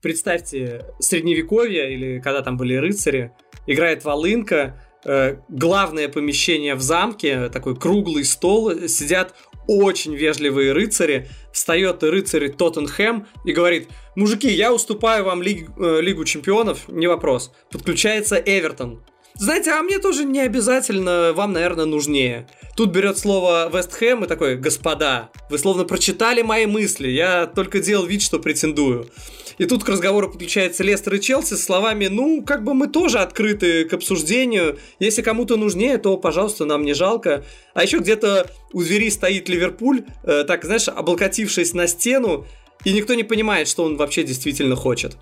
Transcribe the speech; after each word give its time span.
Представьте, 0.00 0.86
средневековье, 1.00 1.92
или 1.92 2.20
когда 2.20 2.42
там 2.42 2.56
были 2.56 2.74
рыцари, 2.74 3.32
играет 3.66 4.04
волынка, 4.04 4.80
э, 5.04 5.38
главное 5.48 6.08
помещение 6.08 6.76
в 6.76 6.80
замке, 6.80 7.48
такой 7.48 7.76
круглый 7.76 8.24
стол, 8.24 8.86
сидят 8.86 9.34
очень 9.66 10.14
вежливые 10.14 10.72
рыцари, 10.72 11.28
встает 11.52 12.02
рыцарь 12.04 12.48
Тоттенхэм 12.48 13.26
и 13.44 13.52
говорит, 13.52 13.88
мужики, 14.14 14.48
я 14.48 14.72
уступаю 14.72 15.24
вам 15.24 15.42
лиг, 15.42 15.68
э, 15.76 16.00
Лигу 16.00 16.24
чемпионов, 16.24 16.88
не 16.88 17.08
вопрос. 17.08 17.52
Подключается 17.70 18.36
Эвертон. 18.36 19.02
Знаете, 19.38 19.70
а 19.70 19.82
мне 19.82 20.00
тоже 20.00 20.24
не 20.24 20.40
обязательно, 20.40 21.32
вам, 21.32 21.52
наверное, 21.52 21.84
нужнее. 21.84 22.48
Тут 22.76 22.90
берет 22.90 23.18
слово 23.18 23.70
Вестхэм 23.72 24.24
и 24.24 24.28
такой, 24.28 24.56
господа, 24.56 25.30
вы 25.48 25.58
словно 25.58 25.84
прочитали 25.84 26.42
мои 26.42 26.66
мысли, 26.66 27.08
я 27.08 27.46
только 27.46 27.78
делал 27.80 28.04
вид, 28.04 28.20
что 28.20 28.40
претендую. 28.40 29.08
И 29.58 29.64
тут 29.64 29.84
к 29.84 29.88
разговору 29.88 30.28
подключается 30.28 30.82
Лестер 30.82 31.14
и 31.14 31.20
Челси 31.20 31.54
с 31.54 31.64
словами, 31.64 32.08
ну, 32.08 32.42
как 32.42 32.64
бы 32.64 32.74
мы 32.74 32.88
тоже 32.88 33.18
открыты 33.18 33.84
к 33.84 33.92
обсуждению. 33.92 34.78
Если 34.98 35.22
кому-то 35.22 35.56
нужнее, 35.56 35.98
то, 35.98 36.16
пожалуйста, 36.16 36.64
нам 36.64 36.84
не 36.84 36.94
жалко. 36.94 37.44
А 37.74 37.82
еще 37.84 37.98
где-то 37.98 38.50
у 38.72 38.82
двери 38.82 39.08
стоит 39.08 39.48
Ливерпуль, 39.48 40.04
э, 40.24 40.44
так, 40.44 40.64
знаешь, 40.64 40.88
облокотившись 40.88 41.74
на 41.74 41.86
стену, 41.86 42.44
и 42.84 42.92
никто 42.92 43.14
не 43.14 43.24
понимает, 43.24 43.68
что 43.68 43.84
он 43.84 43.96
вообще 43.96 44.22
действительно 44.22 44.76
хочет. 44.76 45.16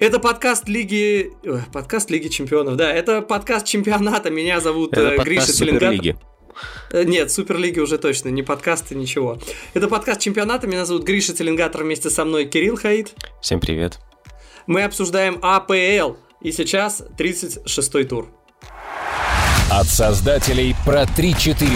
Это 0.00 0.20
подкаст 0.20 0.68
Лиги... 0.68 1.32
Ой, 1.44 1.60
подкаст 1.72 2.08
Лиги 2.08 2.28
Чемпионов, 2.28 2.76
да. 2.76 2.92
Это 2.92 3.20
подкаст 3.20 3.66
чемпионата. 3.66 4.30
Меня 4.30 4.60
зовут 4.60 4.92
Это 4.92 5.14
э, 5.14 5.24
Гриша 5.24 5.52
Суперлиги. 5.52 6.16
Э, 6.92 7.02
нет, 7.02 7.32
Суперлиги 7.32 7.80
уже 7.80 7.98
точно, 7.98 8.28
не 8.28 8.44
подкасты, 8.44 8.94
ничего. 8.94 9.40
Это 9.74 9.88
подкаст 9.88 10.20
чемпионата, 10.20 10.68
меня 10.68 10.84
зовут 10.84 11.02
Гриша 11.02 11.34
Теленгатор, 11.34 11.82
вместе 11.82 12.10
со 12.10 12.24
мной 12.24 12.44
Кирилл 12.44 12.76
Хаид. 12.76 13.12
Всем 13.42 13.58
привет. 13.58 13.98
Мы 14.68 14.84
обсуждаем 14.84 15.40
АПЛ, 15.42 16.16
и 16.42 16.52
сейчас 16.52 17.02
36-й 17.18 18.04
тур. 18.04 18.28
От 19.68 19.86
создателей 19.88 20.76
про 20.86 21.02
3-4-3. 21.02 21.66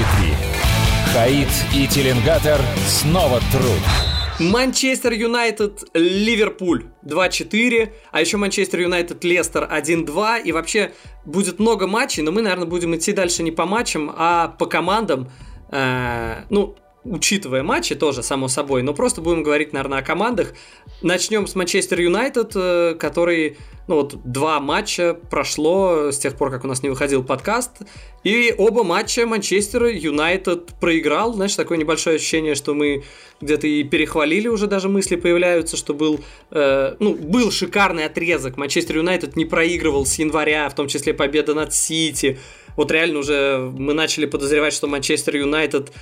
Хаид 1.12 1.48
и 1.74 1.88
Теленгатор 1.88 2.60
снова 2.86 3.40
труд. 3.50 4.11
Манчестер 4.42 5.12
Юнайтед, 5.12 5.84
Ливерпуль 5.94 6.86
2-4, 7.04 7.92
а 8.10 8.20
еще 8.20 8.36
Манчестер 8.36 8.80
Юнайтед, 8.80 9.24
Лестер 9.24 9.68
1-2, 9.70 10.42
и 10.42 10.52
вообще 10.52 10.92
будет 11.24 11.58
много 11.58 11.86
матчей, 11.86 12.22
но 12.22 12.32
мы, 12.32 12.42
наверное, 12.42 12.66
будем 12.66 12.94
идти 12.96 13.12
дальше 13.12 13.42
не 13.42 13.50
по 13.50 13.66
матчам, 13.66 14.12
а 14.14 14.48
по 14.48 14.66
командам. 14.66 15.30
Э, 15.70 16.44
ну, 16.50 16.76
учитывая 17.04 17.62
матчи 17.62 17.94
тоже, 17.94 18.22
само 18.22 18.48
собой, 18.48 18.82
но 18.82 18.94
просто 18.94 19.20
будем 19.20 19.42
говорить, 19.42 19.72
наверное, 19.72 19.98
о 19.98 20.02
командах. 20.02 20.54
Начнем 21.02 21.46
с 21.46 21.54
Манчестер 21.54 22.00
Юнайтед, 22.00 22.52
э, 22.54 22.94
который, 22.98 23.56
ну 23.88 23.96
вот, 23.96 24.14
два 24.24 24.60
матча 24.60 25.14
прошло 25.14 26.12
с 26.12 26.18
тех 26.18 26.36
пор, 26.36 26.50
как 26.50 26.64
у 26.64 26.68
нас 26.68 26.82
не 26.82 26.90
выходил 26.90 27.24
подкаст, 27.24 27.78
и 28.22 28.54
оба 28.56 28.84
матча 28.84 29.26
Манчестер 29.26 29.86
Юнайтед 29.86 30.74
проиграл. 30.80 31.34
Знаешь, 31.34 31.56
такое 31.56 31.76
небольшое 31.76 32.16
ощущение, 32.16 32.54
что 32.54 32.72
мы 32.72 33.02
где-то 33.40 33.66
и 33.66 33.82
перехвалили 33.82 34.46
уже 34.46 34.68
даже 34.68 34.88
мысли 34.88 35.16
появляются, 35.16 35.76
что 35.76 35.94
был, 35.94 36.20
э, 36.52 36.94
ну, 37.00 37.14
был 37.14 37.50
шикарный 37.50 38.04
отрезок. 38.04 38.56
Манчестер 38.56 38.98
Юнайтед 38.98 39.34
не 39.34 39.44
проигрывал 39.44 40.06
с 40.06 40.14
января, 40.20 40.68
в 40.68 40.74
том 40.76 40.86
числе 40.86 41.14
победа 41.14 41.54
над 41.54 41.74
Сити. 41.74 42.38
Вот 42.76 42.90
реально 42.90 43.18
уже 43.18 43.70
мы 43.76 43.92
начали 43.92 44.26
подозревать, 44.26 44.72
что 44.72 44.86
Манчестер 44.86 45.36
Юнайтед 45.36 45.92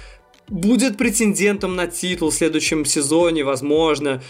будет 0.50 0.98
претендентом 0.98 1.76
на 1.76 1.86
титул 1.86 2.30
в 2.30 2.34
следующем 2.34 2.84
сезоне, 2.84 3.44
возможно. 3.44 4.20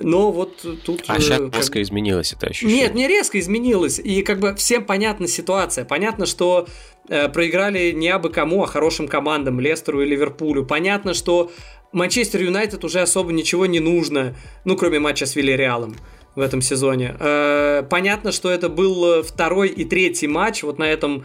Но 0.00 0.30
вот 0.30 0.64
тут... 0.84 1.04
А 1.06 1.18
сейчас 1.20 1.40
э, 1.40 1.44
как... 1.46 1.56
резко 1.56 1.82
изменилось 1.82 2.32
это 2.32 2.48
ощущение. 2.48 2.82
Нет, 2.82 2.94
не 2.94 3.08
резко 3.08 3.38
изменилось. 3.38 3.98
И 3.98 4.22
как 4.22 4.40
бы 4.40 4.54
всем 4.54 4.84
понятна 4.84 5.26
ситуация. 5.28 5.84
Понятно, 5.84 6.26
что 6.26 6.66
э, 7.08 7.28
проиграли 7.28 7.92
не 7.92 8.08
абы 8.08 8.30
кому, 8.30 8.64
а 8.64 8.66
хорошим 8.66 9.08
командам, 9.08 9.60
Лестеру 9.60 10.02
и 10.02 10.06
Ливерпулю. 10.06 10.66
Понятно, 10.66 11.14
что 11.14 11.50
Манчестер 11.92 12.42
Юнайтед 12.42 12.84
уже 12.84 13.00
особо 13.00 13.32
ничего 13.32 13.66
не 13.66 13.80
нужно, 13.80 14.36
ну, 14.64 14.76
кроме 14.76 14.98
матча 14.98 15.26
с 15.26 15.36
Вильяреалом 15.36 15.96
в 16.34 16.40
этом 16.40 16.60
сезоне. 16.60 17.16
Э, 17.18 17.82
понятно, 17.88 18.30
что 18.30 18.50
это 18.50 18.68
был 18.68 19.22
второй 19.22 19.68
и 19.68 19.84
третий 19.84 20.28
матч 20.28 20.62
вот 20.62 20.78
на 20.78 20.84
этом 20.84 21.24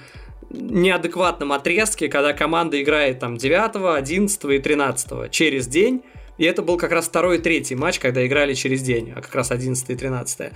неадекватном 0.54 1.52
отрезке, 1.52 2.08
когда 2.08 2.34
команда 2.34 2.82
играет 2.82 3.20
там 3.20 3.38
9, 3.38 3.98
11 3.98 4.44
и 4.46 4.60
13 4.60 5.32
через 5.32 5.68
день. 5.68 6.04
И 6.38 6.46
это 6.46 6.64
был 6.64 6.78
как 6.78 6.92
раз 6.92 7.06
второй 7.06 7.38
и 7.38 7.40
третий 7.40 7.76
матч, 7.76 8.00
когда 8.00 8.26
играли 8.26 8.56
через 8.56 8.82
день, 8.82 9.14
а 9.16 9.22
как 9.22 9.36
раз 9.36 9.52
11 9.52 9.90
и 9.90 9.96
13. 9.96 10.52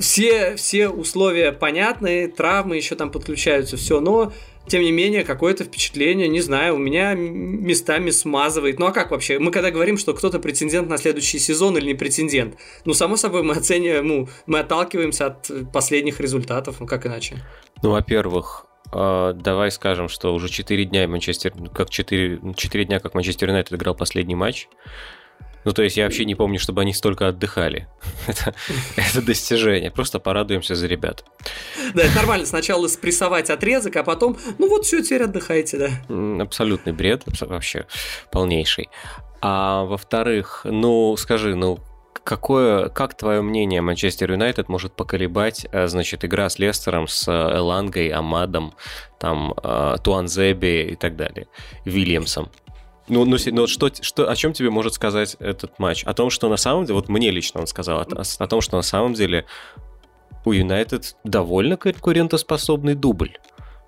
Все, 0.00 0.56
все 0.56 0.88
условия 0.88 1.52
понятны, 1.52 2.28
травмы 2.28 2.76
еще 2.76 2.94
там 2.94 3.10
подключаются, 3.10 3.76
все, 3.76 4.00
но 4.00 4.32
тем 4.66 4.80
не 4.80 4.92
менее, 4.92 5.24
какое-то 5.24 5.64
впечатление, 5.64 6.26
не 6.26 6.40
знаю, 6.40 6.76
у 6.76 6.78
меня 6.78 7.14
местами 7.14 8.10
смазывает. 8.10 8.78
Ну 8.78 8.86
а 8.86 8.92
как 8.92 9.10
вообще? 9.10 9.38
Мы 9.38 9.50
когда 9.50 9.70
говорим, 9.70 9.98
что 9.98 10.14
кто-то 10.14 10.38
претендент 10.38 10.88
на 10.88 10.96
следующий 10.96 11.38
сезон 11.38 11.76
или 11.76 11.88
не 11.88 11.94
претендент, 11.94 12.56
ну, 12.86 12.94
само 12.94 13.16
собой, 13.16 13.42
мы 13.42 13.54
оцениваем, 13.54 14.06
ну, 14.06 14.28
мы 14.46 14.60
отталкиваемся 14.60 15.26
от 15.26 15.50
последних 15.70 16.18
результатов, 16.18 16.76
ну 16.80 16.86
как 16.86 17.04
иначе? 17.04 17.44
Ну, 17.82 17.90
во-первых, 17.90 18.66
давай 18.94 19.70
скажем, 19.70 20.08
что 20.08 20.34
уже 20.34 20.48
4 20.48 20.84
дня 20.84 21.08
Манчестер, 21.08 21.52
как 21.74 21.90
4, 21.90 22.54
4 22.56 22.84
дня, 22.84 23.00
как 23.00 23.14
Манчестер 23.14 23.48
Юнайтед 23.48 23.74
играл 23.74 23.94
последний 23.94 24.34
матч. 24.34 24.68
Ну, 25.64 25.72
то 25.72 25.82
есть 25.82 25.96
я 25.96 26.04
вообще 26.04 26.24
не 26.24 26.34
помню, 26.34 26.58
чтобы 26.58 26.82
они 26.82 26.92
столько 26.92 27.28
отдыхали. 27.28 27.88
это, 28.26 28.54
это 28.96 29.22
достижение. 29.22 29.90
Просто 29.90 30.20
порадуемся 30.20 30.74
за 30.74 30.86
ребят. 30.86 31.24
Да, 31.94 32.02
это 32.02 32.14
нормально. 32.16 32.46
Сначала 32.46 32.86
спрессовать 32.86 33.50
отрезок, 33.50 33.96
а 33.96 34.04
потом, 34.04 34.36
ну 34.58 34.68
вот 34.68 34.84
все, 34.84 35.02
теперь 35.02 35.24
отдыхайте, 35.24 35.78
да. 35.78 36.42
Абсолютный 36.42 36.92
бред, 36.92 37.22
вообще 37.40 37.86
полнейший. 38.30 38.90
А 39.40 39.84
во-вторых, 39.84 40.62
ну, 40.64 41.16
скажи, 41.16 41.54
ну, 41.54 41.78
Какое, 42.24 42.88
как 42.88 43.14
твое 43.14 43.42
мнение, 43.42 43.82
Манчестер 43.82 44.32
Юнайтед 44.32 44.70
может 44.70 44.94
поколебать, 44.94 45.66
э, 45.70 45.88
значит, 45.88 46.24
игра 46.24 46.48
с 46.48 46.58
Лестером, 46.58 47.06
с 47.06 47.28
э, 47.28 47.58
Элангой, 47.58 48.08
Амадом, 48.08 48.72
там, 49.20 49.54
э, 49.62 49.96
Туанзеби 50.02 50.92
и 50.92 50.96
так 50.96 51.16
далее, 51.16 51.48
Вильямсом? 51.84 52.50
Ну, 53.08 53.26
ну, 53.26 53.36
ну 53.52 53.66
что, 53.66 53.90
что, 54.00 54.30
о 54.30 54.36
чем 54.36 54.54
тебе 54.54 54.70
может 54.70 54.94
сказать 54.94 55.36
этот 55.38 55.78
матч? 55.78 56.02
О 56.04 56.14
том, 56.14 56.30
что 56.30 56.48
на 56.48 56.56
самом 56.56 56.86
деле, 56.86 56.94
вот 56.94 57.10
мне 57.10 57.30
лично 57.30 57.60
он 57.60 57.66
сказал, 57.66 58.00
о, 58.00 58.22
о 58.38 58.46
том, 58.46 58.62
что 58.62 58.76
на 58.76 58.82
самом 58.82 59.12
деле 59.12 59.44
у 60.46 60.52
Юнайтед 60.52 61.16
довольно 61.24 61.76
конкурентоспособный 61.76 62.94
дубль. 62.94 63.36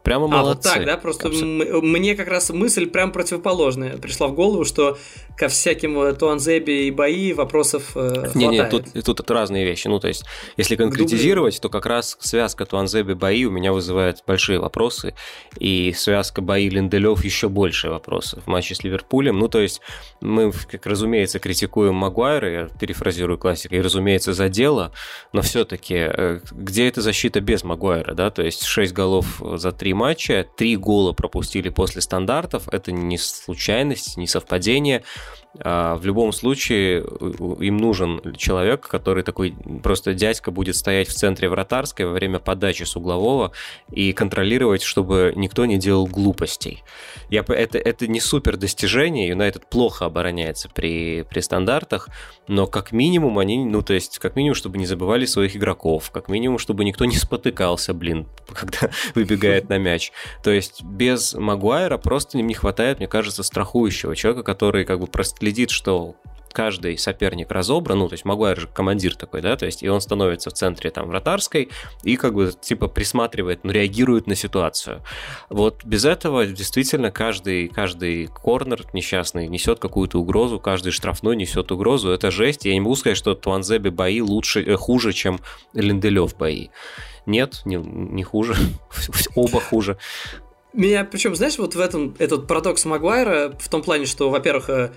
Прямо 0.06 0.28
молодцы. 0.28 0.68
А, 0.68 0.70
вот 0.70 0.78
так, 0.78 0.86
да? 0.86 0.96
Просто 0.98 1.28
мне 1.28 2.14
как 2.14 2.28
раз 2.28 2.50
мысль 2.50 2.86
прям 2.86 3.10
противоположная 3.10 3.96
пришла 3.96 4.28
в 4.28 4.34
голову, 4.34 4.64
что 4.64 4.96
ко 5.36 5.48
всяким 5.48 5.98
э, 5.98 6.12
Туанзеби 6.12 6.86
и 6.86 6.92
бои 6.92 7.32
вопросов 7.32 7.90
э, 7.96 8.30
Не, 8.36 8.46
не, 8.46 8.64
тут, 8.66 8.86
тут 9.04 9.30
разные 9.32 9.64
вещи. 9.64 9.88
Ну, 9.88 9.98
то 9.98 10.06
есть, 10.06 10.24
если 10.56 10.76
конкретизировать, 10.76 11.60
то 11.60 11.68
как 11.68 11.86
раз 11.86 12.16
связка 12.20 12.66
Туанзеби 12.66 13.14
бои 13.14 13.46
у 13.46 13.50
меня 13.50 13.72
вызывает 13.72 14.22
большие 14.24 14.60
вопросы, 14.60 15.14
и 15.58 15.92
связка 15.92 16.40
бои 16.40 16.68
Линделев 16.70 17.24
еще 17.24 17.48
больше 17.48 17.88
вопросов 17.88 18.44
в 18.44 18.46
матче 18.46 18.76
с 18.76 18.84
Ливерпулем. 18.84 19.40
Ну, 19.40 19.48
то 19.48 19.58
есть, 19.58 19.80
мы, 20.20 20.52
как 20.52 20.86
разумеется, 20.86 21.40
критикуем 21.40 21.96
Магуайра, 21.96 22.52
я 22.52 22.68
перефразирую 22.78 23.38
классика, 23.38 23.74
и, 23.74 23.80
разумеется, 23.80 24.34
за 24.34 24.48
дело, 24.48 24.92
но 25.32 25.42
все-таки 25.42 25.96
э, 25.96 26.40
где 26.52 26.86
эта 26.86 27.00
защита 27.00 27.40
без 27.40 27.64
Магуайра, 27.64 28.14
да? 28.14 28.30
То 28.30 28.42
есть, 28.42 28.62
6 28.62 28.92
голов 28.92 29.42
за 29.56 29.72
3 29.72 29.95
матча, 29.96 30.46
три 30.56 30.76
гола 30.76 31.12
пропустили 31.12 31.68
после 31.70 32.00
стандартов. 32.00 32.68
Это 32.68 32.92
не 32.92 33.18
случайность, 33.18 34.16
не 34.16 34.28
совпадение. 34.28 35.02
А, 35.60 35.96
в 35.96 36.04
любом 36.04 36.32
случае 36.32 37.04
им 37.60 37.76
нужен 37.76 38.34
человек, 38.36 38.86
который 38.86 39.22
такой 39.22 39.54
просто 39.82 40.14
дядька 40.14 40.50
будет 40.50 40.76
стоять 40.76 41.08
в 41.08 41.14
центре 41.14 41.48
вратарской 41.48 42.06
во 42.06 42.12
время 42.12 42.38
подачи 42.38 42.84
с 42.84 42.96
углового 42.96 43.52
и 43.90 44.12
контролировать, 44.12 44.82
чтобы 44.82 45.32
никто 45.36 45.66
не 45.66 45.78
делал 45.78 46.06
глупостей. 46.06 46.82
Я, 47.30 47.44
это, 47.46 47.78
это 47.78 48.06
не 48.06 48.20
супер 48.20 48.56
достижение, 48.56 49.28
Юнайтед 49.28 49.68
плохо 49.68 50.06
обороняется 50.06 50.68
при, 50.68 51.24
при 51.28 51.40
стандартах, 51.40 52.08
но 52.48 52.66
как 52.66 52.92
минимум 52.92 53.38
они, 53.38 53.64
ну 53.64 53.82
то 53.82 53.94
есть 53.94 54.18
как 54.18 54.36
минимум, 54.36 54.54
чтобы 54.54 54.78
не 54.78 54.86
забывали 54.86 55.24
своих 55.24 55.56
игроков, 55.56 56.10
как 56.10 56.28
минимум, 56.28 56.58
чтобы 56.58 56.84
никто 56.84 57.04
не 57.04 57.16
спотыкался, 57.16 57.94
блин, 57.94 58.26
когда 58.52 58.90
выбегает 59.14 59.68
на 59.68 59.78
мяч. 59.78 60.12
То 60.42 60.50
есть 60.50 60.82
без 60.82 61.34
Магуайра 61.34 61.98
просто 61.98 62.38
им 62.38 62.46
не 62.46 62.54
хватает, 62.54 62.98
мне 62.98 63.08
кажется, 63.08 63.42
страхующего 63.42 64.14
человека, 64.14 64.42
который 64.42 64.84
как 64.84 65.00
бы 65.00 65.06
просто 65.06 65.44
следит, 65.46 65.70
что 65.70 66.16
каждый 66.52 66.98
соперник 66.98 67.52
разобран, 67.52 68.00
ну, 68.00 68.08
то 68.08 68.14
есть 68.14 68.24
Магуайр 68.24 68.58
же 68.58 68.66
командир 68.66 69.14
такой, 69.14 69.42
да, 69.42 69.56
то 69.56 69.64
есть 69.64 69.84
и 69.84 69.88
он 69.88 70.00
становится 70.00 70.50
в 70.50 70.54
центре 70.54 70.90
там 70.90 71.06
вратарской 71.06 71.68
и 72.02 72.16
как 72.16 72.34
бы 72.34 72.50
типа 72.60 72.88
присматривает, 72.88 73.60
ну, 73.62 73.70
реагирует 73.70 74.26
на 74.26 74.34
ситуацию. 74.34 75.04
Вот 75.50 75.84
без 75.84 76.04
этого 76.04 76.46
действительно 76.46 77.12
каждый, 77.12 77.68
каждый 77.68 78.26
корнер 78.26 78.82
несчастный 78.92 79.46
несет 79.46 79.78
какую-то 79.78 80.18
угрозу, 80.18 80.58
каждый 80.58 80.90
штрафной 80.90 81.36
несет 81.36 81.70
угрозу, 81.70 82.10
это 82.10 82.32
жесть. 82.32 82.64
Я 82.64 82.72
не 82.72 82.80
могу 82.80 82.96
сказать, 82.96 83.18
что 83.18 83.36
Туанзеби 83.36 83.90
бои 83.90 84.20
лучше, 84.20 84.64
э, 84.64 84.74
хуже, 84.74 85.12
чем 85.12 85.38
Линделев 85.74 86.36
бои. 86.36 86.70
Нет, 87.24 87.62
не, 87.64 87.76
не 87.76 88.24
хуже. 88.24 88.56
Оба 89.36 89.60
хуже. 89.60 89.96
Меня, 90.76 91.04
причем, 91.04 91.34
знаешь, 91.34 91.56
вот 91.56 91.74
в 91.74 91.80
этом 91.80 92.14
этот 92.18 92.46
парадокс 92.46 92.84
Магуайра 92.84 93.56
в 93.58 93.68
том 93.70 93.82
плане, 93.82 94.04
что, 94.04 94.28
во-первых, 94.28 94.68
э, 94.68 94.92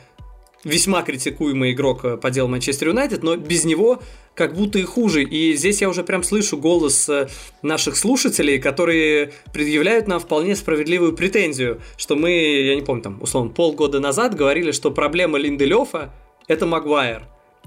весьма 0.63 1.01
критикуемый 1.03 1.71
игрок 1.71 2.05
э, 2.05 2.17
по 2.17 2.29
делу 2.29 2.49
Манчестер 2.49 2.89
Юнайтед, 2.89 3.23
но 3.23 3.35
без 3.35 3.63
него 3.65 4.01
как 4.35 4.55
будто 4.55 4.79
и 4.79 4.83
хуже. 4.83 5.23
И 5.23 5.53
здесь 5.55 5.81
я 5.81 5.89
уже 5.89 6.03
прям 6.03 6.23
слышу 6.23 6.57
голос 6.57 7.07
э, 7.09 7.27
наших 7.61 7.95
слушателей, 7.95 8.59
которые 8.59 9.31
предъявляют 9.53 10.07
нам 10.07 10.19
вполне 10.19 10.55
справедливую 10.55 11.13
претензию, 11.13 11.81
что 11.97 12.15
мы, 12.15 12.31
я 12.31 12.75
не 12.75 12.81
помню, 12.81 13.03
там, 13.03 13.21
условно, 13.21 13.51
полгода 13.51 13.99
назад 13.99 14.35
говорили, 14.35 14.71
что 14.71 14.91
проблема 14.91 15.37
Линделёфа– 15.37 16.13
это 16.47 16.65
Магуайр. 16.65 17.23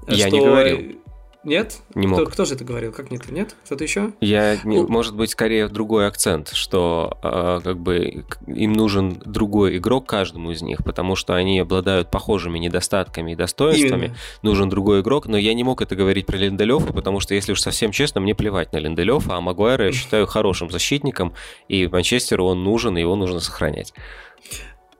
Я 0.09 0.29
что... 0.29 0.37
не 0.37 0.45
говорил. 0.45 1.02
Нет? 1.45 1.81
Не 1.95 2.07
мог. 2.07 2.21
Кто, 2.21 2.31
кто 2.31 2.45
же 2.45 2.55
это 2.55 2.65
говорил? 2.65 2.93
Как 2.93 3.11
нет? 3.11 3.29
Нет? 3.31 3.57
Кто-то 3.65 3.83
еще? 3.83 4.13
Я, 4.21 4.59
ну, 4.63 4.87
может 4.87 5.17
быть, 5.17 5.31
скорее 5.31 5.69
другой 5.69 6.07
акцент, 6.07 6.51
что 6.51 7.19
э, 7.23 7.61
как 7.65 7.79
бы 7.79 8.25
им 8.47 8.73
нужен 8.73 9.21
другой 9.25 9.79
игрок 9.79 10.07
каждому 10.07 10.53
из 10.53 10.63
них, 10.63 10.85
потому 10.85 11.17
что 11.17 11.35
они 11.35 11.59
обладают 11.59 12.11
похожими 12.11 12.59
недостатками 12.59 13.33
и 13.33 13.35
достоинствами. 13.35 14.07
Именно. 14.07 14.17
Нужен 14.43 14.69
другой 14.69 15.01
игрок, 15.01 15.27
но 15.27 15.37
я 15.37 15.53
не 15.55 15.65
мог 15.65 15.83
это 15.83 15.97
говорить 15.97 16.27
про 16.27 16.37
Линделёва, 16.37 16.93
потому 16.93 17.19
что, 17.19 17.35
если 17.35 17.53
уж 17.53 17.61
совсем 17.61 17.91
честно, 17.91 18.21
мне 18.21 18.35
плевать 18.37 18.73
на 18.73 18.79
Линделёва, 18.79 19.37
а 19.37 19.41
Магуайра 19.41 19.87
я 19.87 19.93
считаю 20.03 20.27
хорошим 20.27 20.71
защитником, 20.71 21.35
и 21.69 21.89
Манчестеру 21.89 22.47
он 22.47 22.63
нужен, 22.63 22.97
и 22.97 23.01
его 23.01 23.17
нужно 23.17 23.41
сохранять. 23.41 23.93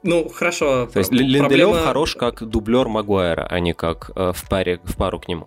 Ну, 0.03 0.29
хорошо. 0.29 0.87
То 0.87 0.99
есть 0.99 1.13
Линделев 1.13 1.47
проблема... 1.47 1.79
хорош 1.79 2.17
как 2.17 2.43
дублер 2.43 2.89
Магуайра, 2.89 3.47
а 3.49 3.61
не 3.61 3.73
как 3.73 4.11
э, 4.17 4.33
в, 4.35 4.49
паре, 4.49 4.81
в 4.83 4.97
пару 4.97 5.21
к 5.21 5.29
нему. 5.29 5.47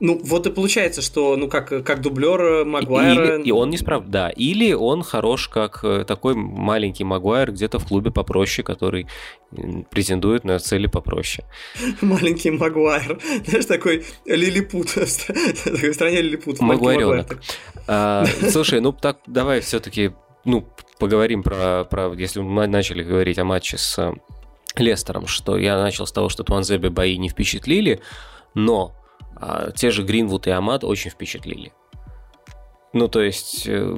Ну, 0.00 0.20
вот 0.22 0.46
и 0.46 0.50
получается, 0.50 1.00
что, 1.00 1.36
ну, 1.36 1.48
как, 1.48 1.68
как 1.84 2.00
дублер 2.00 2.40
э, 2.40 2.64
Магуайра... 2.64 3.36
Или, 3.36 3.44
и 3.44 3.50
он 3.50 3.70
не 3.70 3.78
справ... 3.78 4.04
Да, 4.06 4.28
или 4.30 4.72
он 4.72 5.02
хорош, 5.02 5.48
как 5.48 5.80
э, 5.84 6.04
такой 6.06 6.34
маленький 6.34 7.04
Магуайр 7.04 7.52
где-то 7.52 7.78
в 7.78 7.86
клубе 7.86 8.10
попроще, 8.10 8.64
который 8.64 9.06
претендует 9.90 10.44
на 10.44 10.58
цели 10.58 10.86
попроще. 10.86 11.46
Маленький 12.00 12.50
Магуайр. 12.50 13.18
Знаешь, 13.46 13.66
такой 13.66 14.04
лилипут. 14.26 14.88
В 14.96 15.92
стране 15.92 16.20
лилипут. 16.22 16.60
Магуайренок. 16.60 17.38
А, 17.86 18.24
слушай, 18.50 18.80
ну 18.80 18.92
так 18.92 19.18
давай 19.26 19.60
все-таки 19.60 20.12
ну, 20.44 20.66
поговорим 20.98 21.42
про, 21.42 21.84
про, 21.84 22.12
если 22.14 22.40
мы 22.40 22.66
начали 22.66 23.02
говорить 23.02 23.38
о 23.38 23.44
матче 23.44 23.78
с 23.78 23.98
э, 23.98 24.12
Лестером, 24.76 25.26
что 25.26 25.56
я 25.56 25.78
начал 25.78 26.06
с 26.06 26.12
того, 26.12 26.28
что 26.28 26.44
Туанзебе 26.44 26.90
бои 26.90 27.16
не 27.18 27.28
впечатлили, 27.28 28.00
но 28.54 28.94
а 29.36 29.70
те 29.72 29.90
же 29.90 30.02
Гринвуд 30.02 30.46
и 30.46 30.50
Амад 30.50 30.84
очень 30.84 31.10
впечатлили. 31.10 31.72
Ну, 32.92 33.08
то 33.08 33.20
есть... 33.20 33.66
Э, 33.66 33.96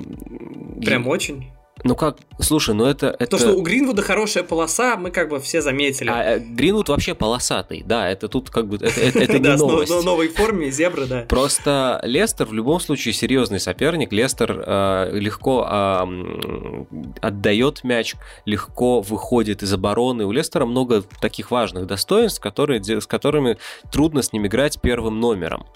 Прям 0.84 1.06
очень? 1.06 1.52
Ну 1.84 1.94
как, 1.94 2.16
слушай, 2.40 2.74
ну 2.74 2.84
это... 2.84 3.14
это... 3.18 3.26
То, 3.26 3.38
что 3.38 3.52
у 3.54 3.62
Гринвуда 3.62 4.02
хорошая 4.02 4.42
полоса, 4.42 4.96
мы 4.96 5.10
как 5.10 5.28
бы 5.28 5.40
все 5.40 5.62
заметили. 5.62 6.10
А 6.10 6.36
э, 6.36 6.38
Гринвуд 6.38 6.88
вообще 6.88 7.14
полосатый, 7.14 7.82
да, 7.86 8.08
это 8.08 8.28
тут 8.28 8.50
как 8.50 8.68
бы, 8.68 8.76
это, 8.76 9.00
это, 9.00 9.18
это 9.20 9.38
не 9.38 9.56
новость. 9.56 9.92
Да, 9.92 10.02
новой 10.02 10.28
форме, 10.28 10.70
зебры, 10.70 11.06
да. 11.06 11.24
Просто 11.28 12.00
Лестер 12.04 12.46
в 12.46 12.52
любом 12.52 12.80
случае 12.80 13.14
серьезный 13.14 13.60
соперник, 13.60 14.12
Лестер 14.12 14.62
э, 14.66 15.10
легко 15.12 15.66
э, 15.70 16.84
отдает 17.20 17.84
мяч, 17.84 18.14
легко 18.44 19.00
выходит 19.00 19.62
из 19.62 19.72
обороны, 19.72 20.26
у 20.26 20.32
Лестера 20.32 20.66
много 20.66 21.02
таких 21.20 21.50
важных 21.50 21.86
достоинств, 21.86 22.40
которые, 22.40 22.82
с 22.82 23.06
которыми 23.06 23.56
трудно 23.92 24.22
с 24.22 24.32
ним 24.32 24.46
играть 24.46 24.80
первым 24.80 25.20
номером. 25.20 25.66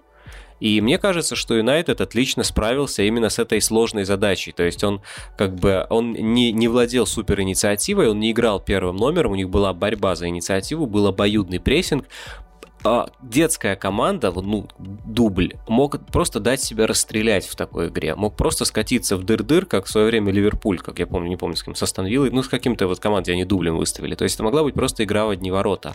И 0.62 0.81
мне 0.81 0.97
кажется, 0.97 1.35
что 1.35 1.56
Юнайтед 1.56 2.00
отлично 2.00 2.44
справился 2.44 3.03
именно 3.03 3.31
с 3.31 3.41
этой 3.41 3.61
сложной 3.61 4.05
задачей. 4.05 4.53
То 4.53 4.62
есть 4.62 4.85
он 4.85 5.03
как 5.37 5.56
бы 5.56 5.88
он 5.91 6.12
не, 6.12 6.53
не 6.53 6.69
владел 6.69 7.05
супер 7.05 7.41
инициативой, 7.41 8.09
он 8.09 8.20
не 8.20 8.31
играл 8.31 8.61
первым 8.61 8.94
номером, 8.94 9.32
у 9.32 9.35
них 9.35 9.50
была 9.50 9.75
борьба 9.75 10.14
за 10.14 10.29
инициативу, 10.29 10.87
был 10.87 11.09
обоюдный 11.09 11.59
прессинг, 11.59 12.05
детская 13.23 13.76
команда, 13.76 14.32
ну, 14.32 14.69
дубль, 14.79 15.55
мог 15.69 16.05
просто 16.06 16.40
дать 16.40 16.61
себя 16.62 16.87
расстрелять 16.87 17.46
в 17.46 17.55
такой 17.55 17.88
игре. 17.88 18.14
Мог 18.14 18.37
просто 18.37 18.64
скатиться 18.64 19.17
в 19.17 19.25
дыр-дыр, 19.25 19.67
как 19.67 19.87
в 19.87 19.90
свое 19.90 20.06
время 20.06 20.32
Ливерпуль, 20.32 20.79
как 20.79 20.99
я 20.99 21.06
помню, 21.06 21.29
не 21.29 21.37
помню, 21.37 21.56
с 21.56 21.62
кем, 21.62 21.75
со 21.75 21.87
Станвиллой, 21.87 22.31
ну, 22.31 22.43
с 22.43 22.49
каким-то 22.49 22.87
вот 22.87 22.99
командой 22.99 23.32
они 23.32 23.44
дублем 23.44 23.76
выставили. 23.76 24.14
То 24.14 24.25
есть 24.25 24.37
это 24.37 24.44
могла 24.44 24.62
быть 24.64 24.75
просто 24.75 25.05
игра 25.05 25.26
в 25.26 25.31
одни 25.31 25.50
ворота. 25.50 25.94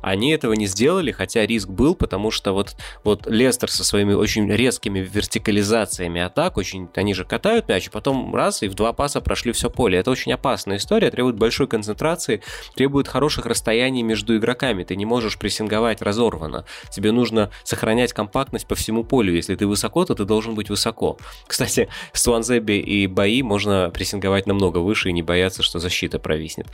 Они 0.00 0.32
этого 0.32 0.52
не 0.52 0.66
сделали, 0.66 1.10
хотя 1.10 1.46
риск 1.46 1.68
был, 1.68 1.94
потому 1.94 2.30
что 2.30 2.52
вот, 2.52 2.76
вот 3.02 3.26
Лестер 3.26 3.70
со 3.70 3.84
своими 3.84 4.12
очень 4.12 4.50
резкими 4.50 5.00
вертикализациями 5.00 6.20
атак, 6.20 6.56
очень, 6.56 6.88
они 6.94 7.14
же 7.14 7.24
катают 7.24 7.68
мяч, 7.68 7.88
и 7.88 7.90
потом 7.90 8.34
раз, 8.34 8.62
и 8.62 8.68
в 8.68 8.74
два 8.74 8.92
паса 8.92 9.20
прошли 9.20 9.52
все 9.52 9.70
поле. 9.70 9.98
Это 9.98 10.10
очень 10.10 10.32
опасная 10.32 10.76
история, 10.76 11.10
требует 11.10 11.36
большой 11.36 11.66
концентрации, 11.66 12.42
требует 12.74 13.08
хороших 13.08 13.46
расстояний 13.46 14.02
между 14.02 14.36
игроками. 14.36 14.84
Ты 14.84 14.96
не 14.96 15.06
можешь 15.06 15.38
прессинговать 15.38 16.02
раз 16.02 16.19
разорвано. 16.20 16.64
Тебе 16.90 17.12
нужно 17.12 17.50
сохранять 17.64 18.12
компактность 18.12 18.66
по 18.66 18.74
всему 18.74 19.04
полю. 19.04 19.34
Если 19.34 19.54
ты 19.56 19.66
высоко, 19.66 20.04
то 20.04 20.14
ты 20.14 20.24
должен 20.24 20.54
быть 20.54 20.70
высоко. 20.70 21.16
Кстати, 21.46 21.88
с 22.12 22.22
Туанзеби 22.22 22.78
и 22.78 23.06
бои 23.06 23.42
можно 23.42 23.90
прессинговать 23.90 24.46
намного 24.46 24.78
выше 24.78 25.08
и 25.08 25.12
не 25.12 25.22
бояться, 25.22 25.62
что 25.62 25.78
защита 25.78 26.18
провиснет. 26.18 26.66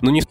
Ну, 0.00 0.10
не 0.10 0.22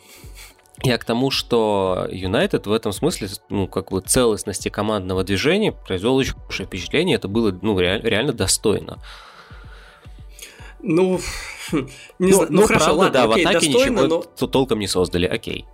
я 0.81 0.97
к 0.97 1.03
тому, 1.03 1.29
что 1.29 2.07
Юнайтед 2.09 2.65
в 2.65 2.71
этом 2.71 2.93
смысле, 2.93 3.27
ну, 3.49 3.67
как 3.67 3.91
бы 3.91 3.99
целостности 3.99 4.69
командного 4.69 5.25
движения 5.25 5.73
произвел 5.73 6.15
очень 6.15 6.33
хорошее 6.33 6.67
впечатление. 6.67 7.17
Это 7.17 7.27
было, 7.27 7.57
ну, 7.61 7.77
реаль, 7.77 8.01
реально 8.01 8.31
достойно. 8.31 8.97
Ну, 10.81 11.19
не 11.73 12.31
ну, 12.31 12.33
знаю, 12.33 12.47
ну, 12.49 12.61
ну 12.61 12.67
хорошо, 12.67 12.85
правда, 12.85 13.01
ладно, 13.01 13.13
да, 13.13 13.23
окей, 13.33 13.43
в 13.43 13.47
атаке 13.49 13.71
достойно, 13.71 14.01
ничего 14.03 14.25
но... 14.39 14.47
толком 14.47 14.79
не 14.79 14.87
создали, 14.87 15.25
окей. 15.25 15.65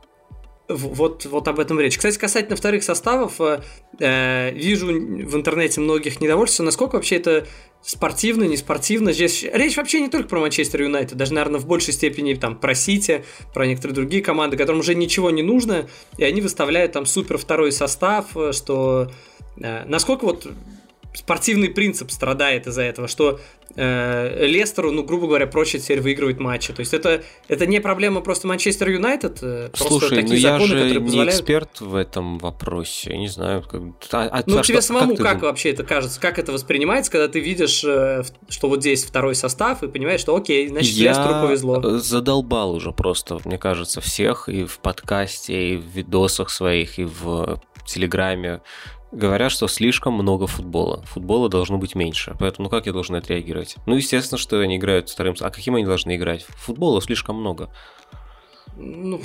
Вот, 0.68 1.26
вот 1.26 1.48
об 1.48 1.60
этом 1.60 1.80
речь. 1.80 1.98
Кстати, 1.98 2.18
касательно 2.18 2.56
вторых 2.56 2.84
составов, 2.84 3.40
э, 3.40 3.62
э, 4.00 4.52
вижу 4.52 4.88
в 4.88 5.36
интернете 5.36 5.80
многих 5.80 6.20
недовольств, 6.22 6.60
насколько 6.60 6.96
вообще 6.96 7.18
это 7.18 7.46
спортивно, 7.84 8.46
не 8.46 8.58
спортивно. 8.58 9.14
Здесь 9.14 9.44
речь 9.44 9.78
вообще 9.78 10.02
не 10.02 10.10
только 10.10 10.28
про 10.28 10.40
Манчестер 10.40 10.82
Юнайтед, 10.82 11.18
даже, 11.18 11.36
наверное, 11.36 11.60
в 11.60 11.68
большей 11.68 11.94
степени 11.94 12.34
там 12.34 12.56
про 12.60 12.74
Сити, 12.74 13.24
про 13.54 13.68
некоторые 13.68 13.94
другие 13.94 14.24
команды, 14.24 14.58
которым 14.58 14.80
уже 14.80 14.96
ничего 14.96 15.30
не 15.30 15.44
нужно, 15.44 15.88
и 16.18 16.24
они 16.24 16.42
выставляют 16.42 16.94
там 16.94 17.06
супер 17.06 17.38
второй 17.38 17.72
состав, 17.72 18.36
э, 18.36 18.52
что 18.52 19.12
э, 19.62 19.86
насколько 19.86 20.26
вот 20.26 20.48
спортивный 21.16 21.70
принцип 21.70 22.12
страдает 22.12 22.68
из-за 22.68 22.84
этого, 22.84 23.08
что 23.08 23.40
э, 23.76 24.46
Лестеру, 24.46 24.92
ну, 24.92 25.04
грубо 25.04 25.28
говоря, 25.28 25.48
проще 25.48 25.80
теперь 25.80 26.02
выигрывать 26.02 26.40
матчи. 26.40 26.74
То 26.74 26.82
есть 26.82 26.94
это, 26.94 27.24
это 27.48 27.66
не 27.66 27.80
проблема 27.80 28.22
просто 28.22 28.48
Манчестер 28.48 28.90
Юнайтед, 28.90 29.40
э, 29.42 29.70
Слушай, 29.74 30.22
такие 30.22 30.36
ну 30.36 30.38
законы, 30.38 30.62
я 30.62 30.68
же 30.68 30.74
которые 30.76 31.02
позволяют... 31.02 31.34
не 31.34 31.40
эксперт 31.40 31.82
в 31.82 31.96
этом 31.96 32.38
вопросе, 32.38 33.12
я 33.12 33.18
не 33.18 33.28
знаю. 33.28 33.64
Как... 33.64 33.82
А, 34.12 34.30
а, 34.32 34.44
ну, 34.46 34.60
а 34.60 34.64
тебе 34.64 34.82
что, 34.82 34.88
самому 34.88 35.16
как, 35.16 35.26
как 35.26 35.42
вообще 35.44 35.72
это 35.72 35.84
кажется, 35.84 36.20
как 36.20 36.40
это 36.40 36.52
воспринимается, 36.52 37.12
когда 37.12 37.28
ты 37.28 37.40
видишь, 37.40 37.84
э, 37.84 38.24
что 38.50 38.70
вот 38.70 38.82
здесь 38.82 39.04
второй 39.04 39.36
состав, 39.36 39.84
и 39.84 39.88
понимаешь, 39.88 40.22
что 40.22 40.36
окей, 40.36 40.68
значит, 40.68 40.94
я 40.94 41.12
Лестеру 41.12 41.48
повезло. 41.48 41.98
задолбал 42.00 42.76
уже 42.76 42.92
просто, 42.92 43.40
мне 43.46 43.58
кажется, 43.58 44.02
всех 44.02 44.50
и 44.50 44.66
в 44.66 44.80
подкасте, 44.80 45.74
и 45.74 45.78
в 45.78 45.86
видосах 45.86 46.50
своих, 46.50 47.00
и 47.00 47.06
в 47.06 47.62
Телеграме 47.86 48.62
говорят, 49.12 49.52
что 49.52 49.68
слишком 49.68 50.14
много 50.14 50.48
футбола. 50.48 51.02
Футбола 51.06 51.50
должно 51.50 51.78
быть 51.78 51.96
меньше. 51.96 52.36
Поэтому 52.40 52.66
ну, 52.66 52.70
как 52.70 52.86
я 52.86 52.94
должен 52.94 53.16
отреагировать? 53.16 53.76
Ну, 53.86 53.96
естественно, 53.96 54.38
что 54.38 54.60
они 54.60 54.78
играют 54.78 55.10
вторым... 55.10 55.36
А 55.40 55.50
каким 55.50 55.76
они 55.76 55.86
должны 55.86 56.16
играть? 56.16 56.44
Футбола 56.44 57.02
слишком 57.02 57.38
много. 57.38 57.70
Ну, 58.76 59.22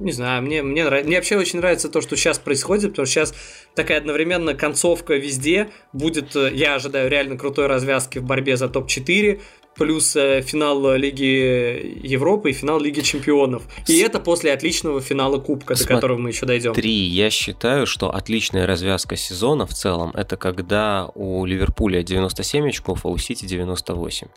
не 0.00 0.12
знаю, 0.12 0.42
мне, 0.42 0.62
мне, 0.62 0.84
нравится, 0.84 1.06
мне 1.06 1.16
вообще 1.16 1.36
очень 1.36 1.60
нравится 1.60 1.88
то, 1.88 2.00
что 2.00 2.16
сейчас 2.16 2.38
происходит, 2.38 2.90
потому 2.90 3.06
что 3.06 3.14
сейчас 3.14 3.34
такая 3.76 3.98
одновременно 3.98 4.54
концовка 4.54 5.14
везде. 5.14 5.70
Будет, 5.92 6.34
э, 6.34 6.50
я 6.52 6.74
ожидаю 6.74 7.08
реально 7.08 7.38
крутой 7.38 7.68
развязки 7.68 8.18
в 8.18 8.24
борьбе 8.24 8.56
за 8.56 8.68
топ-4 8.68 9.40
плюс 9.76 10.16
э, 10.16 10.42
финал 10.42 10.94
Лиги 10.94 12.06
Европы 12.06 12.50
и 12.50 12.52
финал 12.52 12.80
Лиги 12.80 13.00
Чемпионов. 13.00 13.62
И 13.88 13.98
это 13.98 14.20
после 14.20 14.52
отличного 14.52 15.00
финала 15.00 15.38
Кубка, 15.38 15.74
Смотри, 15.74 15.94
до 15.94 16.00
которого 16.00 16.18
мы 16.18 16.30
еще 16.30 16.46
дойдем. 16.46 16.72
Три. 16.72 16.92
Я 16.92 17.30
считаю, 17.30 17.86
что 17.86 18.14
отличная 18.14 18.66
развязка 18.66 19.16
сезона 19.16 19.66
в 19.66 19.74
целом 19.74 20.10
это 20.14 20.36
когда 20.36 21.10
у 21.14 21.44
Ливерпуля 21.44 22.02
97 22.02 22.68
очков, 22.68 23.04
а 23.04 23.08
у 23.08 23.18
Сити 23.18 23.44
98. 23.44 24.28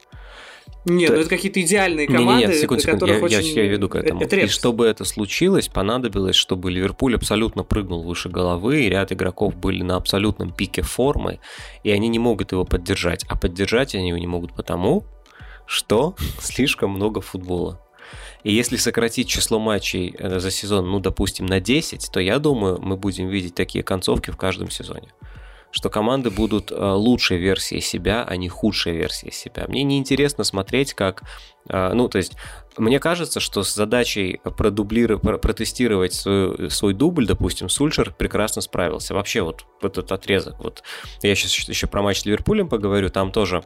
Нет, 0.86 1.10
ну 1.10 1.18
это 1.18 1.30
какие-то 1.30 1.62
идеальные 1.62 2.08
команды, 2.08 2.42
нет, 2.42 2.50
нет, 2.50 2.60
секунду, 2.60 2.84
секунду. 2.84 3.06
Я, 3.08 3.20
очень... 3.20 3.56
я, 3.56 3.64
я 3.64 3.70
веду 3.70 3.90
к 3.90 3.96
этому. 3.96 4.22
Это 4.22 4.38
и 4.38 4.48
чтобы 4.48 4.86
это 4.86 5.04
случилось, 5.04 5.68
понадобилось, 5.68 6.36
чтобы 6.36 6.72
Ливерпуль 6.72 7.16
абсолютно 7.16 7.64
прыгнул 7.64 8.04
выше 8.04 8.30
головы, 8.30 8.84
и 8.84 8.90
ряд 8.90 9.12
игроков 9.12 9.56
были 9.56 9.84
на 9.84 9.98
абсолютном 9.98 10.52
пике 10.52 10.82
формы, 10.82 11.40
и 11.84 11.92
они 11.92 12.08
не 12.08 12.20
могут 12.20 12.54
его 12.54 12.64
поддержать. 12.64 13.26
А 13.28 13.36
поддержать 13.36 13.96
они 13.96 14.10
его 14.10 14.18
не 14.18 14.28
могут 14.28 14.54
потому, 14.54 15.04
что 15.68 16.16
слишком 16.40 16.92
много 16.92 17.22
футбола. 17.22 17.80
И 18.44 18.54
если 18.54 18.78
сократить 18.78 19.28
число 19.28 19.60
матчей 19.60 20.16
э, 20.18 20.40
за 20.40 20.50
сезон, 20.50 20.90
ну, 20.90 21.00
допустим, 21.00 21.46
на 21.46 21.60
10, 21.60 22.10
то 22.12 22.20
я 22.20 22.40
думаю, 22.40 22.80
мы 22.82 22.96
будем 22.96 23.28
видеть 23.28 23.56
такие 23.56 23.84
концовки 23.84 24.32
в 24.32 24.38
каждом 24.38 24.70
сезоне 24.70 25.10
что 25.70 25.90
команды 25.90 26.32
будут 26.32 26.72
э, 26.72 26.76
лучшей 26.76 27.38
версией 27.38 27.82
себя, 27.82 28.24
а 28.24 28.36
не 28.36 28.50
худшей 28.50 28.96
версией 28.96 29.34
себя. 29.34 29.66
Мне 29.68 29.84
не 29.84 29.98
интересно 29.98 30.44
смотреть, 30.44 30.94
как, 30.94 31.24
э, 31.70 31.92
ну, 31.94 32.08
то 32.08 32.18
есть, 32.18 32.34
мне 32.78 33.00
кажется, 33.00 33.40
что 33.40 33.64
с 33.64 33.76
задачей 33.76 34.40
продублировать, 34.44 35.42
протестировать 35.42 36.14
свой, 36.14 36.72
свой 36.72 36.94
дубль, 36.94 37.28
допустим, 37.28 37.70
Сульшер 37.70 38.14
прекрасно 38.14 38.62
справился. 38.62 39.14
Вообще 39.14 39.42
вот 39.42 39.66
этот 39.82 40.12
отрезок, 40.12 40.56
вот 40.60 40.84
я 41.22 41.36
сейчас 41.36 41.68
еще 41.68 41.88
про 41.88 42.02
матч 42.02 42.22
с 42.22 42.26
Ливерпулем 42.26 42.70
поговорю, 42.70 43.10
там 43.10 43.32
тоже 43.32 43.64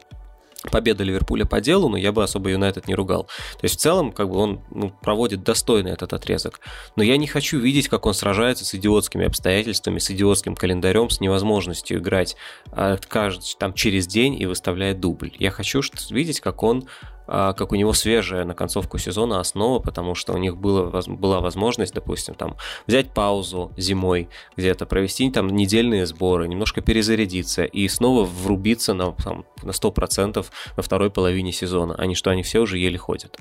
победа 0.70 1.04
Ливерпуля 1.04 1.44
по 1.44 1.60
делу, 1.60 1.88
но 1.88 1.96
я 1.96 2.12
бы 2.12 2.22
особо 2.22 2.50
Юнайтед 2.50 2.86
не 2.86 2.94
ругал. 2.94 3.24
То 3.24 3.64
есть 3.64 3.76
в 3.76 3.80
целом 3.80 4.12
как 4.12 4.28
бы 4.28 4.36
он 4.36 4.60
ну, 4.70 4.90
проводит 4.90 5.42
достойно 5.42 5.88
этот 5.88 6.12
отрезок. 6.12 6.60
Но 6.96 7.02
я 7.02 7.16
не 7.16 7.26
хочу 7.26 7.58
видеть, 7.58 7.88
как 7.88 8.06
он 8.06 8.14
сражается 8.14 8.64
с 8.64 8.74
идиотскими 8.74 9.26
обстоятельствами, 9.26 9.98
с 9.98 10.10
идиотским 10.10 10.54
календарем, 10.54 11.10
с 11.10 11.20
невозможностью 11.20 11.98
играть 11.98 12.36
а, 12.70 12.96
каждый, 13.08 13.56
там, 13.58 13.74
через 13.74 14.06
день 14.06 14.40
и 14.40 14.46
выставлять 14.46 15.00
дубль. 15.00 15.32
Я 15.38 15.50
хочу 15.50 15.82
видеть, 16.10 16.40
как 16.40 16.62
он 16.62 16.86
как 17.26 17.72
у 17.72 17.74
него 17.74 17.92
свежая 17.92 18.44
на 18.44 18.54
концовку 18.54 18.98
сезона 18.98 19.40
основа, 19.40 19.78
потому 19.78 20.14
что 20.14 20.32
у 20.32 20.38
них 20.38 20.56
было, 20.56 21.02
была 21.06 21.40
возможность, 21.40 21.94
допустим, 21.94 22.34
там 22.34 22.56
взять 22.86 23.12
паузу 23.12 23.72
зимой 23.76 24.28
где-то, 24.56 24.86
провести 24.86 25.30
там 25.30 25.48
недельные 25.48 26.06
сборы, 26.06 26.48
немножко 26.48 26.80
перезарядиться 26.80 27.64
и 27.64 27.86
снова 27.88 28.24
врубиться 28.24 28.94
на, 28.94 29.12
там, 29.12 29.44
на 29.62 29.70
100% 29.70 30.44
во 30.76 30.82
второй 30.82 31.10
половине 31.10 31.52
сезона, 31.52 31.94
а 31.96 32.06
не 32.06 32.14
что 32.14 32.30
они 32.30 32.42
все 32.42 32.60
уже 32.60 32.78
еле 32.78 32.98
ходят. 32.98 33.36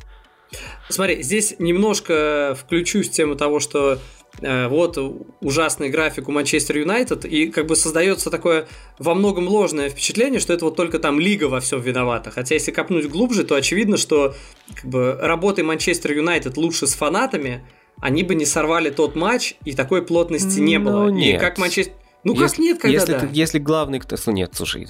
Смотри, 0.89 1.23
здесь 1.23 1.55
немножко 1.59 2.57
включусь 2.59 3.09
в 3.09 3.11
тему 3.13 3.35
того, 3.35 3.59
что 3.59 3.97
Э, 3.97 4.20
вот 4.39 4.97
ужасный 5.41 5.89
график 5.89 6.29
у 6.29 6.31
Манчестер 6.31 6.77
Юнайтед, 6.77 7.25
и 7.25 7.47
как 7.47 7.67
бы 7.67 7.75
создается 7.75 8.31
такое 8.31 8.67
во 8.97 9.13
многом 9.13 9.47
ложное 9.47 9.89
впечатление, 9.89 10.39
что 10.39 10.53
это 10.53 10.65
вот 10.65 10.75
только 10.75 11.00
там 11.00 11.19
лига 11.19 11.45
во 11.45 11.59
всем 11.59 11.81
виновата. 11.81 12.31
Хотя 12.31 12.55
если 12.55 12.71
копнуть 12.71 13.07
глубже, 13.07 13.43
то 13.43 13.55
очевидно, 13.55 13.97
что 13.97 14.33
как 14.73 14.85
бы 14.85 15.17
работы 15.21 15.63
Манчестер 15.63 16.13
Юнайтед 16.13 16.57
лучше 16.57 16.88
с 16.88 16.93
фанатами, 16.93 17.63
они 18.00 18.23
бы 18.23 18.33
не 18.33 18.45
сорвали 18.45 18.89
тот 18.89 19.15
матч, 19.15 19.55
и 19.63 19.73
такой 19.73 20.03
плотности 20.03 20.59
не 20.59 20.79
ну, 20.79 20.91
было. 20.91 21.09
Нет. 21.09 21.35
И 21.35 21.38
как 21.39 21.57
Манчестер... 21.57 21.93
Ну 22.23 22.33
если, 22.33 22.47
как 22.47 22.59
нет, 22.59 22.77
когда 22.79 22.93
если, 22.93 23.11
да? 23.13 23.19
ты, 23.19 23.29
если 23.31 23.59
главный 23.59 24.00
кто... 24.00 24.15
Нет, 24.31 24.51
слушай, 24.53 24.88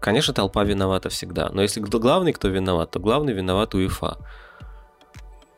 конечно, 0.00 0.34
толпа 0.34 0.64
виновата 0.64 1.08
всегда. 1.08 1.50
Но 1.50 1.62
если 1.62 1.80
главный 1.80 2.32
кто 2.32 2.48
виноват, 2.48 2.90
то 2.90 3.00
главный 3.00 3.32
виноват 3.32 3.74
УЕФА. 3.74 4.18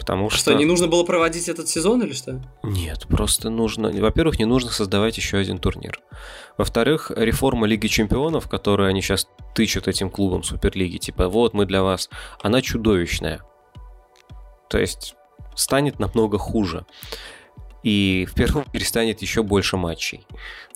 Потому 0.07 0.31
что... 0.31 0.39
Что, 0.39 0.55
не 0.55 0.65
нужно 0.65 0.87
было 0.87 1.03
проводить 1.03 1.49
этот 1.49 1.69
сезон 1.69 2.01
или 2.01 2.13
что? 2.13 2.41
Нет, 2.63 3.09
просто 3.09 3.51
нужно... 3.51 3.91
Во-первых, 3.91 4.39
не 4.39 4.45
нужно 4.45 4.71
создавать 4.71 5.17
еще 5.17 5.37
один 5.37 5.59
турнир. 5.59 6.01
Во-вторых, 6.57 7.11
реформа 7.17 7.67
Лиги 7.67 7.89
Чемпионов, 7.89 8.49
которую 8.49 8.89
они 8.89 9.03
сейчас 9.03 9.27
тычут 9.57 9.89
этим 9.89 10.09
клубам 10.09 10.45
Суперлиги, 10.45 10.99
типа, 10.99 11.29
вот 11.29 11.55
мы 11.55 11.67
для 11.67 11.83
вас, 11.83 12.09
она 12.41 12.63
чудовищная. 12.63 13.41
То 14.71 14.79
есть 14.79 15.17
станет 15.57 15.99
намного 15.99 16.39
хуже 16.39 16.87
и 17.83 18.27
в 18.31 18.35
первом 18.35 18.65
перестанет 18.73 19.23
еще 19.23 19.43
больше 19.43 19.77
матчей. 19.77 20.27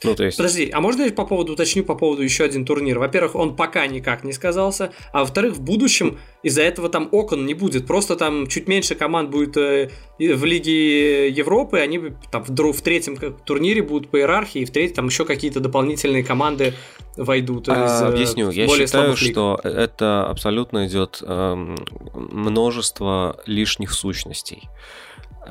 Ну, 0.02 0.14
то 0.14 0.25
есть... 0.25 0.37
Подожди, 0.37 0.71
а 0.73 0.80
можно 0.80 1.02
я 1.02 1.12
по 1.12 1.26
поводу 1.26 1.52
уточню 1.52 1.85
по 1.85 1.95
поводу 1.95 2.23
еще 2.23 2.45
один 2.45 2.64
турнир? 2.64 2.99
Во-первых, 2.99 3.35
он 3.35 3.54
пока 3.54 3.87
никак 3.87 4.25
не 4.25 4.33
сказался, 4.33 4.92
а 5.12 5.21
во-вторых, 5.21 5.54
в 5.54 5.61
будущем 5.61 6.19
из-за 6.42 6.62
этого 6.62 6.88
там 6.88 7.09
окон 7.12 7.45
не 7.45 7.54
будет. 7.54 7.87
Просто 7.87 8.16
там 8.16 8.47
чуть 8.47 8.66
меньше 8.66 8.95
команд 8.95 9.30
будет 9.30 9.57
э, 9.57 9.90
в 10.19 10.45
Лиге 10.45 11.28
Европы, 11.28 11.78
они 11.78 12.00
там 12.30 12.45
в, 12.45 12.49
в 12.49 12.83
третьем 12.83 13.16
турнире 13.45 13.83
будут 13.83 14.11
по 14.11 14.19
иерархии, 14.19 14.62
и 14.62 14.64
в 14.64 14.71
третьем 14.71 14.97
там 14.97 15.07
еще 15.07 15.25
какие-то 15.25 15.61
дополнительные 15.61 16.25
команды 16.25 16.75
войдут. 17.16 17.69
А, 17.69 17.87
из, 17.87 18.02
э, 18.02 18.07
объясню, 18.07 18.50
я 18.50 18.69
считаю, 18.69 19.16
что 19.16 19.61
это 19.62 20.26
абсолютно 20.26 20.87
идет 20.87 21.23
э, 21.23 21.54
множество 22.14 23.40
лишних 23.47 23.92
сущностей. 23.92 24.69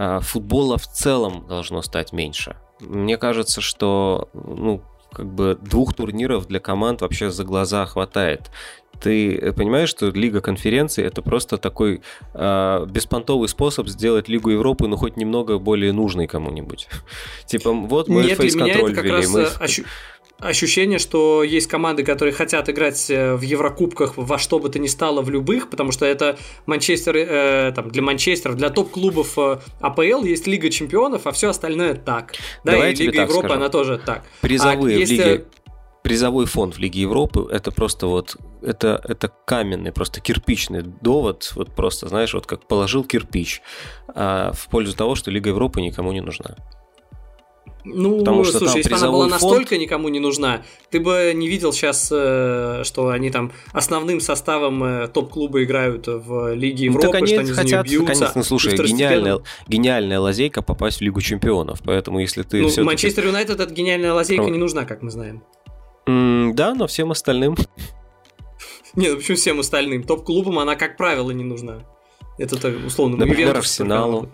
А, 0.01 0.21
футбола 0.21 0.77
в 0.77 0.87
целом 0.87 1.45
должно 1.49 1.81
стать 1.81 2.13
меньше. 2.13 2.55
Мне 2.79 3.17
кажется, 3.17 3.59
что 3.59 4.29
ну, 4.33 4.81
как 5.11 5.25
бы 5.25 5.59
двух 5.61 5.93
турниров 5.93 6.47
для 6.47 6.61
команд 6.61 7.01
вообще 7.01 7.31
за 7.31 7.43
глаза 7.43 7.85
хватает. 7.85 8.49
Ты 9.01 9.51
понимаешь, 9.51 9.89
что 9.89 10.07
Лига 10.07 10.39
конференций 10.39 11.03
это 11.03 11.21
просто 11.21 11.57
такой 11.57 12.01
э, 12.33 12.85
беспонтовый 12.89 13.49
способ 13.49 13.89
сделать 13.89 14.29
Лигу 14.29 14.51
Европы, 14.51 14.87
ну 14.87 14.95
хоть 14.95 15.17
немного 15.17 15.59
более 15.59 15.91
нужной 15.91 16.27
кому-нибудь. 16.27 16.87
Типа, 17.45 17.73
вот 17.73 18.07
мы 18.07 18.23
фейс-контроль 18.23 18.93
ввели. 18.93 19.85
Ощущение, 20.39 20.99
что 20.99 21.43
есть 21.43 21.67
команды, 21.67 22.03
которые 22.03 22.33
хотят 22.33 22.69
играть 22.69 23.09
э, 23.09 23.35
в 23.35 23.41
Еврокубках 23.41 24.13
во 24.15 24.37
что 24.37 24.59
бы 24.59 24.69
то 24.69 24.79
ни 24.79 24.87
стало 24.87 25.21
в 25.21 25.29
любых, 25.29 25.69
потому 25.69 25.91
что 25.91 26.05
это 26.05 26.37
Манчестер, 26.65 27.15
э, 27.17 27.71
там, 27.75 27.89
для 27.89 28.01
Манчестера, 28.01 28.53
для 28.53 28.69
топ-клубов 28.69 29.37
э, 29.37 29.59
АПЛ 29.81 30.23
есть 30.23 30.47
Лига 30.47 30.69
Чемпионов, 30.69 31.27
а 31.27 31.31
все 31.31 31.49
остальное 31.49 31.93
так. 31.93 32.33
Да, 32.63 32.71
Давай 32.71 32.93
и 32.93 32.95
Лига 32.95 33.21
Европы, 33.23 33.47
скажу. 33.47 33.53
она 33.55 33.69
тоже 33.69 33.97
так. 33.97 34.23
Призовые 34.41 35.03
а 35.03 35.05
в 35.05 35.09
Лиге 35.09 35.23
э, 35.23 35.43
призовой 36.03 36.45
фонд 36.45 36.75
в 36.75 36.79
Лиге 36.79 37.01
Европы 37.01 37.47
это 37.51 37.71
просто 37.71 38.07
вот 38.07 38.37
это, 38.61 39.01
это 39.07 39.31
каменный, 39.45 39.91
просто 39.91 40.21
кирпичный 40.21 40.81
довод, 40.81 41.51
вот 41.55 41.75
просто, 41.75 42.07
знаешь, 42.07 42.33
вот 42.33 42.45
как 42.45 42.67
положил 42.67 43.03
кирпич 43.03 43.61
а, 44.07 44.51
в 44.53 44.67
пользу 44.69 44.95
того, 44.95 45.15
что 45.15 45.31
Лига 45.31 45.49
Европы 45.49 45.81
никому 45.81 46.11
не 46.11 46.21
нужна. 46.21 46.55
Ну, 47.85 48.19
Потому 48.19 48.43
что 48.43 48.59
слушай, 48.59 48.77
если 48.77 48.89
бы 48.89 48.97
она 48.97 49.09
была 49.09 49.29
фонд... 49.29 49.41
настолько 49.41 49.77
никому 49.77 50.09
не 50.09 50.19
нужна, 50.19 50.63
ты 50.89 50.99
бы 50.99 51.31
не 51.33 51.47
видел 51.47 51.71
сейчас, 51.71 52.09
э, 52.11 52.81
что 52.83 53.09
они 53.09 53.29
там 53.29 53.53
основным 53.71 54.19
составом 54.19 54.83
э, 54.83 55.07
топ-клуба 55.07 55.63
играют 55.63 56.07
в 56.07 56.53
Лиге 56.53 56.89
ну, 56.89 56.97
Европы, 56.97 57.19
ну, 57.19 57.27
что 57.27 57.39
они 57.39 57.51
хотят, 57.51 57.55
за 57.55 57.63
нее 57.63 57.83
бьются. 57.83 58.13
Конечно, 58.13 58.43
слушай, 58.43 58.75
гениальная, 58.75 59.39
гениальная 59.67 60.19
лазейка 60.19 60.61
попасть 60.61 60.97
в 60.99 61.01
Лигу 61.01 61.21
Чемпионов, 61.21 61.81
поэтому 61.83 62.19
если 62.19 62.43
ты... 62.43 62.61
Ну, 62.61 62.83
Манчестер 62.83 63.25
Юнайтед 63.25 63.59
эта 63.59 63.73
гениальная 63.73 64.13
лазейка 64.13 64.43
Про... 64.43 64.51
не 64.51 64.57
нужна, 64.57 64.85
как 64.85 65.01
мы 65.01 65.09
знаем. 65.09 65.43
Mm, 66.05 66.53
да, 66.53 66.73
но 66.75 66.87
всем 66.87 67.11
остальным... 67.11 67.55
Нет, 68.95 69.11
ну 69.11 69.17
почему 69.17 69.37
всем 69.37 69.59
остальным? 69.59 70.03
Топ-клубам 70.03 70.59
она, 70.59 70.75
как 70.75 70.97
правило, 70.97 71.31
не 71.31 71.43
нужна. 71.43 71.85
Это 72.37 72.55
условно... 72.85 73.17
Например, 73.17 73.55
Арсеналу. 73.55 74.29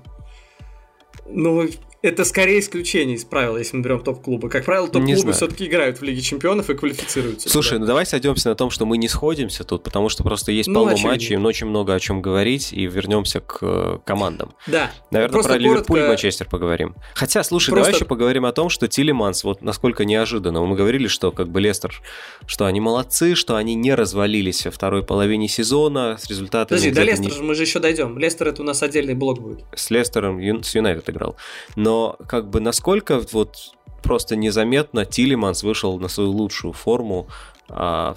Ну, 1.27 1.67
это 2.05 2.23
скорее 2.23 2.59
исключение 2.59 3.15
из 3.15 3.25
правил, 3.25 3.57
если 3.57 3.77
мы 3.77 3.83
берем 3.83 3.99
топ-клубы. 4.01 4.49
Как 4.49 4.65
правило, 4.65 4.87
топ-клубы 4.87 5.33
все-таки 5.33 5.65
играют 5.65 5.99
в 5.99 6.03
Лиге 6.03 6.21
Чемпионов 6.21 6.69
и 6.69 6.75
квалифицируются. 6.75 7.49
Слушай, 7.49 7.71
туда. 7.71 7.79
ну 7.79 7.85
давай 7.87 8.05
сойдемся 8.05 8.49
на 8.49 8.55
том, 8.55 8.69
что 8.69 8.85
мы 8.85 8.97
не 8.97 9.07
сходимся 9.07 9.63
тут, 9.63 9.83
потому 9.83 10.09
что 10.09 10.23
просто 10.23 10.51
есть 10.51 10.69
ну, 10.69 10.75
полно 10.75 10.91
очевидно. 10.91 11.11
матчей, 11.11 11.37
очень 11.37 11.67
много 11.67 11.93
о 11.93 11.99
чем 11.99 12.21
говорить, 12.21 12.73
и 12.73 12.85
вернемся 12.85 13.39
к 13.39 13.57
э, 13.61 13.99
командам. 14.05 14.53
Да. 14.67 14.91
Наверное, 15.09 15.33
просто 15.33 15.53
про 15.53 15.59
коротко... 15.59 15.73
Ливерпуль 15.73 15.99
и 15.99 16.07
Манчестер 16.07 16.47
поговорим. 16.47 16.95
Хотя, 17.15 17.43
слушай, 17.43 17.71
просто... 17.71 17.85
давай 17.85 17.99
еще 17.99 18.05
поговорим 18.05 18.45
о 18.45 18.51
том, 18.51 18.69
что 18.69 18.87
Тилиманс, 18.87 19.43
вот 19.43 19.61
насколько 19.61 20.05
неожиданно. 20.05 20.61
Мы 20.61 20.75
говорили, 20.75 21.07
что 21.07 21.31
как 21.31 21.49
бы 21.49 21.59
Лестер, 21.59 22.01
что 22.45 22.65
они 22.65 22.79
молодцы, 22.79 23.35
что 23.35 23.55
они 23.55 23.73
не 23.73 23.95
развалились 23.95 24.65
во 24.65 24.71
второй 24.71 25.03
половине 25.03 25.47
сезона 25.47 26.17
с 26.19 26.29
результатами. 26.29 26.77
Подожди, 26.77 26.91
до 26.91 27.03
Лестера 27.03 27.41
не... 27.41 27.47
мы 27.47 27.55
же 27.55 27.63
еще 27.63 27.79
дойдем. 27.79 28.17
Лестер 28.19 28.49
это 28.49 28.61
у 28.61 28.65
нас 28.65 28.83
отдельный 28.83 29.15
блок 29.15 29.41
будет. 29.41 29.63
С 29.75 29.89
Лестером, 29.89 30.39
с 30.63 30.75
Юнайтед 30.75 31.09
играл. 31.09 31.35
Но 31.75 31.94
но 31.95 32.17
как 32.27 32.49
бы 32.49 32.59
насколько 32.59 33.21
вот 33.31 33.73
просто 34.03 34.35
незаметно 34.35 35.05
Тилиманс 35.05 35.63
вышел 35.63 35.97
на 35.97 36.09
свою 36.09 36.31
лучшую 36.31 36.73
форму 36.73 37.27
а, 37.69 38.15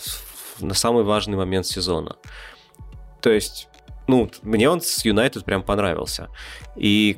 на 0.61 0.75
самый 0.75 1.05
важный 1.05 1.37
момент 1.37 1.67
сезона. 1.67 2.17
То 3.21 3.31
есть, 3.31 3.69
ну, 4.09 4.31
мне 4.43 4.69
он 4.69 4.81
с 4.81 5.05
Юнайтед 5.05 5.45
прям 5.45 5.63
понравился. 5.63 6.29
И 6.77 7.17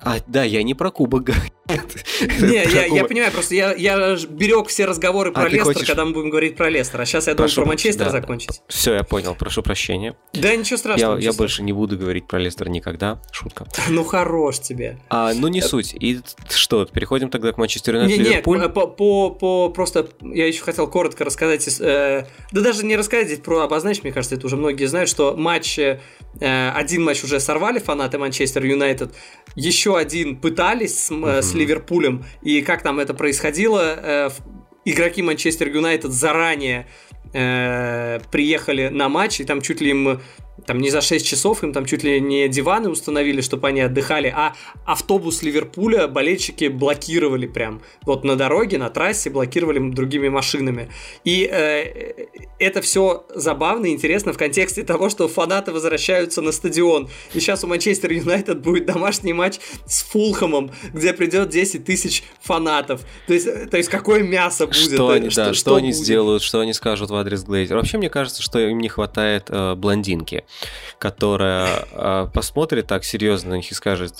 а, 0.00 0.16
да, 0.26 0.42
я 0.42 0.62
не 0.62 0.74
про 0.74 0.90
кубок 0.90 1.30
Не, 1.68 2.64
я, 2.72 2.86
я 2.86 3.04
понимаю, 3.04 3.32
просто 3.32 3.54
я, 3.54 3.72
я 3.74 4.16
берег 4.28 4.68
все 4.68 4.86
разговоры 4.86 5.32
про 5.32 5.44
а 5.44 5.48
Лестер, 5.48 5.64
хочешь... 5.64 5.86
когда 5.86 6.04
мы 6.04 6.12
будем 6.12 6.30
говорить 6.30 6.56
про 6.56 6.68
Лестер, 6.68 7.00
а 7.00 7.06
сейчас 7.06 7.26
я 7.26 7.34
должен 7.34 7.62
про 7.62 7.68
Манчестер 7.68 8.06
да. 8.06 8.10
закончить. 8.10 8.62
Все, 8.68 8.94
я 8.94 9.04
понял, 9.04 9.34
прошу 9.34 9.62
прощения. 9.62 10.16
Да, 10.32 10.54
ничего 10.54 10.76
страшного. 10.76 11.18
Я, 11.18 11.30
я 11.30 11.32
больше 11.32 11.62
не 11.62 11.72
буду 11.72 11.96
говорить 11.96 12.26
про 12.26 12.38
Лестер 12.38 12.68
никогда, 12.68 13.20
шутка. 13.30 13.66
Ну 13.88 14.04
хорош 14.04 14.60
тебе. 14.60 14.98
А, 15.08 15.32
ну 15.34 15.48
не 15.48 15.60
суть. 15.60 15.94
И 15.94 16.20
что, 16.48 16.84
переходим 16.86 17.30
тогда 17.30 17.52
к 17.52 17.58
Манчестер 17.58 17.96
Юнайтед 17.96 18.18
Не, 18.18 18.34
не, 18.36 18.68
по, 18.68 18.86
по, 18.86 19.30
по, 19.30 19.68
просто 19.68 20.08
я 20.22 20.46
еще 20.46 20.62
хотел 20.62 20.88
коротко 20.88 21.24
рассказать, 21.24 21.66
э, 21.80 22.26
да 22.52 22.60
даже 22.60 22.84
не 22.84 22.96
рассказать 22.96 23.26
здесь 23.26 23.40
про 23.40 23.60
обозначить, 23.60 24.04
мне 24.04 24.12
кажется, 24.12 24.36
это 24.36 24.46
уже 24.46 24.56
многие 24.56 24.86
знают, 24.86 25.08
что 25.08 25.36
матч, 25.36 25.78
э, 25.78 25.98
один 26.40 27.04
матч 27.04 27.24
уже 27.24 27.40
сорвали 27.40 27.78
фанаты 27.78 28.18
Манчестер 28.18 28.64
Юнайтед, 28.64 29.12
еще 29.54 29.96
один 29.96 30.36
пытались 30.36 31.06
с, 31.06 31.10
э, 31.10 31.42
с 31.42 31.54
Ливерпулем, 31.60 32.24
и 32.42 32.62
как 32.62 32.82
там 32.82 32.98
это 32.98 33.14
происходило, 33.14 33.98
э, 34.02 34.30
игроки 34.84 35.22
Манчестер 35.22 35.68
Юнайтед 35.68 36.12
заранее 36.12 36.86
э, 37.32 38.20
приехали 38.30 38.88
на 38.88 39.08
матч, 39.08 39.40
и 39.40 39.44
там 39.44 39.60
чуть 39.60 39.80
ли 39.80 39.90
им 39.90 40.20
там 40.66 40.78
не 40.78 40.90
за 40.90 41.00
6 41.00 41.26
часов 41.26 41.62
им 41.62 41.72
там 41.72 41.86
чуть 41.86 42.02
ли 42.02 42.20
не 42.20 42.48
диваны 42.48 42.88
установили, 42.88 43.40
чтобы 43.40 43.68
они 43.68 43.80
отдыхали, 43.80 44.32
а 44.34 44.54
автобус 44.84 45.42
Ливерпуля 45.42 46.08
болельщики 46.08 46.68
блокировали 46.68 47.46
прям. 47.46 47.82
Вот 48.02 48.24
на 48.24 48.36
дороге, 48.36 48.78
на 48.78 48.90
трассе 48.90 49.30
блокировали 49.30 49.78
другими 49.90 50.28
машинами. 50.28 50.90
И 51.24 51.48
э, 51.50 52.26
это 52.58 52.82
все 52.82 53.24
забавно 53.34 53.86
и 53.86 53.90
интересно 53.90 54.32
в 54.32 54.38
контексте 54.38 54.82
того, 54.82 55.08
что 55.10 55.28
фанаты 55.28 55.72
возвращаются 55.72 56.42
на 56.42 56.52
стадион. 56.52 57.08
И 57.34 57.40
сейчас 57.40 57.64
у 57.64 57.66
Манчестер 57.66 58.12
Юнайтед 58.12 58.60
будет 58.60 58.86
домашний 58.86 59.32
матч 59.32 59.58
с 59.86 60.02
Фулхамом, 60.02 60.70
где 60.92 61.12
придет 61.12 61.48
10 61.48 61.84
тысяч 61.84 62.24
фанатов. 62.40 63.02
То 63.26 63.34
есть, 63.34 63.70
то 63.70 63.76
есть 63.76 63.88
какое 63.88 64.22
мясо 64.22 64.66
будет? 64.66 64.76
Что 64.76 65.10
они, 65.10 65.30
что, 65.30 65.44
да, 65.44 65.44
что, 65.46 65.54
что 65.54 65.74
они 65.76 65.88
будет? 65.88 66.02
сделают, 66.02 66.42
что 66.42 66.60
они 66.60 66.72
скажут 66.72 67.10
в 67.10 67.14
адрес 67.14 67.42
Глейзера. 67.44 67.78
Вообще, 67.78 67.98
мне 67.98 68.10
кажется, 68.10 68.42
что 68.42 68.58
им 68.58 68.78
не 68.78 68.88
хватает 68.88 69.46
э, 69.48 69.74
блондинки 69.74 70.44
которая 70.98 71.86
э, 71.90 72.28
посмотрит 72.32 72.86
так 72.86 73.04
серьезно 73.04 73.50
на 73.50 73.54
них 73.54 73.70
и 73.70 73.74
скажет, 73.74 74.14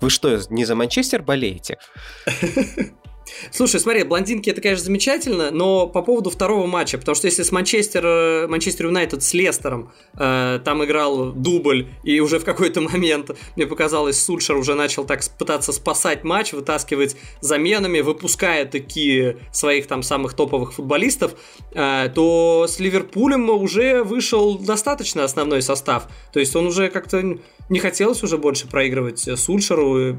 вы 0.00 0.10
что, 0.10 0.38
не 0.50 0.64
за 0.64 0.74
Манчестер 0.74 1.22
болеете? 1.22 1.78
Слушай, 3.50 3.80
смотри, 3.80 4.04
блондинки 4.04 4.50
это, 4.50 4.60
конечно, 4.60 4.84
замечательно, 4.84 5.50
но 5.50 5.86
по 5.86 6.02
поводу 6.02 6.30
второго 6.30 6.66
матча, 6.66 6.98
потому 6.98 7.14
что 7.14 7.26
если 7.26 7.42
с 7.42 7.52
Манчестер, 7.52 8.04
э, 8.04 8.46
Манчестер 8.46 8.86
Юнайтед 8.86 9.22
с 9.22 9.34
Лестером 9.34 9.92
э, 10.18 10.60
там 10.64 10.84
играл 10.84 11.32
дубль, 11.32 11.88
и 12.04 12.20
уже 12.20 12.38
в 12.38 12.44
какой-то 12.44 12.80
момент, 12.80 13.30
мне 13.56 13.66
показалось, 13.66 14.22
Сульшер 14.22 14.56
уже 14.56 14.74
начал 14.74 15.04
так 15.04 15.22
пытаться 15.38 15.72
спасать 15.72 16.24
матч, 16.24 16.52
вытаскивать 16.52 17.16
заменами, 17.40 18.00
выпуская 18.00 18.64
такие 18.66 19.38
своих 19.52 19.86
там 19.86 20.02
самых 20.02 20.34
топовых 20.34 20.74
футболистов, 20.74 21.34
э, 21.72 22.08
то 22.14 22.66
с 22.68 22.78
Ливерпулем 22.78 23.48
уже 23.50 24.02
вышел 24.04 24.58
достаточно 24.58 25.24
основной 25.24 25.62
состав. 25.62 26.08
То 26.32 26.40
есть 26.40 26.54
он 26.56 26.66
уже 26.66 26.88
как-то 26.88 27.38
не 27.68 27.78
хотелось 27.78 28.22
уже 28.22 28.38
больше 28.38 28.66
проигрывать 28.66 29.28
Сульшеру, 29.38 30.16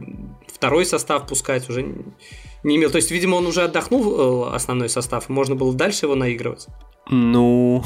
второй 0.47 0.85
состав 0.85 1.27
пускать 1.27 1.69
уже 1.69 1.93
не 2.63 2.77
имел. 2.77 2.89
То 2.89 2.97
есть, 2.97 3.11
видимо, 3.11 3.35
он 3.35 3.45
уже 3.45 3.63
отдохнул 3.63 4.47
э, 4.49 4.55
основной 4.55 4.89
состав, 4.89 5.29
и 5.29 5.33
можно 5.33 5.55
было 5.55 5.73
дальше 5.73 6.05
его 6.05 6.15
наигрывать. 6.15 6.67
Ну, 7.09 7.83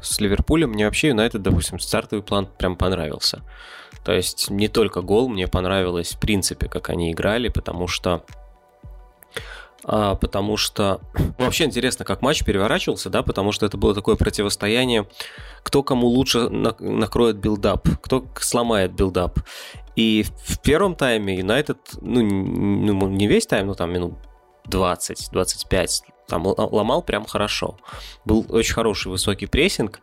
с 0.00 0.20
Ливерпулем 0.20 0.70
мне 0.70 0.84
вообще 0.84 1.08
Юнайтед, 1.08 1.42
допустим, 1.42 1.78
стартовый 1.78 2.22
план 2.22 2.48
прям 2.58 2.76
понравился. 2.76 3.42
То 4.04 4.12
есть 4.12 4.50
не 4.50 4.68
только 4.68 5.02
гол, 5.02 5.28
мне 5.28 5.48
понравилось 5.48 6.12
в 6.12 6.20
принципе, 6.20 6.68
как 6.68 6.88
они 6.88 7.12
играли, 7.12 7.48
потому 7.48 7.88
что 7.88 8.24
а, 9.84 10.16
потому 10.16 10.56
что 10.56 11.00
вообще 11.38 11.64
интересно, 11.64 12.04
как 12.04 12.22
матч 12.22 12.44
переворачивался, 12.44 13.10
да, 13.10 13.22
потому 13.22 13.52
что 13.52 13.66
это 13.66 13.76
было 13.76 13.94
такое 13.94 14.16
противостояние, 14.16 15.06
кто 15.62 15.82
кому 15.82 16.08
лучше 16.08 16.48
накроет 16.48 17.36
build-up, 17.36 17.88
кто 18.02 18.26
сломает 18.38 18.92
build-up. 18.92 19.40
И 19.98 20.22
в 20.22 20.60
первом 20.60 20.94
тайме 20.94 21.38
Юнайтед, 21.38 21.78
ну, 22.00 22.22
ну, 22.22 23.08
не 23.08 23.26
весь 23.26 23.48
тайм, 23.48 23.66
но 23.66 23.74
там 23.74 23.92
минут 23.92 24.14
20-25, 24.68 25.88
там 26.28 26.46
ломал 26.46 27.02
прям 27.02 27.24
хорошо. 27.24 27.80
Был 28.24 28.46
очень 28.48 28.74
хороший 28.74 29.08
высокий 29.08 29.46
прессинг, 29.46 30.00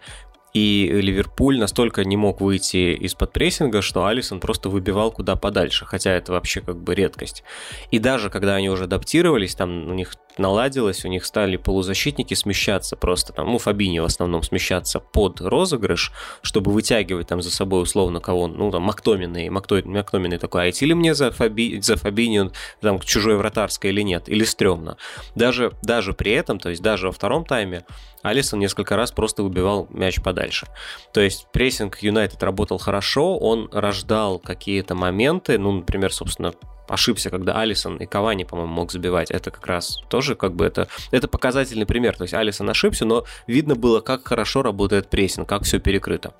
и 0.53 0.89
Ливерпуль 1.01 1.57
настолько 1.57 2.03
не 2.03 2.17
мог 2.17 2.41
выйти 2.41 2.93
из-под 3.05 3.31
прессинга, 3.31 3.81
что 3.81 4.05
Алисон 4.05 4.41
просто 4.41 4.67
выбивал 4.67 5.13
куда 5.13 5.37
подальше, 5.37 5.85
хотя 5.85 6.11
это 6.11 6.33
вообще 6.33 6.59
как 6.59 6.75
бы 6.83 6.93
редкость. 6.93 7.45
И 7.89 7.97
даже 7.97 8.29
когда 8.29 8.55
они 8.55 8.69
уже 8.69 8.83
адаптировались, 8.83 9.55
там 9.55 9.87
у 9.89 9.93
них 9.93 10.13
наладилось, 10.39 11.05
у 11.05 11.07
них 11.07 11.25
стали 11.25 11.57
полузащитники 11.57 12.33
смещаться 12.33 12.95
просто, 12.95 13.33
там, 13.33 13.51
ну, 13.51 13.57
Фабини 13.57 13.99
в 13.99 14.05
основном 14.05 14.43
смещаться 14.43 14.99
под 14.99 15.41
розыгрыш, 15.41 16.11
чтобы 16.41 16.71
вытягивать 16.71 17.27
там 17.27 17.41
за 17.41 17.51
собой 17.51 17.83
условно 17.83 18.19
кого, 18.19 18.47
ну, 18.47 18.71
там, 18.71 18.83
Мактомины, 18.83 19.49
Мактомины 19.49 20.37
такой, 20.37 20.63
а 20.63 20.69
идти 20.69 20.85
ли 20.85 20.93
мне 20.93 21.13
за, 21.13 21.31
Фаби, 21.31 21.79
за 21.81 21.95
Фабини, 21.95 22.51
там, 22.81 22.99
чужой 22.99 23.37
вратарской 23.37 23.91
или 23.91 24.01
нет, 24.01 24.29
или 24.29 24.43
стрёмно. 24.43 24.97
Даже, 25.35 25.71
даже 25.81 26.13
при 26.13 26.31
этом, 26.31 26.59
то 26.59 26.69
есть 26.69 26.81
даже 26.81 27.07
во 27.07 27.11
втором 27.11 27.45
тайме, 27.45 27.85
Алисон 28.23 28.59
несколько 28.59 28.95
раз 28.95 29.11
просто 29.11 29.43
выбивал 29.43 29.87
мяч 29.91 30.21
подальше. 30.21 30.67
То 31.13 31.21
есть 31.21 31.47
прессинг 31.51 31.99
Юнайтед 31.99 32.41
работал 32.41 32.79
хорошо, 32.79 33.37
он 33.37 33.69
рождал 33.71 34.39
какие-то 34.39 34.95
моменты, 34.95 35.59
ну, 35.59 35.71
например, 35.71 36.11
собственно, 36.11 36.53
ошибся, 36.87 37.29
когда 37.29 37.59
Алисон 37.59 37.97
и 37.97 38.05
Кавани, 38.05 38.43
по-моему, 38.43 38.71
мог 38.71 38.91
забивать. 38.91 39.31
Это 39.31 39.51
как 39.51 39.65
раз 39.67 39.99
тоже 40.09 40.35
как 40.35 40.55
бы 40.55 40.65
это, 40.65 40.87
это 41.11 41.27
показательный 41.27 41.85
пример. 41.85 42.15
То 42.15 42.23
есть 42.23 42.33
Алисон 42.33 42.69
ошибся, 42.69 43.05
но 43.05 43.25
видно 43.47 43.75
было, 43.75 44.01
как 44.01 44.27
хорошо 44.27 44.61
работает 44.61 45.09
прессинг, 45.09 45.47
как 45.47 45.63
все 45.63 45.79
перекрыто. 45.79 46.33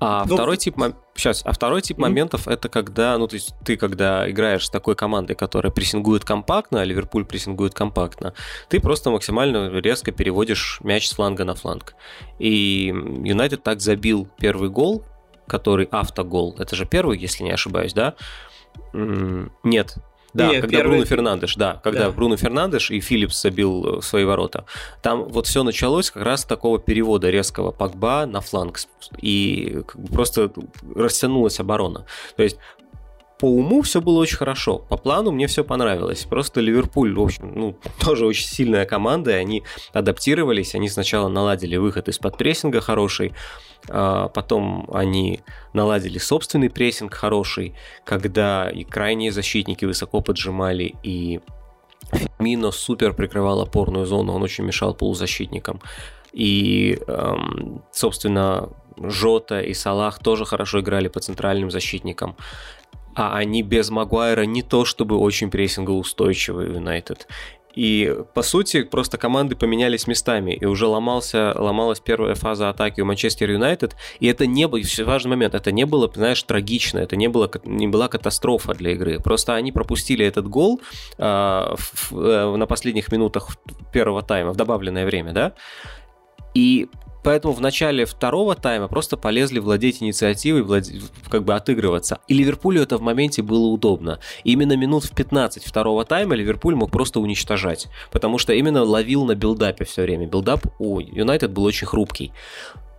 А 0.00 0.24
ну, 0.26 0.36
второй 0.36 0.56
тип 0.56 0.76
сейчас, 1.16 1.42
а 1.44 1.52
второй 1.52 1.82
тип 1.82 1.98
mm-hmm. 1.98 2.02
моментов 2.02 2.46
это 2.46 2.68
когда, 2.68 3.18
ну 3.18 3.26
то 3.26 3.34
есть 3.34 3.52
ты 3.64 3.76
когда 3.76 4.30
играешь 4.30 4.66
с 4.66 4.70
такой 4.70 4.94
командой, 4.94 5.34
которая 5.34 5.72
прессингует 5.72 6.24
компактно, 6.24 6.80
а 6.80 6.84
Ливерпуль 6.84 7.24
прессингует 7.24 7.74
компактно, 7.74 8.32
ты 8.68 8.78
просто 8.78 9.10
максимально 9.10 9.80
резко 9.80 10.12
переводишь 10.12 10.78
мяч 10.84 11.08
с 11.08 11.14
фланга 11.14 11.44
на 11.44 11.56
фланг. 11.56 11.96
И 12.38 12.94
Юнайтед 13.24 13.64
так 13.64 13.80
забил 13.80 14.28
первый 14.38 14.70
гол, 14.70 15.04
который 15.48 15.88
автогол. 15.90 16.54
Это 16.58 16.76
же 16.76 16.86
первый, 16.86 17.18
если 17.18 17.42
не 17.42 17.50
ошибаюсь, 17.50 17.92
да? 17.92 18.14
Нет. 18.92 19.96
Да, 20.34 20.48
Нет, 20.48 20.60
когда 20.60 20.78
первый... 20.78 20.90
Бруно 20.90 21.04
Фернандеш, 21.06 21.56
да, 21.56 21.80
когда 21.82 22.04
да. 22.04 22.10
Бруно 22.10 22.36
Фернандеш 22.36 22.90
и 22.90 23.00
Филлипс 23.00 23.40
забил 23.40 23.98
э, 23.98 24.02
свои 24.02 24.24
ворота. 24.24 24.66
Там 25.02 25.24
вот 25.24 25.46
все 25.46 25.62
началось 25.62 26.10
как 26.10 26.22
раз 26.22 26.42
с 26.42 26.44
такого 26.44 26.78
перевода 26.78 27.30
резкого 27.30 27.72
Пакба 27.72 28.26
на 28.26 28.40
фланг. 28.40 28.78
И 29.22 29.80
просто 30.12 30.52
растянулась 30.94 31.58
оборона. 31.60 32.04
То 32.36 32.42
есть 32.42 32.58
по 33.38 33.46
уму 33.46 33.82
все 33.82 34.00
было 34.00 34.18
очень 34.18 34.36
хорошо, 34.36 34.78
по 34.78 34.96
плану 34.96 35.30
мне 35.30 35.46
все 35.46 35.64
понравилось. 35.64 36.24
Просто 36.24 36.60
Ливерпуль, 36.60 37.14
в 37.14 37.20
общем, 37.20 37.52
ну, 37.54 37.76
тоже 38.00 38.26
очень 38.26 38.46
сильная 38.46 38.84
команда, 38.84 39.30
и 39.30 39.34
они 39.34 39.62
адаптировались, 39.92 40.74
они 40.74 40.88
сначала 40.88 41.28
наладили 41.28 41.76
выход 41.76 42.08
из-под 42.08 42.36
прессинга 42.36 42.80
хороший, 42.80 43.32
а 43.88 44.28
потом 44.28 44.88
они 44.92 45.40
наладили 45.72 46.18
собственный 46.18 46.68
прессинг 46.68 47.14
хороший, 47.14 47.74
когда 48.04 48.68
и 48.70 48.84
крайние 48.84 49.30
защитники 49.30 49.84
высоко 49.84 50.20
поджимали, 50.20 50.94
и 51.02 51.40
Мино 52.38 52.70
супер 52.70 53.12
прикрывал 53.12 53.60
опорную 53.60 54.06
зону, 54.06 54.32
он 54.32 54.42
очень 54.42 54.64
мешал 54.64 54.94
полузащитникам. 54.94 55.80
И, 56.32 56.98
эм, 57.06 57.82
собственно, 57.92 58.70
Жота 58.96 59.60
и 59.60 59.74
Салах 59.74 60.18
тоже 60.18 60.44
хорошо 60.44 60.80
играли 60.80 61.08
по 61.08 61.20
центральным 61.20 61.70
защитникам 61.70 62.36
а 63.18 63.36
они 63.36 63.62
без 63.62 63.90
Магуайра 63.90 64.42
не 64.42 64.62
то 64.62 64.84
чтобы 64.84 65.18
очень 65.18 65.50
прессингоустойчивый 65.50 66.72
Юнайтед. 66.72 67.26
И, 67.74 68.16
по 68.34 68.42
сути, 68.42 68.82
просто 68.82 69.18
команды 69.18 69.54
поменялись 69.54 70.06
местами, 70.06 70.52
и 70.52 70.64
уже 70.64 70.86
ломался, 70.86 71.52
ломалась 71.56 72.00
первая 72.00 72.34
фаза 72.34 72.68
атаки 72.70 73.00
у 73.00 73.04
Манчестер 73.04 73.50
Юнайтед, 73.50 73.96
и 74.20 74.26
это 74.26 74.46
не 74.46 74.66
был, 74.68 74.80
важный 75.04 75.30
момент, 75.30 75.54
это 75.54 75.70
не 75.72 75.84
было, 75.84 76.10
знаешь, 76.14 76.42
трагично, 76.42 76.98
это 76.98 77.16
не, 77.16 77.28
было, 77.28 77.50
не 77.64 77.86
была 77.86 78.08
катастрофа 78.08 78.74
для 78.74 78.92
игры, 78.92 79.20
просто 79.20 79.54
они 79.54 79.70
пропустили 79.70 80.24
этот 80.24 80.48
гол 80.48 80.80
э, 81.18 81.22
в, 81.22 82.10
в, 82.12 82.56
на 82.56 82.66
последних 82.66 83.12
минутах 83.12 83.50
первого 83.92 84.22
тайма, 84.22 84.52
в 84.52 84.56
добавленное 84.56 85.06
время, 85.06 85.32
да, 85.32 85.54
и 86.54 86.88
Поэтому 87.24 87.52
в 87.52 87.60
начале 87.60 88.06
второго 88.06 88.54
тайма 88.54 88.88
просто 88.88 89.16
полезли 89.16 89.58
владеть 89.58 90.02
инициативой, 90.02 90.62
владе... 90.62 91.02
как 91.28 91.44
бы 91.44 91.54
отыгрываться. 91.54 92.20
И 92.28 92.34
Ливерпулю 92.34 92.80
это 92.80 92.96
в 92.96 93.02
моменте 93.02 93.42
было 93.42 93.66
удобно. 93.66 94.20
Именно 94.44 94.76
минут 94.76 95.04
в 95.04 95.14
15 95.14 95.64
второго 95.64 96.04
тайма 96.04 96.36
Ливерпуль 96.36 96.74
мог 96.74 96.90
просто 96.90 97.20
уничтожать. 97.20 97.88
Потому 98.10 98.38
что 98.38 98.52
именно 98.52 98.82
ловил 98.82 99.24
на 99.26 99.34
build-up 99.34 99.78
е 99.78 99.84
все 99.84 100.02
время. 100.02 100.26
Build-up 100.26 100.66
у 100.78 101.00
Юнайтед 101.00 101.50
был 101.50 101.64
очень 101.64 101.86
хрупкий. 101.86 102.32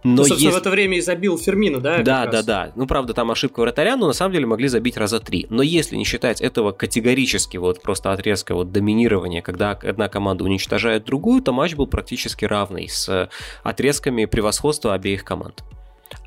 Но 0.03 0.11
ну, 0.11 0.23
собственно, 0.23 0.49
есть... 0.49 0.57
в 0.57 0.61
это 0.61 0.69
время 0.69 0.97
и 0.97 1.01
забил 1.01 1.37
Фирмино, 1.37 1.79
да? 1.79 2.01
Да, 2.01 2.25
да, 2.25 2.41
да. 2.41 2.71
Ну, 2.75 2.87
правда, 2.87 3.13
там 3.13 3.31
ошибка 3.31 3.59
вратаря, 3.59 3.97
но 3.97 4.07
на 4.07 4.13
самом 4.13 4.33
деле 4.33 4.45
могли 4.45 4.69
забить 4.69 4.95
раза 4.95 5.19
три. 5.19 5.45
Но 5.49 5.61
если 5.61 5.97
не 5.97 6.05
считать 6.05 6.39
этого 6.39 6.71
категорически 6.71 7.57
вот 7.57 7.81
просто 7.81 8.13
отрезка 8.13 8.55
вот 8.55 8.71
доминирования, 8.71 9.41
когда 9.41 9.71
одна 9.71 10.07
команда 10.07 10.45
уничтожает 10.45 11.03
другую, 11.03 11.41
то 11.41 11.51
матч 11.51 11.75
был 11.75 11.87
практически 11.87 12.45
равный 12.45 12.87
с 12.87 13.29
отрезками 13.63 14.23
превосходства 14.25 14.93
обеих 14.93 15.25
команд. 15.25 15.63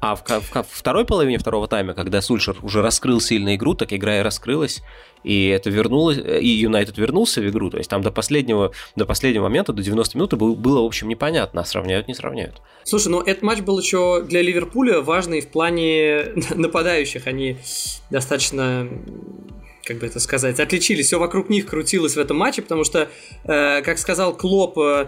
А 0.02 0.16
в, 0.16 0.24
в, 0.24 0.52
в 0.52 0.66
второй 0.68 1.04
половине 1.04 1.38
второго 1.38 1.68
тайма, 1.68 1.94
когда 1.94 2.20
Сульшер 2.20 2.56
уже 2.62 2.82
раскрыл 2.82 3.20
сильно 3.20 3.54
игру, 3.54 3.74
так 3.74 3.92
игра 3.92 4.18
и 4.18 4.22
раскрылась, 4.22 4.82
и 5.22 5.46
это 5.46 5.70
вернулось, 5.70 6.18
и 6.18 6.48
Юнайтед 6.48 6.98
вернулся 6.98 7.40
в 7.40 7.48
игру, 7.48 7.70
то 7.70 7.78
есть 7.78 7.88
там 7.88 8.02
до 8.02 8.10
последнего, 8.10 8.72
до 8.96 9.06
последнего 9.06 9.44
момента, 9.44 9.72
до 9.72 9.80
90 9.80 10.18
минут 10.18 10.34
было, 10.34 10.82
в 10.82 10.86
общем, 10.86 11.08
непонятно, 11.08 11.60
а 11.60 11.64
сравняют, 11.64 12.08
не 12.08 12.14
сравняют. 12.14 12.60
Слушай, 12.82 13.10
ну 13.10 13.20
этот 13.20 13.44
матч 13.44 13.60
был 13.60 13.78
еще 13.78 14.24
для 14.24 14.42
Ливерпуля 14.42 15.02
важный 15.02 15.40
в 15.40 15.46
плане 15.46 16.32
нападающих, 16.52 17.28
они 17.28 17.58
достаточно 18.10 18.88
как 19.84 19.98
бы 19.98 20.06
это 20.06 20.18
сказать, 20.18 20.58
отличились, 20.58 21.06
все 21.06 21.20
вокруг 21.20 21.48
них 21.48 21.66
крутилось 21.66 22.16
в 22.16 22.18
этом 22.18 22.36
матче, 22.36 22.62
потому 22.62 22.82
что, 22.82 23.08
э, 23.44 23.82
как 23.82 23.98
сказал 23.98 24.36
Клоп, 24.36 24.78
Э, 24.78 25.06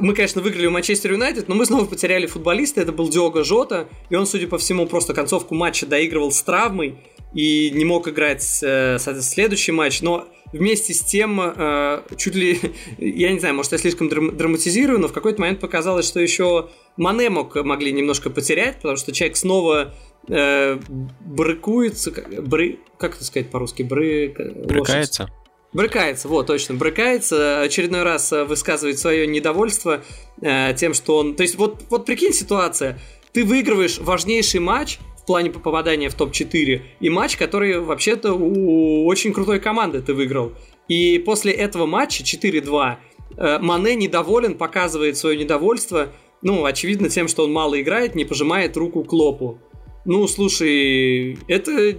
мы, 0.00 0.14
конечно, 0.14 0.40
выиграли 0.40 0.66
у 0.66 0.70
Манчестер 0.70 1.12
Юнайтед, 1.12 1.48
но 1.48 1.54
мы 1.54 1.66
снова 1.66 1.84
потеряли 1.84 2.26
футболиста, 2.26 2.80
это 2.80 2.92
был 2.92 3.08
Диого 3.08 3.42
Жота, 3.42 3.88
и 4.08 4.14
он, 4.14 4.26
судя 4.26 4.46
по 4.46 4.56
всему, 4.56 4.86
просто 4.86 5.14
концовку 5.14 5.54
матча 5.54 5.84
доигрывал 5.84 6.30
с 6.30 6.40
травмой 6.42 6.98
и 7.34 7.70
не 7.70 7.84
мог 7.84 8.08
играть 8.08 8.60
э, 8.62 8.98
следующий 8.98 9.72
матч, 9.72 10.00
но 10.00 10.28
вместе 10.52 10.94
с 10.94 11.00
тем, 11.00 11.40
э, 11.40 12.02
чуть 12.16 12.34
ли, 12.34 12.58
я 12.98 13.32
не 13.32 13.38
знаю, 13.38 13.54
может, 13.54 13.72
я 13.72 13.78
слишком 13.78 14.08
драматизирую, 14.08 14.98
но 14.98 15.08
в 15.08 15.12
какой-то 15.12 15.40
момент 15.40 15.60
показалось, 15.60 16.06
что 16.06 16.20
еще 16.20 16.70
Мане 16.96 17.30
мог, 17.30 17.54
могли 17.56 17.92
немножко 17.92 18.30
потерять, 18.30 18.76
потому 18.76 18.96
что 18.96 19.12
человек 19.12 19.36
снова 19.36 19.94
э, 20.28 20.78
брыкуется, 21.20 22.12
бры, 22.40 22.78
как 22.98 23.16
это 23.16 23.24
сказать 23.24 23.50
по-русски, 23.50 23.82
бры... 23.82 24.34
Брыкается? 24.64 25.30
Брыкается, 25.72 26.28
вот, 26.28 26.46
точно, 26.46 26.76
брыкается, 26.76 27.60
очередной 27.60 28.02
раз 28.02 28.32
э, 28.32 28.44
высказывает 28.44 28.98
свое 28.98 29.26
недовольство 29.26 30.02
э, 30.40 30.74
тем, 30.74 30.94
что 30.94 31.18
он... 31.18 31.34
То 31.34 31.42
есть, 31.42 31.56
вот, 31.56 31.82
вот 31.90 32.06
прикинь 32.06 32.32
ситуация, 32.32 32.98
ты 33.32 33.44
выигрываешь 33.44 33.98
важнейший 33.98 34.60
матч 34.60 34.98
в 35.18 35.26
плане 35.26 35.50
попадания 35.50 36.08
в 36.08 36.14
топ-4, 36.14 36.80
и 37.00 37.10
матч, 37.10 37.36
который 37.36 37.80
вообще-то 37.80 38.32
у 38.32 39.04
очень 39.04 39.34
крутой 39.34 39.60
команды 39.60 40.00
ты 40.00 40.14
выиграл. 40.14 40.52
И 40.88 41.18
после 41.18 41.52
этого 41.52 41.84
матча 41.84 42.22
4-2 42.24 42.96
э, 43.36 43.58
Мане 43.58 43.94
недоволен, 43.94 44.54
показывает 44.54 45.18
свое 45.18 45.36
недовольство, 45.36 46.08
ну, 46.40 46.64
очевидно, 46.64 47.10
тем, 47.10 47.28
что 47.28 47.44
он 47.44 47.52
мало 47.52 47.78
играет, 47.78 48.14
не 48.14 48.24
пожимает 48.24 48.74
руку 48.78 49.04
Клопу. 49.04 49.58
Ну, 50.06 50.26
слушай, 50.28 51.38
это 51.46 51.96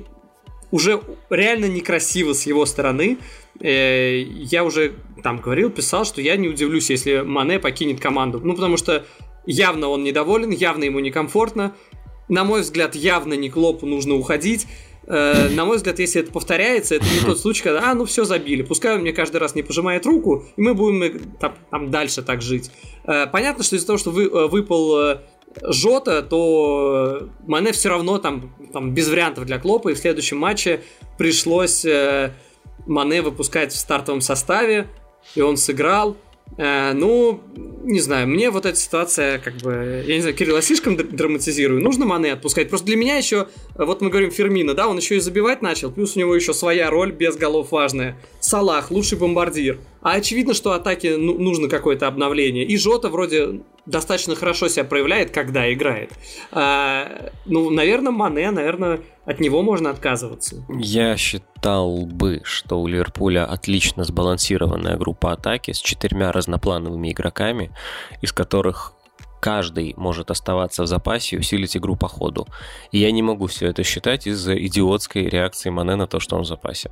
уже 0.72 1.02
реально 1.30 1.66
некрасиво 1.66 2.34
с 2.34 2.46
его 2.46 2.66
стороны. 2.66 3.18
Э, 3.60 4.20
я 4.22 4.64
уже 4.64 4.94
там 5.24 5.38
говорил, 5.38 5.70
писал, 5.70 6.06
что 6.06 6.22
я 6.22 6.36
не 6.38 6.48
удивлюсь, 6.48 6.90
если 6.90 7.22
Мане 7.22 7.60
покинет 7.60 8.00
команду. 8.00 8.40
Ну, 8.44 8.56
потому 8.56 8.78
что 8.78 9.06
явно 9.46 9.90
он 9.90 10.04
недоволен, 10.04 10.52
явно 10.52 10.84
ему 10.84 11.00
некомфортно. 11.00 11.76
На 12.28 12.44
мой 12.44 12.62
взгляд, 12.62 12.96
явно 12.96 13.34
не 13.34 13.50
Клопу 13.50 13.86
нужно 13.86 14.16
уходить. 14.16 14.68
Э, 15.08 15.50
на 15.50 15.66
мой 15.66 15.78
взгляд, 15.78 15.98
если 16.00 16.22
это 16.22 16.32
повторяется, 16.32 16.96
это 16.96 17.06
не 17.06 17.20
тот 17.26 17.40
случай, 17.40 17.64
когда, 17.64 17.92
а, 17.92 17.96
ну 17.96 18.06
все, 18.06 18.24
забили. 18.26 18.62
Пускай 18.62 18.96
он 18.96 19.02
мне 19.02 19.14
каждый 19.14 19.38
раз 19.38 19.56
не 19.56 19.64
пожимает 19.64 20.06
руку, 20.06 20.46
и 20.56 20.62
мы 20.62 20.74
будем 20.76 21.04
э, 21.04 21.12
там, 21.40 21.56
там 21.72 21.92
дальше 21.92 22.22
так 22.22 22.42
жить. 22.42 22.72
Понятно, 23.32 23.64
что 23.64 23.76
из-за 23.76 23.88
того, 23.88 23.98
что 23.98 24.12
вы, 24.12 24.48
выпал 24.48 25.20
Жота, 25.64 26.22
то 26.22 27.30
Мане 27.48 27.72
все 27.72 27.90
равно 27.90 28.18
там, 28.18 28.54
там 28.72 28.94
без 28.94 29.10
вариантов 29.10 29.46
для 29.46 29.60
Клопа, 29.60 29.90
и 29.90 29.94
в 29.94 29.98
следующем 29.98 30.38
матче 30.38 30.82
пришлось 31.18 31.86
Мане 32.86 33.22
выпускать 33.22 33.72
в 33.74 33.78
стартовом 33.78 34.22
составе, 34.22 34.88
и 35.36 35.42
он 35.42 35.58
сыграл. 35.58 36.18
Э, 36.58 36.94
ну, 36.94 37.42
не 37.84 38.00
знаю, 38.00 38.28
мне 38.28 38.50
вот 38.50 38.66
эта 38.66 38.78
ситуация, 38.78 39.40
как 39.40 39.56
бы, 39.58 40.04
я 40.06 40.16
не 40.16 40.22
знаю, 40.22 40.36
Кирилл, 40.36 40.56
я 40.56 40.62
слишком 40.62 40.98
драматизирую. 40.98 41.82
Нужно 41.82 42.06
Мане 42.06 42.34
отпускать. 42.34 42.70
Просто 42.70 42.88
для 42.88 42.96
меня 42.96 43.18
еще, 43.18 43.48
вот 43.76 44.02
мы 44.02 44.10
говорим 44.10 44.32
Фермина, 44.32 44.74
да, 44.74 44.88
он 44.88 44.98
еще 44.98 45.18
и 45.18 45.20
забивать 45.20 45.62
начал, 45.62 45.92
плюс 45.92 46.16
у 46.16 46.20
него 46.20 46.36
еще 46.36 46.54
своя 46.54 46.90
роль 46.90 47.12
без 47.12 47.36
голов 47.36 47.72
важная. 47.72 48.18
Салах, 48.40 48.92
лучший 48.92 49.18
бомбардир. 49.18 49.80
А 50.02 50.14
очевидно, 50.14 50.54
что 50.54 50.74
атаке 50.74 51.18
ну, 51.18 51.38
нужно 51.38 51.68
какое-то 51.68 52.08
обновление. 52.08 52.66
И 52.66 52.78
Жота 52.78 53.10
вроде 53.10 53.62
достаточно 53.86 54.36
хорошо 54.36 54.68
себя 54.68 54.86
проявляет, 54.86 55.32
когда 55.32 55.72
играет. 55.72 56.12
А, 56.52 57.32
ну, 57.46 57.70
наверное, 57.70 58.12
Мане, 58.12 58.52
наверное, 58.52 59.02
от 59.26 59.40
него 59.40 59.62
можно 59.62 59.90
отказываться. 59.90 60.64
Я 60.70 61.18
считал 61.18 62.06
бы, 62.06 62.42
что 62.44 62.80
у 62.80 62.88
Ливерпуля 62.88 63.46
отлично 63.46 64.04
сбалансированная 64.04 64.98
группа 64.98 65.34
атаки 65.34 65.72
с 65.72 65.80
четырьмя 65.80 66.32
разноплановыми 66.32 67.12
игроками, 67.12 67.72
из 68.22 68.32
которых 68.32 68.94
каждый 69.40 69.94
может 69.98 70.32
оставаться 70.32 70.84
в 70.84 70.88
запасе 70.88 71.36
и 71.36 71.40
усилить 71.40 71.78
игру 71.78 71.96
по 71.96 72.08
ходу. 72.08 72.48
И 72.92 73.00
я 73.00 73.12
не 73.12 73.22
могу 73.22 73.48
все 73.48 73.68
это 73.68 73.84
считать 73.84 74.28
из-за 74.28 74.56
идиотской 74.58 75.30
реакции 75.30 75.70
Мане 75.70 75.96
на 75.96 76.08
то, 76.08 76.20
что 76.20 76.36
он 76.36 76.44
в 76.44 76.48
запасе. 76.48 76.92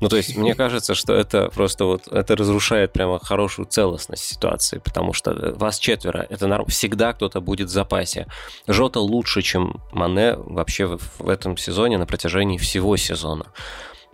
Ну, 0.00 0.08
то 0.08 0.16
есть, 0.16 0.36
мне 0.36 0.54
кажется, 0.62 0.94
что 0.94 1.14
это 1.14 1.50
просто 1.54 1.84
вот, 1.84 2.08
это 2.08 2.36
разрушает 2.36 2.92
прямо 2.92 3.18
хорошую 3.18 3.66
целостность 3.66 4.24
ситуации, 4.24 4.78
потому 4.78 5.12
что 5.12 5.54
вас 5.56 5.78
четверо, 5.78 6.26
это 6.28 6.46
норм... 6.46 6.66
всегда 6.66 7.12
кто-то 7.12 7.40
будет 7.40 7.68
в 7.68 7.72
запасе. 7.72 8.26
Жота 8.66 9.00
лучше, 9.00 9.42
чем 9.42 9.80
Мане 9.92 10.34
вообще 10.36 10.98
в 11.18 11.28
этом 11.28 11.56
сезоне 11.56 11.98
на 11.98 12.06
протяжении 12.06 12.58
всего 12.58 12.96
сезона. 12.96 13.46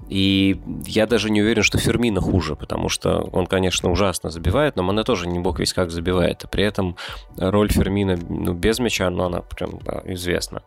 И 0.08 0.60
я 0.86 1.06
даже 1.06 1.30
не 1.30 1.42
уверен, 1.42 1.62
что 1.62 1.78
Фермина 1.78 2.20
хуже, 2.20 2.56
потому 2.56 2.88
что 2.88 3.20
он, 3.32 3.46
конечно, 3.46 3.90
ужасно 3.90 4.30
забивает, 4.30 4.76
но 4.76 4.82
Мане 4.82 5.04
тоже 5.04 5.28
не 5.28 5.38
бог 5.38 5.58
весь 5.58 5.72
как 5.72 5.90
забивает. 5.90 6.44
И 6.44 6.48
при 6.48 6.64
этом 6.64 6.96
роль 7.36 7.70
Фермина 7.70 8.18
ну, 8.28 8.52
без 8.52 8.78
мяча, 8.78 9.08
но 9.10 9.26
она 9.26 9.42
прям 9.42 9.78
да, 9.84 10.02
известна. 10.04 10.62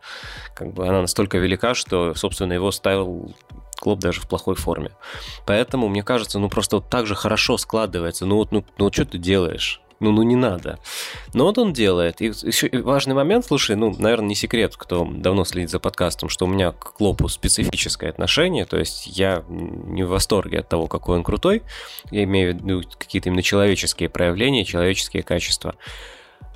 Как 0.55 0.73
бы 0.73 0.87
она 0.87 1.01
настолько 1.01 1.37
велика, 1.37 1.75
что, 1.75 2.13
собственно, 2.15 2.53
его 2.53 2.71
ставил 2.71 3.33
Клоп 3.79 3.99
даже 3.99 4.21
в 4.21 4.27
плохой 4.27 4.55
форме. 4.55 4.91
Поэтому, 5.45 5.89
мне 5.89 6.01
кажется, 6.01 6.39
ну 6.39 6.49
просто 6.49 6.77
вот 6.77 6.89
так 6.89 7.05
же 7.05 7.13
хорошо 7.13 7.57
складывается. 7.57 8.25
Ну 8.25 8.37
вот, 8.37 8.51
ну, 8.51 8.65
ну 8.77 8.91
что 8.91 9.05
ты 9.05 9.17
делаешь? 9.17 9.81
Ну, 9.99 10.11
ну 10.11 10.23
не 10.23 10.35
надо. 10.35 10.79
Но 11.33 11.45
вот 11.45 11.57
он 11.57 11.73
делает. 11.73 12.21
И 12.21 12.25
еще 12.25 12.69
важный 12.81 13.15
момент, 13.15 13.45
слушай, 13.45 13.75
ну, 13.75 13.95
наверное, 13.97 14.29
не 14.29 14.35
секрет, 14.35 14.75
кто 14.75 15.05
давно 15.05 15.45
следит 15.45 15.69
за 15.69 15.79
подкастом, 15.79 16.29
что 16.29 16.45
у 16.45 16.47
меня 16.47 16.71
к 16.71 16.93
Клопу 16.93 17.27
специфическое 17.29 18.09
отношение, 18.09 18.65
то 18.65 18.77
есть 18.77 19.07
я 19.07 19.43
не 19.47 20.03
в 20.03 20.09
восторге 20.09 20.59
от 20.59 20.69
того, 20.69 20.87
какой 20.87 21.17
он 21.17 21.23
крутой, 21.23 21.63
я 22.11 22.23
имею 22.23 22.53
в 22.53 22.61
виду 22.61 22.83
какие-то 22.97 23.29
именно 23.29 23.43
человеческие 23.43 24.09
проявления, 24.09 24.65
человеческие 24.65 25.23
качества. 25.23 25.75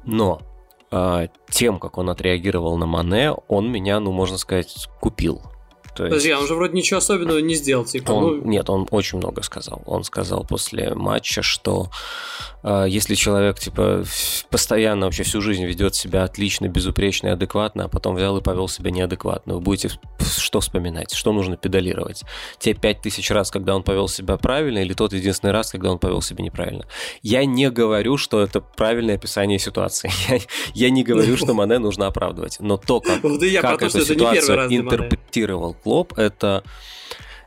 Но 0.03 0.41
э, 0.91 1.27
тем, 1.49 1.79
как 1.79 1.97
он 1.97 2.09
отреагировал 2.09 2.77
на 2.77 2.85
Мане, 2.85 3.31
он 3.47 3.71
меня, 3.71 3.99
ну, 3.99 4.11
можно 4.11 4.37
сказать, 4.37 4.89
купил. 4.99 5.41
То 5.95 6.05
есть... 6.05 6.11
Подожди, 6.11 6.31
а 6.31 6.39
он 6.39 6.47
же 6.47 6.55
вроде 6.55 6.73
ничего 6.73 6.97
особенного 6.97 7.39
не 7.39 7.55
сделал, 7.55 7.85
типа. 7.85 8.11
Он, 8.11 8.39
ну... 8.39 8.45
Нет, 8.45 8.69
он 8.69 8.87
очень 8.91 9.17
много 9.17 9.41
сказал. 9.43 9.81
Он 9.85 10.03
сказал 10.03 10.43
после 10.43 10.93
матча, 10.95 11.41
что 11.41 11.89
э, 12.63 12.85
если 12.87 13.15
человек, 13.15 13.59
типа, 13.59 14.03
постоянно 14.49 15.05
вообще 15.05 15.23
всю 15.23 15.41
жизнь 15.41 15.65
ведет 15.65 15.95
себя 15.95 16.23
отлично, 16.23 16.67
безупречно 16.67 17.27
и 17.27 17.31
адекватно, 17.31 17.85
а 17.85 17.87
потом 17.87 18.15
взял 18.15 18.37
и 18.37 18.41
повел 18.41 18.67
себя 18.67 18.91
неадекватно, 18.91 19.55
вы 19.55 19.61
будете 19.61 19.89
что 20.37 20.59
вспоминать? 20.59 21.13
Что 21.13 21.31
нужно 21.31 21.57
педалировать? 21.57 22.23
Те 22.59 22.73
пять 22.73 23.01
тысяч 23.01 23.29
раз, 23.31 23.51
когда 23.51 23.75
он 23.75 23.83
повел 23.83 24.07
себя 24.07 24.37
правильно, 24.37 24.79
или 24.79 24.93
тот 24.93 25.13
единственный 25.13 25.51
раз, 25.51 25.71
когда 25.71 25.91
он 25.91 25.99
повел 25.99 26.21
себя 26.21 26.43
неправильно? 26.43 26.85
Я 27.21 27.45
не 27.45 27.69
говорю, 27.69 28.17
что 28.17 28.41
это 28.41 28.61
правильное 28.61 29.15
описание 29.15 29.59
ситуации. 29.59 30.11
Я, 30.29 30.39
я 30.73 30.89
не 30.89 31.03
говорю, 31.03 31.37
что 31.37 31.53
Мане 31.53 31.79
нужно 31.79 32.07
оправдывать. 32.07 32.57
Но 32.59 32.77
то, 32.77 33.01
как, 33.01 33.21
как 33.21 33.81
эту 33.81 34.05
ситуацию 34.05 34.67
интерпретировал 34.69 35.75
Клоп, 35.81 36.17
это 36.17 36.63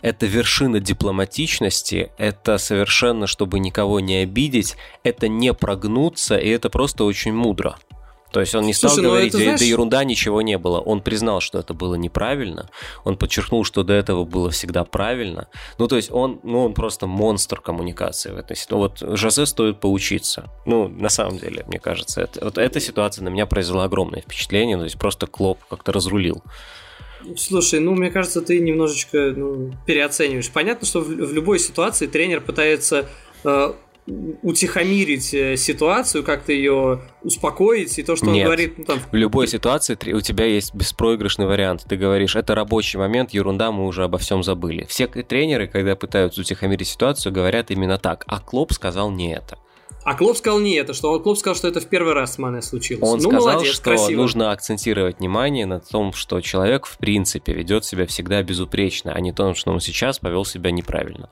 это 0.03 0.27
вершина 0.27 0.81
дипломатичности, 0.81 2.11
это 2.19 2.59
совершенно, 2.59 3.29
чтобы 3.29 3.61
никого 3.61 4.01
не 4.01 4.17
обидеть, 4.17 4.77
это 5.05 5.29
не 5.29 5.55
прогнуться, 5.55 6.37
и 6.37 6.49
это 6.49 6.71
просто 6.71 7.05
очень 7.05 7.33
мудро. 7.33 7.77
То 8.33 8.41
есть 8.41 8.55
он 8.55 8.65
не 8.65 8.73
стал 8.73 8.91
Слушай, 8.91 9.03
ну 9.03 9.11
говорить, 9.11 9.35
это, 9.35 9.43
знаешь... 9.43 9.61
да 9.61 9.67
ерунда, 9.67 10.05
ничего 10.05 10.41
не 10.41 10.57
было. 10.57 10.81
Он 10.81 11.03
признал, 11.03 11.41
что 11.41 11.59
это 11.59 11.75
было 11.75 11.97
неправильно. 11.97 12.71
Он 13.05 13.19
подчеркнул, 13.19 13.63
что 13.63 13.83
до 13.83 13.93
этого 13.93 14.25
было 14.25 14.51
всегда 14.51 14.85
правильно. 14.85 15.49
Ну, 15.77 15.87
то 15.87 15.97
есть 15.97 16.11
он, 16.11 16.41
ну, 16.43 16.65
он 16.65 16.73
просто 16.73 17.07
монстр 17.07 17.61
коммуникации 17.61 18.33
в 18.33 18.39
этой 18.39 18.57
ситуации. 18.57 19.07
Вот 19.07 19.19
Жозе 19.19 19.45
стоит 19.45 19.81
поучиться. 19.81 20.51
Ну, 20.65 20.89
на 20.89 21.11
самом 21.11 21.39
деле, 21.39 21.65
мне 21.69 21.79
кажется, 21.79 22.23
это, 22.23 22.43
вот 22.43 22.57
эта 22.57 22.81
ситуация 22.81 23.23
на 23.23 23.29
меня 23.29 23.45
произвела 23.45 23.85
огромное 23.85 24.23
впечатление. 24.23 24.79
То 24.79 24.85
есть 24.85 24.99
просто 24.99 25.27
Клоп 25.27 25.59
как-то 25.69 25.93
разрулил. 25.93 26.43
Слушай, 27.37 27.81
ну, 27.81 27.95
мне 27.95 28.11
кажется, 28.11 28.43
ты 28.43 28.61
немножечко 28.61 29.33
ну, 29.37 29.73
переоцениваешь. 29.87 30.51
Понятно, 30.51 30.87
что 30.87 31.01
в, 31.01 31.07
в 31.07 31.33
любой 31.33 31.59
ситуации 31.59 32.07
тренер 32.07 32.41
пытается 32.41 33.09
э, 33.45 33.73
утихомирить 34.07 35.33
э, 35.33 35.57
ситуацию, 35.57 36.25
как-то 36.25 36.53
ее 36.53 37.01
успокоить, 37.23 37.99
и 37.99 38.03
то, 38.03 38.17
что 38.17 38.27
Нет. 38.27 38.37
он 38.37 38.45
говорит... 38.45 38.79
Ну, 38.79 38.85
там, 38.85 38.99
В 39.11 39.15
любой 39.15 39.47
ситуации 39.47 39.97
у 40.13 40.21
тебя 40.21 40.45
есть 40.47 40.75
беспроигрышный 40.75 41.47
вариант. 41.47 41.85
Ты 41.89 41.97
говоришь, 41.97 42.35
это 42.35 42.55
рабочий 42.55 42.99
момент, 42.99 43.31
ерунда, 43.31 43.71
мы 43.71 43.87
уже 43.87 44.05
обо 44.05 44.19
всем 44.19 44.43
забыли. 44.43 44.85
Все 44.89 45.07
тренеры, 45.07 45.69
когда 45.69 45.95
пытаются 45.95 46.41
утихомирить 46.41 46.89
ситуацию, 46.89 47.33
говорят 47.33 47.71
именно 47.71 47.99
так. 47.99 48.25
А 48.27 48.41
Клоп 48.41 48.73
сказал 48.73 49.11
не 49.11 49.35
это. 49.35 49.59
А 50.05 50.15
Клоп 50.15 50.37
сказал 50.37 50.59
не 50.61 50.75
это, 50.75 50.95
что 50.95 51.19
Клоп 51.21 51.39
сказал, 51.39 51.55
что 51.55 51.69
это 51.69 51.81
в 51.81 51.87
первый 51.87 52.13
раз 52.13 52.35
с 52.35 52.39
Мане 52.39 52.63
случилось. 52.63 53.03
Он 53.03 53.19
ну, 53.19 53.31
сказал, 53.31 53.53
молодец, 53.53 53.75
что 53.75 53.85
красиво. 53.85 54.21
нужно 54.21 54.51
акцентировать 54.51 55.21
внимание 55.21 55.67
на 55.67 55.81
том, 55.81 56.13
что 56.13 56.41
человек 56.41 56.87
в 56.87 56.99
принципе 56.99 57.53
ведет 57.53 57.85
себя 57.85 58.07
всегда 58.07 58.43
безупречно, 58.43 59.13
а 59.13 59.21
не 59.21 59.33
то, 59.33 59.55
что 59.55 59.71
он 59.71 59.81
сейчас 59.81 60.19
повел 60.19 60.45
себя 60.45 60.71
неправильно. 60.71 61.31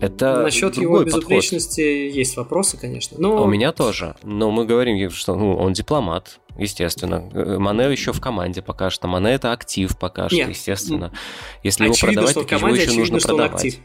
Это 0.00 0.42
Насчет 0.42 0.76
его 0.76 0.98
другой 0.98 1.04
подход. 1.06 1.20
безупречности 1.22 1.80
есть 1.80 2.36
вопросы, 2.36 2.76
конечно. 2.76 3.16
Но... 3.18 3.42
У 3.42 3.46
меня 3.46 3.72
тоже. 3.72 4.14
Но 4.22 4.50
мы 4.50 4.64
говорим, 4.64 5.10
что 5.10 5.34
ну, 5.34 5.56
он 5.56 5.72
дипломат, 5.72 6.38
естественно. 6.56 7.28
Э, 7.32 7.58
Мане 7.58 7.90
еще 7.90 8.12
в 8.12 8.20
команде 8.20 8.62
пока 8.62 8.90
что. 8.90 9.08
Мане 9.08 9.32
это 9.32 9.52
актив 9.52 9.96
пока 9.98 10.28
что, 10.28 10.36
Нет. 10.36 10.50
естественно. 10.50 11.12
Если 11.62 11.84
его 11.84 11.94
очевидно, 11.94 12.22
продавать, 12.22 12.30
что 12.30 12.40
в 12.40 12.46
так 12.46 12.58
его 12.58 12.68
еще 12.68 12.82
очевидно, 12.84 13.14
нужно 13.14 13.28
продавать. 13.28 13.54
актив. 13.54 13.80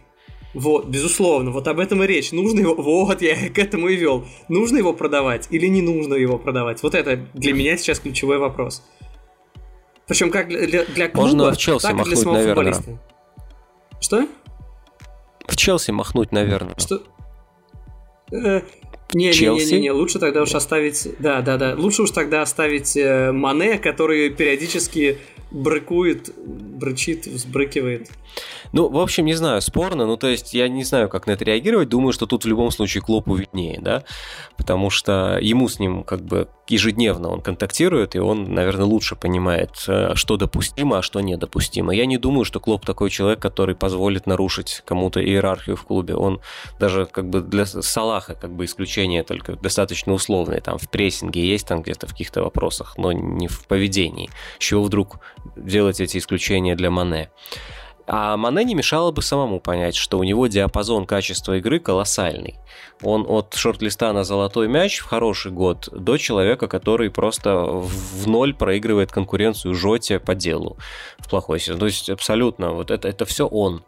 Вот, 0.57 0.87
безусловно, 0.87 1.51
вот 1.51 1.67
об 1.67 1.79
этом 1.79 2.03
и 2.03 2.07
речь. 2.07 2.31
Нужно 2.31 2.61
его, 2.61 2.73
вот 2.73 3.21
я 3.21 3.49
к 3.49 3.59
этому 3.59 3.89
и 3.89 3.95
вел. 3.95 4.25
Нужно 4.49 4.77
его 4.77 4.91
продавать 4.91 5.47
или 5.51 5.67
не 5.67 5.83
нужно 5.83 6.15
его 6.15 6.39
продавать? 6.39 6.81
Вот 6.81 6.95
это 6.95 7.15
для 7.35 7.53
меня 7.53 7.77
сейчас 7.77 7.99
ключевой 7.99 8.39
вопрос. 8.39 8.81
Причем 10.07 10.31
как 10.31 10.47
для, 10.47 10.83
для, 10.85 11.09
клуба, 11.09 11.27
Можно 11.27 11.51
в 11.51 11.57
Челси 11.57 11.83
так 11.83 11.91
и 11.91 11.93
для 11.93 11.99
махнуть 11.99 12.17
самого 12.17 12.37
на 12.37 12.41
Вернера. 12.41 12.73
футболиста. 12.73 13.03
Что? 14.01 14.27
В 15.45 15.55
Челси 15.55 15.91
махнуть, 15.91 16.31
наверное. 16.31 16.75
Что? 16.79 17.03
Э, 18.31 18.61
Не, 19.13 19.29
не, 19.29 19.59
не, 19.59 19.65
не, 19.65 19.79
не, 19.81 19.91
лучше 19.91 20.17
тогда 20.17 20.41
уж 20.41 20.55
оставить, 20.55 21.07
да, 21.19 21.41
да, 21.41 21.57
да, 21.57 21.75
лучше 21.77 22.01
уж 22.01 22.09
тогда 22.09 22.41
оставить 22.41 22.97
э, 22.97 23.31
Мане, 23.31 23.77
который 23.77 24.31
периодически 24.31 25.19
брыкует, 25.51 26.33
брычит, 26.35 27.27
взбрыкивает. 27.27 28.09
Ну, 28.73 28.89
в 28.89 28.99
общем, 28.99 29.25
не 29.25 29.33
знаю, 29.33 29.61
спорно. 29.61 30.05
Ну, 30.05 30.17
то 30.17 30.27
есть, 30.27 30.53
я 30.53 30.67
не 30.67 30.83
знаю, 30.83 31.09
как 31.09 31.27
на 31.27 31.31
это 31.31 31.45
реагировать. 31.45 31.89
Думаю, 31.89 32.13
что 32.13 32.25
тут 32.25 32.45
в 32.45 32.47
любом 32.47 32.71
случае 32.71 33.01
Клопу 33.01 33.35
виднее, 33.35 33.79
да? 33.81 34.03
Потому 34.57 34.89
что 34.89 35.39
ему 35.41 35.69
с 35.69 35.79
ним 35.79 36.03
как 36.03 36.21
бы 36.21 36.47
ежедневно 36.67 37.29
он 37.29 37.41
контактирует, 37.41 38.15
и 38.15 38.19
он, 38.19 38.53
наверное, 38.53 38.85
лучше 38.85 39.15
понимает, 39.15 39.71
э, 39.87 40.15
что 40.15 40.37
допустимо, 40.37 40.99
а 40.99 41.01
что 41.01 41.21
недопустимо. 41.21 41.93
Я 41.93 42.05
не 42.05 42.17
думаю, 42.17 42.45
что 42.45 42.59
Клоп 42.59 42.85
такой 42.85 43.09
человек, 43.09 43.39
который 43.39 43.75
позволит 43.75 44.27
нарушить 44.27 44.81
кому-то 44.85 45.23
иерархию 45.23 45.75
в 45.75 45.83
клубе. 45.83 46.15
Он 46.15 46.41
даже 46.79 47.05
как 47.05 47.29
бы 47.29 47.41
для 47.41 47.65
Салаха 47.65 48.35
как 48.35 48.53
бы 48.53 48.65
исключение 48.65 49.23
только 49.23 49.55
достаточно 49.55 50.13
условное. 50.13 50.61
Там 50.61 50.77
в 50.77 50.89
прессинге 50.89 51.47
есть 51.47 51.67
там 51.67 51.81
где-то 51.81 52.07
в 52.07 52.11
каких-то 52.11 52.43
вопросах, 52.43 52.97
но 52.97 53.11
не 53.11 53.47
в 53.47 53.65
поведении. 53.67 54.29
С 54.59 54.63
чего 54.63 54.83
вдруг 54.83 55.19
делать 55.55 56.01
эти 56.01 56.17
исключения 56.17 56.75
для 56.75 56.91
Мане? 56.91 57.29
А 58.09 58.37
Мане 58.37 58.63
не 58.63 58.73
мешало 58.73 59.11
бы 59.11 59.21
самому 59.21 59.59
понять, 59.59 59.95
что 59.95 60.17
у 60.17 60.23
него 60.23 60.47
диапазон 60.47 61.05
качества 61.05 61.57
игры 61.57 61.79
колоссальный. 61.79 62.55
Он 63.01 63.25
от 63.27 63.53
шорт-листа 63.53 64.13
на 64.13 64.23
золотой 64.23 64.69
мяч 64.69 64.99
в 64.99 65.05
хороший 65.05 65.51
год 65.51 65.89
до 65.91 66.17
человека, 66.17 66.69
который 66.69 67.11
просто 67.11 67.65
в 67.65 68.25
ноль 68.25 68.53
проигрывает 68.53 69.11
конкуренцию 69.11 69.75
Жоте 69.75 70.19
по 70.19 70.35
делу 70.35 70.77
в 71.19 71.29
плохой 71.29 71.59
сезон. 71.59 71.79
То 71.79 71.85
есть 71.87 72.09
абсолютно, 72.09 72.71
вот 72.71 72.91
это, 72.91 73.09
это 73.09 73.25
все 73.25 73.45
он. 73.45 73.83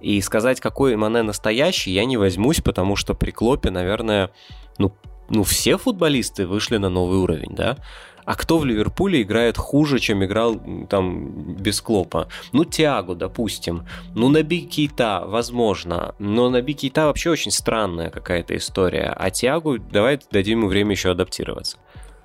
И 0.00 0.20
сказать, 0.20 0.60
какой 0.60 0.94
Мане 0.94 1.22
настоящий, 1.22 1.90
я 1.90 2.04
не 2.04 2.16
возьмусь, 2.16 2.60
потому 2.60 2.94
что 2.94 3.14
при 3.14 3.32
Клопе, 3.32 3.70
наверное, 3.70 4.30
ну, 4.78 4.92
ну 5.28 5.42
все 5.42 5.78
футболисты 5.78 6.46
вышли 6.46 6.76
на 6.76 6.90
новый 6.90 7.18
уровень, 7.18 7.56
да? 7.56 7.78
А 8.24 8.34
кто 8.34 8.58
в 8.58 8.64
Ливерпуле 8.64 9.22
играет 9.22 9.56
хуже, 9.56 9.98
чем 9.98 10.24
играл 10.24 10.60
там 10.88 11.54
без 11.54 11.80
Клопа? 11.80 12.28
Ну, 12.52 12.64
Тиагу, 12.64 13.14
допустим. 13.14 13.86
Ну, 14.14 14.28
Наби 14.28 14.60
Кейта, 14.60 15.24
возможно. 15.26 16.14
Но 16.18 16.50
Наби 16.50 16.74
Кейта 16.74 17.06
вообще 17.06 17.30
очень 17.30 17.50
странная 17.50 18.10
какая-то 18.10 18.56
история. 18.56 19.14
А 19.16 19.30
Тиагу, 19.30 19.78
давай 19.78 20.18
дадим 20.30 20.60
ему 20.60 20.68
время 20.68 20.92
еще 20.92 21.10
адаптироваться. 21.10 21.78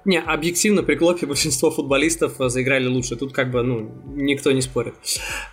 Не, 0.09 0.19
объективно 0.19 0.81
при 0.81 0.95
Клопе 0.95 1.27
большинство 1.27 1.69
футболистов 1.69 2.41
э, 2.41 2.49
заиграли 2.49 2.87
лучше. 2.87 3.15
Тут 3.15 3.31
как 3.31 3.51
бы, 3.51 3.61
ну, 3.61 3.91
никто 4.15 4.51
не 4.51 4.61
спорит. 4.63 4.95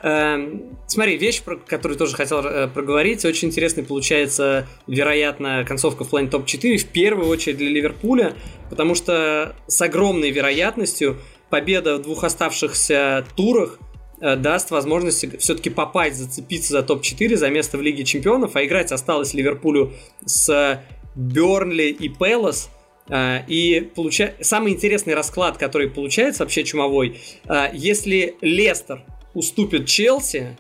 Эм, 0.03 0.79
смотри, 0.87 1.19
вещь, 1.19 1.43
про 1.43 1.57
которую 1.57 1.99
тоже 1.99 2.17
хотел 2.17 2.39
э, 2.39 2.67
проговорить. 2.67 3.23
Очень 3.27 3.49
интересной 3.49 3.85
получается, 3.85 4.67
вероятно, 4.87 5.63
концовка 5.69 6.05
в 6.05 6.09
плане 6.09 6.31
топ-4. 6.31 6.79
В 6.79 6.87
первую 6.87 7.29
очередь 7.29 7.59
для 7.59 7.69
Ливерпуля, 7.69 8.33
потому 8.71 8.95
что 8.95 9.55
с 9.67 9.83
огромной 9.83 10.31
вероятностью 10.31 11.19
победа 11.51 11.97
в 11.97 12.03
двух 12.03 12.25
оставшихся 12.25 13.27
турах 13.37 13.79
э, 14.23 14.37
даст 14.37 14.71
возможность 14.71 15.39
все-таки 15.39 15.69
попасть, 15.69 16.17
зацепиться 16.17 16.73
за 16.73 16.83
топ-4, 16.83 17.37
за 17.37 17.51
место 17.51 17.77
в 17.77 17.83
Лиге 17.83 18.05
Чемпионов, 18.05 18.57
а 18.57 18.65
играть 18.65 18.91
осталось 18.91 19.35
Ливерпулю 19.35 19.93
с 20.25 20.81
Бернли 21.15 21.89
и 21.89 22.09
Пелос. 22.09 22.71
Uh, 23.09 23.45
и 23.47 23.89
получа... 23.95 24.33
самый 24.41 24.73
интересный 24.73 25.15
расклад, 25.15 25.59
который 25.59 25.89
получается 25.89 26.43
вообще 26.43 26.65
чумовой, 26.65 27.21
uh, 27.45 27.71
если 27.73 28.35
Лестер 28.41 29.05
уступит 29.33 29.87
Челси, 29.87 30.57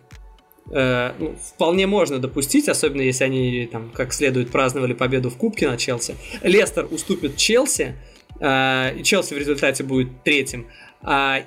uh, 0.68 1.12
ну, 1.18 1.34
вполне 1.34 1.88
можно 1.88 2.18
допустить, 2.20 2.68
особенно 2.68 3.02
если 3.02 3.24
они 3.24 3.66
там 3.66 3.90
как 3.90 4.12
следует 4.12 4.50
праздновали 4.50 4.92
победу 4.92 5.28
в 5.28 5.36
Кубке 5.36 5.68
на 5.68 5.76
Челси. 5.76 6.14
Лестер 6.42 6.86
уступит 6.88 7.36
Челси, 7.36 7.94
и 8.38 9.00
Челси 9.02 9.34
в 9.34 9.38
результате 9.38 9.82
будет 9.82 10.22
третьим. 10.22 10.66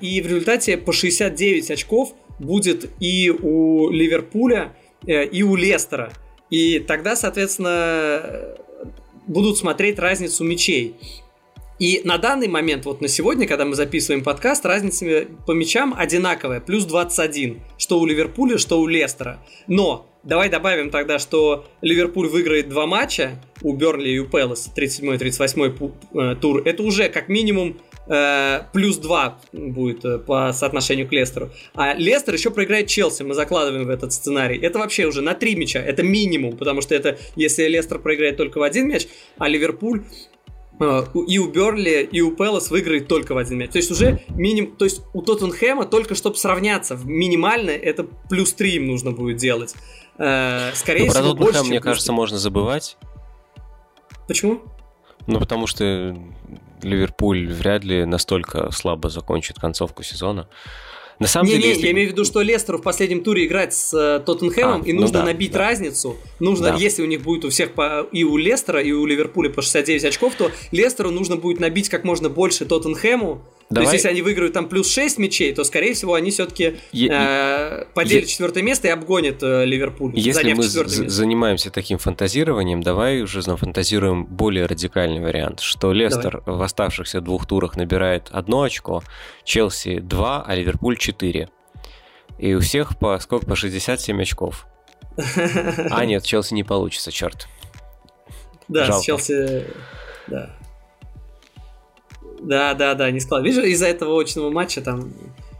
И 0.00 0.22
в 0.24 0.26
результате 0.26 0.76
по 0.76 0.92
69 0.92 1.70
очков 1.70 2.14
будет 2.40 2.90
и 2.98 3.30
у 3.30 3.90
Ливерпуля, 3.90 4.72
и 5.06 5.44
у 5.44 5.54
Лестера. 5.54 6.12
И 6.50 6.80
тогда, 6.80 7.14
соответственно, 7.14 8.56
будут 9.30 9.56
смотреть 9.56 9.98
разницу 9.98 10.44
мячей. 10.44 10.96
И 11.78 12.02
на 12.04 12.18
данный 12.18 12.48
момент, 12.48 12.84
вот 12.84 13.00
на 13.00 13.08
сегодня, 13.08 13.46
когда 13.46 13.64
мы 13.64 13.74
записываем 13.74 14.22
подкаст, 14.22 14.66
разница 14.66 15.26
по 15.46 15.52
мячам 15.52 15.94
одинаковая, 15.96 16.60
плюс 16.60 16.84
21, 16.84 17.62
что 17.78 18.00
у 18.00 18.04
Ливерпуля, 18.04 18.58
что 18.58 18.80
у 18.80 18.86
Лестера. 18.86 19.38
Но 19.66 20.06
давай 20.22 20.50
добавим 20.50 20.90
тогда, 20.90 21.18
что 21.18 21.64
Ливерпуль 21.80 22.28
выиграет 22.28 22.68
два 22.68 22.86
матча 22.86 23.42
у 23.62 23.72
Бернли 23.74 24.10
и 24.10 24.18
у 24.18 24.26
Пелос, 24.26 24.70
37-38 24.76 26.36
тур. 26.36 26.62
Это 26.66 26.82
уже 26.82 27.08
как 27.08 27.28
минимум 27.28 27.78
э, 28.10 28.62
плюс 28.72 28.98
2 28.98 29.38
будет 29.52 30.04
э, 30.04 30.18
по 30.18 30.52
соотношению 30.52 31.08
к 31.08 31.12
Лестеру. 31.12 31.50
А 31.74 31.94
Лестер 31.94 32.34
еще 32.34 32.50
проиграет 32.50 32.88
Челси, 32.88 33.22
мы 33.22 33.34
закладываем 33.34 33.86
в 33.86 33.90
этот 33.90 34.12
сценарий. 34.12 34.58
Это 34.58 34.78
вообще 34.78 35.06
уже 35.06 35.22
на 35.22 35.34
3 35.34 35.54
мяча, 35.54 35.78
это 35.78 36.02
минимум, 36.02 36.56
потому 36.56 36.80
что 36.82 36.94
это 36.94 37.18
если 37.36 37.66
Лестер 37.68 37.98
проиграет 38.00 38.36
только 38.36 38.58
в 38.58 38.62
один 38.62 38.88
мяч, 38.88 39.06
а 39.38 39.48
Ливерпуль 39.48 40.02
э, 40.80 41.02
и 41.28 41.38
у 41.38 41.50
Берли, 41.50 42.02
и 42.02 42.20
у 42.20 42.32
Пелос 42.32 42.70
выиграет 42.70 43.06
только 43.06 43.34
в 43.34 43.38
один 43.38 43.58
мяч. 43.58 43.70
То 43.70 43.78
есть 43.78 43.90
уже 43.90 44.22
минимум, 44.28 44.76
то 44.76 44.84
есть 44.84 45.02
у 45.14 45.22
Тоттенхэма 45.22 45.86
только 45.86 46.14
чтобы 46.14 46.36
сравняться, 46.36 46.98
минимально 47.04 47.70
это 47.70 48.04
плюс 48.28 48.52
3 48.52 48.74
им 48.74 48.86
нужно 48.88 49.12
будет 49.12 49.36
делать. 49.36 49.74
Скорее 50.16 51.06
Но 51.06 51.12
всего, 51.12 51.12
про 51.12 51.22
Тоттенхэм, 51.22 51.36
больше, 51.36 51.64
мне 51.64 51.80
кажется, 51.80 52.08
3. 52.08 52.16
можно 52.16 52.38
забывать. 52.38 52.98
Почему? 54.28 54.60
Ну, 55.26 55.38
потому 55.38 55.66
что 55.66 56.16
Ливерпуль 56.84 57.46
вряд 57.48 57.84
ли 57.84 58.04
настолько 58.04 58.70
слабо 58.72 59.08
закончит 59.08 59.58
концовку 59.58 60.02
сезона. 60.02 60.48
На 61.18 61.26
самом 61.26 61.48
не, 61.48 61.52
деле, 61.56 61.64
не, 61.64 61.70
если- 61.74 61.86
я 61.86 61.92
имею 61.92 62.08
в 62.08 62.12
виду, 62.12 62.24
что 62.24 62.40
Лестеру 62.40 62.78
в 62.78 62.82
последнем 62.82 63.22
туре 63.22 63.44
играть 63.44 63.74
с 63.74 63.92
э, 63.92 64.20
Тоттенхэмом, 64.20 64.80
А, 64.80 64.84
и 64.86 64.94
ну 64.94 65.02
нужно 65.02 65.18
да, 65.18 65.24
набить 65.26 65.52
да. 65.52 65.58
разницу. 65.58 66.16
Нужно, 66.38 66.70
Да. 66.70 66.76
если 66.76 67.02
у 67.02 67.06
них 67.06 67.20
будет 67.22 67.44
у 67.44 67.50
всех 67.50 67.74
по, 67.74 68.08
и 68.10 68.24
у 68.24 68.38
Лестера, 68.38 68.80
и 68.80 68.90
у 68.92 69.04
Ливерпуля 69.04 69.50
по 69.50 69.60
69 69.60 70.02
очков, 70.06 70.34
то 70.36 70.50
Лестеру 70.72 71.10
нужно 71.10 71.36
будет 71.36 71.60
набить 71.60 71.90
как 71.90 72.04
можно 72.04 72.30
больше 72.30 72.64
Тоттенхэму. 72.64 73.42
То 73.70 73.74
Давай- 73.76 73.84
есть, 73.94 74.04
если 74.04 74.08
они 74.08 74.22
выиграют 74.22 74.52
там 74.52 74.68
плюс 74.68 74.90
6 74.90 75.18
мячей, 75.18 75.54
то, 75.54 75.62
скорее 75.62 75.94
всего, 75.94 76.14
они 76.14 76.32
все-таки 76.32 76.78
Е- 76.90 77.86
поделят 77.94 78.24
е- 78.24 78.26
четвертое 78.26 78.64
место 78.64 78.88
и 78.88 78.90
обгонят 78.90 79.44
э, 79.44 79.64
Ливерпуль, 79.64 80.10
Если 80.16 80.52
мы 80.54 80.64
место. 80.64 81.08
занимаемся 81.08 81.70
таким 81.70 81.98
фантазированием, 81.98 82.82
давай 82.82 83.22
уже 83.22 83.48
нафантазируем 83.48 84.26
более 84.26 84.66
радикальный 84.66 85.20
вариант, 85.20 85.60
что 85.60 85.92
Лестер 85.92 86.42
в 86.46 86.60
оставшихся 86.60 87.20
двух 87.20 87.46
турах 87.46 87.76
набирает 87.76 88.26
одно 88.32 88.62
очко, 88.62 89.04
Челси 89.44 90.00
2, 90.00 90.42
а 90.44 90.54
Ливерпуль 90.56 90.96
4. 90.96 91.48
И 92.40 92.54
у 92.54 92.60
всех 92.60 92.98
по 92.98 93.20
сколько? 93.20 93.46
По 93.46 93.54
67 93.54 94.20
очков. 94.20 94.66
А 95.90 96.04
нет, 96.06 96.24
Челси 96.24 96.54
не 96.54 96.64
получится, 96.64 97.12
черт. 97.12 97.46
Да, 98.66 98.86
жалко. 98.86 99.02
с 99.02 99.06
Челси... 99.06 99.64
Да. 100.26 100.56
Да, 102.42 102.74
да, 102.74 102.94
да, 102.94 103.10
не 103.10 103.20
склад. 103.20 103.44
Видишь, 103.44 103.64
из-за 103.64 103.86
этого 103.86 104.20
очного 104.20 104.50
матча 104.50 104.80
там 104.80 105.12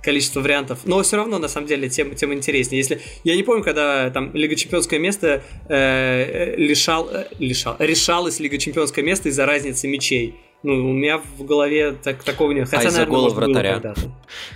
количество 0.03 0.41
вариантов. 0.41 0.81
Но 0.85 1.03
все 1.03 1.17
равно, 1.17 1.39
на 1.39 1.49
самом 1.49 1.67
деле, 1.67 1.89
тем, 1.89 2.15
тем 2.15 2.33
интереснее. 2.33 2.79
Если 2.79 3.01
Я 3.25 3.37
не 3.37 3.43
помню, 3.43 3.63
когда 3.63 4.11
там 4.11 4.35
Лига 4.35 4.57
Чемпионское 4.57 4.99
место 4.99 5.43
э, 5.69 6.55
лишал, 6.57 7.09
э, 7.11 7.27
лишал, 7.39 7.77
решалась 7.79 8.41
Лига 8.41 8.59
Чемпионское 8.59 9.05
место 9.05 9.29
из-за 9.29 9.47
разницы 9.47 9.89
мячей. 9.89 10.37
Ну, 10.63 10.75
у 10.75 10.93
меня 10.93 11.19
в 11.39 11.45
голове 11.45 11.93
так, 11.93 12.23
такого 12.23 12.53
нет. 12.53 12.69
Хотя, 12.69 12.89
а 12.89 12.91
из-за 12.91 13.07
гола 13.07 13.31
вратаря? 13.31 13.95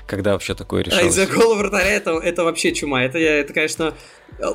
Когда 0.06 0.32
вообще 0.32 0.54
такое 0.54 0.82
решалось? 0.82 1.04
А 1.04 1.08
из-за 1.08 1.26
гола 1.26 1.54
вратаря 1.54 1.90
это, 1.90 2.10
это 2.18 2.44
вообще 2.44 2.72
чума. 2.72 3.02
Это, 3.02 3.18
это, 3.18 3.54
конечно, 3.54 3.94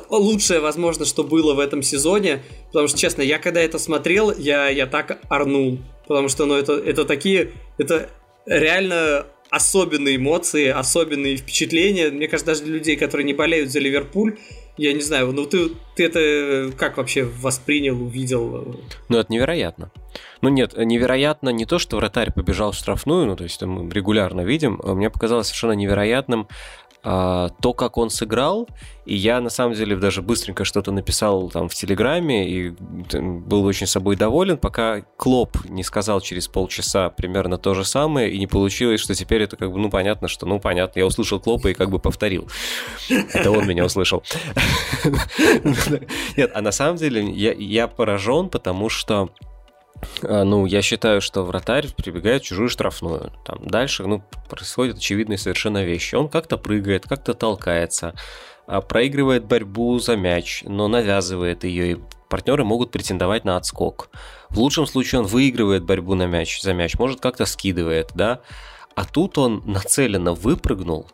лучшее, 0.08 0.60
возможно, 0.60 1.04
что 1.04 1.24
было 1.24 1.54
в 1.54 1.58
этом 1.58 1.82
сезоне. 1.82 2.42
Потому 2.68 2.88
что, 2.88 2.98
честно, 2.98 3.22
я 3.22 3.38
когда 3.38 3.60
это 3.60 3.78
смотрел, 3.78 4.32
я, 4.36 4.68
я 4.68 4.86
так 4.86 5.20
орнул. 5.28 5.78
Потому 6.06 6.28
что, 6.28 6.46
ну, 6.46 6.54
это, 6.54 6.74
это 6.74 7.04
такие... 7.04 7.52
Это 7.78 8.10
реально 8.46 9.26
особенные 9.50 10.16
эмоции, 10.16 10.68
особенные 10.68 11.36
впечатления. 11.36 12.10
Мне 12.10 12.28
кажется, 12.28 12.52
даже 12.52 12.62
для 12.62 12.74
людей, 12.74 12.96
которые 12.96 13.24
не 13.24 13.34
болеют 13.34 13.70
за 13.70 13.80
Ливерпуль, 13.80 14.36
я 14.76 14.92
не 14.92 15.02
знаю, 15.02 15.32
ну 15.32 15.44
ты, 15.44 15.70
ты 15.96 16.04
это 16.06 16.72
как 16.76 16.96
вообще 16.96 17.24
воспринял, 17.24 18.00
увидел? 18.00 18.80
Ну, 19.08 19.18
это 19.18 19.30
невероятно. 19.30 19.90
Ну 20.40 20.48
нет, 20.48 20.74
невероятно 20.76 21.50
не 21.50 21.66
то, 21.66 21.78
что 21.78 21.96
вратарь 21.96 22.32
побежал 22.32 22.72
в 22.72 22.76
штрафную, 22.76 23.26
ну 23.26 23.36
то 23.36 23.44
есть 23.44 23.60
мы 23.62 23.90
регулярно 23.90 24.40
видим, 24.40 24.80
а 24.82 24.94
мне 24.94 25.10
показалось 25.10 25.48
совершенно 25.48 25.72
невероятным 25.72 26.48
то, 27.02 27.74
как 27.76 27.96
он 27.96 28.10
сыграл, 28.10 28.68
и 29.06 29.16
я 29.16 29.40
на 29.40 29.48
самом 29.48 29.74
деле 29.74 29.96
даже 29.96 30.22
быстренько 30.22 30.64
что-то 30.64 30.92
написал 30.92 31.48
там 31.50 31.68
в 31.68 31.74
Телеграме 31.74 32.48
и 32.48 32.70
был 32.70 33.64
очень 33.64 33.86
собой 33.86 34.16
доволен, 34.16 34.58
пока 34.58 35.00
Клоп 35.16 35.56
не 35.68 35.82
сказал 35.82 36.20
через 36.20 36.46
полчаса 36.46 37.08
примерно 37.10 37.56
то 37.56 37.74
же 37.74 37.84
самое, 37.84 38.30
и 38.30 38.38
не 38.38 38.46
получилось, 38.46 39.00
что 39.00 39.14
теперь 39.14 39.42
это 39.42 39.56
как 39.56 39.72
бы, 39.72 39.78
ну, 39.78 39.88
понятно, 39.90 40.28
что, 40.28 40.46
ну, 40.46 40.60
понятно, 40.60 40.98
я 41.00 41.06
услышал 41.06 41.40
Клопа 41.40 41.68
и 41.68 41.74
как 41.74 41.90
бы 41.90 41.98
повторил. 41.98 42.48
Это 43.08 43.50
он 43.50 43.66
меня 43.66 43.84
услышал. 43.84 44.22
Нет, 46.36 46.50
а 46.54 46.60
на 46.60 46.72
самом 46.72 46.96
деле 46.96 47.28
я, 47.30 47.88
поражен, 47.88 48.48
потому 48.48 48.88
что 48.88 49.30
а, 49.48 49.49
ну, 50.22 50.66
я 50.66 50.82
считаю, 50.82 51.20
что 51.20 51.42
вратарь 51.42 51.88
прибегает 51.94 52.42
в 52.42 52.46
чужую 52.46 52.68
штрафную. 52.68 53.32
Там 53.44 53.66
дальше, 53.66 54.06
ну, 54.06 54.22
происходят 54.48 54.98
очевидные 54.98 55.38
совершенно 55.38 55.84
вещи. 55.84 56.14
Он 56.14 56.28
как-то 56.28 56.56
прыгает, 56.56 57.06
как-то 57.06 57.34
толкается, 57.34 58.14
а, 58.66 58.80
проигрывает 58.80 59.44
борьбу 59.44 59.98
за 59.98 60.16
мяч, 60.16 60.62
но 60.64 60.88
навязывает 60.88 61.64
ее, 61.64 61.92
и 61.92 61.98
партнеры 62.28 62.64
могут 62.64 62.90
претендовать 62.90 63.44
на 63.44 63.56
отскок. 63.56 64.10
В 64.48 64.58
лучшем 64.58 64.86
случае 64.86 65.20
он 65.20 65.26
выигрывает 65.26 65.84
борьбу 65.84 66.14
на 66.14 66.26
мяч, 66.26 66.62
за 66.62 66.72
мяч, 66.72 66.98
может 66.98 67.20
как-то 67.20 67.46
скидывает, 67.46 68.10
да. 68.14 68.40
А 68.94 69.04
тут 69.04 69.38
он 69.38 69.62
нацеленно 69.66 70.34
выпрыгнул, 70.34 71.08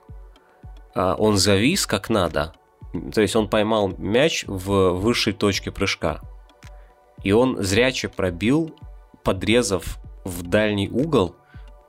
а, 0.95 1.15
он 1.15 1.37
завис 1.39 1.87
как 1.87 2.09
надо, 2.09 2.53
то 3.15 3.21
есть 3.21 3.37
он 3.37 3.49
поймал 3.49 3.89
мяч 3.99 4.45
в 4.47 4.91
высшей 4.91 5.33
точке 5.33 5.71
прыжка 5.71 6.21
и 7.23 7.33
он 7.33 7.63
зряче 7.63 8.09
пробил, 8.09 8.75
подрезав 9.23 9.99
в 10.25 10.43
дальний 10.43 10.89
угол. 10.89 11.35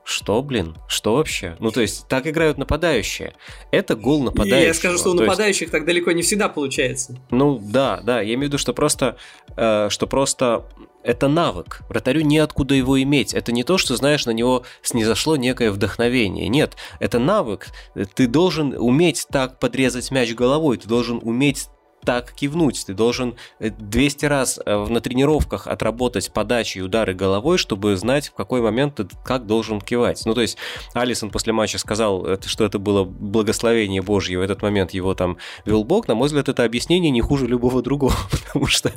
Что, 0.04 0.42
блин? 0.42 0.74
Что 0.88 1.16
вообще? 1.16 1.56
Ну, 1.60 1.70
то 1.70 1.82
есть, 1.82 2.08
так 2.08 2.26
играют 2.26 2.56
нападающие. 2.56 3.34
Это 3.70 3.94
гол 3.94 4.22
нападающего. 4.22 4.66
Я 4.68 4.72
скажу, 4.72 4.96
что 4.96 5.10
у 5.10 5.14
нападающих 5.14 5.62
есть... 5.62 5.72
так 5.72 5.84
далеко 5.84 6.12
не 6.12 6.22
всегда 6.22 6.48
получается. 6.48 7.18
Ну, 7.30 7.58
да, 7.62 8.00
да. 8.02 8.22
Я 8.22 8.28
имею 8.28 8.38
в 8.38 8.42
виду, 8.44 8.58
что 8.58 8.72
просто, 8.72 9.18
э, 9.54 9.88
что 9.90 10.06
просто 10.06 10.64
это 11.02 11.28
навык. 11.28 11.82
Вратарю 11.90 12.22
неоткуда 12.22 12.74
его 12.74 13.00
иметь. 13.02 13.34
Это 13.34 13.52
не 13.52 13.64
то, 13.64 13.76
что, 13.76 13.96
знаешь, 13.96 14.24
на 14.24 14.30
него 14.30 14.64
снизошло 14.82 15.36
некое 15.36 15.70
вдохновение. 15.70 16.48
Нет, 16.48 16.76
это 17.00 17.18
навык. 17.18 17.68
Ты 18.14 18.26
должен 18.26 18.74
уметь 18.78 19.26
так 19.30 19.58
подрезать 19.58 20.10
мяч 20.10 20.34
головой, 20.34 20.78
ты 20.78 20.88
должен 20.88 21.20
уметь 21.22 21.68
так 22.04 22.32
кивнуть. 22.32 22.84
Ты 22.86 22.94
должен 22.94 23.36
200 23.60 24.24
э, 24.24 24.28
раз 24.28 24.60
э, 24.64 24.86
на 24.88 25.00
тренировках 25.00 25.66
отработать 25.66 26.32
подачи 26.32 26.78
и 26.78 26.80
удары 26.80 27.14
головой, 27.14 27.58
чтобы 27.58 27.96
знать, 27.96 28.28
в 28.28 28.34
какой 28.34 28.60
момент 28.60 28.96
ты 28.96 29.08
как 29.24 29.46
должен 29.46 29.80
кивать. 29.80 30.22
Ну, 30.24 30.34
то 30.34 30.40
есть, 30.40 30.56
Алисон 30.94 31.30
после 31.30 31.52
матча 31.52 31.78
сказал, 31.78 32.38
что 32.46 32.64
это 32.64 32.78
было 32.78 33.04
благословение 33.04 34.02
Божье, 34.02 34.38
в 34.38 34.42
этот 34.42 34.62
момент 34.62 34.92
его 34.92 35.14
там 35.14 35.38
вел 35.64 35.84
Бог. 35.84 36.08
На 36.08 36.14
мой 36.14 36.26
взгляд, 36.26 36.48
это 36.48 36.64
объяснение 36.64 37.10
не 37.10 37.20
хуже 37.20 37.46
любого 37.46 37.82
другого, 37.82 38.14
потому 38.30 38.66
что 38.66 38.92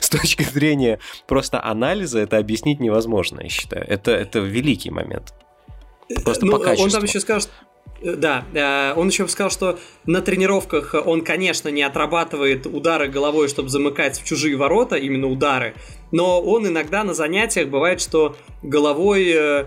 с 0.00 0.08
точки 0.08 0.42
зрения 0.42 0.98
просто 1.26 1.62
анализа 1.62 2.18
это 2.18 2.38
объяснить 2.38 2.80
невозможно, 2.80 3.40
я 3.42 3.48
считаю. 3.48 3.84
Это, 3.88 4.10
это 4.10 4.40
великий 4.40 4.90
момент. 4.90 5.34
Просто 6.24 6.46
ну, 6.46 6.52
по 6.52 6.58
качеству. 6.58 6.86
Он 6.86 6.90
там 6.90 7.04
еще 7.04 7.20
скажет, 7.20 7.50
Э, 7.50 7.67
да, 8.02 8.44
э, 8.54 8.94
он 8.94 9.08
еще 9.08 9.26
сказал, 9.28 9.50
что 9.50 9.78
на 10.06 10.20
тренировках 10.20 10.94
он, 11.04 11.22
конечно, 11.22 11.68
не 11.68 11.82
отрабатывает 11.82 12.66
удары 12.66 13.08
головой, 13.08 13.48
чтобы 13.48 13.68
замыкать 13.68 14.20
в 14.20 14.24
чужие 14.24 14.56
ворота, 14.56 14.96
именно 14.96 15.26
удары, 15.26 15.74
но 16.12 16.40
он 16.40 16.66
иногда 16.66 17.04
на 17.04 17.14
занятиях 17.14 17.68
бывает, 17.68 18.00
что 18.00 18.36
головой 18.62 19.32
э, 19.34 19.64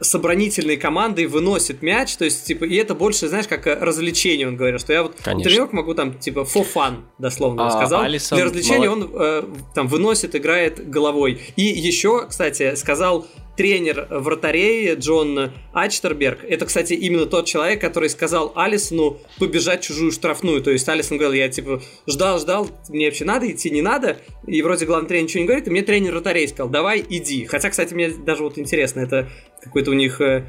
с 0.00 0.14
оборонительной 0.14 0.76
командой 0.76 1.26
выносит 1.26 1.82
мяч, 1.82 2.16
то 2.16 2.24
есть, 2.24 2.46
типа, 2.46 2.64
и 2.64 2.76
это 2.76 2.94
больше, 2.94 3.28
знаешь, 3.28 3.46
как 3.46 3.66
развлечение, 3.66 4.48
он 4.48 4.56
говорил, 4.56 4.78
что 4.78 4.92
я 4.92 5.02
вот 5.02 5.16
Конечно. 5.22 5.44
тренировок 5.44 5.72
могу 5.72 5.94
там, 5.94 6.14
типа, 6.14 6.40
for 6.40 6.66
fun, 6.74 7.02
дословно 7.18 7.66
а, 7.66 7.70
сказал. 7.70 8.02
Алисон 8.02 8.36
Для 8.36 8.46
развлечения 8.46 8.88
мол... 8.88 9.02
он 9.02 9.10
э, 9.12 9.42
там 9.74 9.88
выносит, 9.88 10.34
играет 10.34 10.88
головой. 10.88 11.40
И 11.56 11.62
еще, 11.62 12.26
кстати, 12.26 12.74
сказал 12.74 13.26
тренер 13.56 14.06
вратарей 14.10 14.94
Джон 14.94 15.52
Ачтерберг. 15.72 16.44
Это, 16.44 16.66
кстати, 16.66 16.94
именно 16.94 17.26
тот 17.26 17.46
человек, 17.46 17.80
который 17.80 18.08
сказал 18.08 18.52
Алисону 18.54 19.18
побежать 19.38 19.82
чужую 19.82 20.12
штрафную. 20.12 20.62
То 20.62 20.70
есть 20.70 20.88
Алисон 20.88 21.18
говорил, 21.18 21.34
я 21.34 21.48
типа 21.48 21.82
ждал, 22.06 22.38
ждал, 22.38 22.68
мне 22.88 23.06
вообще 23.06 23.24
надо 23.24 23.50
идти, 23.50 23.70
не 23.70 23.82
надо. 23.82 24.18
И 24.46 24.62
вроде 24.62 24.86
главный 24.86 25.08
тренер 25.08 25.24
ничего 25.24 25.40
не 25.40 25.46
говорит, 25.46 25.68
и 25.68 25.70
мне 25.70 25.82
тренер 25.82 26.12
вратарей 26.12 26.48
сказал, 26.48 26.68
давай 26.68 27.04
иди. 27.08 27.44
Хотя, 27.46 27.70
кстати, 27.70 27.94
мне 27.94 28.10
даже 28.10 28.42
вот 28.42 28.58
интересно, 28.58 29.00
это 29.00 29.28
какой-то 29.62 29.90
у 29.90 29.94
них 29.94 30.20
э, 30.20 30.46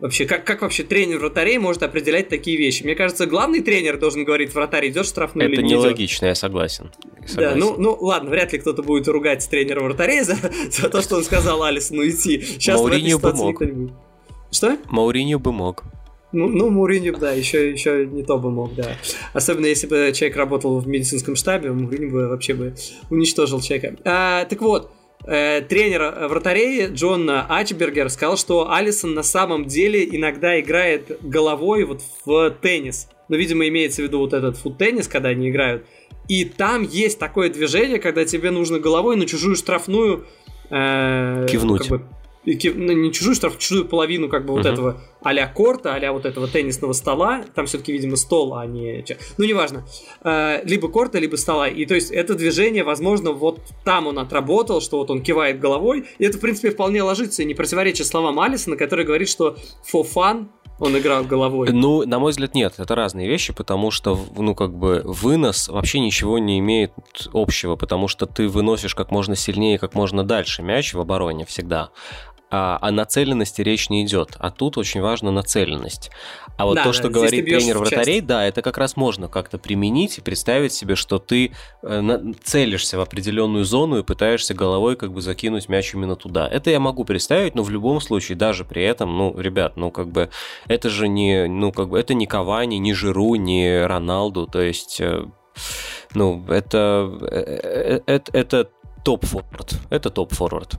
Вообще, 0.00 0.26
как, 0.26 0.44
как 0.44 0.62
вообще 0.62 0.82
тренер 0.82 1.18
вратарей 1.18 1.58
может 1.58 1.82
определять 1.82 2.28
такие 2.28 2.56
вещи? 2.56 2.82
Мне 2.82 2.94
кажется, 2.94 3.26
главный 3.26 3.60
тренер 3.60 3.98
должен 3.98 4.24
говорить, 4.24 4.54
вратарь 4.54 4.88
идет 4.88 5.06
штрафную 5.06 5.48
Это 5.48 5.60
или 5.60 5.66
не 5.66 5.72
нелогично, 5.72 6.26
я 6.26 6.34
согласен. 6.34 6.90
согласен. 7.26 7.36
Да, 7.36 7.54
ну, 7.54 7.76
ну 7.78 7.96
ладно, 8.00 8.30
вряд 8.30 8.52
ли 8.52 8.58
кто-то 8.58 8.82
будет 8.82 9.08
ругать 9.08 9.48
тренера 9.48 9.80
вратарей 9.80 10.22
за, 10.22 10.36
за 10.70 10.88
то, 10.88 11.00
что 11.00 11.16
он 11.16 11.24
сказал 11.24 11.62
Алисону 11.62 12.06
идти. 12.06 12.40
Сейчас 12.40 12.80
Мауриньо 12.80 13.18
бы 13.18 13.32
мог. 13.32 13.62
Что? 14.50 14.78
Мауриньо 14.90 15.38
бы 15.38 15.52
мог. 15.52 15.84
Ну, 16.34 16.48
ну 16.48 16.68
Муринью, 16.68 17.16
да, 17.16 17.30
еще, 17.30 17.70
еще 17.70 18.06
не 18.06 18.24
то 18.24 18.38
бы 18.38 18.50
мог, 18.50 18.74
да. 18.74 18.96
Особенно 19.32 19.66
если 19.66 19.86
бы 19.86 20.10
человек 20.12 20.36
работал 20.36 20.80
в 20.80 20.88
медицинском 20.88 21.36
штабе, 21.36 21.70
Муринью 21.70 22.10
бы 22.10 22.28
вообще 22.28 22.54
бы 22.54 22.74
уничтожил 23.08 23.60
человека. 23.60 23.96
А, 24.04 24.44
так 24.44 24.60
вот, 24.60 24.90
э, 25.26 25.60
тренер 25.62 26.28
вратарей 26.28 26.86
Джон 26.88 27.30
Ачбергер 27.30 28.10
сказал, 28.10 28.36
что 28.36 28.72
Алисон 28.72 29.14
на 29.14 29.22
самом 29.22 29.66
деле 29.66 30.04
иногда 30.04 30.60
играет 30.60 31.18
головой 31.22 31.84
вот 31.84 32.02
в 32.24 32.50
теннис. 32.60 33.08
Ну, 33.28 33.36
видимо, 33.36 33.66
имеется 33.68 34.02
в 34.02 34.04
виду 34.04 34.18
вот 34.18 34.32
этот 34.32 34.56
фут-теннис, 34.56 35.08
когда 35.08 35.30
они 35.30 35.50
играют. 35.50 35.86
И 36.28 36.44
там 36.44 36.82
есть 36.82 37.18
такое 37.18 37.50
движение, 37.50 37.98
когда 37.98 38.24
тебе 38.24 38.50
нужно 38.50 38.78
головой 38.78 39.16
на 39.16 39.26
чужую 39.26 39.56
штрафную... 39.56 40.26
Э, 40.70 41.46
Кивнуть. 41.50 41.88
Как 41.88 42.00
бы, 42.00 42.04
ну, 42.44 42.92
не 42.92 43.12
чужую 43.12 43.34
штраф, 43.34 43.58
чужую 43.58 43.86
половину 43.86 44.28
как 44.28 44.44
бы 44.44 44.52
uh-huh. 44.52 44.56
вот 44.56 44.66
этого 44.66 45.00
а-ля 45.22 45.46
корта, 45.46 45.94
а 45.94 46.12
вот 46.12 46.26
этого 46.26 46.46
теннисного 46.46 46.92
стола, 46.92 47.44
там 47.54 47.66
все-таки, 47.66 47.92
видимо, 47.92 48.16
стол, 48.16 48.54
а 48.54 48.66
не... 48.66 49.04
Ну, 49.38 49.44
неважно. 49.44 49.86
Э, 50.22 50.60
либо 50.64 50.88
корта, 50.88 51.18
либо 51.18 51.36
стола. 51.36 51.68
И 51.68 51.86
то 51.86 51.94
есть 51.94 52.10
это 52.10 52.34
движение, 52.34 52.84
возможно, 52.84 53.32
вот 53.32 53.60
там 53.84 54.06
он 54.06 54.18
отработал, 54.18 54.80
что 54.80 54.98
вот 54.98 55.10
он 55.10 55.22
кивает 55.22 55.58
головой, 55.60 56.04
и 56.18 56.24
это, 56.24 56.36
в 56.38 56.40
принципе, 56.40 56.70
вполне 56.70 57.02
ложится 57.02 57.42
и 57.42 57.46
не 57.46 57.54
противоречит 57.54 58.06
словам 58.06 58.38
Алисона, 58.38 58.76
который 58.76 59.04
говорит, 59.04 59.28
что 59.28 59.56
for 59.90 60.06
fun 60.06 60.48
он 60.78 60.98
играл 60.98 61.24
головой. 61.24 61.68
Ну, 61.70 62.04
на 62.04 62.18
мой 62.18 62.32
взгляд, 62.32 62.54
нет. 62.54 62.74
Это 62.78 62.94
разные 62.94 63.28
вещи, 63.28 63.52
потому 63.52 63.90
что, 63.90 64.18
ну, 64.36 64.54
как 64.54 64.74
бы, 64.74 65.02
вынос 65.04 65.68
вообще 65.68 66.00
ничего 66.00 66.38
не 66.38 66.58
имеет 66.58 66.92
общего, 67.32 67.76
потому 67.76 68.08
что 68.08 68.26
ты 68.26 68.48
выносишь 68.48 68.94
как 68.94 69.10
можно 69.10 69.36
сильнее, 69.36 69.78
как 69.78 69.94
можно 69.94 70.24
дальше 70.24 70.62
мяч 70.62 70.92
в 70.92 71.00
обороне 71.00 71.44
всегда 71.46 71.90
а, 72.56 72.78
о 72.80 72.92
нацеленности 72.92 73.62
речь 73.62 73.90
не 73.90 74.04
идет. 74.04 74.36
А 74.38 74.52
тут 74.52 74.78
очень 74.78 75.00
важна 75.00 75.32
нацеленность. 75.32 76.12
А 76.56 76.66
вот 76.66 76.76
да, 76.76 76.84
то, 76.84 76.92
что 76.92 77.04
да, 77.04 77.08
говорит 77.08 77.44
тренер 77.44 77.78
вратарей, 77.78 78.20
да, 78.20 78.44
это 78.44 78.62
как 78.62 78.78
раз 78.78 78.96
можно 78.96 79.26
как-то 79.26 79.58
применить 79.58 80.18
и 80.18 80.20
представить 80.20 80.72
себе, 80.72 80.94
что 80.94 81.18
ты 81.18 81.50
э, 81.82 82.18
целишься 82.44 82.96
в 82.96 83.00
определенную 83.00 83.64
зону 83.64 83.98
и 83.98 84.04
пытаешься 84.04 84.54
головой 84.54 84.94
как 84.94 85.12
бы 85.12 85.20
закинуть 85.20 85.68
мяч 85.68 85.94
именно 85.94 86.14
туда. 86.14 86.46
Это 86.46 86.70
я 86.70 86.78
могу 86.78 87.04
представить, 87.04 87.56
но 87.56 87.64
в 87.64 87.70
любом 87.70 88.00
случае, 88.00 88.38
даже 88.38 88.64
при 88.64 88.84
этом, 88.84 89.18
ну, 89.18 89.36
ребят, 89.36 89.76
ну, 89.76 89.90
как 89.90 90.12
бы, 90.12 90.30
это 90.68 90.90
же 90.90 91.08
не, 91.08 91.48
ну, 91.48 91.72
как 91.72 91.88
бы, 91.88 91.98
это 91.98 92.14
не 92.14 92.26
Кавани, 92.26 92.76
не 92.76 92.94
Жиру, 92.94 93.34
не 93.34 93.84
Роналду, 93.84 94.46
то 94.46 94.60
есть, 94.60 95.00
э, 95.00 95.26
ну, 96.14 96.44
это, 96.46 97.10
это, 98.06 98.30
это 98.32 98.70
топ-форвард, 99.04 99.74
это 99.90 100.10
топ-форвард. 100.10 100.76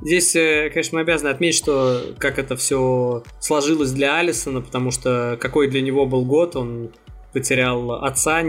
Здесь, 0.00 0.36
э, 0.36 0.70
конечно, 0.70 0.96
мы 0.96 1.02
обязаны 1.02 1.30
отметить, 1.30 1.58
что 1.58 2.14
как 2.18 2.38
это 2.38 2.56
все 2.56 3.22
сложилось 3.40 3.92
для 3.92 4.18
Алисона, 4.18 4.60
потому 4.60 4.90
что 4.90 5.38
какой 5.40 5.68
для 5.68 5.80
него 5.80 6.06
был 6.06 6.24
год, 6.24 6.54
он 6.56 6.90
потерял 7.32 7.92
отца 7.92 8.42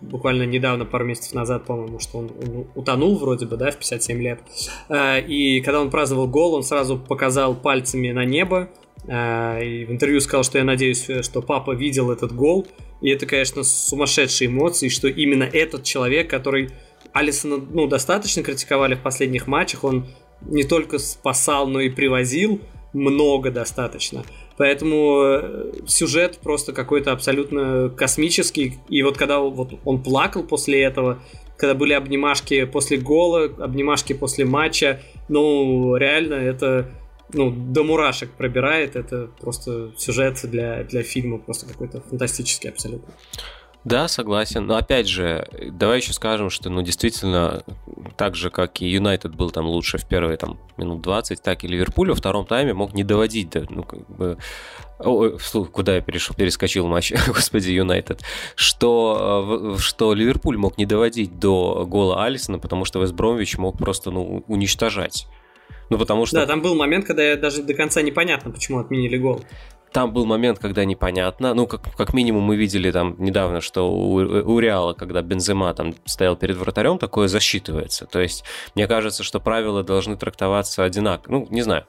буквально 0.00 0.42
недавно, 0.42 0.84
пару 0.84 1.04
месяцев 1.04 1.34
назад, 1.34 1.64
по-моему, 1.64 1.98
что 2.00 2.18
он, 2.18 2.30
он 2.42 2.66
утонул 2.74 3.16
вроде 3.16 3.46
бы, 3.46 3.56
да, 3.56 3.70
в 3.70 3.76
57 3.76 4.20
лет. 4.20 4.40
Э, 4.88 5.20
и 5.20 5.60
когда 5.60 5.80
он 5.80 5.90
праздновал 5.90 6.28
гол, 6.28 6.54
он 6.54 6.62
сразу 6.62 6.98
показал 6.98 7.54
пальцами 7.54 8.10
на 8.10 8.24
небо, 8.24 8.70
э, 9.06 9.64
и 9.64 9.84
в 9.84 9.90
интервью 9.90 10.20
сказал, 10.20 10.44
что 10.44 10.58
я 10.58 10.64
надеюсь, 10.64 11.06
что 11.22 11.42
папа 11.42 11.72
видел 11.72 12.10
этот 12.10 12.32
гол. 12.32 12.66
И 13.00 13.08
это, 13.08 13.26
конечно, 13.26 13.62
сумасшедшие 13.62 14.48
эмоции, 14.48 14.88
что 14.88 15.08
именно 15.08 15.44
этот 15.44 15.84
человек, 15.84 16.28
который 16.28 16.70
Алисона, 17.12 17.56
ну, 17.56 17.86
достаточно 17.86 18.42
критиковали 18.42 18.94
в 18.94 19.00
последних 19.00 19.46
матчах, 19.46 19.84
он 19.84 20.06
не 20.42 20.64
только 20.64 20.98
спасал, 20.98 21.66
но 21.66 21.80
и 21.80 21.88
привозил 21.88 22.60
много 22.92 23.50
достаточно. 23.50 24.24
Поэтому 24.56 25.22
э, 25.22 25.72
сюжет 25.86 26.38
просто 26.38 26.72
какой-то 26.72 27.12
абсолютно 27.12 27.88
космический. 27.96 28.78
И 28.88 29.02
вот 29.02 29.16
когда 29.16 29.38
вот 29.38 29.78
он 29.84 30.02
плакал 30.02 30.42
после 30.42 30.82
этого, 30.82 31.22
когда 31.56 31.74
были 31.74 31.92
обнимашки 31.92 32.64
после 32.64 32.98
гола, 32.98 33.44
обнимашки 33.44 34.12
после 34.12 34.44
матча, 34.44 35.00
ну, 35.28 35.96
реально 35.96 36.34
это 36.34 36.90
ну, 37.32 37.50
до 37.50 37.84
мурашек 37.84 38.30
пробирает. 38.32 38.96
Это 38.96 39.30
просто 39.40 39.92
сюжет 39.96 40.40
для, 40.42 40.84
для 40.84 41.02
фильма 41.02 41.38
просто 41.38 41.66
какой-то 41.66 42.02
фантастический 42.02 42.70
абсолютно. 42.70 43.14
Да, 43.84 44.08
согласен. 44.08 44.66
Но 44.66 44.76
опять 44.76 45.08
же, 45.08 45.48
давай 45.72 45.98
еще 45.98 46.12
скажем, 46.12 46.50
что 46.50 46.68
ну 46.68 46.82
действительно, 46.82 47.64
так 48.16 48.34
же, 48.34 48.50
как 48.50 48.82
и 48.82 48.88
Юнайтед 48.88 49.34
был 49.34 49.50
там 49.50 49.66
лучше 49.66 49.96
в 49.96 50.06
первые 50.06 50.36
там, 50.36 50.58
минут 50.76 51.00
20, 51.00 51.42
так 51.42 51.64
и 51.64 51.68
Ливерпуль 51.68 52.10
во 52.10 52.14
втором 52.14 52.44
тайме 52.44 52.74
мог 52.74 52.92
не 52.92 53.04
доводить 53.04 53.50
до, 53.50 53.66
ну, 53.70 53.82
как 53.82 54.06
бы, 54.08 54.36
Ой, 55.02 55.38
куда 55.72 55.94
я 55.94 56.00
перешел, 56.02 56.36
перескочил 56.36 56.86
матч, 56.86 57.12
господи, 57.26 57.70
Юнайтед, 57.70 58.20
что, 58.54 59.74
э, 59.76 59.78
что 59.78 60.12
Ливерпуль 60.12 60.58
мог 60.58 60.76
не 60.76 60.84
доводить 60.84 61.38
до 61.38 61.86
гола 61.86 62.24
Алисона, 62.24 62.58
потому 62.58 62.84
что 62.84 63.00
Вестбромвич 63.00 63.56
мог 63.56 63.78
просто 63.78 64.10
ну, 64.10 64.44
уничтожать. 64.46 65.26
Ну, 65.88 65.98
потому 65.98 66.26
что... 66.26 66.36
Да, 66.36 66.46
там 66.46 66.60
был 66.60 66.74
момент, 66.74 67.06
когда 67.06 67.22
я 67.22 67.36
даже 67.36 67.62
до 67.62 67.72
конца 67.74 68.02
непонятно, 68.02 68.50
почему 68.50 68.78
отменили 68.78 69.16
гол. 69.16 69.42
Там 69.92 70.12
был 70.12 70.24
момент, 70.24 70.58
когда 70.58 70.84
непонятно. 70.84 71.54
Ну, 71.54 71.66
как, 71.66 71.94
как 71.96 72.14
минимум 72.14 72.44
мы 72.44 72.56
видели 72.56 72.90
там 72.90 73.16
недавно, 73.18 73.60
что 73.60 73.90
у, 73.90 74.14
у 74.14 74.58
Реала, 74.60 74.92
когда 74.92 75.20
Бензема 75.22 75.72
там 75.74 75.94
стоял 76.04 76.36
перед 76.36 76.56
вратарем, 76.56 76.98
такое 76.98 77.28
засчитывается. 77.28 78.06
То 78.06 78.20
есть, 78.20 78.44
мне 78.74 78.86
кажется, 78.86 79.24
что 79.24 79.40
правила 79.40 79.82
должны 79.82 80.16
трактоваться 80.16 80.84
одинаково. 80.84 81.32
Ну, 81.32 81.48
не 81.50 81.62
знаю. 81.62 81.86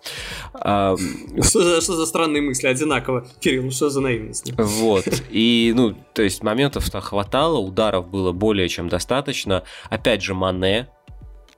А... 0.54 0.96
Что, 1.42 1.64
за, 1.64 1.82
что 1.82 1.96
за 1.96 2.06
странные 2.06 2.42
мысли? 2.42 2.68
Одинаково. 2.68 3.28
Кирилл, 3.40 3.64
ну 3.64 3.72
что 3.72 3.90
за 3.90 4.02
наивность? 4.02 4.52
Вот. 4.58 5.06
И, 5.30 5.74
ну, 5.76 5.96
то 6.14 6.24
есть, 6.24 6.44
моментов-то 6.44 7.02
хватало, 7.02 7.58
ударов 7.58 8.08
было 8.08 8.32
более 8.32 8.68
чем 8.68 8.90
достаточно. 8.90 9.64
Опять 9.90 10.24
же, 10.24 10.34
Мане, 10.34 10.90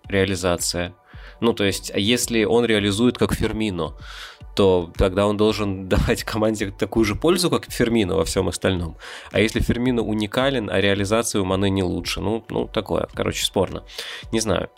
реализация. 0.08 0.94
Ну, 1.44 1.54
то 1.54 1.66
есть, 1.66 1.92
если 1.94 2.46
он 2.46 2.64
реализует 2.64 3.18
как 3.18 3.34
Фермино, 3.34 3.96
то 4.56 4.92
тогда 4.98 5.28
он 5.28 5.36
должен 5.36 5.90
давать 5.90 6.24
команде 6.24 6.72
такую 6.72 7.04
же 7.04 7.16
пользу, 7.16 7.50
как 7.50 7.70
Фермино 7.70 8.16
во 8.16 8.24
всем 8.24 8.48
остальном. 8.48 8.98
А 9.32 9.42
если 9.42 9.60
Фермино 9.60 10.02
уникален, 10.02 10.70
а 10.70 10.80
реализация 10.80 11.42
у 11.42 11.46
Маны 11.46 11.70
не 11.70 11.84
лучше, 11.84 12.22
ну, 12.22 12.46
ну 12.50 12.68
такое, 12.68 13.10
короче, 13.14 13.44
спорно. 13.44 13.84
Не 14.32 14.40
знаю. 14.40 14.70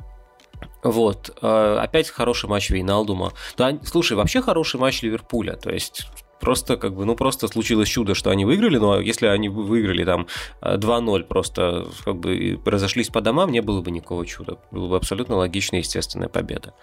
Вот, 0.81 1.37
э, 1.39 1.77
опять 1.81 2.09
хороший 2.09 2.49
матч 2.49 2.71
Вейналдума. 2.71 3.33
Да, 3.57 3.77
слушай, 3.83 4.17
вообще 4.17 4.41
хороший 4.41 4.79
матч 4.79 5.03
Ливерпуля, 5.03 5.53
то 5.53 5.71
есть 5.71 6.07
просто 6.39 6.77
как 6.77 6.95
бы, 6.95 7.05
ну 7.05 7.15
просто 7.15 7.47
случилось 7.47 7.89
чудо, 7.89 8.15
что 8.15 8.29
они 8.29 8.45
выиграли, 8.45 8.77
но 8.77 8.99
если 8.99 9.27
они 9.27 9.49
выиграли 9.49 10.03
там 10.03 10.27
2-0, 10.61 11.23
просто 11.23 11.87
как 12.03 12.17
бы 12.17 12.59
разошлись 12.65 13.09
по 13.09 13.21
домам, 13.21 13.51
не 13.51 13.61
было 13.61 13.81
бы 13.81 13.91
никакого 13.91 14.25
чуда. 14.25 14.57
Было 14.71 14.89
бы 14.89 14.97
абсолютно 14.97 15.35
логичная, 15.35 15.79
естественная 15.79 16.29
победа. 16.29 16.73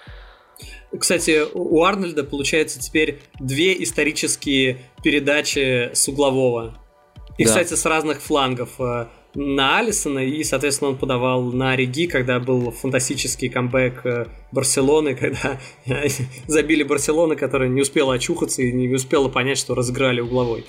Кстати, 0.98 1.42
у 1.54 1.82
Арнольда 1.82 2.24
получается 2.24 2.78
теперь 2.78 3.20
две 3.40 3.82
исторические 3.82 4.78
передачи 5.02 5.90
с 5.92 6.08
углового. 6.08 6.78
И, 7.38 7.44
да. 7.44 7.48
кстати, 7.48 7.74
с 7.74 7.84
разных 7.86 8.20
флангов. 8.20 8.78
На 9.34 9.78
Алисона, 9.78 10.18
и, 10.18 10.44
соответственно, 10.44 10.90
он 10.90 10.98
подавал 10.98 11.42
на 11.52 11.74
Риги, 11.74 12.06
когда 12.06 12.38
был 12.38 12.70
фантастический 12.70 13.48
камбэк 13.48 14.04
э, 14.04 14.26
Барселоны, 14.50 15.14
когда 15.16 15.58
забили 16.46 16.82
Барселоны, 16.82 17.34
которая 17.34 17.70
не 17.70 17.80
успела 17.80 18.14
очухаться 18.14 18.60
и 18.62 18.70
не 18.72 18.92
успела 18.94 19.28
понять, 19.28 19.56
что 19.56 19.74
разыграли 19.74 20.20
угловой. 20.20 20.66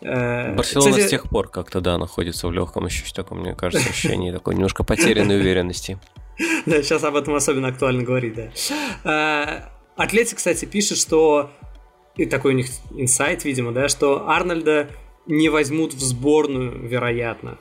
Э, 0.00 0.54
Барселона 0.54 0.90
Кстати... 0.90 1.06
с 1.06 1.10
тех 1.10 1.28
пор 1.28 1.48
как-то, 1.48 1.80
да, 1.80 1.98
находится 1.98 2.46
в 2.46 2.52
легком 2.52 2.86
еще 2.86 3.04
таком, 3.12 3.40
мне 3.40 3.54
кажется, 3.54 3.88
ощущении 3.90 4.30
такой 4.30 4.54
немножко 4.54 4.84
потерянной 4.84 5.38
уверенности. 5.40 5.98
Да, 6.66 6.82
сейчас 6.82 7.04
об 7.04 7.14
этом 7.14 7.34
особенно 7.36 7.68
актуально 7.68 8.02
говорить, 8.02 8.34
да. 8.34 8.50
Э, 9.04 9.68
Атлетик, 9.96 10.38
кстати, 10.38 10.64
пишет, 10.64 10.98
что 10.98 11.50
и 12.16 12.26
такой 12.26 12.54
у 12.54 12.56
них 12.56 12.66
инсайт, 12.90 13.44
видимо, 13.44 13.70
да, 13.72 13.88
что 13.88 14.28
Арнольда 14.28 14.88
не 15.26 15.48
возьмут 15.48 15.94
в 15.94 16.00
сборную, 16.00 16.86
вероятно. 16.86 17.58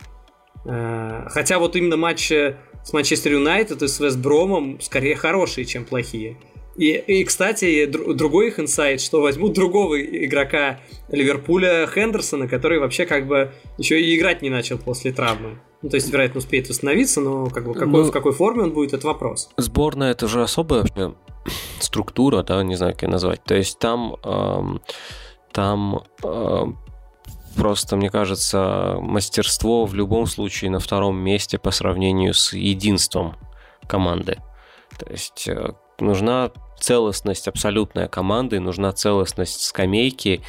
Э, 0.65 1.25
хотя 1.29 1.59
вот 1.59 1.75
именно 1.75 1.97
матчи 1.97 2.55
с 2.83 2.93
Манчестер 2.93 3.33
Юнайтед 3.33 3.81
и 3.81 3.87
с 3.87 3.99
Вестбромом 3.99 4.79
скорее 4.81 5.15
хорошие, 5.15 5.65
чем 5.65 5.85
плохие. 5.85 6.37
И, 6.75 6.91
и 6.91 7.23
кстати, 7.23 7.85
др- 7.85 8.13
другой 8.13 8.47
их 8.47 8.59
инсайт, 8.59 8.99
что 8.99 9.21
возьмут 9.21 9.53
другого 9.53 10.01
игрока 10.01 10.79
Ливерпуля 11.09 11.87
Хендерсона, 11.87 12.47
который 12.47 12.79
вообще 12.79 13.05
как 13.05 13.27
бы 13.27 13.51
еще 13.77 14.01
и 14.01 14.17
играть 14.17 14.41
не 14.41 14.49
начал 14.49 14.77
после 14.77 15.11
травмы. 15.11 15.59
Ну, 15.83 15.89
то 15.89 15.97
есть, 15.97 16.11
вероятно, 16.11 16.39
успеет 16.39 16.69
восстановиться, 16.69 17.21
но 17.21 17.47
как 17.49 17.65
бы 17.65 17.73
какой, 17.73 17.87
ну, 17.87 18.03
в 18.03 18.11
какой 18.11 18.31
форме 18.31 18.63
он 18.63 18.71
будет, 18.71 18.93
это 18.93 19.05
вопрос. 19.05 19.49
Сборная 19.57 20.11
это 20.11 20.27
же 20.27 20.41
особая 20.41 20.85
структура, 21.79 22.41
да, 22.41 22.63
не 22.63 22.75
знаю, 22.75 22.93
как 22.93 23.03
ее 23.03 23.09
назвать. 23.09 23.43
То 23.43 23.53
есть 23.53 23.77
там, 23.79 24.15
эм, 24.23 24.81
там 25.51 26.03
эм, 26.23 26.77
просто, 27.55 27.95
мне 27.95 28.09
кажется, 28.09 28.97
мастерство 28.99 29.85
в 29.85 29.93
любом 29.93 30.25
случае 30.25 30.71
на 30.71 30.79
втором 30.79 31.17
месте 31.17 31.57
по 31.57 31.71
сравнению 31.71 32.33
с 32.33 32.53
единством 32.53 33.35
команды. 33.87 34.37
То 34.97 35.11
есть 35.11 35.47
э, 35.47 35.73
нужна 35.99 36.51
целостность 36.79 37.47
абсолютная 37.47 38.07
команды, 38.07 38.59
нужна 38.59 38.91
целостность 38.91 39.63
скамейки, 39.63 40.41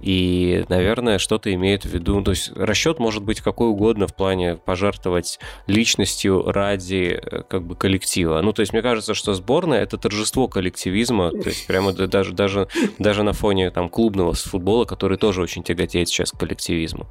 и, 0.00 0.64
наверное, 0.68 1.18
что-то 1.18 1.52
имеет 1.52 1.84
в 1.84 1.88
виду. 1.88 2.22
То 2.22 2.32
есть 2.32 2.52
расчет 2.56 2.98
может 2.98 3.22
быть 3.22 3.40
какой 3.40 3.68
угодно 3.68 4.06
в 4.06 4.14
плане 4.14 4.56
пожертвовать 4.56 5.38
личностью 5.66 6.50
ради 6.50 7.20
э, 7.20 7.42
как 7.48 7.64
бы 7.64 7.74
коллектива. 7.74 8.40
Ну, 8.42 8.52
то 8.52 8.60
есть 8.60 8.72
мне 8.72 8.82
кажется, 8.82 9.14
что 9.14 9.34
сборная 9.34 9.82
это 9.82 9.98
торжество 9.98 10.48
коллективизма, 10.48 11.30
то 11.30 11.48
есть 11.48 11.66
прямо 11.66 11.92
даже, 11.92 12.32
даже, 12.32 12.68
даже 12.98 13.22
на 13.22 13.32
фоне 13.32 13.70
там 13.70 13.88
клубного 13.88 14.34
футбола, 14.34 14.84
который 14.84 15.18
тоже 15.18 15.42
очень 15.42 15.62
тяготеет 15.62 16.08
сейчас 16.08 16.32
к 16.32 16.38
коллективизму. 16.38 17.08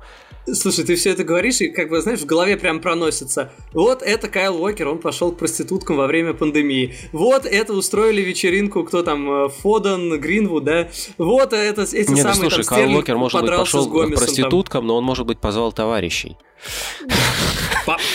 Слушай, 0.53 0.85
ты 0.85 0.95
все 0.95 1.11
это 1.11 1.23
говоришь, 1.23 1.61
и 1.61 1.67
как 1.67 1.89
бы, 1.89 2.01
знаешь, 2.01 2.19
в 2.19 2.25
голове 2.25 2.57
прям 2.57 2.79
проносится. 2.79 3.51
Вот 3.73 4.01
это 4.01 4.27
Кайл 4.29 4.61
Уокер, 4.61 4.87
он 4.87 4.99
пошел 4.99 5.31
к 5.31 5.37
проституткам 5.37 5.97
во 5.97 6.07
время 6.07 6.33
пандемии. 6.33 6.95
Вот 7.11 7.45
это 7.45 7.73
устроили 7.73 8.21
вечеринку, 8.21 8.83
кто 8.83 9.03
там, 9.03 9.45
э, 9.45 9.49
Фоден, 9.49 10.19
Гринвуд, 10.19 10.63
да? 10.63 10.89
Вот 11.17 11.53
это 11.53 11.81
эти 11.83 12.09
Нет, 12.11 12.19
самые 12.19 12.35
слушай, 12.35 12.63
там, 12.63 12.77
Кайл 12.77 12.95
Уокер, 12.95 13.17
может 13.17 13.41
быть, 13.41 13.49
пошел 13.55 13.89
к 13.89 14.15
проституткам, 14.15 14.81
там. 14.81 14.87
но 14.87 14.97
он, 14.97 15.03
может 15.03 15.25
быть, 15.25 15.39
позвал 15.39 15.71
товарищей. 15.71 16.37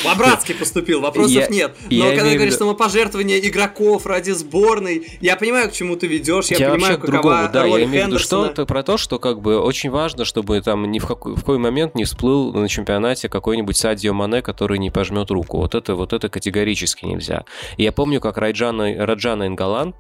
По-братски 0.05 0.53
поступил, 0.53 1.01
вопросов 1.01 1.35
я, 1.35 1.49
нет. 1.49 1.77
Но 1.91 2.11
когда 2.11 2.25
говоришь 2.25 2.55
виду... 2.55 2.59
самопожертвование 2.59 3.47
игроков 3.49 4.05
ради 4.07 4.33
сборной, 4.33 5.07
я 5.21 5.37
понимаю, 5.37 5.71
к 5.71 5.73
чему 5.73 5.97
ты 5.97 6.07
ведешь, 6.07 6.49
я, 6.49 6.59
я 6.59 6.71
понимаю, 6.71 6.99
какова 6.99 7.13
другому, 7.13 7.49
да, 7.53 7.63
роль 7.63 7.81
я 7.81 7.85
имею 7.87 8.05
в 8.05 8.09
виду 8.09 8.19
что 8.19 8.49
то 8.49 8.67
про 8.67 8.83
то, 8.83 8.99
что 8.99 9.19
как 9.19 9.41
бы 9.41 9.59
очень 9.59 9.91
важно, 9.91 10.25
чтобы 10.25 10.61
там 10.61 10.91
ни 10.91 10.99
в 10.99 11.07
какой, 11.07 11.35
в 11.35 11.41
какой 11.41 11.59
момент 11.59 11.95
не 11.95 12.05
всплыл 12.05 12.53
на 12.53 12.69
чемпионате 12.69 13.29
какой-нибудь 13.29 13.77
Садио 13.77 14.13
Мане, 14.13 14.43
который 14.43 14.79
не 14.79 14.91
пожмет 14.91 15.31
руку. 15.31 15.59
Вот 15.59 15.75
это, 15.75 15.95
вот 15.95 16.13
это 16.13 16.29
категорически 16.29 17.07
нельзя. 17.07 17.45
И 17.77 17.85
я 17.85 17.93
помню, 17.93 18.21
как 18.21 18.37
Раджана, 18.37 19.07
Раджана 19.07 19.47
Ингалан, 19.47 19.95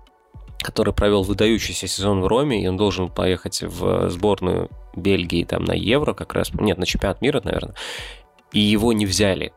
который 0.63 0.93
провел 0.93 1.23
выдающийся 1.23 1.87
сезон 1.89 2.21
в 2.21 2.27
Роме, 2.27 2.63
и 2.63 2.67
он 2.67 2.77
должен 2.77 3.09
поехать 3.09 3.63
в 3.63 4.11
сборную 4.11 4.69
Бельгии 4.95 5.45
там 5.45 5.65
на 5.65 5.73
Евро 5.73 6.15
как 6.15 6.35
раз, 6.35 6.53
нет, 6.55 6.79
на 6.79 6.87
чемпионат 6.87 7.21
мира, 7.23 7.41
наверное, 7.43 7.75
и 8.53 8.61
его 8.61 8.93
не 8.93 9.07
взяли. 9.07 9.53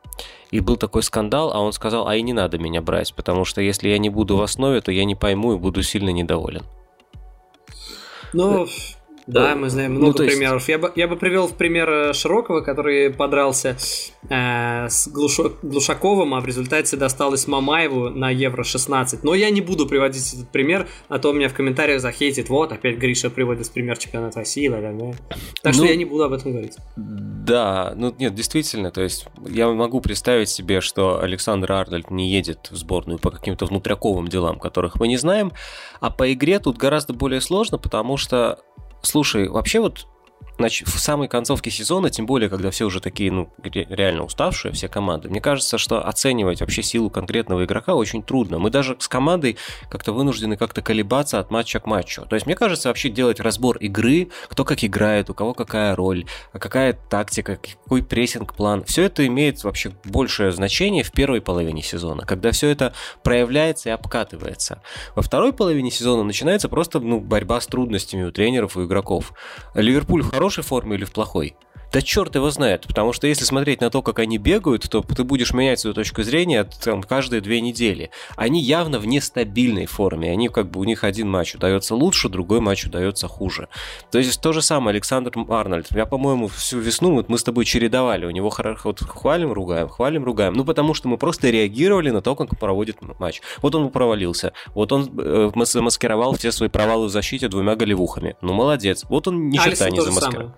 И 0.52 0.60
был 0.60 0.78
такой 0.78 1.04
скандал, 1.04 1.52
а 1.54 1.60
он 1.60 1.74
сказал, 1.74 2.08
а 2.08 2.16
и 2.16 2.22
не 2.22 2.34
надо 2.34 2.58
меня 2.58 2.82
брать, 2.82 3.14
потому 3.14 3.46
что 3.46 3.62
если 3.62 3.90
я 3.90 3.98
не 3.98 4.10
буду 4.10 4.38
в 4.38 4.42
основе, 4.42 4.80
то 4.82 4.92
я 4.92 5.04
не 5.04 5.16
пойму 5.16 5.54
и 5.54 5.58
буду 5.58 5.84
сильно 5.84 6.10
недоволен. 6.10 6.64
Ну, 8.34 8.68
Да, 9.28 9.56
мы 9.56 9.70
знаем 9.70 9.96
ну, 9.96 10.00
много 10.02 10.20
ну, 10.20 10.24
есть... 10.26 10.38
примеров. 10.38 10.70
Я 10.70 10.78
бы, 10.78 10.92
я 10.96 11.08
бы 11.08 11.16
привел 11.16 11.48
в 11.48 11.56
пример 11.56 11.90
э, 11.90 12.14
Широкого, 12.14 12.62
который 12.62 13.12
подрался 13.12 13.76
э, 14.30 14.88
с 14.88 15.08
Глушо, 15.08 15.54
Глушаковым, 15.64 16.36
а 16.36 16.42
в 16.42 16.46
результате 16.46 16.96
досталось 16.96 17.48
Мамаеву 17.48 18.10
на 18.10 18.30
Евро-16. 18.30 19.20
Но 19.24 19.34
я 19.34 19.50
не 19.50 19.62
буду 19.62 19.88
приводить 19.88 20.34
этот 20.34 20.50
пример, 20.50 20.88
а 21.10 21.18
то 21.18 21.32
у 21.32 21.34
меня 21.34 21.50
в 21.50 21.54
комментариях 21.54 22.02
захейтит, 22.02 22.50
вот, 22.50 22.72
опять 22.72 22.98
Гриша 22.98 23.32
приводит 23.32 23.72
пример 23.72 23.98
чемпионата 23.98 24.40
России, 24.40 24.68
да, 24.68 24.80
да. 24.80 24.92
Так 25.64 25.74
ну, 25.74 25.74
что 25.74 25.86
я 25.86 25.96
не 25.96 26.06
буду 26.06 26.24
об 26.24 26.34
этом 26.34 26.52
говорить. 26.52 26.78
Да, 26.96 27.94
ну 27.96 28.14
нет, 28.18 28.36
действительно, 28.36 28.92
то 28.92 29.02
есть 29.02 29.28
я 29.48 29.70
могу 29.70 30.02
представить 30.02 30.50
себе, 30.50 30.82
что 30.82 31.20
Александр 31.20 31.72
Арнольд 31.72 32.12
не 32.12 32.30
едет 32.30 32.70
в 32.72 32.76
сборную 32.76 33.18
по 33.18 33.32
каким-то 33.32 33.66
внутряковым 33.66 34.28
делам, 34.28 34.60
которых 34.60 35.00
мы 35.00 35.08
не 35.08 35.18
знаем, 35.18 35.52
а 36.00 36.12
по 36.12 36.32
игре 36.32 36.60
тут 36.60 36.78
гораздо 36.78 37.14
более 37.14 37.42
сложно, 37.42 37.78
потому 37.78 38.18
что 38.18 38.60
Слушай, 39.06 39.48
вообще 39.48 39.80
вот 39.80 40.08
в 40.58 41.00
самой 41.00 41.28
концовке 41.28 41.70
сезона, 41.72 42.10
тем 42.10 42.26
более, 42.26 42.50
когда 42.50 42.72
все 42.72 42.86
уже 42.86 43.00
такие, 43.00 43.32
ну, 43.32 43.50
реально 43.64 44.24
уставшие, 44.24 44.72
все 44.72 44.88
команды, 44.88 45.30
мне 45.30 45.42
кажется, 45.42 45.78
что 45.78 46.06
оценивать 46.06 46.62
вообще 46.62 46.84
силу 46.84 47.10
конкретного 47.10 47.66
игрока 47.66 47.96
очень 47.96 48.24
трудно. 48.24 48.60
Мы 48.60 48.70
даже 48.70 48.96
с 49.00 49.08
командой 49.08 49.58
как-то 49.90 50.14
вынуждены 50.14 50.58
как-то 50.58 50.82
колебаться 50.82 51.40
от 51.40 51.52
матча 51.52 51.80
к 51.80 51.86
матчу. 51.86 52.26
То 52.26 52.36
есть, 52.36 52.46
мне 52.46 52.56
кажется, 52.56 52.90
вообще 52.90 53.10
делать 53.10 53.40
разбор 53.40 53.78
игры, 53.78 54.30
кто 54.48 54.64
как 54.64 54.84
играет, 54.84 55.30
у 55.30 55.34
кого 55.34 55.54
какая 55.54 55.96
роль, 55.96 56.26
какая 56.54 56.94
тактика, 56.94 57.58
какой 57.58 58.04
прессинг-план, 58.04 58.84
все 58.86 59.04
это 59.04 59.26
имеет 59.28 59.64
вообще 59.64 59.92
большее 60.04 60.52
значение 60.52 61.04
в 61.04 61.12
первой 61.12 61.42
половине 61.42 61.82
сезона, 61.82 62.26
когда 62.26 62.52
все 62.52 62.70
это 62.70 62.94
проявляется 63.24 63.90
и 63.90 63.92
обкатывается. 63.92 64.82
Во 65.16 65.22
второй 65.22 65.54
половине 65.54 65.92
сезона 65.92 66.24
начинается 66.24 66.70
просто, 66.70 67.00
ну, 67.00 67.20
борьба 67.20 67.62
с 67.62 67.68
трудностями 67.68 68.24
у 68.24 68.32
тренеров 68.32 68.78
и 68.78 68.84
игроков. 68.84 69.34
Ливерпуль 69.74 70.24
в 70.24 70.34
хорошей 70.46 70.64
форме 70.64 70.96
или 70.96 71.06
в 71.06 71.12
плохой? 71.12 71.56
Да 71.92 72.02
черт 72.02 72.36
его 72.36 72.50
знает, 72.50 72.86
потому 72.88 73.14
что 73.14 73.28
если 73.28 73.46
смотреть 73.46 73.82
на 73.82 73.90
то, 73.90 74.02
как 74.02 74.20
они 74.20 74.38
бегают, 74.38 74.90
то 74.90 75.02
ты 75.02 75.24
будешь 75.24 75.54
менять 75.54 75.80
свою 75.80 75.94
точку 75.94 76.24
зрения 76.24 76.68
там, 76.84 77.04
каждые 77.04 77.42
две 77.42 77.62
недели. 77.62 78.12
Они 78.36 78.62
явно 78.62 79.00
в 79.00 79.08
нестабильной 79.08 79.86
форме, 79.86 80.32
они 80.32 80.50
как 80.50 80.70
бы 80.70 80.80
у 80.80 80.84
них 80.84 81.04
один 81.04 81.30
матч 81.30 81.56
удается 81.56 81.96
лучше, 81.96 82.30
другой 82.30 82.60
матч 82.60 82.86
удается 82.86 83.28
хуже. 83.28 83.70
То 84.12 84.18
есть 84.18 84.42
то 84.42 84.54
же 84.54 84.62
самое 84.62 84.94
Александр 84.94 85.32
Арнольд. 85.50 85.88
Я, 85.92 86.06
по-моему, 86.06 86.48
всю 86.48 86.80
весну 86.80 87.14
вот 87.14 87.30
мы 87.30 87.38
с 87.38 87.44
тобой 87.44 87.66
чередовали, 87.66 88.26
у 88.26 88.32
него 88.32 88.54
вот 88.84 89.00
хвалим, 89.02 89.52
ругаем, 89.52 89.88
хвалим, 89.88 90.24
ругаем. 90.24 90.54
Ну 90.54 90.66
потому 90.66 90.94
что 90.94 91.08
мы 91.08 91.18
просто 91.18 91.50
реагировали 91.50 92.10
на 92.10 92.22
то, 92.22 92.36
как 92.36 92.58
проводит 92.60 92.98
матч. 93.20 93.42
Вот 93.62 93.76
он 93.76 93.90
провалился, 93.90 94.54
вот 94.74 94.92
он 94.92 95.12
э, 95.18 95.52
маскировал 95.56 96.36
все 96.36 96.52
свои 96.52 96.70
провалы 96.70 97.08
в 97.08 97.10
защите 97.10 97.48
двумя 97.48 97.76
голевухами. 97.76 98.36
Ну 98.42 98.54
молодец. 98.54 99.06
Вот 99.10 99.28
он 99.28 99.50
ни 99.50 99.58
черта 99.58 99.90
не 99.90 100.02
замаскировал. 100.02 100.52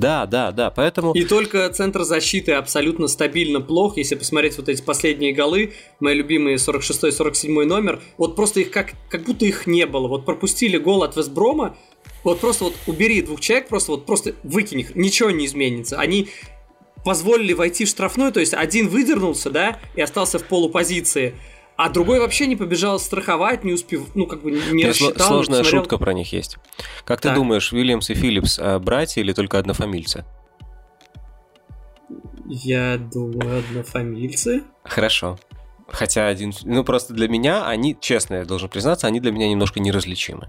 Да, 0.00 0.24
да, 0.24 0.50
да, 0.50 0.70
поэтому... 0.70 1.12
И 1.12 1.24
только 1.24 1.68
центр 1.68 2.04
защиты 2.04 2.52
абсолютно 2.52 3.06
стабильно 3.06 3.60
плох, 3.60 3.98
если 3.98 4.14
посмотреть 4.14 4.56
вот 4.56 4.70
эти 4.70 4.80
последние 4.80 5.34
голы, 5.34 5.74
мои 6.00 6.14
любимые 6.14 6.56
46-47 6.56 7.66
номер, 7.66 8.00
вот 8.16 8.34
просто 8.34 8.60
их 8.60 8.70
как, 8.70 8.92
как 9.10 9.24
будто 9.24 9.44
их 9.44 9.66
не 9.66 9.84
было, 9.84 10.08
вот 10.08 10.24
пропустили 10.24 10.78
гол 10.78 11.02
от 11.02 11.16
Вестброма, 11.16 11.76
вот 12.24 12.40
просто 12.40 12.64
вот 12.64 12.74
убери 12.86 13.20
двух 13.20 13.40
человек, 13.40 13.68
просто 13.68 13.92
вот 13.92 14.06
просто 14.06 14.34
выкинь 14.42 14.80
их, 14.80 14.96
ничего 14.96 15.30
не 15.30 15.44
изменится. 15.44 15.98
Они 15.98 16.28
позволили 17.04 17.52
войти 17.52 17.84
в 17.84 17.88
штрафную, 17.88 18.32
то 18.32 18.40
есть 18.40 18.54
один 18.54 18.88
выдернулся, 18.88 19.50
да, 19.50 19.78
и 19.96 20.00
остался 20.00 20.38
в 20.38 20.44
полупозиции, 20.44 21.34
а 21.82 21.88
другой 21.88 22.20
вообще 22.20 22.46
не 22.46 22.56
побежал 22.56 23.00
страховать, 23.00 23.64
не 23.64 23.72
успев, 23.72 24.14
ну 24.14 24.26
как 24.26 24.42
бы 24.42 24.50
не 24.50 24.84
рассчитал. 24.84 25.28
Сложная 25.28 25.60
посмотрел... 25.60 25.82
шутка 25.82 25.96
про 25.96 26.12
них 26.12 26.30
есть. 26.30 26.58
Как 27.06 27.22
так. 27.22 27.32
ты 27.32 27.34
думаешь, 27.34 27.72
Уильямс 27.72 28.10
и 28.10 28.14
Филлипс 28.14 28.58
а, 28.58 28.78
братья 28.78 29.22
или 29.22 29.32
только 29.32 29.58
однофамильцы? 29.58 30.26
Я 32.46 32.98
думаю, 32.98 33.60
однофамильцы. 33.60 34.64
Хорошо. 34.84 35.38
Хотя 35.88 36.28
один... 36.28 36.52
Ну, 36.64 36.84
просто 36.84 37.14
для 37.14 37.28
меня 37.28 37.66
они, 37.66 37.96
честно, 37.98 38.34
я 38.34 38.44
должен 38.44 38.68
признаться, 38.68 39.06
они 39.06 39.18
для 39.18 39.32
меня 39.32 39.48
немножко 39.48 39.80
неразличимы. 39.80 40.48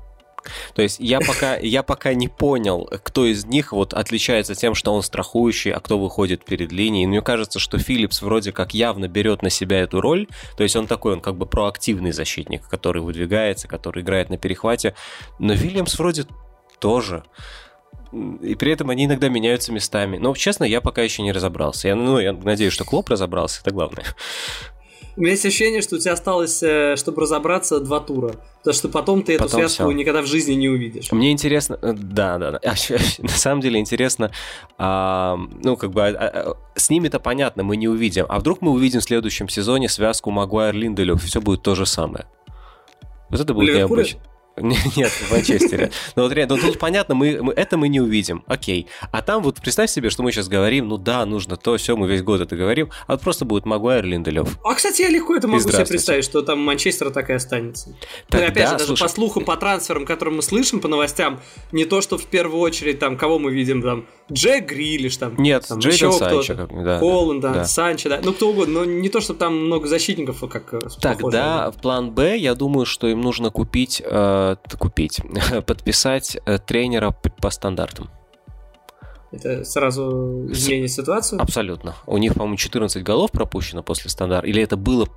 То 0.73 0.81
есть 0.81 0.99
я 0.99 1.19
пока, 1.19 1.57
я 1.57 1.83
пока 1.83 2.13
не 2.13 2.27
понял, 2.27 2.89
кто 3.03 3.25
из 3.25 3.45
них 3.45 3.71
вот 3.71 3.93
отличается 3.93 4.55
тем, 4.55 4.75
что 4.75 4.93
он 4.93 5.03
страхующий, 5.03 5.71
а 5.71 5.79
кто 5.79 5.99
выходит 5.99 6.45
перед 6.45 6.71
линией. 6.71 7.07
Мне 7.07 7.21
кажется, 7.21 7.59
что 7.59 7.77
Филлипс 7.77 8.21
вроде 8.21 8.51
как 8.51 8.73
явно 8.73 9.07
берет 9.07 9.41
на 9.41 9.49
себя 9.49 9.79
эту 9.79 10.01
роль. 10.01 10.27
То 10.57 10.63
есть 10.63 10.75
он 10.75 10.87
такой, 10.87 11.13
он 11.13 11.21
как 11.21 11.35
бы 11.35 11.45
проактивный 11.45 12.11
защитник, 12.11 12.67
который 12.67 13.01
выдвигается, 13.01 13.67
который 13.67 14.03
играет 14.03 14.29
на 14.29 14.37
перехвате. 14.37 14.95
Но 15.39 15.53
Вильямс 15.53 15.97
вроде 15.97 16.25
тоже. 16.79 17.23
И 18.41 18.55
при 18.55 18.73
этом 18.73 18.89
они 18.89 19.05
иногда 19.05 19.29
меняются 19.29 19.71
местами. 19.71 20.17
Но, 20.17 20.35
честно, 20.35 20.65
я 20.65 20.81
пока 20.81 21.01
еще 21.01 21.21
не 21.21 21.31
разобрался. 21.31 21.87
Я, 21.87 21.95
ну, 21.95 22.19
я 22.19 22.33
надеюсь, 22.33 22.73
что 22.73 22.83
Клоп 22.83 23.09
разобрался, 23.09 23.61
это 23.61 23.71
главное. 23.71 24.05
У 25.17 25.21
меня 25.21 25.31
есть 25.31 25.45
ощущение, 25.45 25.81
что 25.81 25.95
у 25.95 25.99
тебя 25.99 26.13
осталось, 26.13 26.63
э, 26.63 26.95
чтобы 26.95 27.21
разобраться, 27.21 27.79
два 27.79 27.99
тура. 27.99 28.35
Потому 28.59 28.73
что 28.73 28.89
потом 28.89 29.23
ты 29.23 29.37
потом 29.37 29.47
эту 29.47 29.55
связку 29.57 29.89
все. 29.89 29.97
никогда 29.97 30.21
в 30.21 30.25
жизни 30.25 30.53
не 30.53 30.69
увидишь. 30.69 31.11
Мне 31.11 31.31
интересно, 31.31 31.77
э, 31.81 31.93
да, 31.93 32.37
да, 32.37 32.51
да. 32.51 32.59
На 33.19 33.29
самом 33.29 33.61
деле 33.61 33.79
интересно, 33.79 34.31
а, 34.77 35.37
ну, 35.63 35.75
как 35.75 35.91
бы, 35.91 36.07
а, 36.07 36.11
а, 36.11 36.57
с 36.75 36.89
ними-то 36.89 37.19
понятно, 37.19 37.63
мы 37.63 37.75
не 37.75 37.87
увидим. 37.87 38.25
А 38.29 38.39
вдруг 38.39 38.61
мы 38.61 38.71
увидим 38.71 39.01
в 39.01 39.03
следующем 39.03 39.49
сезоне 39.49 39.89
связку 39.89 40.31
Магуайр-Линделев, 40.31 41.17
все 41.17 41.41
будет 41.41 41.61
то 41.61 41.75
же 41.75 41.85
самое. 41.85 42.25
Вот 43.29 43.39
это 43.39 43.53
будет 43.53 43.75
необычно. 43.75 44.19
Нет, 44.95 45.09
в 45.09 45.31
Манчестере. 45.31 45.91
Но 46.15 46.23
вот 46.23 46.33
реально, 46.33 46.57
ну, 46.57 46.61
тут 46.61 46.79
понятно, 46.79 47.15
мы, 47.15 47.39
мы 47.41 47.53
это 47.53 47.77
мы 47.77 47.87
не 47.87 48.01
увидим. 48.01 48.43
Окей. 48.47 48.87
А 49.11 49.21
там 49.21 49.41
вот 49.43 49.61
представь 49.61 49.89
себе, 49.89 50.09
что 50.09 50.23
мы 50.23 50.31
сейчас 50.31 50.49
говорим, 50.49 50.89
ну 50.89 50.97
да, 50.97 51.25
нужно 51.25 51.55
то, 51.55 51.77
все, 51.77 51.95
мы 51.95 52.07
весь 52.07 52.21
год 52.21 52.41
это 52.41 52.55
говорим, 52.55 52.89
а 53.07 53.13
вот 53.13 53.21
просто 53.21 53.45
будет 53.45 53.65
Магуайр 53.65 54.05
Линделев. 54.05 54.57
А, 54.63 54.73
кстати, 54.75 55.03
я 55.03 55.09
легко 55.09 55.35
это 55.35 55.47
могу 55.47 55.61
себе 55.61 55.85
представить, 55.85 56.25
что 56.25 56.41
там 56.41 56.59
Манчестер 56.59 57.11
так 57.11 57.29
и 57.29 57.33
останется. 57.33 57.95
Тогда, 58.27 58.47
ну, 58.47 58.51
опять 58.51 58.67
же, 58.67 58.73
даже 58.73 58.85
слушай... 58.87 59.03
по 59.03 59.09
слухам, 59.09 59.45
по 59.45 59.55
трансферам, 59.55 60.05
которые 60.05 60.35
мы 60.35 60.41
слышим, 60.41 60.79
по 60.79 60.87
новостям, 60.87 61.39
не 61.71 61.85
то, 61.85 62.01
что 62.01 62.17
в 62.17 62.25
первую 62.25 62.59
очередь 62.59 62.99
там, 62.99 63.17
кого 63.17 63.39
мы 63.39 63.51
видим, 63.51 63.81
там, 63.81 64.05
Джек 64.31 64.67
Грилиш, 64.67 65.17
там, 65.17 65.35
Нет, 65.37 65.65
там, 65.67 65.79
Джейден 65.79 66.11
Санчо, 66.11 66.55
как, 66.55 66.83
да, 66.83 66.99
Холланд, 66.99 67.41
да, 67.41 67.53
да. 67.53 67.65
Санчо, 67.65 68.09
да, 68.09 68.19
ну 68.23 68.33
кто 68.33 68.49
угодно, 68.49 68.81
но 68.81 68.85
не 68.85 69.09
то, 69.09 69.21
что 69.21 69.33
там 69.33 69.65
много 69.65 69.87
защитников, 69.87 70.43
как 70.49 70.73
Тогда 71.01 71.71
в 71.71 71.81
план 71.81 72.11
Б, 72.11 72.37
я 72.37 72.55
думаю, 72.55 72.85
что 72.85 73.07
им 73.07 73.21
нужно 73.21 73.49
купить, 73.49 74.01
э, 74.03 74.50
купить, 74.79 75.21
подписать 75.65 76.37
э, 76.45 76.57
тренера 76.59 77.11
по 77.11 77.49
стандартам. 77.49 78.09
Это 79.31 79.63
сразу 79.63 80.47
изменит 80.49 80.91
ситуацию? 80.91 81.41
Абсолютно. 81.41 81.95
У 82.05 82.17
них, 82.17 82.33
по-моему, 82.33 82.57
14 82.57 83.01
голов 83.01 83.31
пропущено 83.31 83.81
после 83.81 84.09
стандарта. 84.09 84.47
Или 84.47 84.61
это 84.61 84.75
было 84.75 85.07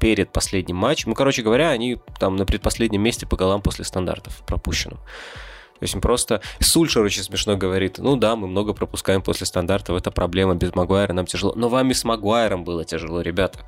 перед 0.00 0.32
последним 0.32 0.76
матчем. 0.76 1.10
Ну, 1.10 1.14
короче 1.14 1.42
говоря, 1.42 1.70
они 1.70 1.98
там 2.18 2.36
на 2.36 2.44
предпоследнем 2.44 3.00
месте 3.00 3.26
по 3.26 3.36
голам 3.36 3.62
после 3.62 3.84
стандартов 3.84 4.42
пропущенным. 4.46 4.98
То 5.84 5.86
есть 5.86 6.00
просто 6.00 6.40
Сульшер 6.60 7.02
очень 7.02 7.22
смешно 7.22 7.58
говорит, 7.58 7.98
ну 7.98 8.16
да, 8.16 8.36
мы 8.36 8.48
много 8.48 8.72
пропускаем 8.72 9.20
после 9.20 9.44
стандартов, 9.44 9.98
это 9.98 10.10
проблема, 10.10 10.54
без 10.54 10.74
Магуайра 10.74 11.12
нам 11.12 11.26
тяжело. 11.26 11.52
Но 11.56 11.68
вам 11.68 11.90
и 11.90 11.92
с 11.92 12.04
Магуайром 12.04 12.64
было 12.64 12.86
тяжело, 12.86 13.20
ребята. 13.20 13.58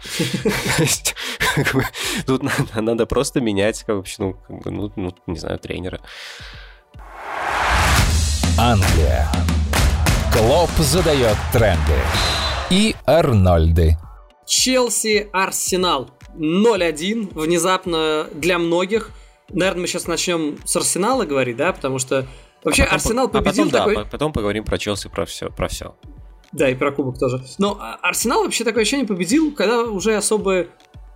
Тут 2.26 2.42
надо 2.74 3.04
просто 3.04 3.42
менять, 3.42 3.84
ну, 3.86 4.34
ну, 4.64 4.90
ну, 4.96 5.14
не 5.26 5.38
знаю, 5.38 5.58
тренера. 5.58 6.00
Англия. 8.58 9.28
Клоп 10.32 10.70
задает 10.78 11.36
тренды. 11.52 12.00
И 12.70 12.96
Арнольды. 13.04 13.98
Челси 14.46 15.28
Арсенал 15.34 16.08
0-1. 16.34 17.38
Внезапно 17.38 18.26
для 18.32 18.58
многих– 18.58 19.10
наверное, 19.50 19.82
мы 19.82 19.86
сейчас 19.86 20.06
начнем 20.06 20.58
с 20.64 20.76
Арсенала 20.76 21.24
говорить, 21.24 21.56
да, 21.56 21.72
потому 21.72 21.98
что 21.98 22.26
вообще 22.64 22.82
а 22.82 22.86
потом, 22.86 22.96
Арсенал 22.96 23.28
победил 23.28 23.64
а 23.64 23.66
потом, 23.66 23.70
такой... 23.70 23.94
Да, 23.96 24.04
потом 24.10 24.32
поговорим 24.32 24.64
про 24.64 24.78
Челси, 24.78 25.08
про 25.08 25.26
все, 25.26 25.50
про 25.50 25.68
все. 25.68 25.94
Да, 26.52 26.70
и 26.70 26.74
про 26.74 26.92
Кубок 26.92 27.18
тоже. 27.18 27.42
Но 27.58 27.78
а, 27.80 27.98
Арсенал 28.02 28.44
вообще 28.44 28.64
такое 28.64 28.82
ощущение 28.82 29.06
победил, 29.06 29.52
когда 29.52 29.82
уже 29.82 30.16
особо 30.16 30.66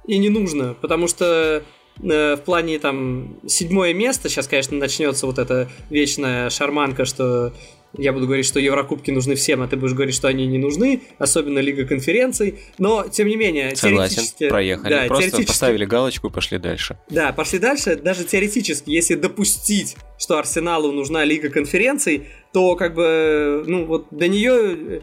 и 0.06 0.18
не 0.18 0.28
нужно, 0.28 0.74
потому 0.74 1.08
что 1.08 1.62
э, 2.02 2.36
в 2.36 2.40
плане 2.40 2.78
там 2.78 3.38
седьмое 3.46 3.94
место, 3.94 4.28
сейчас, 4.28 4.48
конечно, 4.48 4.76
начнется 4.76 5.26
вот 5.26 5.38
эта 5.38 5.68
вечная 5.88 6.50
шарманка, 6.50 7.04
что 7.04 7.52
я 7.96 8.12
буду 8.12 8.26
говорить, 8.26 8.46
что 8.46 8.60
Еврокубки 8.60 9.10
нужны 9.10 9.34
всем, 9.34 9.62
а 9.62 9.68
ты 9.68 9.76
будешь 9.76 9.94
говорить, 9.94 10.14
что 10.14 10.28
они 10.28 10.46
не 10.46 10.58
нужны, 10.58 11.02
особенно 11.18 11.58
Лига 11.58 11.84
конференций. 11.84 12.60
Но, 12.78 13.08
тем 13.08 13.26
не 13.28 13.36
менее, 13.36 13.74
Согласен, 13.74 14.16
теоретически... 14.16 14.48
проехали. 14.48 14.94
Да, 14.94 15.04
Просто 15.06 15.30
теоретически... 15.30 15.48
поставили 15.48 15.84
галочку 15.84 16.28
и 16.28 16.30
пошли 16.30 16.58
дальше. 16.58 16.98
Да, 17.08 17.32
пошли 17.32 17.58
дальше. 17.58 17.96
Даже 17.96 18.24
теоретически, 18.24 18.90
если 18.90 19.16
допустить, 19.16 19.96
что 20.18 20.38
Арсеналу 20.38 20.92
нужна 20.92 21.24
Лига 21.24 21.50
конференций, 21.50 22.28
то 22.52 22.76
как 22.76 22.94
бы, 22.94 23.64
ну 23.66 23.84
вот 23.86 24.06
до 24.10 24.28
нее 24.28 25.02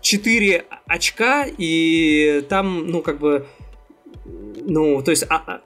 4 0.00 0.64
очка, 0.86 1.46
и 1.46 2.44
там, 2.48 2.86
ну 2.88 3.02
как 3.02 3.18
бы, 3.18 3.46
ну, 4.24 5.02
то 5.02 5.10
есть 5.10 5.24
а, 5.28 5.42
а 5.46 5.60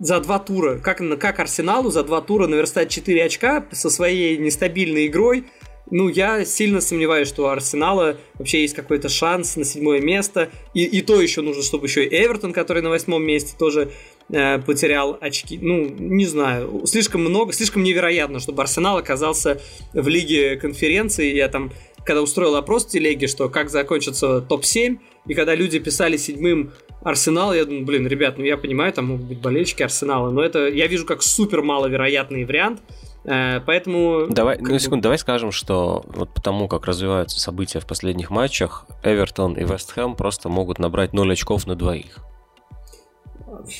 за 0.00 0.18
два 0.20 0.38
тура, 0.38 0.78
как, 0.78 1.02
как 1.20 1.38
Арсеналу 1.38 1.90
за 1.90 2.02
два 2.02 2.20
тура 2.22 2.46
наверстать 2.46 2.90
4 2.90 3.24
очка 3.24 3.66
со 3.70 3.90
своей 3.90 4.38
нестабильной 4.38 5.06
игрой, 5.06 5.44
ну, 5.90 6.08
я 6.08 6.44
сильно 6.44 6.80
сомневаюсь, 6.80 7.28
что 7.28 7.44
у 7.44 7.46
Арсенала 7.46 8.16
вообще 8.34 8.62
есть 8.62 8.74
какой-то 8.74 9.08
шанс 9.08 9.56
на 9.56 9.64
седьмое 9.64 10.00
место. 10.00 10.50
И, 10.74 10.84
и 10.84 11.02
то 11.02 11.20
еще 11.20 11.42
нужно, 11.42 11.62
чтобы 11.62 11.86
еще 11.86 12.04
и 12.04 12.24
Эвертон, 12.24 12.52
который 12.52 12.82
на 12.82 12.90
восьмом 12.90 13.22
месте, 13.22 13.54
тоже 13.58 13.90
э, 14.30 14.58
потерял 14.60 15.18
очки. 15.20 15.58
Ну, 15.60 15.88
не 15.88 16.26
знаю, 16.26 16.82
слишком 16.86 17.22
много, 17.22 17.52
слишком 17.52 17.82
невероятно, 17.82 18.40
чтобы 18.40 18.62
Арсенал 18.62 18.98
оказался 18.98 19.60
в 19.92 20.06
лиге 20.08 20.56
конференции. 20.56 21.34
Я 21.34 21.48
там, 21.48 21.72
когда 22.04 22.22
устроил 22.22 22.56
опрос 22.56 22.86
в 22.86 22.88
телеге, 22.88 23.26
что 23.26 23.48
как 23.48 23.70
закончится 23.70 24.40
топ-7, 24.40 24.98
и 25.26 25.34
когда 25.34 25.54
люди 25.54 25.78
писали 25.78 26.16
седьмым 26.16 26.72
Арсенал, 27.02 27.54
я 27.54 27.64
думаю, 27.64 27.84
блин, 27.84 28.06
ребят, 28.06 28.36
ну 28.38 28.44
я 28.44 28.56
понимаю, 28.56 28.92
там 28.92 29.06
могут 29.06 29.26
быть 29.26 29.40
болельщики 29.40 29.82
Арсенала, 29.82 30.30
но 30.30 30.42
это 30.42 30.68
я 30.68 30.86
вижу 30.86 31.06
как 31.06 31.22
супер 31.22 31.62
маловероятный 31.62 32.44
вариант. 32.44 32.80
Э, 33.24 33.60
поэтому... 33.64 34.26
Давай, 34.28 34.58
ну, 34.58 34.78
секунду, 34.78 35.04
давай 35.04 35.18
скажем, 35.18 35.52
что 35.52 36.04
вот 36.06 36.32
потому, 36.34 36.68
как 36.68 36.86
развиваются 36.86 37.40
события 37.40 37.80
в 37.80 37.86
последних 37.86 38.30
матчах, 38.30 38.86
Эвертон 39.02 39.54
и 39.54 39.64
Вест 39.64 39.92
Хэм 39.92 40.14
просто 40.14 40.48
могут 40.48 40.78
набрать 40.78 41.12
0 41.12 41.32
очков 41.32 41.66
на 41.66 41.74
двоих. 41.74 42.18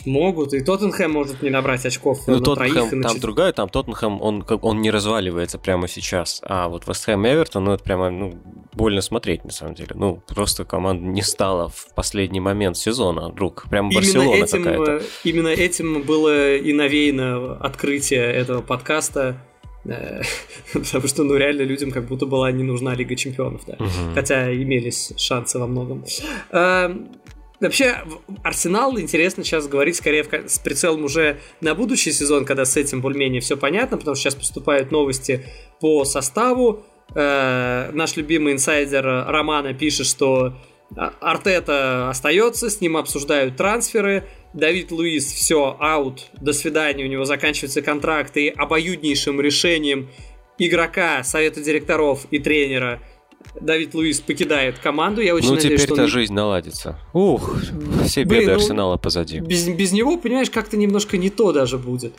Могут, 0.04 0.54
и 0.54 0.60
Тоттенхэм 0.60 1.12
может 1.12 1.42
не 1.42 1.50
набрать 1.50 1.84
очков 1.86 2.26
ну, 2.26 2.36
на 2.36 2.40
Тоттенхэм, 2.42 2.88
троих. 2.88 3.02
Там 3.02 3.12
чет... 3.12 3.20
другая, 3.20 3.52
там 3.52 3.68
Тоттенхэм, 3.68 4.20
он, 4.20 4.44
он 4.48 4.80
не 4.80 4.90
разваливается 4.90 5.58
прямо 5.58 5.88
сейчас, 5.88 6.40
а 6.44 6.68
вот 6.68 6.86
Вестхэм 6.86 7.26
Эвертон, 7.26 7.64
ну 7.64 7.72
это 7.72 7.84
прямо 7.84 8.10
ну, 8.10 8.38
больно 8.72 9.00
смотреть 9.00 9.44
на 9.44 9.50
самом 9.52 9.74
деле. 9.74 9.90
Ну, 9.94 10.22
просто 10.26 10.64
команда 10.64 11.04
не 11.04 11.22
стала 11.22 11.68
в 11.68 11.94
последний 11.94 12.40
момент 12.40 12.76
сезона 12.76 13.28
вдруг, 13.28 13.66
прям 13.68 13.90
Барселона 13.90 14.46
какая-то. 14.46 14.92
Э, 14.92 15.00
именно 15.24 15.48
этим 15.48 16.02
было 16.02 16.56
и 16.56 16.72
навеяно 16.72 17.56
открытие 17.56 18.22
этого 18.22 18.62
подкаста, 18.62 19.36
э, 19.84 20.22
Потому 20.72 21.08
что, 21.08 21.24
ну, 21.24 21.36
реально 21.36 21.62
людям 21.62 21.90
как 21.90 22.06
будто 22.06 22.26
была 22.26 22.52
не 22.52 22.62
нужна 22.62 22.94
Лига 22.94 23.16
Чемпионов, 23.16 23.62
да. 23.66 23.74
Угу. 23.74 24.14
Хотя 24.14 24.54
имелись 24.54 25.12
шансы 25.16 25.58
во 25.58 25.66
многом. 25.66 26.04
Вообще, 27.60 27.98
Арсенал 28.42 28.98
интересно 28.98 29.44
сейчас 29.44 29.68
говорить 29.68 29.96
скорее 29.96 30.24
с 30.46 30.58
прицелом 30.58 31.04
уже 31.04 31.40
на 31.60 31.74
будущий 31.74 32.10
сезон, 32.10 32.46
когда 32.46 32.64
с 32.64 32.76
этим 32.76 33.02
более-менее 33.02 33.42
все 33.42 33.56
понятно, 33.56 33.98
потому 33.98 34.14
что 34.14 34.24
сейчас 34.24 34.34
поступают 34.34 34.90
новости 34.90 35.44
по 35.78 36.06
составу. 36.06 36.86
Э, 37.14 37.90
наш 37.92 38.16
любимый 38.16 38.54
инсайдер 38.54 39.04
Романа 39.04 39.74
пишет, 39.74 40.06
что 40.06 40.54
а, 40.96 41.12
Артета 41.20 42.08
остается, 42.08 42.70
с 42.70 42.80
ним 42.80 42.96
обсуждают 42.96 43.56
трансферы. 43.56 44.24
Давид 44.54 44.90
Луис 44.90 45.26
все, 45.26 45.76
аут, 45.78 46.30
до 46.40 46.54
свидания, 46.54 47.04
у 47.04 47.08
него 47.08 47.24
заканчивается 47.24 47.82
контракт, 47.82 48.38
и 48.38 48.48
обоюднейшим 48.48 49.38
решением 49.38 50.08
игрока, 50.58 51.22
совета 51.24 51.60
директоров 51.60 52.24
и 52.30 52.38
тренера– 52.38 53.00
Давид 53.60 53.94
Луис 53.94 54.20
покидает 54.20 54.78
команду. 54.78 55.20
Я 55.20 55.34
очень 55.34 55.48
ну, 55.48 55.54
надеюсь, 55.56 55.82
теперь-то 55.82 56.02
он... 56.02 56.08
жизнь 56.08 56.32
наладится. 56.32 56.98
Ух, 57.12 57.56
все 58.04 58.24
Блин, 58.24 58.40
беды 58.40 58.52
ну, 58.52 58.56
Арсенала 58.56 58.96
позади. 58.96 59.40
Без, 59.40 59.68
без 59.68 59.92
него, 59.92 60.16
понимаешь, 60.18 60.50
как-то 60.50 60.76
немножко 60.76 61.16
не 61.16 61.30
то 61.30 61.52
даже 61.52 61.78
будет. 61.78 62.14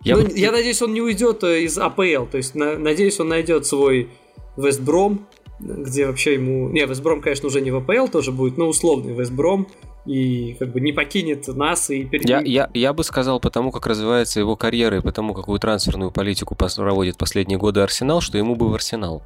Я, 0.00 0.16
Но, 0.16 0.28
я 0.28 0.52
надеюсь, 0.52 0.80
он 0.80 0.94
не 0.94 1.00
уйдет 1.00 1.42
э, 1.42 1.62
из 1.62 1.76
АПЛ. 1.78 2.26
То 2.30 2.36
есть, 2.36 2.54
на, 2.54 2.78
надеюсь, 2.78 3.18
он 3.18 3.28
найдет 3.28 3.66
свой 3.66 4.08
Вестбром, 4.56 5.26
где 5.58 6.06
вообще 6.06 6.34
ему... 6.34 6.68
Не, 6.68 6.86
Вестбром, 6.86 7.20
конечно, 7.20 7.48
уже 7.48 7.60
не 7.60 7.70
в 7.70 7.76
АПЛ 7.76 8.06
тоже 8.06 8.30
будет, 8.30 8.56
но 8.56 8.68
условный 8.68 9.14
Вестбром 9.14 9.68
и 10.06 10.54
как 10.58 10.72
бы 10.72 10.80
не 10.80 10.92
покинет 10.92 11.48
нас 11.48 11.90
и 11.90 12.04
перед... 12.04 12.26
я, 12.26 12.40
я, 12.40 12.70
я 12.72 12.92
бы 12.92 13.04
сказал, 13.04 13.40
потому 13.40 13.70
как 13.70 13.86
развивается 13.86 14.40
его 14.40 14.56
карьера 14.56 14.98
и 14.98 15.00
потому 15.02 15.34
какую 15.34 15.58
трансферную 15.58 16.10
политику 16.10 16.54
проводит 16.54 17.18
последние 17.18 17.58
годы 17.58 17.80
Арсенал, 17.80 18.20
что 18.20 18.38
ему 18.38 18.54
бы 18.54 18.70
в 18.70 18.74
Арсенал. 18.74 19.22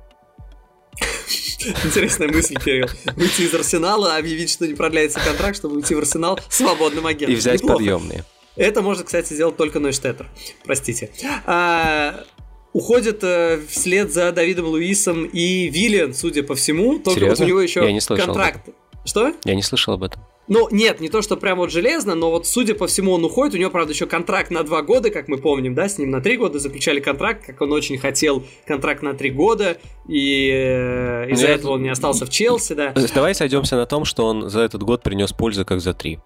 Интересная 1.85 2.29
мысль, 2.29 2.57
Кирилл. 2.57 2.89
Выйти 3.17 3.43
из 3.43 3.55
Арсенала, 3.55 4.17
объявить, 4.17 4.51
что 4.51 4.67
не 4.67 4.75
продляется 4.75 5.21
контракт, 5.21 5.57
чтобы 5.57 5.77
уйти 5.77 5.95
в 5.95 5.99
Арсенал 5.99 6.39
свободным 6.49 7.07
агентом. 7.07 7.35
И 7.35 7.37
взять 7.37 7.61
Неплохо. 7.61 7.77
подъемные. 7.79 8.25
Это 8.57 8.83
может, 8.83 9.07
кстати, 9.07 9.33
сделать 9.33 9.57
только 9.57 9.79
Нойштеттер. 9.79 10.29
Простите. 10.65 11.11
А, 11.47 12.25
уходит 12.73 13.23
э, 13.23 13.61
вслед 13.69 14.13
за 14.13 14.33
Давидом 14.33 14.67
Луисом 14.67 15.25
и 15.25 15.69
Виллиан, 15.69 16.15
судя 16.15 16.43
по 16.43 16.55
всему. 16.55 16.99
Только 16.99 17.21
Серьезно? 17.21 17.45
вот 17.45 17.45
у 17.45 17.49
него 17.49 17.61
еще 17.61 17.81
Я 17.81 17.93
не 17.93 18.01
контракт. 18.01 18.69
Что? 19.05 19.33
Я 19.45 19.55
не 19.55 19.63
слышал 19.63 19.95
об 19.95 20.03
этом. 20.03 20.23
Ну, 20.49 20.69
нет, 20.71 21.01
не 21.01 21.09
то, 21.09 21.23
что 21.23 21.37
прям 21.37 21.59
вот 21.59 21.71
железно, 21.71 22.15
но 22.15 22.31
вот, 22.31 22.47
судя 22.47 22.75
по 22.75 22.89
всему, 22.89 23.13
он 23.13 23.25
уходит. 23.25 23.55
У 23.55 23.59
него, 23.59 23.71
правда, 23.71 23.93
еще 23.93 24.07
контракт 24.07 24.51
на 24.51 24.65
два 24.65 24.83
года, 24.83 25.11
как 25.11 25.29
мы 25.29 25.39
помним, 25.39 25.75
да, 25.75 25.89
с 25.89 25.99
ним 25.99 26.11
на 26.11 26.21
три 26.21 26.37
года 26.37 26.59
заключали 26.59 26.99
контракт, 26.99 27.47
как 27.47 27.61
он 27.61 27.73
очень 27.73 27.97
хотел 27.97 28.43
контракт 28.67 29.03
на 29.03 29.15
три 29.15 29.31
года, 29.31 29.79
и 30.09 30.51
э, 30.53 31.31
из-за 31.31 31.47
ну, 31.47 31.53
этого 31.53 31.73
он 31.73 31.83
не 31.83 31.91
остался 31.91 32.27
в 32.27 32.31
Челси, 32.31 32.73
да. 32.75 32.95
Давай 33.15 33.35
сойдемся 33.35 33.77
на 33.77 33.87
том, 33.87 34.05
что 34.05 34.27
он 34.27 34.51
за 34.51 34.63
этот 34.63 34.83
год 34.83 35.03
принес 35.03 35.33
пользу 35.33 35.65
как 35.65 35.81
за 35.81 35.95
три. 35.95 36.19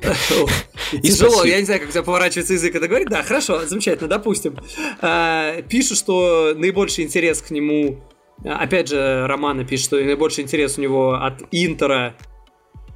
Тяжело, 1.02 1.44
я 1.44 1.60
не 1.60 1.64
знаю, 1.64 1.80
как 1.80 1.88
у 1.88 1.92
тебя 1.92 2.02
поворачивается 2.02 2.54
язык 2.54 2.74
это 2.74 2.88
говорить. 2.88 3.08
Да, 3.08 3.22
хорошо, 3.22 3.64
замечательно, 3.66 4.08
допустим. 4.08 4.56
А, 5.00 5.62
пишут, 5.62 5.98
что 5.98 6.52
наибольший 6.56 7.04
интерес 7.04 7.40
к 7.40 7.50
нему 7.50 8.00
Опять 8.42 8.88
же, 8.88 9.26
Романа 9.26 9.64
пишет, 9.64 9.86
что 9.86 9.96
наибольший 9.96 10.44
интерес 10.44 10.78
у 10.78 10.80
него 10.80 11.14
от 11.14 11.42
Интера 11.50 12.14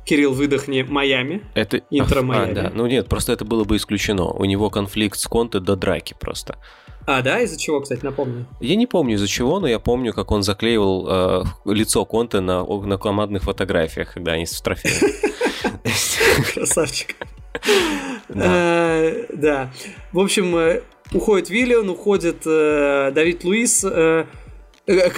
Кирилл, 0.05 0.35
выдохни, 0.35 0.83
Майами. 0.83 1.43
Это... 1.55 1.79
Интера 1.91 2.23
Майами. 2.23 2.51
А, 2.53 2.55
да. 2.55 2.73
Ну 2.75 2.87
нет, 2.87 3.09
просто 3.09 3.33
это 3.33 3.45
было 3.45 3.65
бы 3.65 3.77
исключено. 3.77 4.25
У 4.27 4.45
него 4.45 4.71
конфликт 4.71 5.19
с 5.19 5.27
Конте 5.27 5.61
до 5.61 5.77
драки 5.77 6.15
просто. 6.19 6.57
А, 7.07 7.23
да? 7.23 7.41
Из-за 7.41 7.59
чего, 7.59 7.81
кстати, 7.81 8.05
напомню? 8.05 8.47
Я 8.61 8.77
не 8.77 8.87
помню 8.87 9.15
из-за 9.15 9.29
чего, 9.29 9.61
но 9.61 9.67
я 9.67 9.79
помню, 9.79 10.13
как 10.13 10.31
он 10.31 10.43
заклеивал 10.43 11.07
э, 11.09 11.45
лицо 11.67 12.05
Конте 12.05 12.41
на, 12.41 12.65
на 12.65 12.99
командных 12.99 13.43
фотографиях, 13.43 14.15
когда 14.15 14.33
они 14.33 14.47
с 14.47 14.61
трофеем. 14.61 15.13
Красавчик. 16.55 17.15
Э, 18.31 19.27
да. 19.33 19.71
В 20.13 20.19
общем, 20.19 20.57
э, 20.57 20.83
уходит 21.13 21.51
Виллиан, 21.51 21.89
уходит 21.89 22.43
э, 22.47 23.13
Давид 23.15 23.45
Луис. 23.45 23.85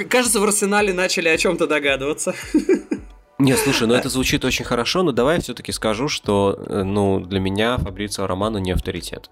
Кажется, 0.08 0.40
в 0.40 0.44
Арсенале 0.44 0.92
начали 0.92 1.28
о 1.28 1.38
чем-то 1.38 1.66
догадываться. 1.66 2.34
Не, 3.38 3.54
слушай, 3.56 3.86
ну 3.86 3.94
это 3.94 4.08
звучит 4.08 4.44
очень 4.44 4.64
хорошо, 4.64 5.02
но 5.02 5.12
давай 5.12 5.40
все-таки 5.40 5.72
скажу, 5.72 6.08
что 6.08 6.58
э, 6.66 6.82
ну, 6.82 7.20
для 7.20 7.38
меня 7.38 7.76
Фабрицио 7.76 8.26
Романо 8.26 8.58
не 8.58 8.72
авторитет. 8.72 9.30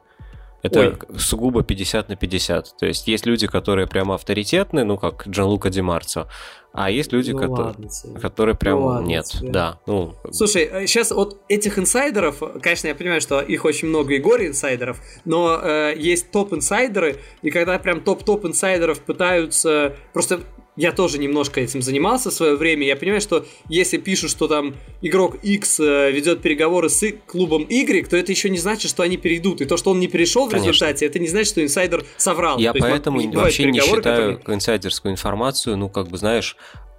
Это 0.62 0.80
Ой. 0.80 1.18
сугубо 1.18 1.62
50 1.62 2.08
на 2.08 2.16
50. 2.16 2.76
То 2.78 2.86
есть 2.86 3.06
есть 3.06 3.26
люди, 3.26 3.46
которые 3.46 3.86
прямо 3.86 4.14
авторитетны, 4.14 4.84
ну, 4.84 4.96
как 4.96 5.26
Джан 5.28 5.46
Лука 5.46 5.68
Ди 5.68 5.82
Марцо, 5.82 6.26
а 6.72 6.90
есть 6.90 7.12
люди, 7.12 7.32
ну, 7.32 7.38
которые, 7.38 7.66
ладно, 7.66 8.20
которые 8.20 8.56
прям 8.56 8.80
ну, 8.80 8.86
ладно, 8.86 9.06
нет. 9.06 9.26
Тебе. 9.26 9.50
Да. 9.50 9.78
Ну. 9.86 10.14
Слушай, 10.32 10.86
сейчас 10.86 11.12
э, 11.12 11.14
от 11.14 11.38
этих 11.48 11.78
инсайдеров, 11.78 12.42
конечно, 12.62 12.88
я 12.88 12.94
понимаю, 12.94 13.20
что 13.20 13.40
их 13.40 13.64
очень 13.64 13.88
много 13.88 14.14
и 14.14 14.18
горе 14.18 14.48
инсайдеров, 14.48 15.00
но 15.24 15.60
э, 15.62 15.94
есть 15.96 16.30
топ-инсайдеры, 16.30 17.20
и 17.42 17.50
когда 17.50 17.78
прям 17.78 18.00
топ-топ 18.00 18.46
инсайдеров 18.46 19.00
пытаются 19.00 19.96
просто 20.12 20.40
я 20.76 20.92
тоже 20.92 21.18
немножко 21.18 21.60
этим 21.60 21.82
занимался 21.82 22.30
в 22.30 22.32
свое 22.32 22.56
время. 22.56 22.86
Я 22.86 22.96
понимаю, 22.96 23.20
что 23.20 23.46
если 23.68 23.96
пишут, 23.98 24.30
что 24.30 24.48
там 24.48 24.74
игрок 25.02 25.36
X 25.42 25.80
э, 25.80 26.10
ведет 26.10 26.42
переговоры 26.42 26.88
с 26.88 27.12
клубом 27.26 27.64
Y, 27.68 28.08
то 28.08 28.16
это 28.16 28.32
еще 28.32 28.50
не 28.50 28.58
значит, 28.58 28.90
что 28.90 29.02
они 29.02 29.16
перейдут. 29.16 29.60
И 29.60 29.64
то, 29.66 29.76
что 29.76 29.90
он 29.90 30.00
не 30.00 30.08
перешел 30.08 30.46
в 30.46 30.50
Конечно. 30.50 30.68
результате, 30.70 31.06
это 31.06 31.18
не 31.18 31.28
значит, 31.28 31.48
что 31.48 31.62
инсайдер 31.62 32.04
соврал. 32.16 32.58
Я 32.58 32.72
то 32.72 32.80
поэтому 32.80 33.20
есть, 33.20 33.34
вообще 33.34 33.70
не 33.70 33.80
считаю 33.80 34.38
которые... 34.38 34.56
инсайдерскую 34.56 35.12
информацию, 35.12 35.76
ну, 35.76 35.88
как 35.88 36.08
бы, 36.08 36.18
знаешь, 36.18 36.56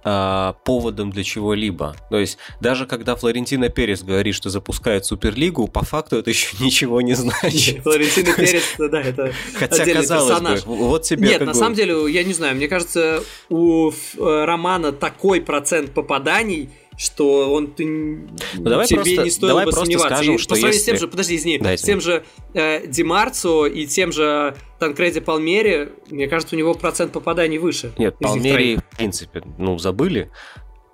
а, 0.08 0.52
поводом 0.64 1.10
для 1.10 1.24
чего-либо. 1.24 1.96
То 2.10 2.18
есть 2.20 2.38
даже 2.60 2.86
когда 2.86 3.16
Флорентина 3.16 3.70
Перес 3.70 4.04
говорит, 4.04 4.36
что 4.36 4.50
запускает 4.50 5.04
Суперлигу, 5.04 5.66
по 5.66 5.84
факту 5.84 6.18
это 6.18 6.30
еще 6.30 6.56
ничего 6.60 7.00
не 7.00 7.14
значит. 7.14 7.82
Флорентина 7.82 8.32
Перес, 8.36 8.62
да, 8.78 9.00
это 9.02 9.32
Хотя, 9.54 9.84
казалось 9.84 10.62
бы, 10.62 10.76
вот 10.76 11.02
тебе 11.02 11.30
Нет, 11.30 11.40
на 11.44 11.54
самом 11.54 11.74
деле, 11.74 12.08
я 12.08 12.22
не 12.22 12.34
знаю, 12.34 12.54
мне 12.54 12.68
кажется, 12.68 13.24
у 13.48 13.90
э, 13.90 14.44
Романа 14.44 14.92
такой 14.92 15.40
процент 15.40 15.90
попаданий, 15.90 16.70
что 16.96 17.52
он 17.52 17.72
ты, 17.72 17.84
ну, 17.84 18.28
давай 18.56 18.86
тебе 18.86 18.96
просто, 18.96 19.22
не 19.22 19.30
стоило 19.30 19.50
давай 19.50 19.64
бы 19.66 19.70
просто 19.72 19.84
сомневаться. 19.84 20.16
Скажем, 20.16 20.34
и 20.34 20.38
что 20.38 20.54
по 20.54 20.58
если... 20.58 20.78
с 20.78 20.84
тем 20.84 20.96
же, 20.96 21.08
подожди, 21.08 21.36
извини, 21.36 21.58
да, 21.58 21.76
с 21.76 21.82
тем 21.82 22.00
же 22.00 22.24
э, 22.54 22.86
Димарцо 22.86 23.66
и 23.66 23.86
тем 23.86 24.12
же 24.12 24.56
Танкреди 24.78 25.20
Палмери, 25.20 25.92
мне 26.10 26.26
кажется, 26.26 26.56
у 26.56 26.58
него 26.58 26.74
процент 26.74 27.12
попаданий 27.12 27.58
выше. 27.58 27.92
Нет, 27.98 28.18
Палмери, 28.18 28.76
в 28.76 28.96
принципе, 28.96 29.42
ну, 29.58 29.78
забыли. 29.78 30.30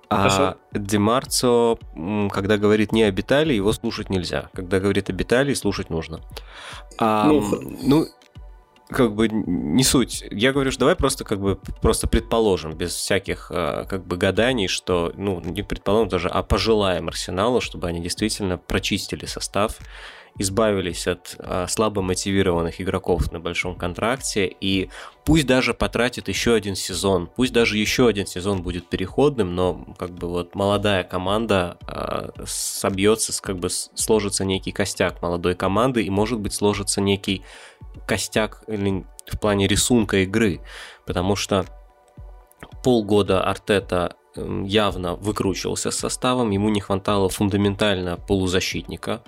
А 0.09 0.57
Демарцо, 0.73 1.79
когда 2.31 2.57
говорит 2.57 2.91
не 2.91 3.03
об 3.03 3.19
Италии, 3.19 3.55
его 3.55 3.73
слушать 3.73 4.09
нельзя. 4.09 4.49
Когда 4.53 4.79
говорит 4.79 5.09
об 5.09 5.19
Италии, 5.21 5.53
слушать 5.55 5.89
нужно. 5.89 6.21
А, 6.99 7.27
ну, 7.27 7.43
ну, 7.81 8.05
как 8.89 9.15
бы 9.15 9.27
не 9.29 9.83
суть. 9.83 10.23
Я 10.31 10.51
говорю, 10.51 10.71
что 10.71 10.81
давай 10.81 10.95
просто 10.95 11.23
как 11.23 11.39
бы 11.39 11.59
просто 11.81 12.07
предположим, 12.07 12.73
без 12.73 12.93
всяких 12.93 13.51
а, 13.53 13.85
как 13.85 14.05
бы 14.05 14.17
гаданий, 14.17 14.67
что, 14.67 15.13
ну, 15.15 15.39
не 15.41 15.63
предположим 15.63 16.09
даже, 16.09 16.29
а 16.29 16.43
пожелаем 16.43 17.07
Арсеналу, 17.07 17.61
чтобы 17.61 17.87
они 17.87 18.01
действительно 18.01 18.57
прочистили 18.57 19.25
состав 19.25 19.77
избавились 20.37 21.07
от 21.07 21.35
а, 21.39 21.67
слабо 21.67 22.01
мотивированных 22.01 22.81
игроков 22.81 23.31
на 23.31 23.39
большом 23.39 23.75
контракте, 23.75 24.47
и 24.59 24.89
пусть 25.25 25.45
даже 25.45 25.73
потратит 25.73 26.27
еще 26.27 26.53
один 26.55 26.75
сезон, 26.75 27.29
пусть 27.33 27.53
даже 27.53 27.77
еще 27.77 28.07
один 28.07 28.25
сезон 28.25 28.63
будет 28.63 28.89
переходным, 28.89 29.55
но 29.55 29.85
как 29.97 30.11
бы 30.11 30.27
вот 30.27 30.55
молодая 30.55 31.03
команда 31.03 31.77
а, 31.85 32.31
собьется, 32.45 33.39
как 33.41 33.59
бы 33.59 33.69
сложится 33.69 34.43
некий 34.43 34.71
костяк 34.71 35.21
молодой 35.21 35.55
команды, 35.55 36.03
и 36.03 36.09
может 36.09 36.39
быть 36.39 36.53
сложится 36.53 36.99
некий 36.99 37.43
костяк 38.07 38.63
в 38.67 39.39
плане 39.39 39.67
рисунка 39.67 40.23
игры, 40.23 40.61
потому 41.05 41.35
что 41.35 41.65
полгода 42.83 43.43
Артета 43.43 44.15
явно 44.35 45.15
выкручивался 45.15 45.91
с 45.91 45.97
составом, 45.97 46.51
ему 46.51 46.69
не 46.69 46.81
хватало 46.81 47.29
фундаментально 47.29 48.17
полузащитника. 48.17 49.21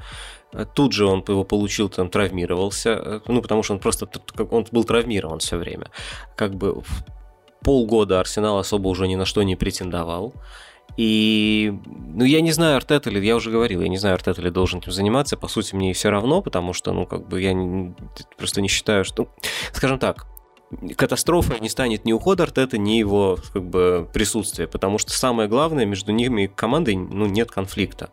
Тут 0.74 0.94
же 0.94 1.06
он 1.06 1.24
его 1.28 1.44
получил, 1.44 1.90
там 1.90 2.10
травмировался, 2.10 2.90
э, 2.92 3.20
ну 3.28 3.42
потому 3.42 3.62
что 3.64 3.74
он 3.74 3.80
просто 3.80 4.08
он 4.50 4.66
был 4.72 4.84
травмирован 4.84 5.40
все 5.40 5.58
время. 5.58 5.90
Как 6.36 6.56
бы 6.56 6.82
полгода 7.62 8.20
Арсенал 8.20 8.60
особо 8.60 8.88
уже 8.88 9.08
ни 9.08 9.16
на 9.16 9.26
что 9.26 9.44
не 9.44 9.56
претендовал. 9.56 10.34
И, 10.98 11.74
ну, 11.84 12.24
я 12.24 12.40
не 12.40 12.52
знаю, 12.52 12.78
Артет 12.78 13.08
или, 13.08 13.24
я 13.26 13.36
уже 13.36 13.52
говорил, 13.52 13.82
я 13.82 13.90
не 13.90 13.98
знаю, 13.98 14.16
Артет 14.16 14.40
или 14.40 14.50
должен 14.50 14.80
этим 14.80 14.94
заниматься, 14.94 15.36
по 15.36 15.50
сути, 15.50 15.76
мне 15.76 15.92
все 15.94 16.10
равно, 16.10 16.42
потому 16.42 16.72
что, 16.72 16.94
ну, 16.94 17.06
как 17.06 17.28
бы 17.28 17.42
я 17.42 17.54
не, 17.54 17.94
просто 18.38 18.62
не 18.62 18.70
считаю, 18.70 19.04
что, 19.04 19.28
скажем 19.74 20.00
так, 20.00 20.26
катастрофой 20.96 21.60
не 21.60 21.70
станет 21.70 22.06
ни 22.06 22.14
уход 22.14 22.40
Артета, 22.40 22.78
ни 22.78 22.94
его 22.94 23.38
как 23.52 23.64
бы, 23.64 24.08
присутствие, 24.14 24.68
потому 24.68 24.98
что 24.98 25.12
самое 25.12 25.50
главное, 25.50 25.86
между 25.86 26.14
ними 26.14 26.44
и 26.44 26.48
командой 26.48 26.96
ну, 26.96 27.26
нет 27.26 27.52
конфликта. 27.52 28.12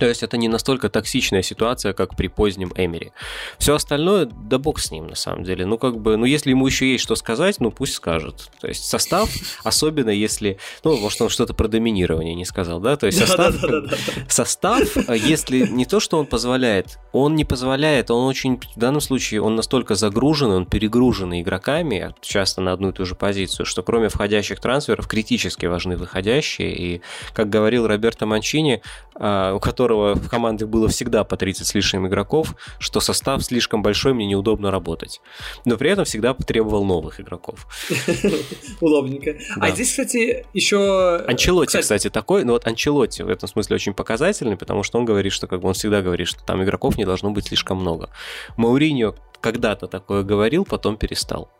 То 0.00 0.06
есть 0.06 0.22
это 0.22 0.38
не 0.38 0.48
настолько 0.48 0.88
токсичная 0.88 1.42
ситуация, 1.42 1.92
как 1.92 2.16
при 2.16 2.28
позднем 2.28 2.72
Эмери. 2.74 3.12
Все 3.58 3.74
остальное, 3.74 4.24
да 4.24 4.58
бог 4.58 4.80
с 4.80 4.90
ним, 4.90 5.08
на 5.08 5.14
самом 5.14 5.44
деле. 5.44 5.66
Ну, 5.66 5.76
как 5.76 5.98
бы, 5.98 6.16
ну, 6.16 6.24
если 6.24 6.50
ему 6.50 6.66
еще 6.66 6.90
есть 6.90 7.04
что 7.04 7.14
сказать, 7.16 7.60
ну, 7.60 7.70
пусть 7.70 7.92
скажет. 7.92 8.48
То 8.62 8.68
есть 8.68 8.84
состав, 8.84 9.28
особенно 9.62 10.08
если, 10.08 10.56
ну, 10.84 10.96
может, 10.96 11.20
он 11.20 11.28
что-то 11.28 11.52
про 11.52 11.68
доминирование 11.68 12.34
не 12.34 12.46
сказал, 12.46 12.80
да? 12.80 12.96
То 12.96 13.06
есть 13.06 13.18
состав, 13.18 13.54
состав, 14.28 14.96
если 15.10 15.66
не 15.66 15.84
то, 15.84 16.00
что 16.00 16.18
он 16.18 16.24
позволяет, 16.24 16.98
он 17.12 17.36
не 17.36 17.44
позволяет, 17.44 18.10
он 18.10 18.26
очень, 18.26 18.58
в 18.74 18.78
данном 18.78 19.02
случае, 19.02 19.42
он 19.42 19.54
настолько 19.54 19.96
загружен, 19.96 20.50
он 20.50 20.64
перегружен 20.64 21.38
игроками, 21.38 22.14
часто 22.22 22.62
на 22.62 22.72
одну 22.72 22.88
и 22.88 22.92
ту 22.92 23.04
же 23.04 23.14
позицию, 23.14 23.66
что 23.66 23.82
кроме 23.82 24.08
входящих 24.08 24.60
трансферов 24.60 25.06
критически 25.06 25.66
важны 25.66 25.98
выходящие. 25.98 26.74
И, 26.74 27.02
как 27.34 27.50
говорил 27.50 27.86
Роберто 27.86 28.24
Манчини, 28.24 28.80
а, 29.22 29.52
у 29.52 29.60
которого 29.60 29.89
которого 29.90 30.14
в 30.14 30.28
команде 30.28 30.66
было 30.66 30.88
всегда 30.88 31.24
по 31.24 31.36
30 31.36 31.66
с 31.66 31.74
лишним 31.74 32.06
игроков, 32.06 32.54
что 32.78 33.00
состав 33.00 33.42
слишком 33.42 33.82
большой, 33.82 34.14
мне 34.14 34.26
неудобно 34.26 34.70
работать. 34.70 35.20
Но 35.64 35.76
при 35.76 35.90
этом 35.90 36.04
всегда 36.04 36.32
потребовал 36.32 36.84
новых 36.84 37.20
игроков. 37.20 37.66
Удобненько. 38.80 39.36
А 39.56 39.70
здесь, 39.70 39.90
кстати, 39.90 40.46
еще... 40.54 41.16
Анчелотти, 41.26 41.80
кстати, 41.80 42.08
такой, 42.08 42.44
но 42.44 42.52
вот 42.52 42.68
Анчелотти 42.68 43.22
в 43.22 43.28
этом 43.28 43.48
смысле 43.48 43.74
очень 43.76 43.92
показательный, 43.92 44.56
потому 44.56 44.84
что 44.84 44.98
он 44.98 45.04
говорит, 45.04 45.32
что 45.32 45.48
как 45.48 45.60
бы 45.60 45.68
он 45.68 45.74
всегда 45.74 46.02
говорит, 46.02 46.28
что 46.28 46.44
там 46.44 46.62
игроков 46.62 46.96
не 46.96 47.04
должно 47.04 47.30
быть 47.32 47.46
слишком 47.46 47.78
много. 47.78 48.10
Мауриньо 48.56 49.16
когда-то 49.40 49.88
такое 49.88 50.22
говорил, 50.22 50.64
потом 50.64 50.98
перестал. 50.98 51.50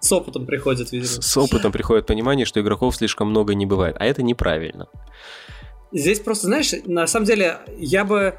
С 0.00 0.12
опытом 0.12 0.44
приходит, 0.44 0.92
видимо. 0.92 1.08
С, 1.08 1.26
с 1.26 1.36
опытом 1.36 1.72
приходит 1.72 2.06
понимание, 2.06 2.44
что 2.44 2.60
игроков 2.60 2.96
слишком 2.96 3.30
много 3.30 3.54
не 3.54 3.66
бывает. 3.66 3.96
А 3.98 4.04
это 4.04 4.22
неправильно. 4.22 4.88
Здесь 5.92 6.20
просто, 6.20 6.46
знаешь, 6.46 6.72
на 6.84 7.06
самом 7.06 7.26
деле 7.26 7.58
я 7.78 8.04
бы 8.04 8.38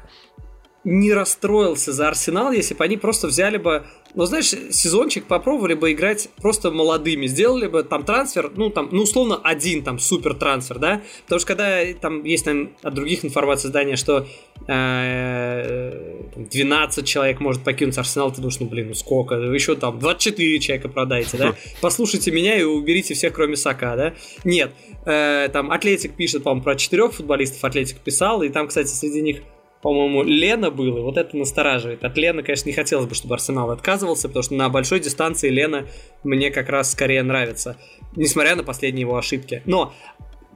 не 0.84 1.12
расстроился 1.12 1.92
за 1.92 2.08
Арсенал, 2.08 2.52
если 2.52 2.74
бы 2.74 2.84
они 2.84 2.96
просто 2.96 3.26
взяли 3.26 3.58
бы, 3.58 3.86
ну, 4.14 4.24
знаешь, 4.24 4.46
сезончик 4.70 5.24
попробовали 5.26 5.74
бы 5.74 5.92
играть 5.92 6.28
просто 6.40 6.70
молодыми, 6.70 7.26
сделали 7.26 7.66
бы 7.66 7.82
там 7.84 8.04
трансфер, 8.04 8.50
ну, 8.56 8.70
там, 8.70 8.88
ну, 8.90 9.02
условно, 9.02 9.40
один 9.42 9.84
там 9.84 9.98
супер 9.98 10.34
трансфер, 10.34 10.78
да, 10.78 11.02
потому 11.24 11.38
что 11.38 11.48
когда 11.48 11.80
там 12.00 12.24
есть 12.24 12.44
там 12.44 12.70
от 12.82 12.94
других 12.94 13.24
информаций 13.24 13.68
здания, 13.68 13.96
что 13.96 14.26
э, 14.66 16.22
12 16.36 17.06
человек 17.06 17.40
может 17.40 17.62
покинуть 17.62 17.96
Арсенал, 17.98 18.30
ты 18.30 18.36
думаешь, 18.36 18.58
ну, 18.58 18.66
блин, 18.66 18.88
ну, 18.88 18.94
сколько, 18.94 19.36
еще 19.36 19.76
там 19.76 19.98
24 19.98 20.58
человека 20.58 20.88
продаете, 20.88 21.36
да, 21.36 21.54
послушайте 21.80 22.30
меня 22.32 22.58
и 22.58 22.64
уберите 22.64 23.14
всех, 23.14 23.32
кроме 23.32 23.56
Сака, 23.56 23.96
да, 23.96 24.14
нет, 24.44 24.72
э, 25.06 25.48
там 25.52 25.70
Атлетик 25.70 26.16
пишет, 26.16 26.42
по-моему, 26.42 26.64
про 26.64 26.74
четырех 26.74 27.12
футболистов 27.12 27.64
Атлетик 27.64 27.98
писал, 27.98 28.42
и 28.42 28.48
там, 28.48 28.66
кстати, 28.68 28.88
среди 28.88 29.22
них 29.22 29.42
по-моему, 29.82 30.22
Лена 30.22 30.70
был, 30.70 30.98
и 30.98 31.00
вот 31.00 31.16
это 31.16 31.36
настораживает. 31.36 32.04
От 32.04 32.16
Лены, 32.16 32.42
конечно, 32.42 32.68
не 32.68 32.74
хотелось 32.74 33.06
бы, 33.06 33.14
чтобы 33.14 33.34
Арсенал 33.34 33.70
отказывался, 33.70 34.28
потому 34.28 34.42
что 34.42 34.54
на 34.54 34.68
большой 34.68 35.00
дистанции 35.00 35.48
Лена 35.48 35.86
мне 36.22 36.50
как 36.50 36.68
раз 36.68 36.92
скорее 36.92 37.22
нравится, 37.22 37.76
несмотря 38.14 38.56
на 38.56 38.62
последние 38.62 39.02
его 39.02 39.16
ошибки. 39.16 39.62
Но, 39.64 39.94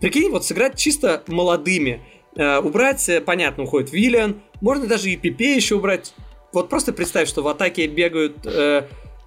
прикинь, 0.00 0.30
вот 0.30 0.44
сыграть 0.44 0.78
чисто 0.78 1.22
молодыми, 1.26 2.02
э, 2.36 2.58
убрать, 2.58 3.08
э, 3.08 3.22
понятно, 3.22 3.64
уходит 3.64 3.92
Виллиан, 3.92 4.42
можно 4.60 4.86
даже 4.86 5.10
и 5.10 5.16
Пипе 5.16 5.56
еще 5.56 5.76
убрать. 5.76 6.14
Вот 6.52 6.68
просто 6.68 6.92
представь, 6.92 7.28
что 7.28 7.42
в 7.42 7.48
атаке 7.48 7.86
бегают... 7.86 8.44
Э, 8.44 8.82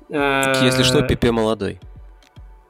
э, 0.09 0.53
Если 0.63 0.83
что, 0.83 1.01
Пипе 1.01 1.31
молодой. 1.31 1.79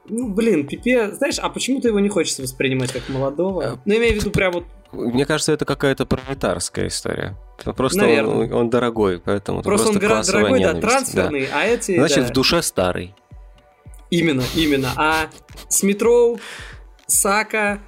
Ну, 0.08 0.28
блин, 0.28 0.66
Пипе, 0.66 1.10
знаешь, 1.10 1.38
а 1.38 1.50
почему 1.50 1.82
ты 1.82 1.88
его 1.88 2.00
не 2.00 2.08
хочется 2.08 2.40
воспринимать 2.40 2.92
как 2.92 3.06
молодого? 3.10 3.62
Э, 3.62 3.76
ну, 3.84 3.96
имею 3.96 4.14
в 4.14 4.16
виду 4.16 4.30
прям 4.30 4.52
вот 4.52 4.64
мне 4.92 5.26
кажется, 5.26 5.52
это 5.52 5.64
какая-то 5.64 6.06
пролетарская 6.06 6.88
история. 6.88 7.36
Просто 7.76 8.06
он, 8.06 8.52
он 8.52 8.70
дорогой, 8.70 9.20
поэтому 9.20 9.62
просто, 9.62 9.98
просто 9.98 10.36
он 10.36 10.42
дорогой, 10.42 10.60
ненависть. 10.60 10.82
да, 10.82 10.88
трансферный, 10.88 11.46
да. 11.46 11.52
а 11.54 11.64
эти. 11.64 11.96
Значит, 11.96 12.18
да. 12.18 12.28
в 12.28 12.32
душе 12.32 12.62
старый. 12.62 13.14
Именно, 14.10 14.44
именно. 14.54 14.90
А 14.96 15.28
Смитроу, 15.68 16.40
Сака. 17.06 17.80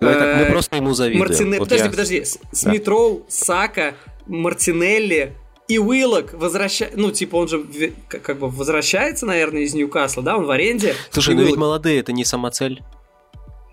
Ну, 0.00 0.08
это, 0.08 0.36
мы 0.38 0.42
э, 0.42 0.50
просто 0.50 0.76
ему 0.76 0.92
завидуем. 0.92 1.26
Мартине... 1.26 1.58
Вот 1.58 1.68
подожди, 1.68 1.84
я... 1.84 1.90
подожди. 1.90 2.24
Смитроу, 2.52 3.24
Сака, 3.28 3.94
Мартинелли 4.26 5.34
и 5.68 5.78
Уиллок 5.78 6.34
возвращается, 6.34 6.98
ну, 6.98 7.10
типа, 7.10 7.36
он 7.36 7.48
же 7.48 7.64
как 8.08 8.38
бы 8.38 8.48
возвращается, 8.48 9.26
наверное, 9.26 9.62
из 9.62 9.74
Ньюкасла, 9.74 10.22
да, 10.22 10.36
он 10.36 10.44
в 10.44 10.50
аренде. 10.50 10.94
Слушай, 11.10 11.34
ну 11.34 11.42
ведь 11.42 11.56
молодые, 11.56 12.00
это 12.00 12.12
не 12.12 12.24
самоцель. 12.24 12.82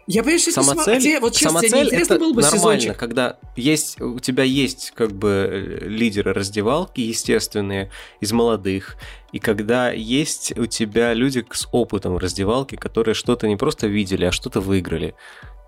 Я 0.07 0.21
понимаю, 0.21 0.39
что 0.39 0.51
самоцель, 0.51 1.01
тебе, 1.01 1.19
вот 1.19 1.33
честно, 1.33 1.59
самоцель 1.59 1.85
интересно 1.87 2.13
это 2.13 2.19
было 2.19 2.33
бы 2.33 2.41
нормально, 2.41 2.81
сезончик. 2.81 2.97
когда 2.97 3.37
есть, 3.55 4.01
у 4.01 4.19
тебя 4.19 4.43
есть 4.43 4.91
как 4.95 5.11
бы 5.13 5.79
лидеры 5.85 6.33
раздевалки 6.33 7.01
естественные 7.01 7.89
из 8.19 8.31
молодых, 8.33 8.97
и 9.31 9.39
когда 9.39 9.91
есть 9.91 10.57
у 10.57 10.65
тебя 10.65 11.13
люди 11.13 11.45
с 11.51 11.67
опытом 11.71 12.17
раздевалки, 12.17 12.75
которые 12.75 13.15
что-то 13.15 13.47
не 13.47 13.55
просто 13.55 13.87
видели, 13.87 14.25
а 14.25 14.31
что-то 14.31 14.59
выиграли. 14.59 15.15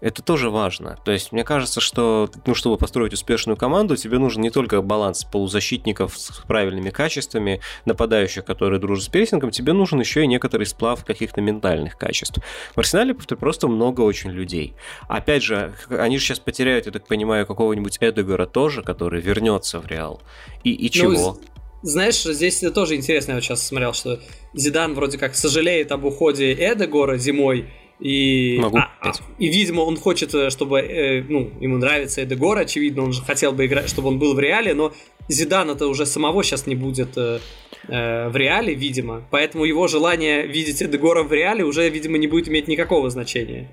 Это 0.06 0.22
тоже 0.22 0.51
важно. 0.51 0.99
То 1.03 1.12
есть, 1.12 1.32
мне 1.32 1.43
кажется, 1.43 1.82
что, 1.82 2.30
ну, 2.45 2.53
чтобы 2.53 2.78
построить 2.78 3.14
успешную 3.14 3.58
команду, 3.58 3.95
тебе 3.95 4.20
нужен 4.20 4.43
не 4.43 4.51
только 4.51 4.84
баланс 4.84 5.24
полузащитников 5.24 6.16
с 6.16 6.43
правильными 6.45 6.91
качествами, 6.91 7.60
нападающих, 7.86 8.45
которые 8.45 8.80
дружат 8.80 9.06
с 9.06 9.08
прессингом, 9.08 9.49
тебе 9.49 9.74
нужен 9.74 9.99
еще 9.99 10.22
и 10.22 10.28
некоторый 10.28 10.66
сплав 10.66 11.03
каких-то 11.03 11.41
ментальных 11.41 11.97
качеств. 11.97 12.38
В 12.76 12.78
Арсенале 12.78 13.16
просто 13.16 13.68
много 13.68 14.01
очень 14.01 14.30
людей. 14.30 14.76
Опять 15.08 15.41
же, 15.41 15.74
они 15.89 16.20
же 16.20 16.26
сейчас 16.26 16.38
потеряют, 16.38 16.86
я 16.86 16.91
так 16.91 17.08
понимаю, 17.08 17.47
какого-нибудь 17.47 17.97
Эдегора 17.99 18.45
тоже, 18.45 18.84
который 18.84 19.22
вернется 19.22 19.80
в 19.80 19.88
Реал. 19.88 20.22
И, 20.64 20.72
и 20.72 20.91
чего? 20.91 21.14
Ну, 21.14 21.39
знаешь, 21.82 22.22
здесь 22.22 22.64
тоже 22.76 22.95
интересно, 22.95 23.32
я 23.32 23.38
вот 23.38 23.43
сейчас 23.43 23.66
смотрел, 23.66 23.93
что 23.93 24.20
Зидан 24.53 24.93
вроде 24.93 25.18
как 25.18 25.34
сожалеет 25.34 25.91
об 25.91 26.06
уходе 26.06 26.53
Эдегора 26.53 27.18
зимой, 27.18 27.72
и, 28.00 28.58
Могу 28.60 28.78
а, 28.78 28.91
а, 29.02 29.12
и, 29.39 29.48
видимо, 29.48 29.82
он 29.82 29.98
хочет, 29.98 30.34
э, 30.36 30.50
чтобы, 30.50 30.80
э, 30.80 31.24
ну, 31.24 31.52
ему 31.62 31.78
нравится 31.78 32.24
Эдегор, 32.24 32.58
очевидно, 32.58 33.04
он 33.04 33.14
же 33.14 33.22
хотел 33.22 33.54
бы 33.54 33.66
играть, 33.66 33.89
чтобы 33.89 34.10
он 34.10 34.20
был 34.20 34.34
в 34.34 34.39
реале, 34.39 34.74
но 34.74 34.93
Зидана-то 35.30 35.88
уже 35.88 36.06
самого 36.06 36.43
сейчас 36.43 36.68
не 36.68 36.76
будет 36.76 37.18
э, 37.18 37.39
э, 37.88 38.30
в 38.30 38.36
реале, 38.36 38.74
видимо, 38.74 39.24
поэтому 39.32 39.64
его 39.64 39.88
желание 39.88 40.46
видеть 40.46 40.84
Эдегора 40.84 41.24
в 41.24 41.32
реале 41.32 41.64
уже, 41.64 41.89
видимо, 41.89 42.18
не 42.18 42.28
будет 42.28 42.50
иметь 42.50 42.68
никакого 42.68 43.10
значения. 43.10 43.70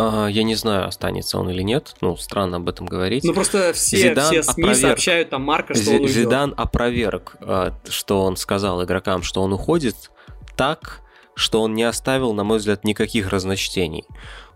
А, 0.00 0.28
я 0.28 0.44
не 0.44 0.54
знаю, 0.54 0.86
останется 0.86 1.38
он 1.38 1.50
или 1.50 1.62
нет. 1.62 1.94
Ну, 2.00 2.16
странно 2.16 2.56
об 2.56 2.68
этом 2.68 2.86
говорить. 2.86 3.24
Ну, 3.24 3.34
просто 3.34 3.72
все, 3.74 3.96
Зидан 3.96 4.32
все 4.32 4.42
СМИ 4.42 4.62
опроверг... 4.62 4.80
сообщают 4.80 5.30
там 5.30 5.42
Марка, 5.42 5.74
что 5.74 5.84
З- 5.84 5.90
он 5.90 6.00
уйдет. 6.02 6.16
Зидан 6.16 6.54
опроверг, 6.56 7.36
а, 7.40 7.74
что 7.88 8.22
он 8.22 8.36
сказал 8.36 8.82
игрокам, 8.82 9.22
что 9.22 9.42
он 9.42 9.52
уходит 9.52 9.96
так, 10.56 11.00
что 11.34 11.62
он 11.62 11.74
не 11.74 11.84
оставил, 11.84 12.32
на 12.32 12.44
мой 12.44 12.58
взгляд, 12.58 12.84
никаких 12.84 13.28
разночтений. 13.28 14.04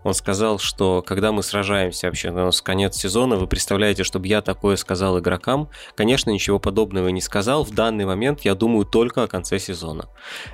Он 0.05 0.13
сказал, 0.13 0.59
что 0.59 1.01
когда 1.01 1.31
мы 1.31 1.41
сражаемся 1.41 2.05
вообще, 2.05 2.29
у 2.29 2.33
нас 2.33 2.61
конец 2.61 2.95
сезона, 2.95 3.37
вы 3.37 3.47
представляете, 3.47 4.03
чтобы 4.03 4.27
я 4.27 4.43
такое 4.43 4.75
сказал 4.75 5.17
игрокам? 5.17 5.67
Конечно, 5.95 6.29
ничего 6.29 6.59
подобного 6.59 7.07
не 7.07 7.21
сказал. 7.21 7.63
В 7.63 7.71
данный 7.71 8.05
момент 8.05 8.41
я 8.41 8.53
думаю 8.53 8.85
только 8.85 9.23
о 9.23 9.27
конце 9.27 9.57
сезона. 9.57 10.07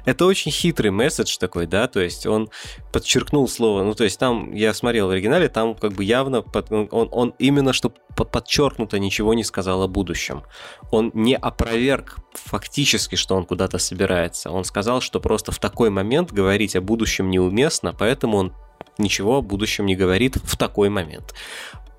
Это 0.05 0.25
очень 0.25 0.51
хитрый 0.51 0.91
месседж 0.91 1.35
такой, 1.37 1.67
да, 1.67 1.89
то 1.89 1.99
есть 1.99 2.25
он 2.25 2.49
подчеркнул 2.93 3.45
слово, 3.49 3.83
ну 3.83 3.93
то 3.93 4.05
есть 4.05 4.17
там, 4.17 4.53
я 4.53 4.73
смотрел 4.73 5.07
в 5.07 5.09
оригинале, 5.09 5.49
там 5.49 5.75
как 5.75 5.91
бы 5.91 6.05
явно, 6.05 6.41
под, 6.43 6.71
он, 6.71 6.87
он 7.11 7.33
именно 7.37 7.73
что 7.73 7.89
подчеркнуто 8.15 8.99
ничего 8.99 9.33
не 9.33 9.43
сказал 9.43 9.83
о 9.83 9.89
будущем. 9.89 10.43
Он 10.91 11.11
не 11.13 11.35
опроверг 11.35 12.19
фактически, 12.35 13.15
что 13.15 13.35
он 13.35 13.45
куда-то 13.45 13.79
собирается. 13.79 14.49
Он 14.49 14.63
сказал, 14.63 15.01
что 15.01 15.19
просто 15.19 15.51
в 15.51 15.59
такой 15.59 15.89
момент 15.89 16.31
говорить 16.31 16.77
о 16.77 16.81
будущем 16.81 17.29
неуместно, 17.29 17.93
поэтому 17.93 18.37
он 18.37 18.53
ничего 19.01 19.37
о 19.37 19.41
будущем 19.41 19.85
не 19.85 19.95
говорит 19.95 20.37
в 20.43 20.55
такой 20.57 20.89
момент. 20.89 21.33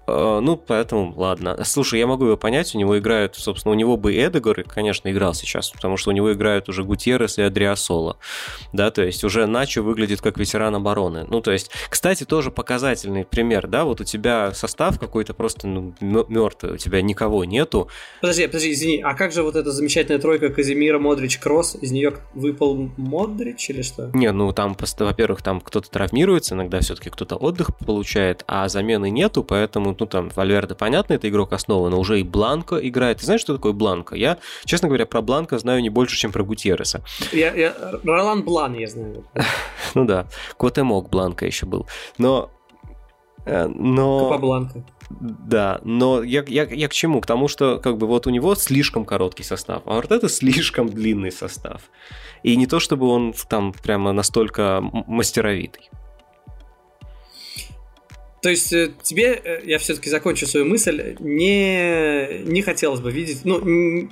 Э, 0.07 0.41
ну, 0.43 0.57
поэтому, 0.57 1.13
ладно. 1.17 1.59
Слушай, 1.65 2.01
я 2.01 2.07
могу 2.07 2.27
его 2.27 2.37
понять, 2.37 2.75
у 2.75 2.79
него 2.79 2.99
играют, 2.99 3.37
собственно, 3.37 3.73
у 3.73 3.77
него 3.77 3.97
бы 3.97 4.15
Эдегор, 4.15 4.63
конечно, 4.65 5.11
играл 5.11 5.35
сейчас, 5.35 5.71
потому 5.71 5.97
что 5.97 6.11
у 6.11 6.13
него 6.13 6.33
играют 6.33 6.69
уже 6.69 6.85
Гутьеррес 6.85 7.39
и 7.39 7.43
Адриасола, 7.43 8.17
да, 8.73 8.91
то 8.91 9.03
есть 9.03 9.25
уже 9.25 9.47
Начо 9.47 9.83
выглядит 9.83 10.21
как 10.21 10.39
ветеран 10.39 10.75
обороны. 10.75 11.27
Ну, 11.29 11.41
то 11.41 11.53
есть, 11.53 11.71
кстати, 11.89 12.25
тоже 12.25 12.51
показательный 12.51 13.25
пример, 13.25 13.67
да, 13.67 13.85
вот 13.85 14.01
у 14.01 14.05
тебя 14.05 14.53
состав 14.55 14.99
какой-то 14.99 15.35
просто 15.35 15.67
ну, 15.67 15.95
мертвый, 16.01 16.75
у 16.75 16.77
тебя 16.77 17.03
никого 17.03 17.45
нету. 17.45 17.89
Подожди, 18.21 18.47
подожди, 18.47 18.73
извини, 18.73 19.01
а 19.03 19.15
как 19.15 19.33
же 19.33 19.43
вот 19.43 19.57
эта 19.57 19.71
замечательная 19.71 20.21
тройка 20.21 20.49
Казимира, 20.51 20.99
Модрич, 20.99 21.39
Кросс, 21.39 21.77
из 21.81 21.93
нее 21.93 22.15
выпал 22.35 22.91
Модрич 22.97 23.71
или 23.71 23.83
что? 23.83 24.11
Не, 24.15 24.33
ну 24.33 24.53
там, 24.53 24.77
во-первых, 24.99 25.43
там 25.43 25.61
кто-то 25.61 25.91
травмируется, 25.91 26.55
иногда 26.55 26.81
все-таки 26.81 27.11
кто-то 27.11 27.37
отдых 27.37 27.77
получает, 27.79 28.45
а 28.47 28.69
замены 28.69 29.11
нету, 29.11 29.45
поэтому 29.45 29.92
ну, 29.99 30.07
там, 30.07 30.31
Вальверде, 30.35 30.75
понятно, 30.75 31.15
это 31.15 31.29
игрок 31.29 31.53
основы, 31.53 31.91
но 31.91 31.99
уже 31.99 32.21
и 32.21 32.23
Бланко 32.23 32.77
играет. 32.77 33.19
Ты 33.19 33.27
знаешь, 33.27 33.41
что 33.41 33.55
такое 33.55 33.73
Бланко? 33.73 34.15
Я, 34.15 34.39
честно 34.65 34.89
говоря, 34.89 35.07
про 35.07 35.23
Бланко 35.23 35.59
знаю 35.59 35.83
не 35.83 35.91
больше, 35.91 36.17
чем 36.17 36.33
про 36.33 36.43
Гутьерреса. 36.45 37.03
Я, 37.33 37.55
я, 37.55 37.75
Ролан 38.05 38.43
Блан 38.43 38.75
я 38.75 38.89
знаю. 38.89 39.25
ну 39.95 40.05
да, 40.05 40.27
Котемок 40.59 41.09
Бланко 41.11 41.47
еще 41.47 41.67
был. 41.67 41.87
Но... 42.19 42.51
Э, 43.45 43.67
но... 43.67 44.29
Капабланка. 44.29 44.85
Да, 45.21 45.81
но 45.85 46.23
я, 46.23 46.45
я, 46.47 46.65
я 46.65 46.89
к 46.89 46.93
чему? 46.93 47.21
К 47.21 47.27
тому, 47.27 47.49
что 47.49 47.79
как 47.79 47.99
бы 47.99 48.07
вот 48.07 48.27
у 48.27 48.31
него 48.31 48.55
слишком 48.55 49.05
короткий 49.05 49.43
состав, 49.43 49.83
а 49.85 49.97
вот 49.97 50.11
это 50.11 50.29
слишком 50.29 50.89
длинный 50.89 51.33
состав. 51.33 51.83
И 52.43 52.57
не 52.57 52.67
то, 52.67 52.81
чтобы 52.81 53.07
он 53.09 53.35
там 53.49 53.73
прямо 53.73 54.13
настолько 54.13 54.81
мастеровитый. 54.81 55.91
То 58.43 58.51
есть 58.51 58.73
э, 58.73 58.91
тебе, 59.03 59.41
э, 59.45 59.61
я 59.65 59.79
все-таки 59.79 60.11
закончу 60.11 60.49
свою 60.49 60.67
мысль, 60.67 61.15
не, 61.21 62.41
не 62.43 62.61
хотелось 62.63 62.99
бы 62.99 63.13
видеть, 63.13 63.45
ну, 63.45 63.61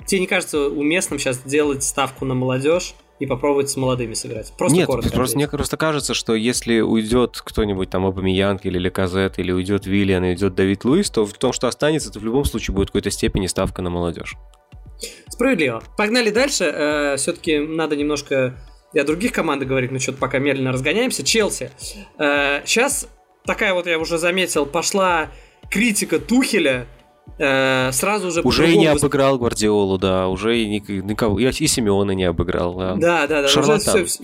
тебе 0.05 0.21
не 0.21 0.27
кажется 0.27 0.69
уместным 0.69 1.19
сейчас 1.19 1.43
делать 1.43 1.83
ставку 1.83 2.23
на 2.23 2.33
молодежь 2.33 2.95
и 3.19 3.25
попробовать 3.25 3.69
с 3.69 3.75
молодыми 3.75 4.13
сыграть? 4.13 4.53
Просто 4.57 4.77
Нет, 4.77 4.87
коротко. 4.87 5.11
Просто, 5.11 5.35
мне 5.35 5.49
просто 5.49 5.75
кажется, 5.75 6.13
что 6.13 6.33
если 6.33 6.79
уйдет 6.79 7.41
кто-нибудь 7.43 7.89
там 7.89 8.05
Абамиянг 8.05 8.65
или 8.65 8.79
Леказет, 8.79 9.37
или 9.37 9.51
уйдет 9.51 9.85
Виллиан, 9.85 10.23
и 10.23 10.29
уйдет 10.29 10.55
Давид 10.55 10.85
Луис, 10.85 11.09
то 11.09 11.25
в 11.25 11.33
том, 11.33 11.51
что 11.51 11.67
останется, 11.67 12.09
то 12.09 12.19
в 12.19 12.23
любом 12.23 12.45
случае 12.45 12.73
будет 12.73 12.87
в 12.87 12.91
какой-то 12.93 13.11
степени 13.11 13.47
ставка 13.47 13.81
на 13.81 13.89
молодежь. 13.89 14.37
Справедливо. 15.27 15.83
Погнали 15.97 16.29
дальше. 16.29 16.63
Э, 16.63 17.15
все-таки 17.17 17.59
надо 17.59 17.97
немножко 17.97 18.55
и 18.93 18.99
о 18.99 19.03
других 19.03 19.33
командах 19.33 19.67
говорить, 19.67 19.91
но 19.91 19.99
что-то 19.99 20.19
пока 20.19 20.39
медленно 20.39 20.71
разгоняемся. 20.71 21.23
Челси. 21.23 21.71
Сейчас 22.17 23.07
такая 23.45 23.73
вот, 23.73 23.87
я 23.87 23.99
уже 23.99 24.17
заметил, 24.17 24.65
пошла 24.65 25.29
критика 25.69 26.19
Тухеля, 26.19 26.87
э, 27.37 27.91
сразу 27.91 28.31
же... 28.31 28.41
Уже 28.41 28.71
и 28.71 28.77
не 28.77 28.87
обыграл 28.87 29.37
Гвардиолу, 29.37 29.97
да, 29.97 30.27
уже 30.27 30.59
и 30.59 30.67
никого, 30.67 31.39
и 31.39 31.51
Симеона 31.51 32.11
не 32.11 32.25
обыграл, 32.25 32.75
да. 32.75 32.95
Да, 32.95 33.27
да, 33.27 33.41
да. 33.43 33.47
Шарлатан. 33.47 33.95
Уже 33.95 34.05
все, 34.05 34.23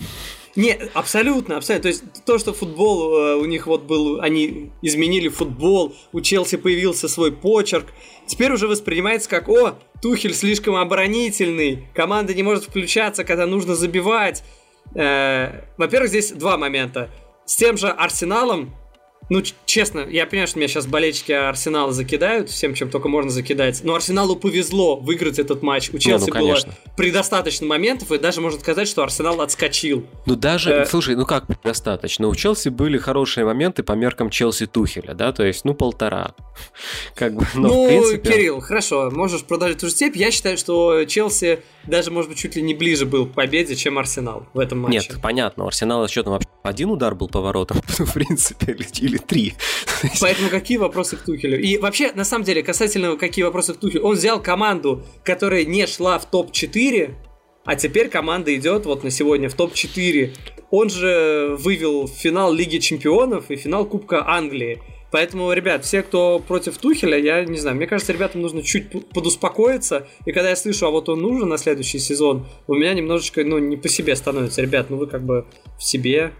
не, 0.58 0.72
абсолютно, 0.94 1.56
абсолютно. 1.56 1.82
То 1.82 1.88
есть 1.88 2.24
то, 2.24 2.36
что 2.38 2.52
футбол 2.52 3.16
э, 3.16 3.34
у 3.36 3.44
них 3.44 3.68
вот 3.68 3.84
был, 3.84 4.20
они 4.20 4.72
изменили 4.82 5.28
футбол, 5.28 5.94
у 6.12 6.20
Челси 6.20 6.56
появился 6.56 7.08
свой 7.08 7.30
почерк, 7.30 7.86
теперь 8.26 8.50
уже 8.50 8.66
воспринимается 8.66 9.28
как, 9.28 9.48
о, 9.48 9.78
Тухель 10.02 10.34
слишком 10.34 10.74
оборонительный, 10.74 11.86
команда 11.94 12.34
не 12.34 12.42
может 12.42 12.64
включаться, 12.64 13.22
когда 13.22 13.46
нужно 13.46 13.76
забивать. 13.76 14.42
Э, 14.96 15.62
во-первых, 15.76 16.08
здесь 16.10 16.32
два 16.32 16.56
момента. 16.56 17.08
С 17.44 17.54
тем 17.54 17.76
же 17.76 17.88
Арсеналом 17.88 18.74
ну, 19.30 19.42
честно, 19.66 20.06
я 20.08 20.26
понимаю, 20.26 20.48
что 20.48 20.58
меня 20.58 20.68
сейчас 20.68 20.86
болельщики 20.86 21.32
Арсенала 21.32 21.92
закидают 21.92 22.48
всем, 22.48 22.74
чем 22.74 22.88
только 22.88 23.08
можно 23.08 23.30
закидать. 23.30 23.80
Но 23.84 23.94
Арсеналу 23.94 24.36
повезло 24.36 24.96
выиграть 24.96 25.38
этот 25.38 25.62
матч. 25.62 25.90
У 25.92 25.98
Челси 25.98 26.30
ну, 26.30 26.34
ну, 26.34 26.40
было 26.40 26.58
предостаточно 26.96 27.66
моментов, 27.66 28.10
и 28.10 28.18
даже 28.18 28.40
можно 28.40 28.58
сказать, 28.58 28.88
что 28.88 29.02
Арсенал 29.02 29.40
отскочил. 29.42 30.06
Ну, 30.24 30.34
даже, 30.34 30.70
э... 30.70 30.86
слушай, 30.86 31.14
ну 31.14 31.26
как 31.26 31.46
предостаточно? 31.46 32.28
У 32.28 32.34
Челси 32.34 32.70
были 32.70 32.96
хорошие 32.96 33.44
моменты 33.44 33.82
по 33.82 33.92
меркам 33.92 34.30
Челси 34.30 34.66
Тухеля, 34.66 35.12
да, 35.12 35.32
то 35.32 35.44
есть, 35.44 35.64
ну, 35.64 35.74
полтора. 35.74 36.34
Как 37.14 37.34
бы, 37.34 37.46
но, 37.54 37.68
ну, 37.68 37.86
принципе... 37.86 38.32
Кирилл, 38.32 38.60
хорошо, 38.60 39.10
можешь 39.10 39.44
продолжить 39.44 39.78
ту 39.78 39.86
же 39.86 39.92
степь. 39.92 40.16
Я 40.16 40.30
считаю, 40.30 40.56
что 40.56 41.04
Челси 41.04 41.60
даже, 41.86 42.10
может 42.10 42.30
быть, 42.30 42.38
чуть 42.38 42.56
ли 42.56 42.62
не 42.62 42.74
ближе 42.74 43.06
был 43.06 43.26
к 43.26 43.34
победе, 43.34 43.76
чем 43.76 43.98
Арсенал 43.98 44.46
в 44.54 44.58
этом 44.58 44.80
матче. 44.80 45.08
Нет, 45.10 45.20
понятно, 45.22 45.64
у 45.64 45.66
Арсенала 45.66 46.08
счетом 46.08 46.32
вообще 46.32 46.48
один 46.62 46.90
удар 46.90 47.14
был 47.14 47.28
поворотом, 47.28 47.80
в 47.86 48.12
принципе, 48.12 48.76
или 49.00 49.07
три. 49.16 49.54
Поэтому 50.20 50.50
какие 50.50 50.76
вопросы 50.76 51.16
к 51.16 51.20
Тухелю? 51.20 51.58
И 51.58 51.78
вообще, 51.78 52.12
на 52.12 52.24
самом 52.24 52.44
деле, 52.44 52.62
касательно 52.62 53.16
какие 53.16 53.44
вопросы 53.44 53.72
к 53.72 53.78
Тухелю, 53.78 54.02
он 54.02 54.14
взял 54.14 54.42
команду, 54.42 55.02
которая 55.24 55.64
не 55.64 55.86
шла 55.86 56.18
в 56.18 56.30
топ-4, 56.30 57.14
а 57.64 57.76
теперь 57.76 58.08
команда 58.08 58.54
идет 58.54 58.86
вот 58.86 59.04
на 59.04 59.10
сегодня 59.10 59.48
в 59.48 59.54
топ-4. 59.54 60.34
Он 60.70 60.90
же 60.90 61.56
вывел 61.58 62.06
финал 62.06 62.52
Лиги 62.52 62.78
Чемпионов 62.78 63.50
и 63.50 63.56
финал 63.56 63.86
Кубка 63.86 64.26
Англии. 64.28 64.82
Поэтому, 65.10 65.50
ребят, 65.52 65.84
все, 65.84 66.02
кто 66.02 66.38
против 66.38 66.76
Тухеля, 66.76 67.18
я 67.18 67.44
не 67.44 67.58
знаю, 67.58 67.76
мне 67.76 67.86
кажется, 67.86 68.12
ребятам 68.12 68.42
нужно 68.42 68.62
чуть 68.62 68.90
подуспокоиться. 69.10 70.06
И 70.26 70.32
когда 70.32 70.50
я 70.50 70.56
слышу, 70.56 70.86
а 70.86 70.90
вот 70.90 71.08
он 71.08 71.20
нужен 71.20 71.48
на 71.48 71.56
следующий 71.56 71.98
сезон, 71.98 72.46
у 72.66 72.74
меня 72.74 72.92
немножечко, 72.92 73.42
ну, 73.44 73.58
не 73.58 73.76
по 73.76 73.88
себе 73.88 74.14
становится. 74.16 74.60
Ребят, 74.60 74.90
ну 74.90 74.96
вы 74.96 75.06
как 75.06 75.24
бы 75.24 75.46
в 75.78 75.84
себе, 75.84 76.32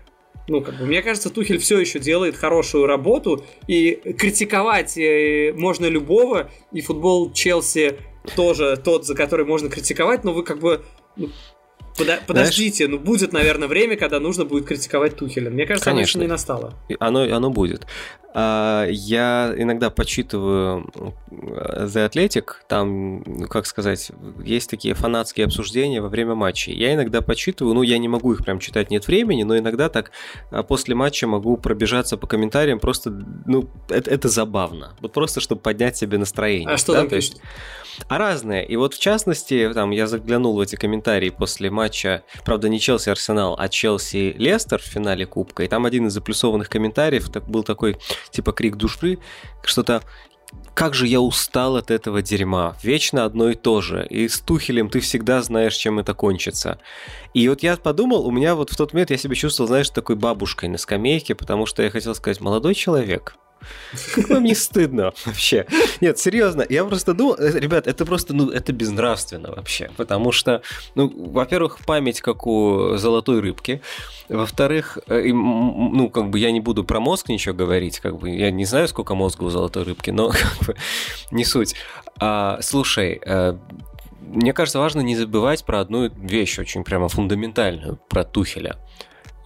ну, 0.48 0.62
как 0.62 0.78
бы, 0.78 0.86
мне 0.86 1.02
кажется, 1.02 1.30
Тухель 1.30 1.58
все 1.58 1.78
еще 1.78 1.98
делает 1.98 2.36
хорошую 2.36 2.86
работу, 2.86 3.44
и 3.66 3.92
критиковать 4.18 4.96
э, 4.96 5.52
можно 5.54 5.86
любого, 5.86 6.50
и 6.72 6.80
футбол 6.80 7.32
Челси 7.32 7.96
тоже 8.34 8.80
тот, 8.82 9.06
за 9.06 9.14
который 9.14 9.46
можно 9.46 9.68
критиковать, 9.68 10.24
но 10.24 10.32
вы 10.32 10.42
как 10.42 10.58
бы 10.58 10.84
ну, 11.16 11.28
Подо- 11.98 12.20
подождите, 12.26 12.86
Знаешь, 12.86 13.00
ну 13.00 13.04
будет, 13.04 13.32
наверное, 13.32 13.66
время, 13.66 13.96
когда 13.96 14.20
нужно 14.20 14.44
будет 14.44 14.66
критиковать 14.66 15.16
Тухеля. 15.16 15.50
Мне 15.50 15.66
кажется, 15.66 15.90
конечно, 15.90 16.18
оно 16.18 16.24
еще 16.24 16.28
не 16.28 16.30
настало. 16.30 16.74
Оно, 17.00 17.22
оно 17.22 17.50
будет. 17.50 17.86
А, 18.40 18.86
я 18.88 19.52
иногда 19.56 19.90
почитываю 19.90 20.88
э, 20.94 21.86
The 21.86 22.08
Athletic, 22.08 22.52
там, 22.68 23.24
ну, 23.26 23.48
как 23.48 23.66
сказать, 23.66 24.12
есть 24.44 24.70
такие 24.70 24.94
фанатские 24.94 25.46
обсуждения 25.46 26.00
во 26.00 26.08
время 26.08 26.36
матчей. 26.36 26.72
Я 26.72 26.94
иногда 26.94 27.20
почитываю, 27.20 27.74
ну, 27.74 27.82
я 27.82 27.98
не 27.98 28.06
могу 28.06 28.32
их 28.32 28.44
прям 28.44 28.60
читать, 28.60 28.92
нет 28.92 29.08
времени, 29.08 29.42
но 29.42 29.58
иногда 29.58 29.88
так 29.88 30.12
а, 30.52 30.62
после 30.62 30.94
матча 30.94 31.26
могу 31.26 31.56
пробежаться 31.56 32.16
по 32.16 32.28
комментариям, 32.28 32.78
просто, 32.78 33.10
ну, 33.44 33.68
это, 33.88 34.08
это 34.08 34.28
забавно. 34.28 34.94
Вот 35.00 35.12
просто, 35.12 35.40
чтобы 35.40 35.60
поднять 35.60 35.96
себе 35.96 36.16
настроение. 36.16 36.68
А 36.68 36.76
что 36.78 36.92
да? 36.92 37.06
там 37.06 37.08
а 38.06 38.18
разные. 38.18 38.64
И 38.66 38.76
вот 38.76 38.94
в 38.94 39.00
частности, 39.00 39.70
там 39.74 39.90
я 39.90 40.06
заглянул 40.06 40.56
в 40.56 40.60
эти 40.60 40.76
комментарии 40.76 41.30
после 41.30 41.70
матча, 41.70 42.22
правда, 42.44 42.68
не 42.68 42.78
Челси-Арсенал, 42.78 43.56
а 43.58 43.68
Челси-Лестер 43.68 44.78
в 44.78 44.86
финале 44.86 45.26
Кубка, 45.26 45.64
и 45.64 45.68
там 45.68 45.84
один 45.84 46.06
из 46.06 46.12
заплюсованных 46.12 46.68
комментариев 46.68 47.28
так, 47.30 47.48
был 47.48 47.62
такой, 47.62 47.96
типа, 48.30 48.52
крик 48.52 48.76
души, 48.76 49.18
что-то 49.62 50.02
как 50.74 50.94
же 50.94 51.06
я 51.06 51.20
устал 51.20 51.76
от 51.76 51.90
этого 51.90 52.22
дерьма. 52.22 52.76
Вечно 52.82 53.24
одно 53.24 53.50
и 53.50 53.54
то 53.54 53.80
же. 53.80 54.06
И 54.08 54.28
с 54.28 54.38
Тухелем 54.38 54.88
ты 54.88 55.00
всегда 55.00 55.42
знаешь, 55.42 55.74
чем 55.74 55.98
это 55.98 56.14
кончится. 56.14 56.78
И 57.34 57.48
вот 57.48 57.62
я 57.62 57.76
подумал, 57.76 58.26
у 58.26 58.30
меня 58.30 58.54
вот 58.54 58.70
в 58.70 58.76
тот 58.76 58.92
момент 58.92 59.10
я 59.10 59.16
себя 59.16 59.34
чувствовал, 59.34 59.68
знаешь, 59.68 59.90
такой 59.90 60.16
бабушкой 60.16 60.68
на 60.68 60.78
скамейке, 60.78 61.34
потому 61.34 61.66
что 61.66 61.82
я 61.82 61.90
хотел 61.90 62.14
сказать, 62.14 62.40
молодой 62.40 62.74
человек, 62.74 63.34
как 64.14 64.28
вам 64.28 64.44
не 64.44 64.54
стыдно 64.54 65.12
вообще? 65.24 65.66
Нет, 66.00 66.18
серьезно, 66.18 66.64
я 66.68 66.84
просто 66.84 67.14
думал, 67.14 67.36
э, 67.38 67.58
ребят, 67.58 67.86
это 67.86 68.04
просто, 68.04 68.34
ну, 68.34 68.50
это 68.50 68.72
безнравственно 68.72 69.50
вообще, 69.52 69.90
потому 69.96 70.32
что, 70.32 70.62
ну, 70.94 71.12
во-первых, 71.32 71.78
память 71.84 72.20
как 72.20 72.46
у 72.46 72.96
золотой 72.96 73.40
рыбки, 73.40 73.82
во-вторых, 74.28 74.98
э, 75.06 75.32
ну, 75.32 76.10
как 76.10 76.30
бы 76.30 76.38
я 76.38 76.50
не 76.50 76.60
буду 76.60 76.84
про 76.84 77.00
мозг 77.00 77.28
ничего 77.28 77.54
говорить, 77.54 78.00
как 78.00 78.18
бы 78.18 78.30
я 78.30 78.50
не 78.50 78.64
знаю, 78.64 78.88
сколько 78.88 79.14
мозга 79.14 79.44
у 79.44 79.50
золотой 79.50 79.84
рыбки, 79.84 80.10
но 80.10 80.28
как 80.30 80.66
бы 80.66 80.76
не 81.30 81.44
суть. 81.44 81.74
А, 82.20 82.58
слушай, 82.62 83.20
э, 83.24 83.56
мне 84.20 84.52
кажется, 84.52 84.78
важно 84.78 85.00
не 85.00 85.16
забывать 85.16 85.64
про 85.64 85.80
одну 85.80 86.08
вещь 86.08 86.58
очень 86.58 86.84
прямо 86.84 87.08
фундаментальную, 87.08 87.98
про 88.08 88.24
Тухеля. 88.24 88.76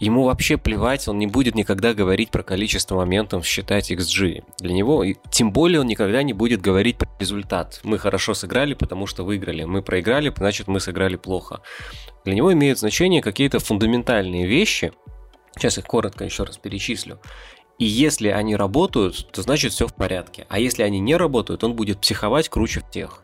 Ему 0.02 0.24
вообще 0.24 0.56
плевать, 0.56 1.06
он 1.06 1.20
не 1.20 1.28
будет 1.28 1.54
никогда 1.54 1.94
говорить 1.94 2.32
про 2.32 2.42
количество 2.42 2.96
моментов, 2.96 3.46
считать 3.46 3.92
XG. 3.92 4.42
Для 4.58 4.72
него, 4.72 5.04
тем 5.30 5.52
более 5.52 5.78
он 5.78 5.86
никогда 5.86 6.24
не 6.24 6.32
будет 6.32 6.60
говорить 6.60 6.98
про 6.98 7.08
результат. 7.20 7.78
Мы 7.84 8.00
хорошо 8.00 8.34
сыграли, 8.34 8.74
потому 8.74 9.06
что 9.06 9.22
выиграли. 9.22 9.62
Мы 9.62 9.80
проиграли, 9.80 10.34
значит 10.36 10.66
мы 10.66 10.80
сыграли 10.80 11.14
плохо. 11.14 11.60
Для 12.24 12.34
него 12.34 12.52
имеют 12.52 12.80
значение 12.80 13.22
какие-то 13.22 13.60
фундаментальные 13.60 14.44
вещи. 14.44 14.92
Сейчас 15.54 15.78
их 15.78 15.84
коротко 15.84 16.24
еще 16.24 16.42
раз 16.42 16.58
перечислю. 16.58 17.20
И 17.78 17.84
если 17.84 18.26
они 18.26 18.56
работают, 18.56 19.30
то 19.30 19.42
значит 19.42 19.70
все 19.70 19.86
в 19.86 19.94
порядке. 19.94 20.46
А 20.48 20.58
если 20.58 20.82
они 20.82 20.98
не 20.98 21.14
работают, 21.14 21.62
он 21.62 21.74
будет 21.74 22.00
психовать 22.00 22.48
круче 22.48 22.82
тех. 22.90 23.22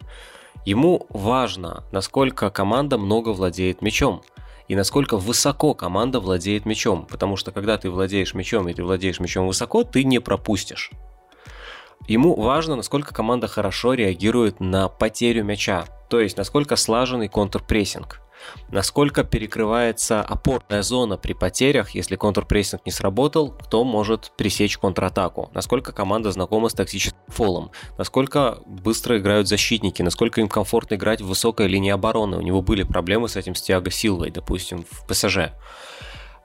Ему 0.65 1.09
важно, 1.09 1.83
насколько 1.91 2.51
команда 2.51 2.99
много 2.99 3.31
владеет 3.31 3.83
мячом 3.83 4.23
и 4.69 4.77
насколько 4.77 5.17
высоко 5.17 5.75
команда 5.75 6.21
владеет 6.21 6.67
мячом. 6.67 7.07
Потому 7.07 7.37
что 7.37 7.51
когда 7.51 7.79
ты 7.79 7.91
владеешь 7.91 8.35
мячом 8.35 8.69
и 8.69 8.75
ты 8.75 8.85
владеешь 8.85 9.19
мячом 9.19 9.47
высоко, 9.47 9.83
ты 9.83 10.05
не 10.05 10.21
пропустишь. 10.21 10.91
Ему 12.07 12.35
важно, 12.35 12.77
насколько 12.77 13.13
команда 13.13 13.49
хорошо 13.49 13.95
реагирует 13.95 14.61
на 14.61 14.89
потерю 14.89 15.45
мяча, 15.45 15.87
то 16.09 16.21
есть 16.21 16.37
насколько 16.37 16.77
слаженный 16.77 17.29
контрпрессинг 17.29 18.21
насколько 18.71 19.25
перекрывается 19.25 20.23
опорная 20.23 20.83
зона 20.83 21.17
при 21.17 21.33
потерях, 21.33 21.91
если 21.91 22.17
контрпрессинг 22.17 22.85
не 22.87 22.93
сработал, 22.93 23.51
кто 23.51 23.85
может 23.85 24.33
пресечь 24.37 24.79
контратаку, 24.79 25.51
насколько 25.55 25.93
команда 25.93 26.33
знакома 26.33 26.69
с 26.69 26.75
токсическим 26.75 27.19
фолом, 27.29 27.71
насколько 27.97 28.59
быстро 28.67 29.19
играют 29.19 29.49
защитники, 29.49 30.03
насколько 30.03 30.41
им 30.41 30.49
комфортно 30.49 30.95
играть 30.95 31.21
в 31.21 31.27
высокой 31.27 31.69
линии 31.69 31.91
обороны. 31.91 32.37
У 32.37 32.43
него 32.43 32.63
были 32.63 32.83
проблемы 32.83 33.29
с 33.29 33.37
этим 33.37 33.55
с 33.55 33.63
Тиаго 33.63 33.91
Силвой, 33.91 34.31
допустим, 34.31 34.85
в 34.91 35.07
ПСЖ. 35.07 35.51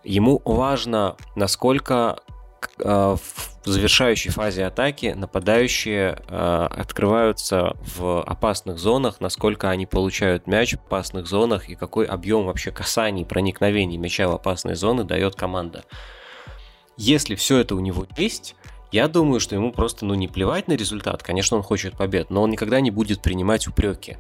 Ему 0.04 0.42
важно, 0.44 1.16
насколько 1.36 2.20
в 2.78 3.70
завершающей 3.70 4.32
фазе 4.32 4.66
атаки 4.66 5.14
нападающие 5.16 6.22
э, 6.28 6.68
открываются 6.70 7.78
в 7.98 8.22
опасных 8.24 8.78
зонах, 8.78 9.22
насколько 9.22 9.70
они 9.70 9.86
получают 9.86 10.48
мяч 10.48 10.74
в 10.74 10.86
опасных 10.86 11.28
зонах 11.28 11.70
и 11.70 11.76
какой 11.76 12.06
объем 12.06 12.46
вообще 12.46 12.72
касаний, 12.72 13.26
проникновений 13.26 13.98
мяча 13.98 14.28
в 14.28 14.34
опасные 14.34 14.76
зоны 14.76 15.04
дает 15.04 15.36
команда. 15.36 15.86
Если 16.98 17.36
все 17.36 17.60
это 17.60 17.76
у 17.76 17.80
него 17.80 18.06
есть, 18.18 18.56
я 18.92 19.08
думаю, 19.08 19.40
что 19.40 19.56
ему 19.56 19.72
просто 19.72 20.06
ну, 20.06 20.14
не 20.14 20.28
плевать 20.28 20.68
на 20.68 20.74
результат. 20.74 21.24
Конечно, 21.24 21.58
он 21.58 21.64
хочет 21.64 21.98
побед, 21.98 22.30
но 22.30 22.44
он 22.44 22.52
никогда 22.52 22.80
не 22.80 22.92
будет 22.92 23.22
принимать 23.22 23.68
упреки. 23.68 24.18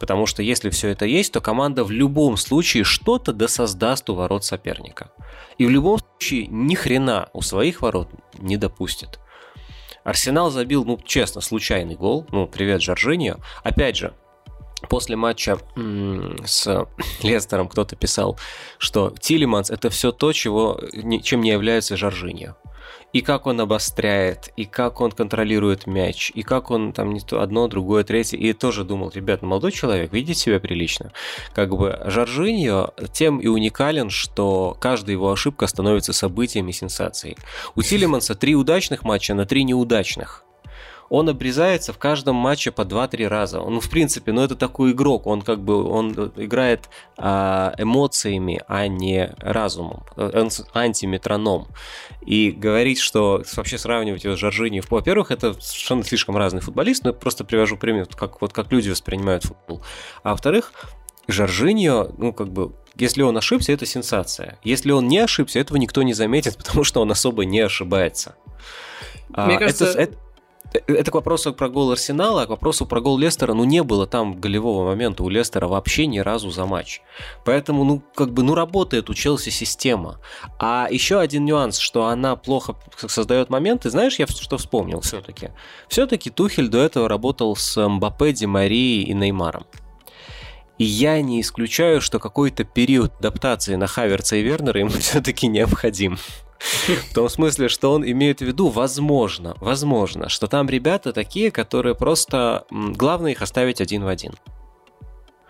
Потому 0.00 0.26
что 0.26 0.42
если 0.42 0.70
все 0.70 0.88
это 0.88 1.04
есть, 1.04 1.32
то 1.32 1.40
команда 1.40 1.84
в 1.84 1.92
любом 1.92 2.36
случае 2.36 2.82
что-то 2.82 3.32
досоздаст 3.32 4.10
у 4.10 4.14
ворот 4.14 4.44
соперника. 4.44 5.12
И 5.58 5.66
в 5.66 5.70
любом 5.70 5.98
случае 5.98 6.46
ни 6.46 6.74
хрена 6.74 7.28
у 7.32 7.42
своих 7.42 7.82
ворот 7.82 8.08
не 8.38 8.56
допустит. 8.56 9.18
Арсенал 10.04 10.50
забил, 10.50 10.84
ну, 10.84 10.98
честно, 11.04 11.40
случайный 11.40 11.94
гол. 11.94 12.26
Ну, 12.30 12.46
привет, 12.46 12.82
Жоржиньо. 12.82 13.36
Опять 13.62 13.96
же, 13.96 14.14
после 14.88 15.16
матча 15.16 15.58
с 16.44 16.86
Лестером 17.22 17.68
кто-то 17.68 17.94
писал, 17.94 18.38
что 18.78 19.14
Тилиманс 19.20 19.70
это 19.70 19.90
все 19.90 20.10
то, 20.10 20.32
чего, 20.32 20.80
чем 21.22 21.40
не 21.42 21.50
является 21.50 21.96
Жоржиньо 21.96 22.56
и 23.12 23.20
как 23.20 23.46
он 23.46 23.60
обостряет, 23.60 24.50
и 24.56 24.64
как 24.64 25.00
он 25.00 25.12
контролирует 25.12 25.86
мяч, 25.86 26.32
и 26.34 26.42
как 26.42 26.70
он 26.70 26.92
там 26.92 27.12
не 27.12 27.20
то 27.20 27.40
одно, 27.42 27.68
другое, 27.68 28.04
третье. 28.04 28.38
И 28.38 28.52
тоже 28.52 28.84
думал, 28.84 29.10
ребят, 29.14 29.42
молодой 29.42 29.72
человек, 29.72 30.12
видит 30.12 30.38
себя 30.38 30.60
прилично. 30.60 31.12
Как 31.54 31.76
бы 31.76 32.00
Жоржиньо 32.06 32.94
тем 33.12 33.38
и 33.38 33.46
уникален, 33.46 34.10
что 34.10 34.76
каждая 34.80 35.12
его 35.12 35.30
ошибка 35.30 35.66
становится 35.66 36.12
событием 36.12 36.68
и 36.68 36.72
сенсацией. 36.72 37.36
У 37.74 37.82
Тилеманса 37.82 38.34
три 38.34 38.54
удачных 38.54 39.04
матча 39.04 39.34
на 39.34 39.46
три 39.46 39.64
неудачных 39.64 40.44
он 41.12 41.28
обрезается 41.28 41.92
в 41.92 41.98
каждом 41.98 42.36
матче 42.36 42.70
по 42.70 42.82
2-3 42.82 43.28
раза. 43.28 43.60
Он, 43.60 43.80
в 43.80 43.90
принципе, 43.90 44.32
ну 44.32 44.40
это 44.40 44.56
такой 44.56 44.92
игрок, 44.92 45.26
он 45.26 45.42
как 45.42 45.60
бы, 45.60 45.84
он 45.84 46.12
играет 46.36 46.88
а, 47.18 47.74
эмоциями, 47.76 48.62
а 48.66 48.88
не 48.88 49.34
разумом. 49.36 50.04
Он 50.16 50.48
антиметроном. 50.72 51.68
И 52.22 52.50
говорить, 52.50 52.98
что 52.98 53.42
вообще 53.56 53.76
сравнивать 53.76 54.24
его 54.24 54.36
с 54.36 54.38
Жоржини, 54.38 54.82
во-первых, 54.88 55.30
это 55.32 55.52
совершенно 55.60 56.02
слишком 56.02 56.38
разный 56.38 56.62
футболист, 56.62 57.04
но 57.04 57.10
я 57.10 57.14
просто 57.14 57.44
привожу 57.44 57.76
пример, 57.76 58.06
как, 58.06 58.40
вот 58.40 58.54
как 58.54 58.72
люди 58.72 58.88
воспринимают 58.88 59.44
футбол. 59.44 59.82
А 60.22 60.30
во-вторых, 60.30 60.72
Жоржиньо, 61.28 62.08
ну, 62.16 62.32
как 62.32 62.48
бы, 62.48 62.72
если 62.96 63.20
он 63.20 63.36
ошибся, 63.36 63.72
это 63.72 63.84
сенсация. 63.84 64.58
Если 64.64 64.92
он 64.92 65.08
не 65.08 65.18
ошибся, 65.18 65.58
этого 65.58 65.76
никто 65.76 66.02
не 66.02 66.14
заметит, 66.14 66.56
потому 66.64 66.84
что 66.84 67.02
он 67.02 67.10
особо 67.10 67.44
не 67.44 67.60
ошибается. 67.60 68.34
Мне 69.28 69.56
а, 69.56 69.58
кажется, 69.58 69.84
это, 69.86 70.00
это, 70.00 70.16
это 70.72 71.10
к 71.10 71.14
вопросу 71.14 71.52
про 71.52 71.68
гол 71.68 71.92
Арсенала, 71.92 72.42
а 72.42 72.46
к 72.46 72.50
вопросу 72.50 72.86
про 72.86 73.00
гол 73.00 73.18
Лестера, 73.18 73.54
ну 73.54 73.64
не 73.64 73.82
было 73.82 74.06
там 74.06 74.40
голевого 74.40 74.86
момента 74.86 75.22
у 75.22 75.28
Лестера 75.28 75.68
вообще 75.68 76.06
ни 76.06 76.18
разу 76.18 76.50
за 76.50 76.66
матч. 76.66 77.00
Поэтому, 77.44 77.84
ну, 77.84 78.02
как 78.14 78.32
бы, 78.32 78.42
ну 78.42 78.54
работает 78.54 79.10
у 79.10 79.14
Челси 79.14 79.50
система. 79.50 80.18
А 80.58 80.88
еще 80.90 81.18
один 81.18 81.44
нюанс, 81.44 81.78
что 81.78 82.06
она 82.06 82.36
плохо 82.36 82.76
создает 82.96 83.50
моменты, 83.50 83.90
знаешь, 83.90 84.18
я 84.18 84.26
что 84.26 84.58
вспомнил 84.58 85.00
все-таки? 85.00 85.50
Все-таки 85.88 86.30
Тухель 86.30 86.68
до 86.68 86.78
этого 86.78 87.08
работал 87.08 87.54
с 87.56 87.76
Мбаппе, 87.88 88.32
Ди 88.32 88.46
Марией 88.46 89.04
и 89.04 89.14
Неймаром. 89.14 89.66
И 90.78 90.84
я 90.84 91.20
не 91.20 91.40
исключаю, 91.40 92.00
что 92.00 92.18
какой-то 92.18 92.64
период 92.64 93.12
адаптации 93.20 93.76
на 93.76 93.86
Хаверца 93.86 94.36
и 94.36 94.42
Вернера 94.42 94.80
ему 94.80 94.90
все-таки 95.00 95.46
необходим. 95.46 96.18
В 97.10 97.14
том 97.14 97.28
смысле, 97.28 97.68
что 97.68 97.92
он 97.92 98.04
имеет 98.04 98.38
в 98.38 98.44
виду, 98.44 98.68
возможно, 98.68 99.56
возможно, 99.60 100.28
что 100.28 100.46
там 100.46 100.68
ребята 100.68 101.12
такие, 101.12 101.50
которые 101.50 101.94
просто... 101.94 102.64
Главное 102.70 103.32
их 103.32 103.42
оставить 103.42 103.80
один 103.80 104.04
в 104.04 104.08
один. 104.08 104.34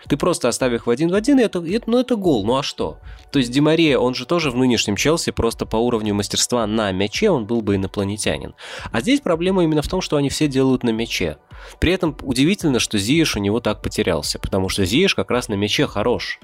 Ты 0.09 0.17
просто 0.17 0.49
оставив 0.49 0.81
их 0.81 0.87
в 0.87 0.91
один 0.91 1.11
в 1.11 1.15
один, 1.15 1.39
и 1.39 1.45
это, 1.45 1.65
это, 1.65 1.89
ну 1.89 1.99
это 1.99 2.17
гол, 2.17 2.45
ну 2.45 2.57
а 2.57 2.63
что? 2.63 2.99
То 3.31 3.39
есть 3.39 3.53
Демария, 3.53 3.99
он 3.99 4.15
же 4.15 4.27
тоже 4.27 4.51
в 4.51 4.57
нынешнем 4.57 4.97
Челси 4.97 5.31
просто 5.31 5.65
по 5.65 5.77
уровню 5.77 6.13
мастерства 6.13 6.67
на 6.67 6.91
мяче 6.91 7.31
он 7.31 7.47
был 7.47 7.61
бы 7.61 7.77
инопланетянин. 7.77 8.55
А 8.91 9.01
здесь 9.01 9.21
проблема 9.21 9.63
именно 9.63 9.83
в 9.83 9.89
том, 9.89 10.01
что 10.01 10.17
они 10.17 10.29
все 10.29 10.49
делают 10.49 10.83
на 10.83 10.91
мяче. 10.91 11.39
При 11.79 11.93
этом 11.93 12.17
удивительно, 12.23 12.81
что 12.81 12.99
Зиеш 12.99 13.37
у 13.37 13.39
него 13.39 13.61
так 13.61 13.81
потерялся, 13.81 14.41
потому 14.41 14.69
что 14.69 14.85
Зиеш 14.85 15.15
как 15.15 15.31
раз 15.31 15.49
на 15.49 15.55
мяче 15.55 15.87
хорош. 15.87 16.41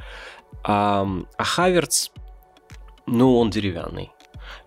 А, 0.63 1.07
а 1.37 1.45
Хаверц, 1.45 2.11
ну 3.07 3.37
он 3.39 3.51
деревянный. 3.51 4.13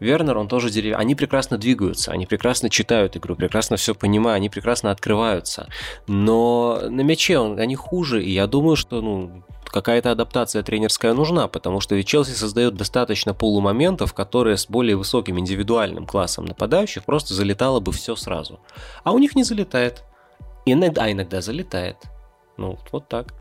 Вернер, 0.01 0.37
он 0.39 0.47
тоже 0.47 0.71
деревья. 0.71 0.97
Они 0.97 1.13
прекрасно 1.13 1.59
двигаются, 1.59 2.11
они 2.11 2.25
прекрасно 2.25 2.69
читают 2.69 3.15
игру, 3.15 3.35
прекрасно 3.35 3.77
все 3.77 3.93
понимают, 3.93 4.37
они 4.37 4.49
прекрасно 4.49 4.89
открываются. 4.89 5.69
Но 6.07 6.81
на 6.89 7.01
мяче 7.01 7.37
он, 7.37 7.59
они 7.59 7.75
хуже, 7.75 8.23
и 8.23 8.31
я 8.31 8.47
думаю, 8.47 8.75
что 8.75 8.99
ну, 9.01 9.43
какая-то 9.65 10.09
адаптация 10.09 10.63
тренерская 10.63 11.13
нужна, 11.13 11.47
потому 11.47 11.81
что 11.81 11.93
ведь 11.93 12.07
Челси 12.07 12.31
создает 12.31 12.75
достаточно 12.75 13.35
полумоментов, 13.35 14.15
которые 14.15 14.57
с 14.57 14.65
более 14.67 14.95
высоким 14.95 15.39
индивидуальным 15.39 16.07
классом 16.07 16.45
нападающих 16.45 17.05
просто 17.05 17.35
залетало 17.35 17.79
бы 17.79 17.91
все 17.91 18.15
сразу. 18.15 18.59
А 19.03 19.11
у 19.11 19.19
них 19.19 19.35
не 19.35 19.43
залетает. 19.43 20.03
Иногда, 20.65 21.03
а 21.03 21.11
иногда 21.11 21.41
залетает. 21.41 21.97
Ну, 22.57 22.79
вот 22.91 23.07
так. 23.07 23.35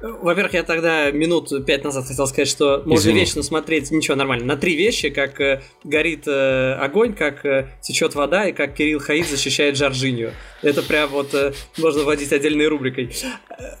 Во-первых, 0.00 0.54
я 0.54 0.62
тогда 0.62 1.10
минут 1.10 1.52
пять 1.66 1.84
назад 1.84 2.06
хотел 2.06 2.26
сказать, 2.26 2.48
что 2.48 2.82
можно 2.86 3.08
Извини. 3.08 3.20
вечно 3.20 3.42
смотреть, 3.42 3.90
ничего, 3.90 4.16
нормально, 4.16 4.46
на 4.46 4.56
три 4.56 4.74
вещи, 4.74 5.10
как 5.10 5.40
э, 5.40 5.62
горит 5.84 6.26
э, 6.26 6.74
огонь, 6.74 7.14
как 7.14 7.44
э, 7.44 7.68
течет 7.82 8.14
вода 8.14 8.46
и 8.46 8.52
как 8.52 8.74
Кирилл 8.74 8.98
Хаид 9.00 9.28
защищает 9.28 9.76
Джорджинью. 9.76 10.32
Это 10.62 10.82
прям 10.82 11.10
вот 11.10 11.34
э, 11.34 11.52
можно 11.76 12.02
вводить 12.04 12.32
отдельной 12.32 12.66
рубрикой. 12.66 13.14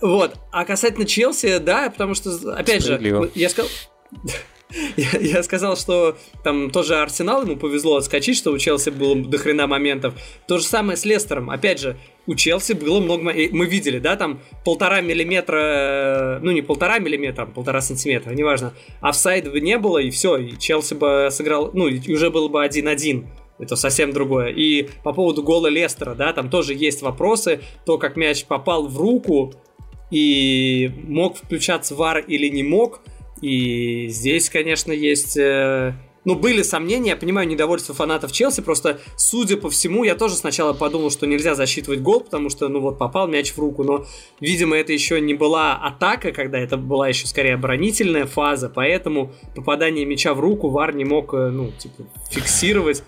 Вот. 0.02 0.34
А 0.52 0.64
касательно 0.64 1.06
Челси, 1.06 1.58
да, 1.58 1.88
потому 1.88 2.14
что, 2.14 2.54
опять 2.54 2.84
же, 2.84 3.30
я 3.34 3.48
сказал... 3.48 3.70
Я, 4.96 5.42
сказал, 5.42 5.76
что 5.76 6.16
там 6.44 6.70
тоже 6.70 6.96
Арсенал 6.96 7.42
ему 7.42 7.56
повезло 7.56 7.96
отскочить, 7.96 8.36
что 8.36 8.52
у 8.52 8.58
Челси 8.58 8.90
было 8.90 9.16
до 9.16 9.38
хрена 9.38 9.66
моментов. 9.66 10.14
То 10.46 10.58
же 10.58 10.64
самое 10.64 10.96
с 10.96 11.04
Лестером. 11.04 11.50
Опять 11.50 11.80
же, 11.80 11.96
у 12.26 12.34
Челси 12.34 12.74
было 12.74 13.00
много... 13.00 13.22
Мы 13.22 13.66
видели, 13.66 13.98
да, 13.98 14.16
там 14.16 14.40
полтора 14.64 15.00
миллиметра... 15.00 16.38
Ну, 16.42 16.52
не 16.52 16.62
полтора 16.62 16.98
миллиметра, 16.98 17.42
а 17.42 17.46
полтора 17.46 17.80
сантиметра, 17.80 18.32
неважно. 18.32 18.74
Офсайда 19.00 19.50
бы 19.50 19.60
не 19.60 19.78
было, 19.78 19.98
и 19.98 20.10
все, 20.10 20.36
и 20.36 20.56
Челси 20.56 20.94
бы 20.94 21.28
сыграл... 21.30 21.70
Ну, 21.72 21.88
и 21.88 22.12
уже 22.12 22.30
было 22.30 22.48
бы 22.48 22.64
1-1. 22.64 23.26
Это 23.58 23.76
совсем 23.76 24.12
другое. 24.12 24.48
И 24.48 24.88
по 25.02 25.12
поводу 25.12 25.42
гола 25.42 25.66
Лестера, 25.66 26.14
да, 26.14 26.32
там 26.32 26.48
тоже 26.48 26.74
есть 26.74 27.02
вопросы. 27.02 27.60
То, 27.84 27.98
как 27.98 28.16
мяч 28.16 28.44
попал 28.44 28.86
в 28.86 28.96
руку, 28.96 29.52
и 30.10 30.90
мог 31.04 31.36
включаться 31.36 31.94
вар 31.94 32.18
или 32.18 32.48
не 32.48 32.62
мог– 32.62 33.00
и 33.40 34.08
здесь, 34.08 34.50
конечно, 34.50 34.92
есть 34.92 35.36
э, 35.36 35.94
ну, 36.24 36.34
были 36.34 36.62
сомнения, 36.62 37.10
я 37.10 37.16
понимаю 37.16 37.48
недовольство 37.48 37.94
фанатов 37.94 38.32
Челси, 38.32 38.60
просто, 38.60 39.00
судя 39.16 39.56
по 39.56 39.70
всему, 39.70 40.04
я 40.04 40.14
тоже 40.14 40.34
сначала 40.34 40.72
подумал, 40.74 41.10
что 41.10 41.26
нельзя 41.26 41.54
засчитывать 41.54 42.00
гол, 42.00 42.20
потому 42.20 42.50
что, 42.50 42.68
ну 42.68 42.80
вот, 42.80 42.98
попал 42.98 43.26
мяч 43.26 43.52
в 43.52 43.58
руку, 43.58 43.84
но, 43.84 44.04
видимо, 44.40 44.76
это 44.76 44.92
еще 44.92 45.20
не 45.20 45.34
была 45.34 45.76
атака, 45.76 46.32
когда 46.32 46.58
это 46.58 46.76
была 46.76 47.08
еще 47.08 47.26
скорее 47.26 47.54
оборонительная 47.54 48.26
фаза, 48.26 48.68
поэтому 48.68 49.32
попадание 49.54 50.04
мяча 50.04 50.34
в 50.34 50.40
руку 50.40 50.68
Вар 50.68 50.94
не 50.94 51.04
мог, 51.04 51.32
э, 51.32 51.48
ну, 51.48 51.72
типа, 51.72 52.04
фиксировать 52.30 53.02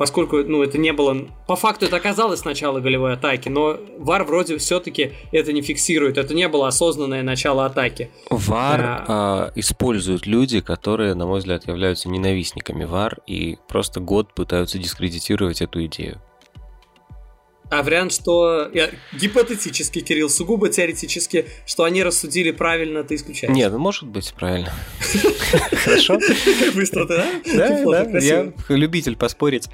поскольку, 0.00 0.38
ну, 0.38 0.62
это 0.62 0.78
не 0.78 0.94
было... 0.94 1.26
По 1.46 1.56
факту 1.56 1.84
это 1.84 1.96
оказалось 1.96 2.46
начало 2.46 2.80
голевой 2.80 3.12
атаки, 3.12 3.50
но 3.50 3.76
ВАР 3.98 4.24
вроде 4.24 4.56
все-таки 4.56 5.12
это 5.30 5.52
не 5.52 5.60
фиксирует. 5.60 6.16
Это 6.16 6.32
не 6.32 6.48
было 6.48 6.68
осознанное 6.68 7.22
начало 7.22 7.66
атаки. 7.66 8.10
ВАР 8.30 8.80
а... 8.80 9.04
А, 9.08 9.52
используют 9.56 10.26
люди, 10.26 10.60
которые, 10.60 11.12
на 11.12 11.26
мой 11.26 11.40
взгляд, 11.40 11.68
являются 11.68 12.08
ненавистниками 12.08 12.84
ВАР 12.84 13.18
и 13.26 13.58
просто 13.68 14.00
год 14.00 14.32
пытаются 14.32 14.78
дискредитировать 14.78 15.60
эту 15.60 15.84
идею. 15.84 16.18
А 17.70 17.82
вариант, 17.84 18.12
что 18.12 18.68
я, 18.74 18.90
гипотетически, 19.12 20.00
Кирилл, 20.00 20.28
сугубо 20.28 20.68
теоретически, 20.68 21.46
что 21.66 21.84
они 21.84 22.02
рассудили 22.02 22.50
правильно, 22.50 23.04
ты 23.04 23.14
исключаешь. 23.14 23.54
Нет, 23.54 23.72
ну 23.72 23.78
может 23.78 24.04
быть 24.04 24.34
правильно. 24.34 24.72
Хорошо. 25.84 26.18
Быстро 26.74 27.06
ты, 27.06 27.16
да? 27.16 27.84
Да, 27.84 28.04
да. 28.04 28.18
Я 28.18 28.52
любитель 28.68 29.16
поспорить. 29.16 29.68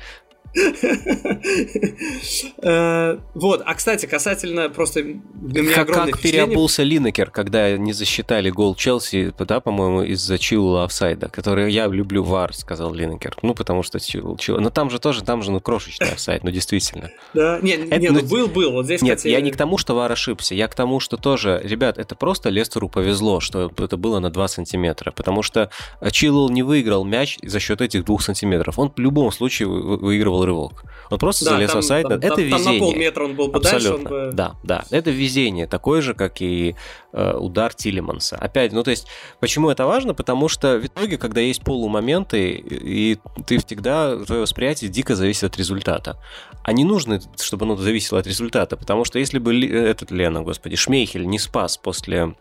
Э, 2.62 3.18
вот, 3.34 3.62
а 3.64 3.74
кстати, 3.74 4.06
касательно 4.06 4.68
просто 4.68 5.02
для 5.02 5.62
меня 5.62 5.82
огромное 5.82 6.12
Как 6.12 6.22
переобулся 6.22 6.82
Линекер, 6.82 7.30
когда 7.30 7.76
не 7.76 7.92
засчитали 7.92 8.50
гол 8.50 8.74
Челси, 8.74 9.32
да, 9.38 9.60
по-моему, 9.60 10.02
из-за 10.02 10.38
Чилла 10.38 10.84
офсайда, 10.84 11.28
который 11.28 11.72
я 11.72 11.86
люблю 11.86 12.22
вар, 12.24 12.54
сказал 12.54 12.92
Линекер. 12.94 13.36
Ну, 13.42 13.54
потому 13.54 13.82
что 13.82 14.00
Чилл. 14.00 14.36
Но 14.60 14.70
там 14.70 14.90
же 14.90 14.98
тоже, 14.98 15.22
там 15.22 15.42
же, 15.42 15.50
ну, 15.50 15.60
крошечный 15.60 16.08
офсайд, 16.08 16.42
ну, 16.44 16.50
действительно. 16.50 17.10
Да, 17.34 17.58
нет, 17.62 17.88
нет, 17.90 18.12
ну, 18.12 18.22
был, 18.22 18.48
был, 18.48 18.72
вот 18.72 18.86
здесь, 18.86 19.02
Нет, 19.02 19.24
я 19.24 19.40
не 19.40 19.50
к 19.50 19.56
тому, 19.56 19.78
что 19.78 19.94
вар 19.94 20.10
ошибся, 20.10 20.54
я 20.54 20.68
к 20.68 20.74
тому, 20.74 21.00
что 21.00 21.16
тоже, 21.16 21.60
ребят, 21.62 21.98
это 21.98 22.14
просто 22.14 22.48
Лестеру 22.48 22.88
повезло, 22.88 23.40
что 23.40 23.70
это 23.76 23.96
было 23.96 24.18
на 24.18 24.30
2 24.30 24.48
сантиметра, 24.48 25.12
потому 25.12 25.42
что 25.42 25.70
Чилл 26.10 26.48
не 26.48 26.62
выиграл 26.62 27.04
мяч 27.04 27.38
за 27.42 27.60
счет 27.60 27.80
этих 27.80 28.04
двух 28.04 28.22
сантиметров. 28.22 28.78
Он 28.78 28.92
в 28.94 28.98
любом 28.98 29.32
случае 29.32 29.68
выигрывал 29.68 30.44
рывок. 30.46 30.84
Он 31.10 31.18
просто 31.18 31.44
да, 31.44 31.52
залез 31.52 31.70
там, 31.70 31.80
в 31.80 31.84
сайт. 31.84 32.08
Там, 32.08 32.18
это 32.18 32.28
там, 32.28 32.44
везение. 32.44 32.64
Там 32.64 32.74
на 32.74 32.80
полметра 32.80 33.24
он 33.24 33.34
был 33.34 33.48
бы 33.48 33.58
Абсолютно. 33.58 34.08
дальше. 34.08 34.30
Бы... 34.30 34.32
Да, 34.32 34.56
да. 34.62 34.84
Это 34.90 35.10
везение. 35.10 35.66
Такое 35.66 36.00
же, 36.00 36.14
как 36.14 36.40
и 36.40 36.74
э, 37.12 37.36
удар 37.36 37.74
Тилеманса. 37.74 38.36
Опять, 38.36 38.72
ну 38.72 38.82
то 38.82 38.90
есть, 38.90 39.06
почему 39.40 39.70
это 39.70 39.86
важно? 39.86 40.14
Потому 40.14 40.48
что 40.48 40.78
в 40.78 40.86
итоге, 40.86 41.18
когда 41.18 41.40
есть 41.40 41.62
полумоменты, 41.62 42.52
и 42.52 43.18
ты 43.46 43.58
всегда, 43.58 44.16
твое 44.24 44.42
восприятие 44.42 44.90
дико 44.90 45.14
зависит 45.14 45.44
от 45.44 45.56
результата. 45.56 46.18
А 46.62 46.72
не 46.72 46.84
нужно, 46.84 47.20
чтобы 47.40 47.64
оно 47.64 47.76
зависело 47.76 48.18
от 48.18 48.26
результата, 48.26 48.76
потому 48.76 49.04
что 49.04 49.18
если 49.18 49.38
бы 49.38 49.64
этот 49.66 50.10
Лена, 50.10 50.42
господи, 50.42 50.76
Шмейхель 50.76 51.26
не 51.26 51.38
спас 51.38 51.76
после 51.76 52.34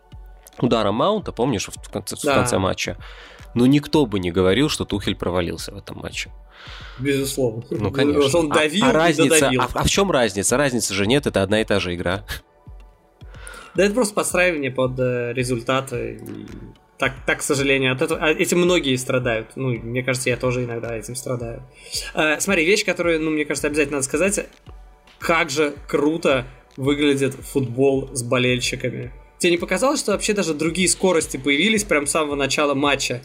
удара 0.60 0.92
Маунта, 0.92 1.32
помнишь, 1.32 1.68
в 1.68 1.90
конце, 1.90 2.16
да. 2.22 2.32
в 2.32 2.34
конце 2.36 2.58
матча, 2.58 2.96
ну 3.54 3.66
никто 3.66 4.06
бы 4.06 4.18
не 4.18 4.30
говорил, 4.30 4.68
что 4.68 4.84
Тухель 4.84 5.16
провалился 5.16 5.72
в 5.72 5.78
этом 5.78 5.98
матче. 5.98 6.30
Безусловно. 6.98 7.64
Ну, 7.70 7.90
конечно. 7.90 8.38
Он 8.38 8.48
давил 8.48 8.84
а, 8.86 8.90
а 8.90 8.92
разница, 8.92 9.50
а, 9.58 9.68
а 9.72 9.84
в 9.84 9.88
чем 9.88 10.10
разница? 10.10 10.56
Разницы 10.56 10.94
же 10.94 11.06
нет, 11.06 11.26
это 11.26 11.42
одна 11.42 11.60
и 11.60 11.64
та 11.64 11.80
же 11.80 11.94
игра. 11.94 12.24
Да 13.74 13.84
это 13.84 13.94
просто 13.94 14.14
подстраивание 14.14 14.70
под 14.70 14.98
э, 14.98 15.32
результаты. 15.34 16.20
Так, 16.96 17.12
так, 17.26 17.40
к 17.40 17.42
сожалению, 17.42 17.92
от 17.92 18.00
этого, 18.00 18.18
а 18.20 18.30
этим 18.30 18.60
многие 18.60 18.96
страдают. 18.96 19.50
Ну, 19.54 19.68
мне 19.68 20.02
кажется, 20.02 20.30
я 20.30 20.38
тоже 20.38 20.64
иногда 20.64 20.96
этим 20.96 21.14
страдаю. 21.14 21.62
Э, 22.14 22.40
смотри, 22.40 22.64
вещь, 22.64 22.86
которую, 22.86 23.20
ну, 23.20 23.30
мне 23.30 23.44
кажется, 23.44 23.68
обязательно 23.68 23.96
надо 23.96 24.06
сказать. 24.06 24.46
Как 25.18 25.50
же 25.50 25.74
круто 25.86 26.46
выглядит 26.78 27.34
футбол 27.34 28.08
с 28.14 28.22
болельщиками. 28.22 29.12
Тебе 29.38 29.52
не 29.52 29.58
показалось, 29.58 30.00
что 30.00 30.12
вообще 30.12 30.32
даже 30.32 30.54
другие 30.54 30.88
скорости 30.88 31.36
появились 31.36 31.84
прям 31.84 32.06
с 32.06 32.10
самого 32.10 32.34
начала 32.34 32.74
матча? 32.74 33.22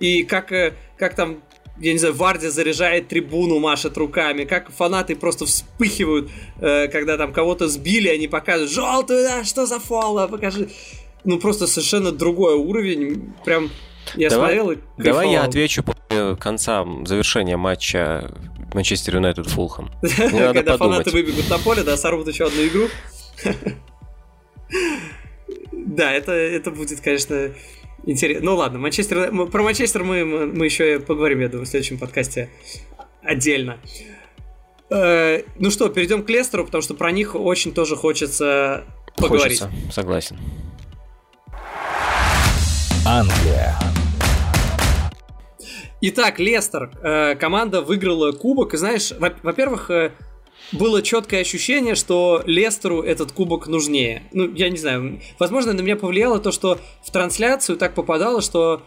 И 0.00 0.24
как, 0.24 0.52
э, 0.52 0.74
как 0.98 1.14
там 1.14 1.42
я 1.78 1.92
не 1.92 1.98
знаю, 1.98 2.14
Варди 2.14 2.48
заряжает 2.48 3.08
трибуну, 3.08 3.58
машет 3.58 3.96
руками, 3.96 4.44
как 4.44 4.70
фанаты 4.70 5.16
просто 5.16 5.44
вспыхивают, 5.44 6.30
э, 6.60 6.88
когда 6.88 7.16
там 7.16 7.32
кого-то 7.32 7.68
сбили, 7.68 8.08
они 8.08 8.28
показывают, 8.28 8.70
желтую, 8.70 9.24
да, 9.24 9.44
что 9.44 9.66
за 9.66 9.80
фол, 9.80 10.28
покажи. 10.28 10.68
Ну, 11.24 11.38
просто 11.38 11.66
совершенно 11.66 12.12
другой 12.12 12.54
уровень, 12.54 13.34
прям 13.44 13.70
я 14.14 14.28
давай, 14.28 14.54
смотрел 14.54 14.70
и 14.72 14.78
Давай 14.98 15.32
я 15.32 15.42
отвечу 15.44 15.82
после 15.82 16.36
конца 16.36 16.86
завершения 17.06 17.56
матча 17.56 18.30
Манчестер 18.74 19.16
Юнайтед 19.16 19.46
Фулхэм. 19.48 19.90
Когда 20.30 20.76
фанаты 20.76 21.10
выбегут 21.10 21.48
на 21.48 21.58
поле, 21.58 21.82
да, 21.82 21.96
сорвут 21.96 22.28
еще 22.28 22.46
одну 22.46 22.66
игру. 22.66 22.88
Да, 25.94 26.12
это, 26.12 26.32
это 26.32 26.70
будет, 26.70 27.00
конечно, 27.00 27.50
Интересно. 28.06 28.44
Ну 28.44 28.56
ладно, 28.56 28.78
Манчестер. 28.78 29.48
Про 29.48 29.62
Манчестер 29.62 30.04
мы, 30.04 30.24
мы, 30.24 30.66
еще 30.66 31.00
поговорим, 31.00 31.40
я 31.40 31.48
думаю, 31.48 31.64
в 31.64 31.68
следующем 31.68 31.98
подкасте 31.98 32.50
отдельно. 33.22 33.78
Э, 34.90 35.42
ну 35.58 35.70
что, 35.70 35.88
перейдем 35.88 36.22
к 36.22 36.28
Лестеру, 36.28 36.66
потому 36.66 36.82
что 36.82 36.94
про 36.94 37.10
них 37.12 37.34
очень 37.34 37.72
тоже 37.72 37.96
хочется 37.96 38.84
поговорить. 39.16 39.60
Хочется, 39.60 39.92
согласен. 39.92 40.38
Англия. 43.06 43.74
Итак, 46.02 46.38
Лестер. 46.38 46.90
Э, 47.02 47.34
команда 47.36 47.80
выиграла 47.80 48.32
кубок. 48.32 48.74
И 48.74 48.76
знаешь, 48.76 49.12
во-первых, 49.18 49.90
э, 49.90 50.12
было 50.74 51.02
четкое 51.02 51.40
ощущение, 51.40 51.94
что 51.94 52.42
Лестеру 52.46 53.02
этот 53.02 53.32
кубок 53.32 53.66
нужнее. 53.66 54.22
Ну, 54.32 54.52
я 54.54 54.68
не 54.68 54.76
знаю, 54.76 55.20
возможно, 55.38 55.72
на 55.72 55.80
меня 55.80 55.96
повлияло 55.96 56.38
то, 56.38 56.52
что 56.52 56.78
в 57.02 57.10
трансляцию 57.10 57.78
так 57.78 57.94
попадало, 57.94 58.40
что 58.42 58.82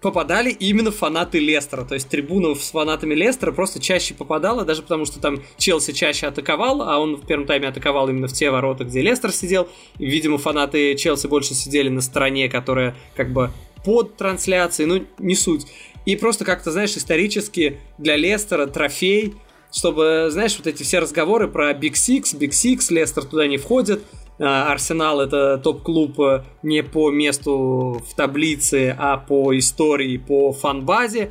попадали 0.00 0.50
именно 0.50 0.90
фанаты 0.90 1.38
Лестера. 1.38 1.84
То 1.84 1.94
есть 1.94 2.08
трибуна 2.08 2.54
с 2.54 2.70
фанатами 2.70 3.14
Лестера 3.14 3.52
просто 3.52 3.80
чаще 3.80 4.14
попадала, 4.14 4.64
даже 4.64 4.82
потому 4.82 5.04
что 5.04 5.20
там 5.20 5.42
Челси 5.58 5.92
чаще 5.92 6.26
атаковал, 6.26 6.82
а 6.82 6.98
он 6.98 7.16
в 7.16 7.26
первом 7.26 7.46
тайме 7.46 7.68
атаковал 7.68 8.08
именно 8.08 8.28
в 8.28 8.32
те 8.32 8.50
ворота, 8.50 8.84
где 8.84 9.02
Лестер 9.02 9.32
сидел. 9.32 9.68
И, 9.98 10.06
видимо, 10.06 10.38
фанаты 10.38 10.94
Челси 10.94 11.26
больше 11.26 11.54
сидели 11.54 11.88
на 11.88 12.00
стороне, 12.00 12.48
которая 12.48 12.96
как 13.14 13.32
бы 13.32 13.50
под 13.84 14.16
трансляцией, 14.16 14.88
ну, 14.88 15.04
не 15.18 15.34
суть. 15.34 15.66
И 16.06 16.16
просто 16.16 16.44
как-то, 16.44 16.70
знаешь, 16.70 16.96
исторически 16.96 17.78
для 17.98 18.16
Лестера 18.16 18.66
трофей 18.66 19.34
чтобы, 19.72 20.28
знаешь, 20.30 20.56
вот 20.56 20.66
эти 20.66 20.82
все 20.82 20.98
разговоры 20.98 21.48
про 21.48 21.72
Big 21.72 21.92
Six, 21.92 22.36
Big 22.38 22.50
Six, 22.50 22.92
Лестер 22.92 23.24
туда 23.24 23.46
не 23.46 23.56
входит, 23.56 24.02
а, 24.40 24.72
Арсенал 24.72 25.20
это 25.20 25.58
топ-клуб 25.58 26.18
э, 26.20 26.44
не 26.62 26.82
по 26.82 27.10
месту 27.10 28.02
в 28.08 28.14
таблице, 28.16 28.96
а 28.98 29.18
по 29.18 29.56
истории, 29.56 30.16
по 30.16 30.52
фан-базе. 30.52 31.30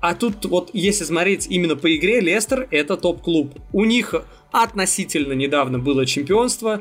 А 0.00 0.14
тут 0.14 0.44
вот, 0.44 0.70
если 0.72 1.02
смотреть 1.02 1.48
именно 1.48 1.74
по 1.74 1.94
игре, 1.96 2.20
Лестер 2.20 2.68
это 2.70 2.96
топ-клуб. 2.96 3.54
У 3.72 3.84
них 3.84 4.14
относительно 4.52 5.32
недавно 5.32 5.80
было 5.80 6.06
чемпионство. 6.06 6.80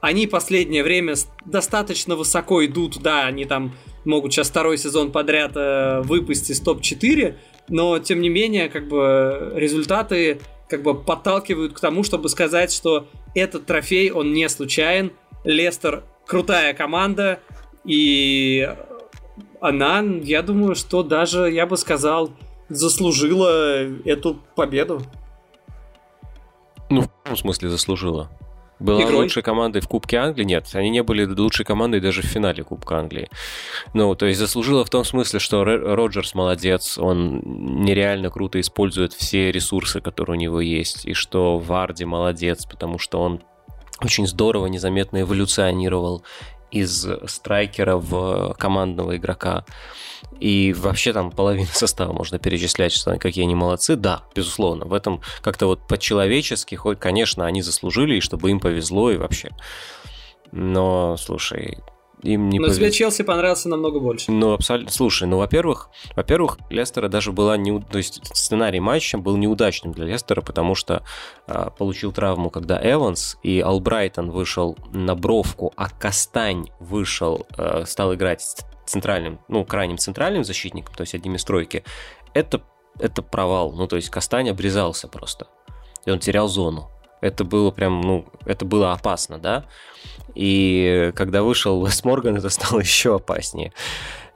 Они 0.00 0.26
последнее 0.26 0.82
время 0.82 1.14
достаточно 1.44 2.16
высоко 2.16 2.64
идут, 2.64 2.98
да, 3.02 3.26
они 3.26 3.44
там 3.44 3.74
могут 4.06 4.32
сейчас 4.32 4.48
второй 4.48 4.78
сезон 4.78 5.12
подряд 5.12 5.52
э, 5.54 6.00
выпустить 6.02 6.50
из 6.50 6.60
топ-4, 6.60 7.36
но 7.68 7.98
тем 7.98 8.20
не 8.20 8.28
менее, 8.28 8.68
как 8.68 8.88
бы 8.88 9.52
результаты 9.54 10.40
как 10.68 10.82
бы 10.82 10.94
подталкивают 10.94 11.74
к 11.74 11.80
тому, 11.80 12.02
чтобы 12.02 12.28
сказать, 12.28 12.72
что 12.72 13.06
этот 13.34 13.66
трофей, 13.66 14.10
он 14.10 14.32
не 14.32 14.48
случайен. 14.48 15.12
Лестер 15.44 16.04
крутая 16.26 16.72
команда, 16.72 17.40
и 17.84 18.68
она, 19.60 20.00
я 20.00 20.42
думаю, 20.42 20.74
что 20.74 21.02
даже, 21.02 21.50
я 21.50 21.66
бы 21.66 21.76
сказал, 21.76 22.30
заслужила 22.68 23.86
эту 24.04 24.38
победу. 24.56 25.02
Ну, 26.90 27.02
в 27.02 27.10
каком 27.22 27.36
смысле 27.36 27.68
заслужила? 27.68 28.30
Была 28.78 29.02
Игрой. 29.02 29.22
лучшей 29.22 29.42
командой 29.42 29.80
в 29.80 29.88
Кубке 29.88 30.16
Англии? 30.16 30.44
Нет, 30.44 30.68
они 30.74 30.90
не 30.90 31.02
были 31.02 31.24
лучшей 31.24 31.64
командой 31.64 32.00
даже 32.00 32.22
в 32.22 32.26
финале 32.26 32.64
Кубка 32.64 32.98
Англии. 32.98 33.28
Ну, 33.92 34.14
то 34.14 34.26
есть 34.26 34.40
заслужила 34.40 34.84
в 34.84 34.90
том 34.90 35.04
смысле, 35.04 35.38
что 35.38 35.64
Роджерс 35.64 36.34
молодец, 36.34 36.98
он 36.98 37.40
нереально 37.44 38.30
круто 38.30 38.60
использует 38.60 39.12
все 39.12 39.52
ресурсы, 39.52 40.00
которые 40.00 40.36
у 40.36 40.40
него 40.40 40.60
есть, 40.60 41.06
и 41.06 41.12
что 41.14 41.58
Варди 41.58 42.04
молодец, 42.04 42.66
потому 42.66 42.98
что 42.98 43.20
он 43.20 43.42
очень 44.02 44.26
здорово, 44.26 44.66
незаметно 44.66 45.20
эволюционировал 45.20 46.24
из 46.74 47.06
страйкера 47.26 47.96
в 47.96 48.54
командного 48.58 49.16
игрока. 49.16 49.64
И 50.40 50.74
вообще 50.76 51.12
там 51.12 51.30
половину 51.30 51.68
состава 51.72 52.12
можно 52.12 52.38
перечислять, 52.38 52.92
что 52.92 53.16
какие 53.18 53.44
они 53.44 53.54
молодцы. 53.54 53.96
Да, 53.96 54.24
безусловно, 54.34 54.84
в 54.84 54.92
этом 54.92 55.20
как-то 55.40 55.66
вот 55.66 55.86
по-человечески, 55.86 56.74
хоть, 56.74 56.98
конечно, 56.98 57.46
они 57.46 57.62
заслужили, 57.62 58.16
и 58.16 58.20
чтобы 58.20 58.50
им 58.50 58.60
повезло, 58.60 59.10
и 59.10 59.16
вообще. 59.16 59.50
Но, 60.50 61.16
слушай, 61.16 61.78
им 62.24 62.48
не 62.48 62.58
Но 62.58 62.66
повезло. 62.66 62.80
тебе 62.80 62.92
Челси 62.92 63.22
понравился 63.22 63.68
намного 63.68 64.00
больше. 64.00 64.32
Ну, 64.32 64.52
абсолютно. 64.52 64.90
Слушай, 64.90 65.28
ну, 65.28 65.38
во-первых, 65.38 65.90
во-первых, 66.16 66.58
Лестера 66.70 67.08
даже 67.08 67.32
была 67.32 67.56
не... 67.56 67.80
То 67.80 67.98
есть 67.98 68.20
сценарий 68.34 68.80
матча 68.80 69.18
был 69.18 69.36
неудачным 69.36 69.92
для 69.92 70.06
Лестера, 70.06 70.40
потому 70.40 70.74
что 70.74 71.02
а, 71.46 71.70
получил 71.70 72.12
травму, 72.12 72.50
когда 72.50 72.80
Эванс 72.82 73.36
и 73.42 73.60
Албрайтон 73.60 74.30
вышел 74.30 74.76
на 74.92 75.14
бровку, 75.14 75.72
а 75.76 75.88
Кастань 75.90 76.70
вышел, 76.80 77.46
а, 77.56 77.84
стал 77.86 78.14
играть 78.14 78.42
центральным, 78.86 79.40
ну, 79.48 79.64
крайним 79.64 79.98
центральным 79.98 80.44
защитником, 80.44 80.94
то 80.94 81.02
есть 81.02 81.14
одним 81.14 81.36
из 81.36 81.44
тройки. 81.44 81.84
Это, 82.32 82.62
это 82.98 83.22
провал. 83.22 83.72
Ну, 83.72 83.86
то 83.86 83.96
есть 83.96 84.08
Кастань 84.08 84.48
обрезался 84.48 85.08
просто. 85.08 85.46
И 86.06 86.10
он 86.10 86.18
терял 86.18 86.48
зону. 86.48 86.90
Это 87.24 87.42
было 87.42 87.70
прям, 87.70 88.02
ну, 88.02 88.26
это 88.44 88.66
было 88.66 88.92
опасно, 88.92 89.38
да? 89.38 89.64
И 90.34 91.10
когда 91.16 91.42
вышел 91.42 91.82
Уэс 91.82 92.04
Морган, 92.04 92.36
это 92.36 92.50
стало 92.50 92.80
еще 92.80 93.14
опаснее. 93.14 93.72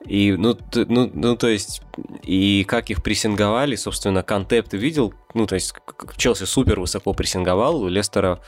И, 0.07 0.32
ну, 0.39 0.57
ну, 0.74 1.10
ну, 1.12 1.36
то 1.36 1.48
есть, 1.48 1.82
и 2.23 2.65
как 2.66 2.89
их 2.89 3.02
прессинговали, 3.02 3.77
собственно, 3.77 4.23
Контеп 4.23 4.70
ты 4.70 4.78
видел, 4.78 5.12
ну, 5.35 5.47
то 5.47 5.55
есть, 5.55 5.74
Челси 6.16 6.44
супер 6.44 6.81
высоко 6.81 7.12
прессинговал, 7.12 7.82
у 7.82 7.89
Лестера... 7.89 8.40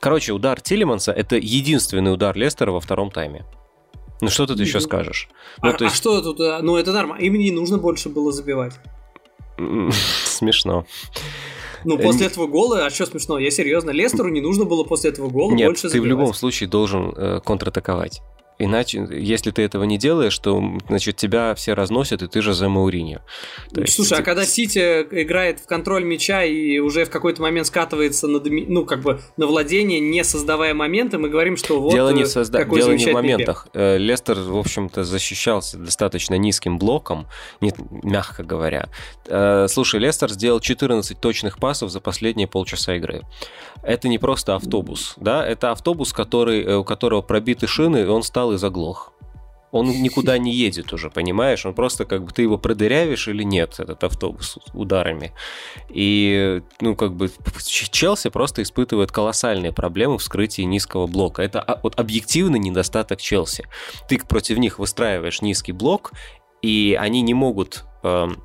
Короче, 0.00 0.32
удар 0.32 0.60
Тилеманса– 0.62 1.12
это 1.16 1.36
единственный 1.36 2.12
удар 2.12 2.34
Лестера 2.34 2.70
во 2.70 2.80
втором 2.80 3.10
тайме. 3.10 3.44
Ну, 4.22 4.30
что 4.30 4.46
тут 4.46 4.60
еще 4.60 4.80
скажешь? 4.80 5.28
Ну, 5.62 5.68
а, 5.68 5.72
то 5.74 5.84
а 5.84 5.88
есть, 5.88 5.96
что 5.96 6.22
тут? 6.22 6.40
а, 6.40 6.60
Ну, 6.62 6.76
это 6.76 6.92
нормально. 6.92 7.22
Им 7.22 7.34
не 7.34 7.50
нужно 7.50 7.76
больше 7.76 8.08
было 8.08 8.32
забивать. 8.32 8.74
смешно. 10.24 10.86
Ну, 11.88 11.98
Э, 11.98 12.02
после 12.02 12.26
этого 12.26 12.46
гола, 12.46 12.84
а 12.84 12.90
что 12.90 13.06
смешно? 13.06 13.38
Я 13.38 13.50
серьезно, 13.50 13.90
Лестеру 13.90 14.28
не 14.28 14.40
нужно 14.42 14.64
было 14.66 14.84
после 14.84 15.10
этого 15.10 15.30
гола 15.30 15.54
Нет, 15.54 15.68
больше 15.68 15.82
ты 15.82 15.88
забивать. 15.88 16.06
в 16.06 16.08
любом 16.10 16.34
случае 16.34 16.68
должен 16.68 17.14
э, 17.16 17.40
контратаковать. 17.44 18.20
Иначе, 18.60 19.06
если 19.10 19.50
ты 19.52 19.62
этого 19.62 19.84
не 19.84 19.98
делаешь, 19.98 20.36
то, 20.38 20.60
значит, 20.88 21.16
тебя 21.16 21.54
все 21.54 21.74
разносят, 21.74 22.22
и 22.22 22.26
ты 22.26 22.42
же 22.42 22.54
за 22.54 22.68
Мауриньо. 22.68 23.20
То 23.72 23.82
есть 23.82 23.94
Слушай, 23.94 24.18
а 24.18 24.22
когда 24.22 24.44
Сити 24.44 24.78
играет 25.10 25.60
в 25.60 25.66
контроль 25.66 26.04
мяча 26.04 26.42
и 26.44 26.78
уже 26.80 27.04
в 27.04 27.10
какой-то 27.10 27.40
момент 27.42 27.66
скатывается 27.68 28.26
на, 28.26 28.38
доми- 28.38 28.64
ну, 28.66 28.84
как 28.84 29.00
бы 29.02 29.20
на 29.36 29.46
владение, 29.46 30.00
не 30.00 30.24
создавая 30.24 30.74
моменты, 30.74 31.18
мы 31.18 31.28
говорим, 31.28 31.56
что 31.56 31.80
вот 31.80 31.92
дело 31.92 32.10
не, 32.10 32.22
э, 32.22 32.24
в 32.24 32.28
созда- 32.28 32.58
какой 32.58 32.80
дело 32.80 32.92
не 32.92 33.06
в 33.06 33.12
моментах. 33.12 33.68
Э, 33.74 33.96
Лестер, 33.96 34.38
в 34.40 34.56
общем-то, 34.56 35.04
защищался 35.04 35.78
достаточно 35.78 36.34
низким 36.34 36.78
блоком, 36.78 37.26
не- 37.60 37.72
мягко 38.02 38.42
говоря. 38.42 38.88
Э, 39.26 39.66
Слушай, 39.68 40.00
Лестер 40.00 40.30
сделал 40.30 40.58
14 40.60 41.20
точных 41.20 41.58
пасов 41.58 41.90
за 41.90 42.00
последние 42.00 42.48
полчаса 42.48 42.96
игры. 42.96 43.22
Это 43.82 44.08
не 44.08 44.18
просто 44.18 44.56
автобус, 44.56 45.14
да, 45.18 45.46
это 45.46 45.70
автобус, 45.70 46.12
который, 46.12 46.76
у 46.76 46.84
которого 46.84 47.22
пробиты 47.22 47.66
шины, 47.68 47.98
и 47.98 48.04
он 48.06 48.22
стал 48.24 48.47
и 48.52 48.58
заглох. 48.58 49.12
Он 49.70 49.90
никуда 50.02 50.38
не 50.38 50.54
едет 50.54 50.92
уже, 50.92 51.10
понимаешь? 51.10 51.66
Он 51.66 51.74
просто 51.74 52.06
как 52.06 52.24
бы 52.24 52.32
ты 52.32 52.42
его 52.42 52.56
продырявишь 52.56 53.28
или 53.28 53.42
нет, 53.42 53.74
этот 53.78 54.02
автобус 54.02 54.58
ударами. 54.72 55.32
И, 55.90 56.62
ну, 56.80 56.96
как 56.96 57.14
бы 57.14 57.30
Челси 57.62 58.30
просто 58.30 58.62
испытывает 58.62 59.12
колоссальные 59.12 59.72
проблемы 59.72 60.16
в 60.16 60.22
вскрытии 60.22 60.62
низкого 60.62 61.06
блока. 61.06 61.42
Это 61.42 61.60
а, 61.60 61.80
вот 61.82 62.00
объективный 62.00 62.58
недостаток 62.58 63.20
Челси. 63.20 63.66
Ты 64.08 64.18
против 64.18 64.56
них 64.58 64.78
выстраиваешь 64.78 65.42
низкий 65.42 65.72
блок, 65.72 66.12
и 66.62 66.96
они 66.98 67.20
не 67.20 67.34
могут 67.34 67.84
эм, 68.02 68.42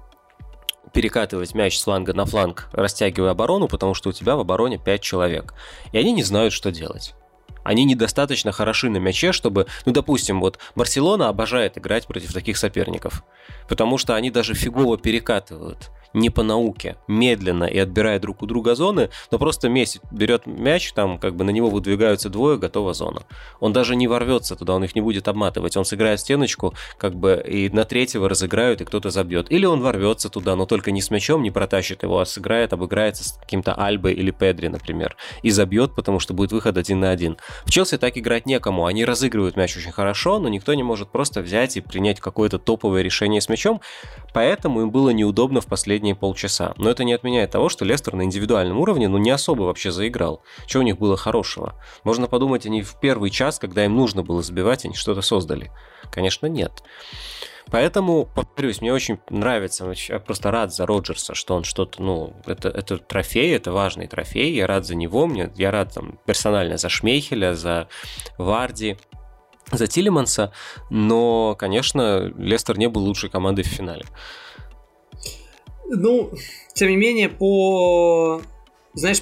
перекатывать 0.93 1.55
мяч 1.55 1.79
с 1.79 1.83
фланга 1.83 2.13
на 2.13 2.25
фланг, 2.25 2.69
растягивая 2.73 3.31
оборону, 3.31 3.69
потому 3.69 3.93
что 3.93 4.09
у 4.09 4.13
тебя 4.13 4.35
в 4.35 4.41
обороне 4.41 4.77
5 4.77 5.01
человек. 5.01 5.53
И 5.93 5.97
они 5.97 6.11
не 6.11 6.23
знают, 6.23 6.53
что 6.53 6.69
делать. 6.69 7.15
Они 7.63 7.85
недостаточно 7.85 8.51
хороши 8.51 8.89
на 8.89 8.97
мяче, 8.97 9.31
чтобы, 9.31 9.67
ну, 9.85 9.91
допустим, 9.91 10.39
вот 10.39 10.59
Барселона 10.75 11.29
обожает 11.29 11.77
играть 11.77 12.07
против 12.07 12.33
таких 12.33 12.57
соперников, 12.57 13.23
потому 13.67 13.97
что 13.97 14.15
они 14.15 14.31
даже 14.31 14.53
фигово 14.53 14.97
перекатывают 14.97 15.89
не 16.13 16.29
по 16.29 16.43
науке, 16.43 16.97
медленно 17.07 17.65
и 17.65 17.77
отбирая 17.77 18.19
друг 18.19 18.41
у 18.41 18.45
друга 18.45 18.75
зоны, 18.75 19.09
но 19.31 19.39
просто 19.39 19.69
Месси 19.69 19.99
берет 20.11 20.45
мяч, 20.45 20.93
там 20.93 21.17
как 21.17 21.35
бы 21.35 21.43
на 21.43 21.49
него 21.49 21.69
выдвигаются 21.69 22.29
двое, 22.29 22.57
готова 22.57 22.93
зона. 22.93 23.23
Он 23.59 23.73
даже 23.73 23.95
не 23.95 24.07
ворвется 24.07 24.55
туда, 24.55 24.73
он 24.73 24.83
их 24.83 24.95
не 24.95 25.01
будет 25.01 25.27
обматывать, 25.27 25.77
он 25.77 25.85
сыграет 25.85 26.19
стеночку, 26.19 26.73
как 26.97 27.15
бы 27.15 27.43
и 27.45 27.69
на 27.69 27.85
третьего 27.85 28.29
разыграют, 28.29 28.81
и 28.81 28.85
кто-то 28.85 29.09
забьет. 29.09 29.51
Или 29.51 29.65
он 29.65 29.81
ворвется 29.81 30.29
туда, 30.29 30.55
но 30.55 30.65
только 30.65 30.91
не 30.91 31.01
с 31.01 31.09
мячом, 31.09 31.43
не 31.43 31.51
протащит 31.51 32.03
его, 32.03 32.19
а 32.19 32.25
сыграет, 32.25 32.73
обыграется 32.73 33.23
с 33.23 33.33
каким-то 33.33 33.73
Альбой 33.73 34.13
или 34.13 34.31
Педри, 34.31 34.67
например, 34.67 35.15
и 35.41 35.49
забьет, 35.49 35.95
потому 35.95 36.19
что 36.19 36.33
будет 36.33 36.51
выход 36.51 36.77
один 36.77 36.99
на 36.99 37.11
один. 37.11 37.37
В 37.65 37.71
Челси 37.71 37.97
так 37.97 38.17
играть 38.17 38.45
некому, 38.45 38.85
они 38.85 39.05
разыгрывают 39.05 39.57
мяч 39.57 39.75
очень 39.77 39.91
хорошо, 39.91 40.39
но 40.39 40.49
никто 40.49 40.73
не 40.73 40.83
может 40.83 41.09
просто 41.09 41.41
взять 41.41 41.77
и 41.77 41.81
принять 41.81 42.19
какое-то 42.19 42.59
топовое 42.59 43.01
решение 43.01 43.41
с 43.41 43.49
мячом, 43.49 43.81
поэтому 44.33 44.81
им 44.81 44.91
было 44.91 45.09
неудобно 45.11 45.61
в 45.61 45.67
последние 45.67 46.15
полчаса. 46.15 46.73
Но 46.77 46.89
это 46.89 47.03
не 47.03 47.13
отменяет 47.13 47.51
того, 47.51 47.69
что 47.69 47.85
Лестер 47.85 48.15
на 48.15 48.23
индивидуальном 48.23 48.79
уровне, 48.79 49.07
ну, 49.07 49.17
не 49.17 49.31
особо 49.31 49.63
вообще 49.63 49.91
заиграл. 49.91 50.41
Что 50.67 50.79
у 50.79 50.83
них 50.83 50.97
было 50.97 51.17
хорошего? 51.17 51.75
Можно 52.03 52.27
подумать, 52.27 52.65
они 52.65 52.81
в 52.81 52.99
первый 52.99 53.29
час, 53.29 53.59
когда 53.59 53.85
им 53.85 53.95
нужно 53.95 54.23
было 54.23 54.41
забивать, 54.41 54.85
они 54.85 54.95
что-то 54.95 55.21
создали. 55.21 55.71
Конечно, 56.11 56.47
нет. 56.47 56.83
Поэтому, 57.71 58.25
повторюсь, 58.25 58.81
мне 58.81 58.93
очень 58.93 59.19
нравится, 59.29 59.91
я 60.09 60.19
просто 60.19 60.51
рад 60.51 60.73
за 60.73 60.85
Роджерса, 60.85 61.33
что 61.33 61.55
он 61.55 61.63
что-то, 61.63 62.01
ну, 62.01 62.33
это, 62.45 62.69
это 62.69 62.97
трофей, 62.97 63.55
это 63.55 63.71
важный 63.71 64.07
трофей, 64.07 64.53
я 64.53 64.67
рад 64.67 64.85
за 64.85 64.95
него, 64.95 65.25
мне, 65.27 65.51
я 65.55 65.71
рад 65.71 65.93
там 65.93 66.19
персонально 66.25 66.77
за 66.77 66.89
Шмейхеля, 66.89 67.55
за 67.55 67.87
Варди, 68.37 68.97
за 69.77 69.87
Тилеманса, 69.87 70.53
но, 70.89 71.55
конечно, 71.57 72.31
Лестер 72.37 72.77
не 72.77 72.89
был 72.89 73.03
лучшей 73.03 73.29
командой 73.29 73.63
в 73.63 73.67
финале. 73.67 74.05
Ну, 75.89 76.31
тем 76.73 76.89
не 76.89 76.95
менее, 76.95 77.29
по... 77.29 78.41
Знаешь, 78.93 79.21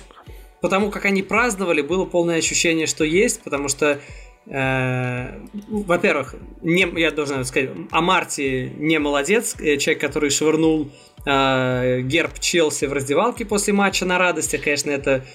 потому 0.62 0.92
как 0.92 1.06
они 1.06 1.24
праздновали, 1.24 1.82
было 1.82 2.06
полное 2.06 2.38
ощущение, 2.38 2.88
что 2.88 3.04
есть, 3.04 3.42
потому 3.42 3.68
что 3.68 4.00
э, 4.46 5.40
во-первых, 5.70 6.36
не, 6.62 6.88
я 7.00 7.12
должен 7.12 7.44
сказать, 7.46 7.72
Амарти 7.92 8.72
не 8.78 9.00
молодец, 9.00 9.56
э, 9.60 9.78
человек, 9.78 10.02
который 10.02 10.30
швырнул 10.30 10.90
э, 11.26 12.02
герб 12.02 12.40
Челси 12.40 12.86
в 12.86 12.94
раздевалке 12.94 13.46
после 13.46 13.74
матча 13.74 14.06
на 14.06 14.18
радостях, 14.18 14.64
конечно, 14.64 14.92
это 14.92 15.26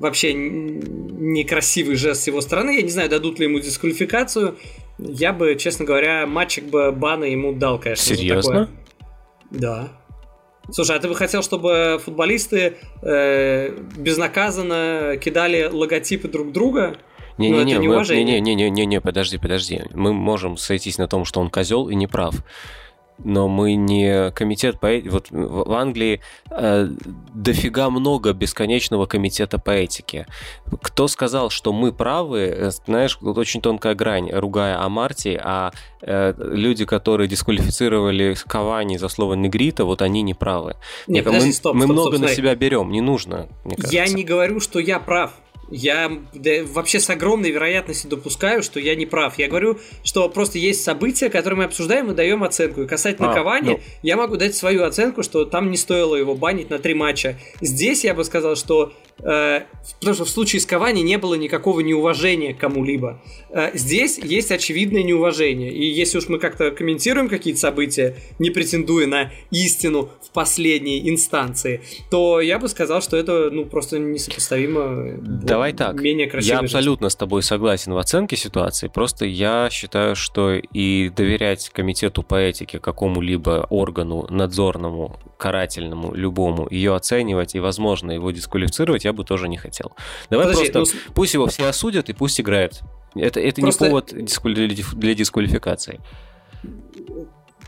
вообще 0.00 0.32
некрасивый 0.34 1.94
жест 1.94 2.22
с 2.22 2.26
его 2.26 2.40
стороны. 2.40 2.76
Я 2.76 2.82
не 2.82 2.90
знаю, 2.90 3.08
дадут 3.08 3.38
ли 3.38 3.44
ему 3.44 3.60
дисквалификацию. 3.60 4.56
Я 4.98 5.32
бы, 5.32 5.54
честно 5.54 5.84
говоря, 5.84 6.26
матчик 6.26 6.64
бы 6.64 6.90
бана 6.90 7.24
ему 7.24 7.52
дал, 7.52 7.78
конечно. 7.78 8.16
Серьезно? 8.16 8.68
Да. 9.50 9.92
Слушай, 10.72 10.96
а 10.96 11.00
ты 11.00 11.08
бы 11.08 11.14
хотел, 11.14 11.42
чтобы 11.42 12.00
футболисты 12.04 12.76
э, 13.02 13.70
безнаказанно 13.96 15.16
кидали 15.22 15.68
логотипы 15.70 16.28
друг 16.28 16.52
друга? 16.52 16.96
Не-не-не, 17.38 18.40
не-не-не, 18.40 19.00
подожди, 19.00 19.38
подожди. 19.38 19.82
Мы 19.94 20.12
можем 20.12 20.56
сойтись 20.56 20.98
на 20.98 21.08
том, 21.08 21.24
что 21.24 21.40
он 21.40 21.50
козел 21.50 21.88
и 21.88 21.94
неправ. 21.94 22.34
Но 23.24 23.48
мы 23.48 23.74
не 23.74 24.30
комитет 24.32 24.80
по 24.80 24.90
Вот 25.06 25.26
в 25.30 25.72
Англии 25.72 26.20
э, 26.50 26.88
дофига 27.34 27.90
много 27.90 28.32
бесконечного 28.32 29.06
комитета 29.06 29.58
по 29.58 29.70
этике. 29.70 30.26
Кто 30.82 31.08
сказал, 31.08 31.50
что 31.50 31.72
мы 31.72 31.92
правы, 31.92 32.70
знаешь, 32.86 33.18
вот 33.20 33.38
очень 33.38 33.60
тонкая 33.60 33.94
грань, 33.94 34.30
ругая 34.32 34.82
Амарти, 34.82 35.38
а 35.42 35.72
э, 36.02 36.34
люди, 36.36 36.84
которые 36.84 37.28
дисквалифицировали 37.28 38.36
Кавани 38.46 38.96
за 38.96 39.08
слово 39.08 39.34
негрита, 39.34 39.84
вот 39.84 40.02
они 40.02 40.22
не 40.22 40.34
правы. 40.34 40.76
Нет, 41.06 41.24
подожди, 41.24 41.48
мы 41.48 41.52
стоп, 41.52 41.74
мы 41.74 41.82
стоп, 41.82 41.92
много 41.92 42.08
стоп, 42.08 42.12
на 42.12 42.18
смотри. 42.28 42.36
себя 42.36 42.54
берем, 42.54 42.90
не 42.90 43.00
нужно. 43.00 43.48
Я 43.90 44.06
не 44.08 44.24
говорю, 44.24 44.60
что 44.60 44.78
я 44.78 44.98
прав. 44.98 45.32
Я 45.70 46.10
да, 46.34 46.50
вообще 46.64 47.00
с 47.00 47.08
огромной 47.10 47.50
вероятностью 47.50 48.10
допускаю, 48.10 48.62
что 48.62 48.80
я 48.80 48.94
не 48.94 49.06
прав. 49.06 49.38
Я 49.38 49.48
говорю, 49.48 49.78
что 50.02 50.28
просто 50.28 50.58
есть 50.58 50.82
события, 50.82 51.30
которые 51.30 51.58
мы 51.58 51.64
обсуждаем 51.64 52.10
и 52.10 52.14
даем 52.14 52.42
оценку. 52.42 52.82
И 52.82 52.86
касательно 52.86 53.30
А, 53.30 53.34
Кавани, 53.34 53.70
ну. 53.70 53.80
я 54.02 54.16
могу 54.16 54.36
дать 54.36 54.54
свою 54.54 54.84
оценку, 54.84 55.22
что 55.22 55.44
там 55.44 55.70
не 55.70 55.76
стоило 55.76 56.16
его 56.16 56.34
банить 56.34 56.70
на 56.70 56.78
три 56.78 56.94
матча. 56.94 57.38
Здесь 57.60 58.04
я 58.04 58.14
бы 58.14 58.24
сказал, 58.24 58.56
что 58.56 58.92
потому 59.22 60.14
что 60.14 60.24
в 60.24 60.30
случае 60.30 60.60
с 60.60 60.66
Кавани 60.66 61.02
не 61.02 61.18
было 61.18 61.34
никакого 61.34 61.80
неуважения 61.80 62.54
к 62.54 62.58
кому-либо. 62.58 63.20
Э, 63.50 63.70
здесь 63.74 64.18
есть 64.18 64.50
очевидное 64.50 65.02
неуважение. 65.02 65.72
И 65.72 65.84
если 65.84 66.18
уж 66.18 66.28
мы 66.28 66.38
как-то 66.38 66.70
комментируем 66.70 67.28
какие-то 67.28 67.60
события, 67.60 68.16
не 68.38 68.50
претендуя 68.50 69.06
на 69.06 69.30
истину 69.50 70.10
в 70.22 70.30
последней 70.30 71.08
инстанции, 71.08 71.82
то 72.10 72.40
я 72.40 72.58
бы 72.58 72.68
сказал, 72.68 73.02
что 73.02 73.16
это 73.16 73.50
ну 73.50 73.64
просто 73.64 73.98
несопоставимо. 73.98 75.18
Давай 75.20 75.72
так. 75.72 76.00
Менее 76.00 76.28
красиво. 76.28 76.54
Я 76.54 76.60
абсолютно 76.60 77.08
с 77.08 77.16
тобой 77.16 77.42
согласен 77.42 77.92
в 77.92 77.98
оценке 77.98 78.36
ситуации. 78.36 78.88
Просто 78.88 79.24
я 79.26 79.68
считаю, 79.70 80.14
что 80.16 80.54
и 80.54 81.10
доверять 81.10 81.70
комитету 81.70 82.22
по 82.22 82.36
этике 82.36 82.78
какому-либо 82.78 83.66
органу 83.70 84.26
надзорному, 84.30 85.18
карательному, 85.36 86.14
любому, 86.14 86.68
ее 86.70 86.94
оценивать 86.94 87.54
и, 87.54 87.60
возможно, 87.60 88.12
его 88.12 88.30
дисквалифицировать, 88.30 89.04
я 89.10 89.12
бы 89.12 89.24
тоже 89.24 89.48
не 89.48 89.56
хотел. 89.56 89.92
Давай 90.30 90.46
Подожди, 90.46 90.72
просто 90.72 90.96
ну, 90.96 91.12
пусть 91.14 91.34
его 91.34 91.46
все 91.46 91.66
осудят 91.66 92.08
и 92.08 92.12
пусть 92.12 92.40
играет 92.40 92.80
Это, 93.14 93.40
это 93.40 93.60
Просто... 93.60 93.84
не 93.84 93.90
повод 93.90 94.14
для 94.94 95.14
дисквалификации 95.14 96.00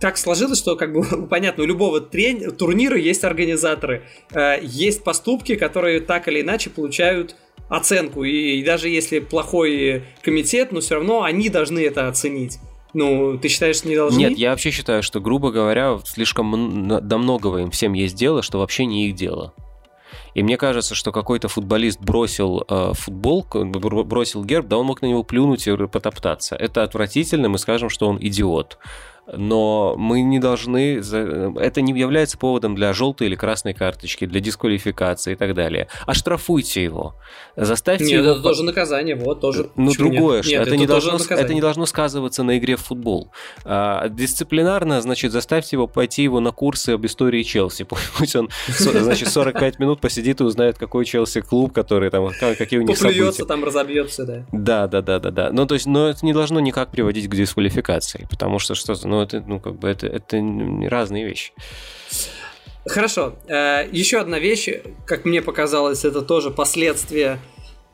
так 0.00 0.18
сложилось, 0.18 0.58
что 0.58 0.74
как 0.74 0.92
бы 0.92 1.26
понятно, 1.30 1.62
у 1.62 1.66
любого 1.66 2.00
трен... 2.00 2.50
турнира 2.50 2.98
есть 2.98 3.22
организаторы, 3.22 4.02
э, 4.32 4.58
есть 4.60 5.04
поступки, 5.04 5.54
которые 5.54 6.00
так 6.00 6.26
или 6.26 6.40
иначе 6.40 6.70
получают 6.70 7.36
оценку. 7.68 8.24
И, 8.24 8.58
и 8.58 8.64
даже 8.64 8.88
если 8.88 9.20
плохой 9.20 10.02
комитет, 10.22 10.72
но 10.72 10.80
все 10.80 10.96
равно 10.96 11.22
они 11.22 11.48
должны 11.48 11.78
это 11.78 12.08
оценить. 12.08 12.58
Ну, 12.94 13.38
ты 13.38 13.48
считаешь, 13.48 13.84
не 13.84 13.94
должны? 13.94 14.18
Нет, 14.18 14.36
я 14.36 14.50
вообще 14.50 14.72
считаю, 14.72 15.04
что, 15.04 15.20
грубо 15.20 15.52
говоря, 15.52 15.98
слишком 16.04 16.88
до 16.88 17.18
многого 17.18 17.58
им 17.58 17.70
всем 17.70 17.92
есть 17.92 18.16
дело, 18.16 18.42
что 18.42 18.58
вообще 18.58 18.84
не 18.84 19.08
их 19.08 19.14
дело. 19.14 19.54
И 20.34 20.42
мне 20.42 20.56
кажется, 20.56 20.94
что 20.94 21.12
какой-то 21.12 21.48
футболист 21.48 22.00
бросил 22.00 22.64
э, 22.68 22.92
футбол, 22.94 23.46
бросил 23.52 24.44
герб, 24.44 24.66
да 24.68 24.78
он 24.78 24.86
мог 24.86 25.02
на 25.02 25.06
него 25.06 25.22
плюнуть 25.22 25.66
и 25.66 25.76
потоптаться. 25.86 26.56
Это 26.56 26.82
отвратительно, 26.82 27.48
мы 27.48 27.58
скажем, 27.58 27.88
что 27.88 28.08
он 28.08 28.18
идиот 28.20 28.78
но 29.26 29.94
мы 29.96 30.22
не 30.22 30.38
должны... 30.38 30.98
Это 30.98 31.80
не 31.80 31.98
является 31.98 32.36
поводом 32.38 32.74
для 32.74 32.92
желтой 32.92 33.28
или 33.28 33.36
красной 33.36 33.72
карточки, 33.72 34.26
для 34.26 34.40
дисквалификации 34.40 35.32
и 35.32 35.36
так 35.36 35.54
далее. 35.54 35.88
Оштрафуйте 36.06 36.82
его. 36.82 37.14
Заставьте 37.56 38.04
нет, 38.04 38.24
его... 38.24 38.32
это 38.32 38.42
тоже 38.42 38.64
наказание, 38.64 39.14
вот, 39.14 39.40
тоже... 39.40 39.70
Ну, 39.76 39.92
другое, 39.92 40.38
нет? 40.38 40.44
что 40.44 40.52
нет, 40.52 40.62
это, 40.62 40.70
это, 40.70 40.76
не 40.76 40.86
должно, 40.86 41.18
это 41.18 41.54
не 41.54 41.60
должно 41.60 41.86
сказываться 41.86 42.42
на 42.42 42.58
игре 42.58 42.76
в 42.76 42.80
футбол. 42.80 43.30
А, 43.64 44.08
дисциплинарно, 44.08 45.00
значит, 45.00 45.32
заставьте 45.32 45.76
его 45.76 45.86
пойти 45.86 46.24
его 46.24 46.40
на 46.40 46.50
курсы 46.50 46.90
об 46.90 47.06
истории 47.06 47.42
Челси. 47.42 47.86
Пусть 48.18 48.34
он, 48.34 48.50
значит, 48.68 49.28
45 49.28 49.78
минут 49.78 50.00
посидит 50.00 50.40
и 50.40 50.44
узнает, 50.44 50.78
какой 50.78 51.04
Челси 51.04 51.42
клуб, 51.42 51.72
который 51.72 52.10
там, 52.10 52.28
какие 52.58 52.80
у 52.80 52.82
них 52.82 52.98
события. 52.98 53.44
там, 53.44 53.64
разобьется, 53.64 54.24
да. 54.24 54.46
Да, 54.50 54.86
да, 54.88 55.00
да, 55.00 55.20
да, 55.20 55.30
да. 55.30 55.50
Ну, 55.52 55.66
то 55.66 55.74
есть, 55.74 55.86
но 55.86 56.08
это 56.08 56.24
не 56.26 56.32
должно 56.32 56.58
никак 56.58 56.90
приводить 56.90 57.28
к 57.28 57.34
дисквалификации, 57.34 58.26
потому 58.28 58.58
что 58.58 58.74
что 58.74 58.94
ну, 59.12 59.22
это, 59.22 59.40
ну, 59.46 59.60
как 59.60 59.74
бы 59.78 59.88
это, 59.88 60.06
это 60.06 60.38
разные 60.88 61.26
вещи. 61.26 61.52
Хорошо. 62.86 63.34
Э, 63.46 63.86
еще 63.92 64.18
одна 64.18 64.38
вещь, 64.38 64.68
как 65.06 65.26
мне 65.26 65.42
показалось, 65.42 66.04
это 66.04 66.22
тоже 66.22 66.50
последствия 66.50 67.38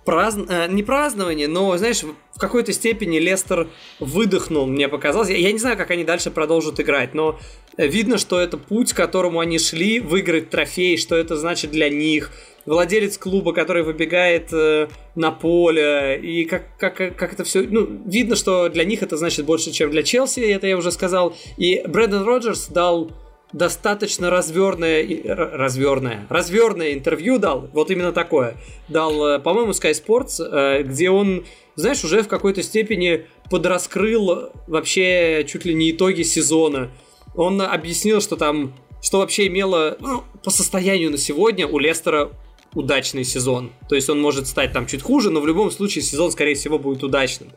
празн... 0.08 0.42
Э, 0.48 0.66
не 0.68 0.82
празднования, 0.82 1.48
но, 1.48 1.76
знаешь, 1.76 2.02
в 2.02 2.38
какой-то 2.38 2.72
степени 2.72 3.18
Лестер 3.18 3.68
выдохнул, 4.00 4.66
мне 4.66 4.88
показалось. 4.88 5.28
Я 5.28 5.52
не 5.52 5.58
знаю, 5.58 5.76
как 5.76 5.90
они 5.90 6.04
дальше 6.04 6.30
продолжат 6.30 6.80
играть, 6.80 7.12
но 7.14 7.38
видно, 7.76 8.16
что 8.16 8.40
это 8.40 8.56
путь, 8.56 8.92
к 8.92 8.96
которому 8.96 9.40
они 9.40 9.58
шли, 9.58 10.00
выиграть 10.00 10.50
трофей, 10.50 10.96
что 10.96 11.14
это 11.14 11.36
значит 11.36 11.70
для 11.70 11.90
них– 11.90 12.32
владелец 12.68 13.18
клуба, 13.18 13.52
который 13.52 13.82
выбегает 13.82 14.52
э, 14.52 14.88
на 15.14 15.30
поле, 15.30 16.20
и 16.22 16.44
как, 16.44 16.64
как, 16.78 16.96
как 16.96 17.32
это 17.32 17.44
все... 17.44 17.62
Ну, 17.62 17.88
видно, 18.06 18.36
что 18.36 18.68
для 18.68 18.84
них 18.84 19.02
это 19.02 19.16
значит 19.16 19.44
больше, 19.46 19.72
чем 19.72 19.90
для 19.90 20.02
Челси, 20.02 20.40
это 20.40 20.66
я 20.66 20.76
уже 20.76 20.92
сказал. 20.92 21.34
И 21.56 21.82
Брэндон 21.86 22.24
Роджерс 22.24 22.68
дал 22.68 23.10
достаточно 23.52 24.30
разверное, 24.30 25.06
разверное, 25.24 26.26
разверное 26.28 26.92
интервью 26.92 27.38
дал, 27.38 27.68
вот 27.72 27.90
именно 27.90 28.12
такое, 28.12 28.56
дал, 28.88 29.26
э, 29.26 29.38
по-моему, 29.38 29.72
Sky 29.72 29.92
Sports, 29.92 30.42
э, 30.42 30.82
где 30.82 31.10
он, 31.10 31.46
знаешь, 31.74 32.04
уже 32.04 32.22
в 32.22 32.28
какой-то 32.28 32.62
степени 32.62 33.26
подраскрыл 33.50 34.50
вообще 34.66 35.46
чуть 35.48 35.64
ли 35.64 35.74
не 35.74 35.92
итоги 35.92 36.22
сезона. 36.22 36.90
Он 37.34 37.60
объяснил, 37.62 38.20
что 38.20 38.36
там, 38.36 38.74
что 39.00 39.18
вообще 39.18 39.46
имело, 39.46 39.96
ну, 40.00 40.24
по 40.44 40.50
состоянию 40.50 41.10
на 41.10 41.18
сегодня 41.18 41.66
у 41.66 41.78
Лестера 41.78 42.30
удачный 42.74 43.24
сезон. 43.24 43.72
То 43.88 43.94
есть 43.94 44.10
он 44.10 44.20
может 44.20 44.46
стать 44.46 44.72
там 44.72 44.86
чуть 44.86 45.02
хуже, 45.02 45.30
но 45.30 45.40
в 45.40 45.46
любом 45.46 45.70
случае 45.70 46.02
сезон, 46.02 46.30
скорее 46.32 46.54
всего, 46.54 46.78
будет 46.78 47.02
удачным. 47.02 47.50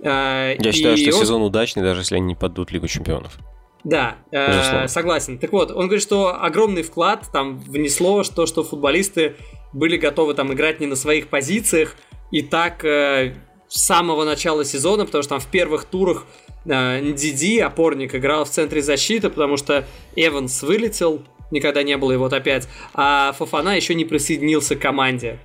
Э, 0.00 0.54
Я 0.58 0.70
и 0.70 0.72
считаю, 0.72 0.96
что 0.96 1.16
он... 1.16 1.20
сезон 1.20 1.42
удачный, 1.42 1.82
даже 1.82 2.02
если 2.02 2.16
они 2.16 2.26
не 2.26 2.34
падут 2.36 2.70
Лигу 2.70 2.86
чемпионов. 2.86 3.38
Да, 3.84 4.16
э, 4.30 4.86
согласен. 4.86 5.38
Так 5.38 5.52
вот, 5.52 5.70
он 5.70 5.86
говорит, 5.86 6.02
что 6.02 6.40
огромный 6.40 6.82
вклад 6.82 7.26
там 7.32 7.58
внесло, 7.58 8.22
что, 8.22 8.46
что 8.46 8.62
футболисты 8.62 9.34
были 9.72 9.96
готовы 9.96 10.34
там 10.34 10.52
играть 10.52 10.78
не 10.80 10.86
на 10.86 10.96
своих 10.96 11.28
позициях, 11.28 11.96
и 12.30 12.42
так 12.42 12.84
э, 12.84 13.34
с 13.68 13.82
самого 13.82 14.24
начала 14.24 14.64
сезона, 14.64 15.04
потому 15.04 15.22
что 15.22 15.30
там 15.30 15.40
в 15.40 15.46
первых 15.46 15.84
турах 15.84 16.26
э, 16.64 17.00
Ндиди, 17.00 17.58
опорник, 17.58 18.14
играл 18.14 18.44
в 18.44 18.50
центре 18.50 18.82
защиты, 18.82 19.30
потому 19.30 19.56
что 19.56 19.84
Эванс 20.14 20.62
вылетел, 20.62 21.22
никогда 21.50 21.82
не 21.82 21.96
было, 21.96 22.12
и 22.12 22.16
вот 22.16 22.32
опять. 22.32 22.68
А 22.94 23.32
Фафана 23.32 23.76
еще 23.76 23.94
не 23.94 24.04
присоединился 24.04 24.76
к 24.76 24.80
команде. 24.80 25.38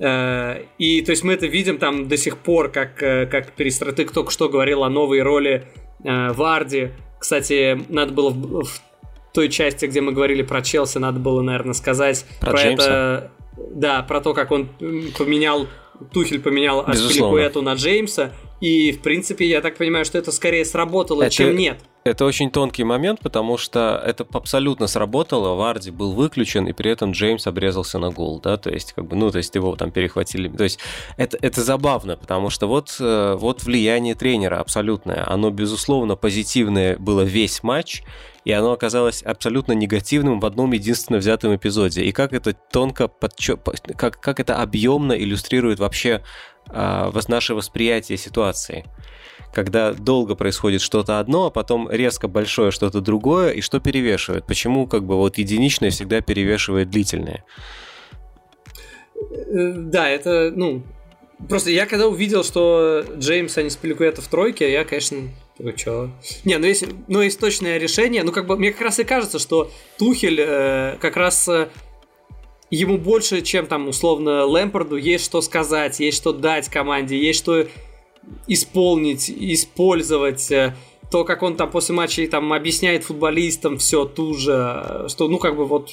Э, 0.00 0.64
и 0.78 1.02
то 1.02 1.10
есть 1.10 1.22
мы 1.24 1.34
это 1.34 1.46
видим 1.46 1.78
там 1.78 2.08
до 2.08 2.16
сих 2.16 2.38
пор, 2.38 2.70
как, 2.70 3.02
э, 3.02 3.26
как 3.26 3.52
Перестратык 3.52 4.12
только 4.12 4.30
что 4.30 4.48
говорил 4.48 4.84
о 4.84 4.88
новой 4.88 5.22
роли 5.22 5.64
э, 6.04 6.32
Варди. 6.32 6.90
Кстати, 7.22 7.80
надо 7.88 8.12
было 8.12 8.30
в, 8.30 8.64
в 8.64 8.82
той 9.32 9.48
части, 9.48 9.86
где 9.86 10.00
мы 10.00 10.10
говорили 10.10 10.42
про 10.42 10.60
Челси, 10.60 10.98
надо 10.98 11.20
было, 11.20 11.40
наверное, 11.40 11.72
сказать 11.72 12.26
про, 12.40 12.50
про 12.50 12.60
это. 12.62 13.30
Да, 13.56 14.02
про 14.02 14.20
то, 14.20 14.34
как 14.34 14.50
он 14.50 14.68
поменял 15.16 15.68
Тухель 16.12 16.40
поменял 16.40 16.80
Аспиликуэту 16.80 17.62
на 17.62 17.74
Джеймса, 17.74 18.32
и, 18.60 18.92
в 18.92 19.02
принципе, 19.02 19.46
я 19.46 19.60
так 19.60 19.76
понимаю, 19.76 20.04
что 20.04 20.18
это 20.18 20.30
скорее 20.30 20.64
сработало, 20.64 21.22
это, 21.24 21.34
чем 21.34 21.56
нет. 21.56 21.80
Это 22.04 22.24
очень 22.24 22.50
тонкий 22.50 22.84
момент, 22.84 23.20
потому 23.20 23.56
что 23.58 24.00
это 24.04 24.26
абсолютно 24.32 24.86
сработало. 24.86 25.54
Варди 25.54 25.90
был 25.90 26.12
выключен, 26.12 26.66
и 26.66 26.72
при 26.72 26.90
этом 26.90 27.12
Джеймс 27.12 27.46
обрезался 27.46 27.98
на 27.98 28.10
гол, 28.10 28.40
да, 28.40 28.56
то 28.56 28.70
есть, 28.70 28.92
как 28.92 29.06
бы, 29.06 29.16
ну, 29.16 29.30
то 29.30 29.38
есть 29.38 29.54
его 29.54 29.74
там 29.76 29.90
перехватили. 29.90 30.48
То 30.48 30.64
есть 30.64 30.78
это, 31.16 31.38
это 31.40 31.62
забавно, 31.62 32.16
потому 32.16 32.50
что 32.50 32.66
вот, 32.66 32.96
э, 33.00 33.34
вот 33.38 33.62
влияние 33.64 34.14
тренера 34.14 34.60
абсолютное. 34.60 35.24
Оно, 35.28 35.50
безусловно, 35.50 36.16
позитивное 36.16 36.96
было 36.98 37.22
весь 37.22 37.62
матч, 37.62 38.02
и 38.44 38.52
оно 38.52 38.72
оказалось 38.72 39.22
абсолютно 39.22 39.72
негативным 39.72 40.40
в 40.40 40.46
одном 40.46 40.72
единственном 40.72 41.20
взятом 41.20 41.54
эпизоде. 41.54 42.02
И 42.02 42.12
как 42.12 42.32
это 42.32 42.52
тонко, 42.52 43.08
подчё... 43.08 43.56
как, 43.56 44.20
как 44.20 44.40
это 44.40 44.56
объемно 44.56 45.12
иллюстрирует 45.12 45.78
вообще 45.78 46.22
э, 46.68 47.12
наше 47.28 47.54
восприятие 47.54 48.18
ситуации. 48.18 48.84
Когда 49.54 49.92
долго 49.92 50.34
происходит 50.34 50.80
что-то 50.80 51.20
одно, 51.20 51.46
а 51.46 51.50
потом 51.50 51.90
резко 51.90 52.26
большое 52.26 52.70
что-то 52.70 53.00
другое, 53.00 53.50
и 53.50 53.60
что 53.60 53.80
перевешивает? 53.80 54.46
Почему 54.46 54.86
как 54.86 55.04
бы 55.04 55.16
вот 55.16 55.38
единичное 55.38 55.90
всегда 55.90 56.20
перевешивает 56.20 56.90
длительное? 56.90 57.44
Э, 59.14 59.72
да, 59.76 60.08
это, 60.08 60.52
ну, 60.54 60.82
просто 61.48 61.70
я 61.70 61.86
когда 61.86 62.08
увидел, 62.08 62.42
что 62.42 63.04
Джеймс, 63.18 63.56
а 63.56 63.62
не 63.62 63.70
Спиликуэта 63.70 64.20
в 64.20 64.26
тройке, 64.26 64.72
я, 64.72 64.84
конечно, 64.84 65.28
такой, 65.56 65.74
чё? 65.74 66.10
Не, 66.44 66.58
ну 66.58 66.66
есть, 66.66 66.84
ну 67.08 67.20
есть 67.20 67.38
точное 67.38 67.78
решение, 67.78 68.22
ну 68.22 68.32
как 68.32 68.46
бы 68.46 68.56
мне 68.56 68.72
как 68.72 68.82
раз 68.82 68.98
и 68.98 69.04
кажется, 69.04 69.38
что 69.38 69.70
Тухель 69.98 70.40
э, 70.40 70.96
как 71.00 71.16
раз 71.16 71.46
э, 71.48 71.68
ему 72.70 72.98
больше, 72.98 73.42
чем 73.42 73.66
там 73.66 73.88
условно 73.88 74.44
Лэмпорду, 74.44 74.96
есть 74.96 75.24
что 75.24 75.40
сказать, 75.40 76.00
есть 76.00 76.16
что 76.16 76.32
дать 76.32 76.68
команде, 76.68 77.18
есть 77.18 77.38
что 77.40 77.66
исполнить, 78.46 79.30
использовать. 79.30 80.50
Э, 80.50 80.74
то, 81.10 81.24
как 81.24 81.42
он 81.42 81.56
там 81.56 81.70
после 81.70 81.94
матчей 81.94 82.26
там 82.26 82.50
объясняет 82.54 83.04
футболистам 83.04 83.76
все 83.76 84.06
ту 84.06 84.32
же, 84.32 85.04
что 85.08 85.28
ну 85.28 85.38
как 85.38 85.56
бы 85.56 85.66
вот 85.66 85.90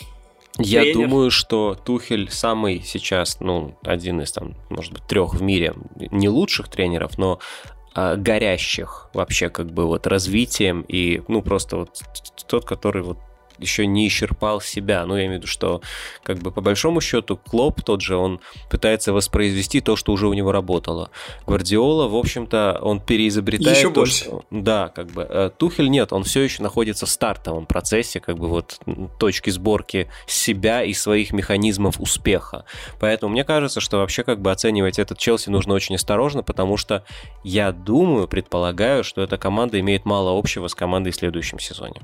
я 0.57 0.81
тренер. 0.81 1.07
думаю, 1.07 1.31
что 1.31 1.76
Тухель 1.76 2.30
самый 2.30 2.81
сейчас, 2.81 3.40
ну, 3.40 3.76
один 3.84 4.22
из 4.22 4.31
там, 4.31 4.56
может 4.69 4.91
быть, 4.94 5.03
трех 5.07 5.34
в 5.34 5.41
мире 5.41 5.73
не 6.11 6.27
лучших 6.27 6.69
тренеров, 6.69 7.18
но 7.18 7.40
горящих 7.95 9.10
вообще 9.14 9.49
как 9.49 9.72
бы 9.72 9.86
вот 9.86 10.07
развитием 10.07 10.86
и 10.88 11.22
ну 11.28 11.41
просто 11.41 11.78
вот 11.78 12.02
тот, 12.48 12.66
который 12.66 13.03
вот 13.03 13.18
еще 13.60 13.86
не 13.86 14.07
исчерпал 14.07 14.61
себя. 14.61 15.06
Ну, 15.06 15.15
я 15.15 15.26
имею 15.26 15.40
в 15.40 15.44
виду, 15.44 15.48
что 15.48 15.81
как 16.23 16.40
бы 16.40 16.52
по 16.52 16.61
большому 16.61 17.02
счету 17.02 17.38
Клоп 17.38 17.81
тот 17.84 18.02
же, 18.02 18.15
он 18.15 18.40
пытается 18.69 19.14
воспроизвести 19.14 19.81
то, 19.81 19.95
что 19.95 20.11
уже 20.11 20.27
у 20.27 20.34
него 20.34 20.52
работало. 20.52 21.11
Гвардиола, 21.45 22.07
в 22.07 22.15
общем-то, 22.15 22.80
он 22.81 22.99
переизобретает 23.02 23.77
еще 23.77 23.90
то, 23.90 24.02
больше. 24.02 24.26
Что... 24.26 24.44
Да, 24.49 24.90
как 24.90 25.07
бы. 25.07 25.26
Э, 25.30 25.52
Тухель 25.56 25.90
нет, 25.90 26.14
он 26.14 26.23
все 26.23 26.41
еще 26.41 26.64
находится 26.64 27.06
в 27.06 27.10
стартовом 27.10 27.65
процессе, 27.65 28.19
как 28.19 28.38
бы 28.38 28.48
вот 28.48 28.80
точки 29.19 29.49
сборки 29.49 30.10
себя 30.27 30.84
и 30.84 30.94
своих 30.94 31.31
механизмов 31.31 31.99
успеха. 31.99 32.65
Поэтому 32.99 33.31
мне 33.31 33.44
кажется, 33.44 33.80
что 33.80 33.98
вообще 33.98 34.23
как 34.23 34.41
бы 34.41 34.52
оценивать 34.52 34.99
этот 34.99 35.18
Челси 35.18 35.49
нужно 35.49 35.73
очень 35.73 35.95
осторожно, 35.95 36.44
потому 36.44 36.77
что 36.77 37.03
я 37.44 37.72
думаю, 37.72 38.27
предполагаю, 38.27 39.03
что 39.03 39.22
эта 39.22 39.38
команда 39.38 39.80
имеет 39.80 40.06
мало 40.06 40.38
общего 40.38 40.68
с 40.68 40.76
командой 40.76 41.11
в 41.11 41.15
следующем 41.15 41.60
сезоне. 41.60 42.02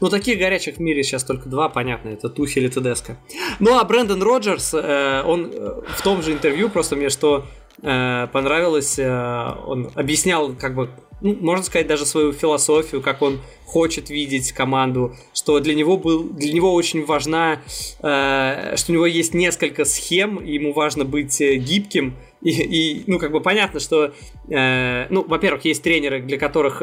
Ну, 0.00 0.08
таких 0.08 0.38
горячих 0.38 0.76
в 0.76 0.80
мире 0.80 1.02
сейчас 1.02 1.24
только 1.24 1.48
два, 1.48 1.68
понятно, 1.68 2.10
это 2.10 2.28
Тухель 2.28 2.64
и 2.64 2.68
Тедеско. 2.68 3.16
Ну, 3.58 3.78
а 3.78 3.84
Брэндон 3.84 4.22
Роджерс, 4.22 4.74
э, 4.74 5.22
он 5.24 5.50
э, 5.52 5.82
в 5.96 6.02
том 6.02 6.22
же 6.22 6.32
интервью, 6.32 6.68
просто 6.68 6.96
мне 6.96 7.10
что 7.10 7.46
э, 7.82 8.26
понравилось, 8.32 8.98
он 8.98 9.90
объяснял, 9.94 10.54
как 10.54 10.74
бы, 10.74 10.90
ну, 11.20 11.36
можно 11.40 11.64
сказать, 11.64 11.86
даже 11.86 12.06
свою 12.06 12.32
философию, 12.32 13.02
как 13.02 13.22
он 13.22 13.40
хочет 13.66 14.10
видеть 14.10 14.52
команду, 14.52 15.14
что 15.34 15.60
для 15.60 15.74
него 15.74 15.96
был, 15.96 16.24
для 16.24 16.52
него 16.52 16.74
очень 16.74 17.04
важна, 17.04 17.60
что 17.98 18.84
у 18.88 18.92
него 18.92 19.06
есть 19.06 19.34
несколько 19.34 19.84
схем, 19.84 20.42
ему 20.44 20.72
важно 20.72 21.04
быть 21.04 21.40
гибким, 21.40 22.16
И, 22.42 22.50
и 22.50 23.04
ну, 23.06 23.18
как 23.18 23.32
бы 23.32 23.40
понятно, 23.40 23.80
что, 23.80 24.12
э, 24.48 25.06
ну, 25.10 25.24
во-первых, 25.26 25.64
есть 25.66 25.82
тренеры, 25.82 26.22
для 26.22 26.38
которых 26.38 26.82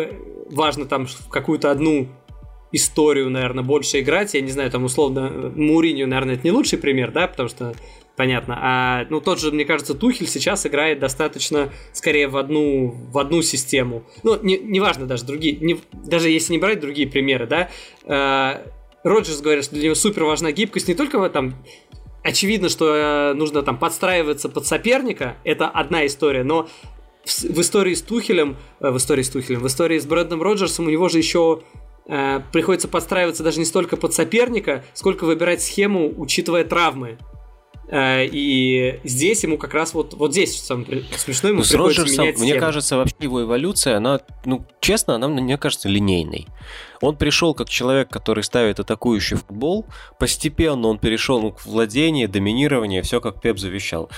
важно 0.51 0.85
там 0.85 1.07
какую-то 1.29 1.71
одну 1.71 2.07
историю, 2.77 3.29
наверное, 3.29 3.63
больше 3.63 3.99
играть. 3.99 4.33
Я 4.33 4.41
не 4.41 4.51
знаю, 4.51 4.71
там, 4.71 4.85
условно, 4.85 5.51
Муринью, 5.55 6.07
наверное, 6.07 6.35
это 6.35 6.43
не 6.45 6.51
лучший 6.51 6.79
пример, 6.79 7.11
да, 7.11 7.27
потому 7.27 7.49
что 7.49 7.73
понятно. 8.15 8.57
А, 8.59 9.05
ну, 9.09 9.21
тот 9.21 9.39
же, 9.39 9.51
мне 9.51 9.65
кажется, 9.65 9.93
Тухель 9.93 10.27
сейчас 10.27 10.65
играет 10.65 10.99
достаточно, 10.99 11.69
скорее, 11.93 12.27
в 12.27 12.37
одну, 12.37 12.89
в 13.11 13.17
одну 13.17 13.41
систему. 13.41 14.03
Ну, 14.23 14.41
не, 14.41 14.57
неважно 14.57 15.05
даже 15.05 15.25
другие, 15.25 15.57
не, 15.57 15.79
даже 15.91 16.29
если 16.29 16.53
не 16.53 16.59
брать 16.59 16.79
другие 16.79 17.07
примеры, 17.07 17.47
да, 17.47 17.69
э, 18.05 18.69
Роджерс 19.03 19.41
говорит, 19.41 19.63
что 19.63 19.75
для 19.75 19.85
него 19.85 19.95
супер 19.95 20.23
важна 20.23 20.51
гибкость 20.51 20.87
не 20.87 20.95
только 20.95 21.19
в 21.19 21.23
этом, 21.23 21.55
очевидно, 22.23 22.69
что 22.69 22.95
э, 22.95 23.33
нужно 23.33 23.61
там 23.61 23.77
подстраиваться 23.77 24.49
под 24.49 24.65
соперника, 24.65 25.37
это 25.43 25.67
одна 25.67 26.05
история, 26.05 26.43
но 26.43 26.67
в, 27.23 27.61
истории 27.61 27.93
с 27.93 28.01
Тухелем, 28.01 28.57
э, 28.79 28.89
в 28.89 28.97
истории 28.97 29.21
с 29.21 29.29
Тухелем, 29.29 29.61
в 29.61 29.67
истории 29.67 29.99
с 29.99 30.05
Брэндом 30.05 30.41
Роджерсом 30.41 30.87
у 30.87 30.89
него 30.89 31.09
же 31.09 31.19
еще 31.19 31.61
э, 32.07 32.41
приходится 32.51 32.87
подстраиваться 32.87 33.43
даже 33.43 33.59
не 33.59 33.65
столько 33.65 33.97
под 33.97 34.13
соперника, 34.13 34.83
сколько 34.93 35.25
выбирать 35.25 35.61
схему, 35.61 36.13
учитывая 36.17 36.63
травмы. 36.63 37.17
Э, 37.89 38.25
и 38.25 38.99
здесь 39.03 39.43
ему 39.43 39.57
как 39.57 39.73
раз 39.73 39.93
вот, 39.93 40.13
вот 40.13 40.31
здесь 40.31 40.61
самое 40.61 41.03
смешное, 41.15 41.51
ему 41.51 41.61
ну, 41.61 41.67
приходится 41.67 42.01
Роджерсом, 42.01 42.25
менять 42.25 42.39
Мне 42.39 42.55
кажется, 42.55 42.97
вообще 42.97 43.15
его 43.19 43.43
эволюция, 43.43 43.97
она, 43.97 44.19
ну, 44.45 44.65
честно, 44.81 45.15
она 45.15 45.27
мне 45.27 45.57
кажется 45.57 45.87
линейной. 45.87 46.47
Он 47.01 47.15
пришел 47.15 47.53
как 47.53 47.69
человек, 47.69 48.09
который 48.09 48.43
ставит 48.43 48.79
атакующий 48.79 49.37
футбол. 49.37 49.85
Постепенно 50.19 50.87
он 50.87 50.99
перешел 50.99 51.51
к 51.51 51.65
владению, 51.65 52.29
доминированию, 52.29 53.03
все 53.03 53.21
как 53.21 53.41
Пеп 53.41 53.59
завещал. 53.59 54.09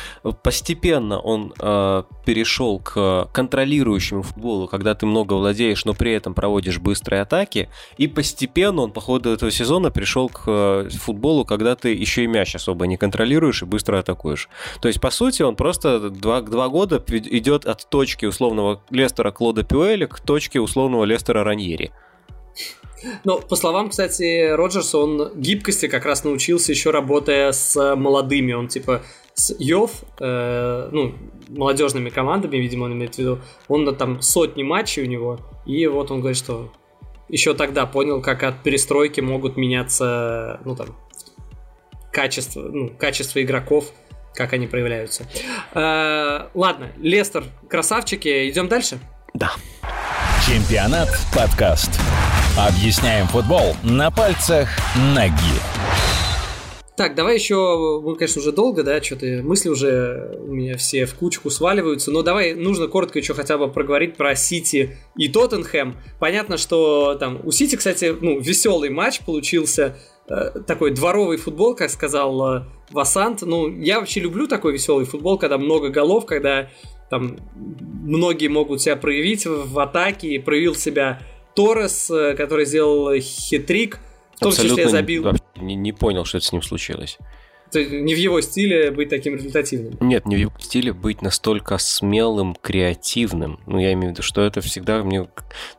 Постепенно 0.43 1.19
он 1.19 1.53
э, 1.59 2.03
перешел 2.25 2.79
к 2.79 3.29
контролирующему 3.33 4.23
футболу, 4.23 4.67
когда 4.67 4.95
ты 4.95 5.05
много 5.05 5.33
владеешь, 5.33 5.85
но 5.85 5.93
при 5.93 6.13
этом 6.13 6.33
проводишь 6.33 6.79
быстрые 6.79 7.21
атаки. 7.21 7.69
И 7.97 8.07
постепенно 8.07 8.83
он 8.83 8.91
по 8.91 9.01
ходу 9.01 9.29
этого 9.29 9.51
сезона 9.51 9.91
пришел 9.91 10.29
к 10.29 10.43
э, 10.47 10.89
футболу, 10.89 11.45
когда 11.45 11.75
ты 11.75 11.93
еще 11.93 12.23
и 12.23 12.27
мяч 12.27 12.55
особо 12.55 12.87
не 12.87 12.97
контролируешь 12.97 13.61
и 13.61 13.65
быстро 13.65 13.99
атакуешь. 13.99 14.49
То 14.81 14.87
есть, 14.87 15.01
по 15.01 15.11
сути, 15.11 15.41
он 15.41 15.55
просто 15.55 16.09
два, 16.09 16.41
два 16.41 16.69
года 16.69 17.03
идет 17.07 17.65
от 17.65 17.89
точки 17.89 18.25
условного 18.25 18.81
Лестера 18.89 19.31
Клода 19.31 19.63
Пюэля 19.63 20.07
к 20.07 20.19
точке 20.19 20.59
условного 20.59 21.03
Лестера 21.05 21.43
Раньери. 21.43 21.91
Ну, 23.23 23.39
по 23.39 23.55
словам, 23.55 23.89
кстати, 23.89 24.51
Роджерса, 24.51 24.97
он 24.97 25.31
гибкости 25.35 25.87
как 25.87 26.05
раз 26.05 26.23
научился 26.23 26.71
еще 26.71 26.91
работая 26.91 27.51
с 27.51 27.95
молодыми. 27.95 28.53
Он 28.53 28.67
типа 28.67 29.03
с 29.39 29.55
Йов, 29.57 29.91
э, 30.19 30.89
ну, 30.91 31.15
молодежными 31.47 32.09
командами, 32.09 32.57
видимо, 32.57 32.85
он 32.85 32.93
имеет 32.93 33.15
в 33.15 33.17
виду, 33.17 33.39
он 33.67 33.95
там 33.95 34.21
сотни 34.21 34.63
матчей 34.63 35.03
у 35.03 35.05
него, 35.05 35.39
и 35.65 35.87
вот 35.87 36.11
он 36.11 36.19
говорит, 36.19 36.37
что 36.37 36.71
еще 37.29 37.53
тогда 37.53 37.85
понял, 37.85 38.21
как 38.21 38.43
от 38.43 38.63
перестройки 38.63 39.21
могут 39.21 39.55
меняться, 39.55 40.59
ну, 40.65 40.75
там, 40.75 40.95
качество, 42.11 42.61
ну, 42.61 42.89
качество 42.89 43.41
игроков, 43.41 43.91
как 44.33 44.53
они 44.53 44.67
проявляются. 44.67 45.25
Э, 45.73 46.49
ладно, 46.53 46.91
Лестер, 46.97 47.45
красавчики, 47.69 48.49
идем 48.49 48.67
дальше? 48.67 48.99
Да. 49.33 49.51
Чемпионат 50.45 51.09
подкаст. 51.33 51.91
Объясняем 52.67 53.25
футбол 53.27 53.73
на 53.85 54.11
пальцах 54.11 54.67
ноги. 55.15 55.31
Так, 56.97 57.15
давай 57.15 57.35
еще, 57.35 58.01
мы, 58.03 58.17
конечно, 58.17 58.41
уже 58.41 58.51
долго, 58.51 58.83
да, 58.83 59.01
что-то 59.01 59.25
мысли 59.41 59.69
уже 59.69 60.37
у 60.41 60.51
меня 60.51 60.75
все 60.75 61.05
в 61.05 61.15
кучку 61.15 61.49
сваливаются, 61.49 62.11
но 62.11 62.21
давай 62.21 62.55
нужно 62.55 62.87
коротко 62.87 63.17
еще 63.17 63.33
хотя 63.33 63.57
бы 63.57 63.69
проговорить 63.69 64.17
про 64.17 64.35
Сити 64.35 64.97
и 65.15 65.29
Тоттенхэм. 65.29 65.95
Понятно, 66.19 66.57
что 66.57 67.15
там 67.15 67.39
у 67.45 67.51
Сити, 67.51 67.77
кстати, 67.77 68.13
ну, 68.19 68.41
веселый 68.41 68.89
матч 68.89 69.21
получился, 69.21 69.95
э, 70.27 70.59
такой 70.67 70.91
дворовый 70.91 71.37
футбол, 71.37 71.75
как 71.75 71.89
сказал 71.89 72.57
э, 72.57 72.63
Васант. 72.91 73.41
Ну, 73.41 73.69
я 73.69 74.01
вообще 74.01 74.19
люблю 74.19 74.47
такой 74.47 74.73
веселый 74.73 75.05
футбол, 75.05 75.37
когда 75.37 75.57
много 75.57 75.87
голов, 75.87 76.25
когда 76.25 76.69
там 77.09 77.37
многие 77.55 78.47
могут 78.47 78.81
себя 78.81 78.95
проявить 78.95 79.45
в, 79.45 79.79
атаке, 79.79 80.39
проявил 80.39 80.75
себя 80.75 81.21
Торрес, 81.55 82.09
э, 82.09 82.35
который 82.35 82.65
сделал 82.65 83.13
хитрик, 83.19 83.99
в 84.35 84.39
том 84.39 84.49
Абсолютно 84.49 84.77
числе 84.77 84.89
забил... 84.89 85.33
Не, 85.57 85.75
не 85.75 85.91
понял, 85.91 86.23
что 86.25 86.37
это 86.37 86.47
с 86.47 86.51
ним 86.51 86.61
случилось. 86.61 87.17
Это 87.71 87.85
не 87.85 88.15
в 88.15 88.17
его 88.17 88.41
стиле 88.41 88.89
быть 88.89 89.09
таким 89.09 89.35
результативным. 89.35 89.95
Нет, 89.99 90.25
не 90.25 90.37
в 90.37 90.39
его 90.39 90.53
стиле 90.57 90.91
быть 90.91 91.21
настолько 91.21 91.77
смелым, 91.77 92.55
креативным. 92.55 93.59
Ну, 93.67 93.77
я 93.77 93.93
имею 93.93 94.09
в 94.09 94.13
виду, 94.13 94.23
что 94.23 94.41
это 94.41 94.61
всегда 94.61 95.03
мне... 95.03 95.29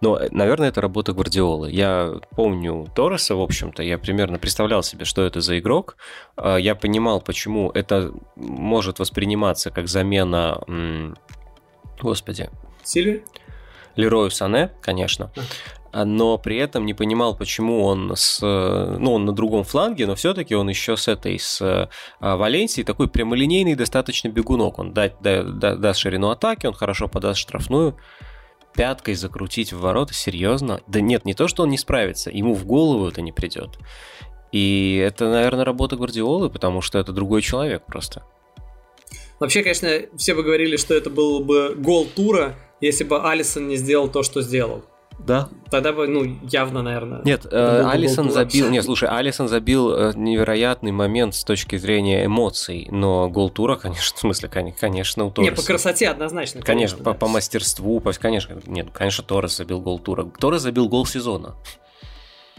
Но, 0.00 0.20
наверное, 0.30 0.68
это 0.68 0.80
работа 0.80 1.12
Гвардиолы. 1.12 1.70
Я 1.70 2.20
помню 2.36 2.86
Торреса, 2.94 3.34
в 3.34 3.40
общем-то, 3.40 3.82
я 3.82 3.98
примерно 3.98 4.38
представлял 4.38 4.84
себе, 4.84 5.04
что 5.04 5.22
это 5.22 5.40
за 5.40 5.58
игрок. 5.58 5.96
А, 6.36 6.58
я 6.58 6.76
понимал, 6.76 7.20
почему 7.20 7.70
это 7.70 8.12
может 8.36 8.98
восприниматься 8.98 9.70
как 9.70 9.88
замена... 9.88 10.62
Господи. 12.00 12.50
Сильви? 12.84 13.24
Лерою 13.96 14.30
Сане, 14.30 14.70
конечно, 14.82 15.30
но 15.92 16.38
при 16.38 16.56
этом 16.56 16.86
не 16.86 16.94
понимал, 16.94 17.36
почему 17.36 17.84
он 17.84 18.12
с, 18.14 18.40
ну, 18.40 19.14
он 19.14 19.24
на 19.24 19.32
другом 19.32 19.64
фланге, 19.64 20.06
но 20.06 20.14
все-таки 20.14 20.54
он 20.54 20.68
еще 20.68 20.96
с 20.96 21.08
этой, 21.08 21.38
с 21.38 21.60
а, 21.62 22.36
Валенсией, 22.36 22.84
такой 22.84 23.08
прямолинейный 23.08 23.74
достаточно 23.74 24.28
бегунок. 24.28 24.78
Он 24.78 24.92
даст, 24.92 25.14
даст 25.20 25.98
ширину 25.98 26.30
атаки, 26.30 26.66
он 26.66 26.74
хорошо 26.74 27.08
подаст 27.08 27.40
штрафную, 27.40 27.96
пяткой 28.74 29.14
закрутить 29.14 29.72
в 29.72 29.80
ворота, 29.80 30.14
серьезно? 30.14 30.80
Да 30.86 31.00
нет, 31.00 31.24
не 31.24 31.34
то, 31.34 31.48
что 31.48 31.64
он 31.64 31.70
не 31.70 31.78
справится, 31.78 32.30
ему 32.30 32.54
в 32.54 32.64
голову 32.64 33.08
это 33.08 33.20
не 33.20 33.32
придет. 33.32 33.78
И 34.52 34.96
это, 35.04 35.28
наверное, 35.28 35.64
работа 35.64 35.96
Гвардиолы, 35.96 36.50
потому 36.50 36.80
что 36.80 36.98
это 36.98 37.12
другой 37.12 37.42
человек 37.42 37.84
просто. 37.86 38.24
Вообще, 39.38 39.62
конечно, 39.62 39.88
все 40.16 40.34
бы 40.34 40.42
говорили, 40.42 40.76
что 40.76 40.94
это 40.94 41.08
был 41.08 41.40
бы 41.40 41.74
гол 41.76 42.06
тура, 42.06 42.56
если 42.80 43.04
бы 43.04 43.22
Алисон 43.22 43.68
не 43.68 43.76
сделал 43.76 44.08
то, 44.08 44.22
что 44.22 44.42
сделал. 44.42 44.84
Да. 45.26 45.48
Тогда 45.70 45.92
бы, 45.92 46.06
ну, 46.06 46.38
явно, 46.50 46.82
наверное. 46.82 47.20
Нет, 47.24 47.46
э, 47.50 47.84
Алисон 47.86 48.30
забил. 48.30 48.70
Нет, 48.70 48.84
слушай, 48.84 49.08
Алисон 49.08 49.48
забил 49.48 49.92
э, 49.92 50.12
невероятный 50.16 50.92
момент 50.92 51.34
с 51.34 51.44
точки 51.44 51.76
зрения 51.76 52.24
эмоций, 52.24 52.88
но 52.90 53.28
гол 53.28 53.50
тура, 53.50 53.76
конечно, 53.82 54.16
в 54.16 54.20
смысле, 54.20 54.48
конечно, 54.48 55.24
у 55.24 55.30
Торреса. 55.30 55.50
Не, 55.50 55.56
по 55.56 55.62
красоте 55.62 56.08
однозначно. 56.08 56.62
Конечно, 56.62 56.96
конечно 56.96 56.98
по, 56.98 57.12
да. 57.12 57.18
по 57.18 57.28
мастерству, 57.28 58.00
по, 58.00 58.12
конечно, 58.12 58.58
нет, 58.66 58.88
конечно, 58.92 59.22
Торрес 59.22 59.56
забил 59.56 59.80
гол 59.80 59.98
тура. 59.98 60.24
Торрес 60.38 60.62
забил 60.62 60.88
гол 60.88 61.04
сезона. 61.04 61.54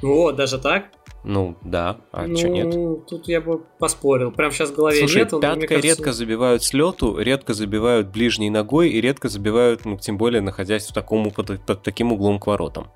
О, 0.04 0.32
даже 0.32 0.60
так? 0.60 0.86
Ну, 1.24 1.56
да, 1.62 1.98
а 2.12 2.26
ну, 2.26 2.36
что 2.36 2.48
нет? 2.48 3.06
Тут 3.08 3.28
я 3.28 3.42
бы 3.42 3.60
поспорил. 3.78 4.32
Прям 4.32 4.52
сейчас 4.52 4.72
в 4.72 4.76
голове 4.76 5.00
Слушай, 5.00 5.18
нет. 5.18 5.34
Он, 5.34 5.42
пяткой 5.42 5.68
кажется... 5.68 5.88
редко 5.88 6.14
забивают 6.14 6.64
с 6.64 6.74
лету, 6.74 7.18
редко 7.20 7.54
забивают 7.54 8.08
ближней 8.08 8.50
ногой 8.50 8.90
и 8.90 9.00
редко 9.00 9.30
забивают, 9.30 9.86
ну, 9.86 9.98
тем 9.98 10.18
более, 10.18 10.42
находясь 10.42 10.88
в 10.88 10.94
таком, 10.94 11.30
под, 11.30 11.64
под 11.64 11.84
таким 11.84 12.12
углом 12.12 12.40
к 12.40 12.48
воротам. 12.48 12.88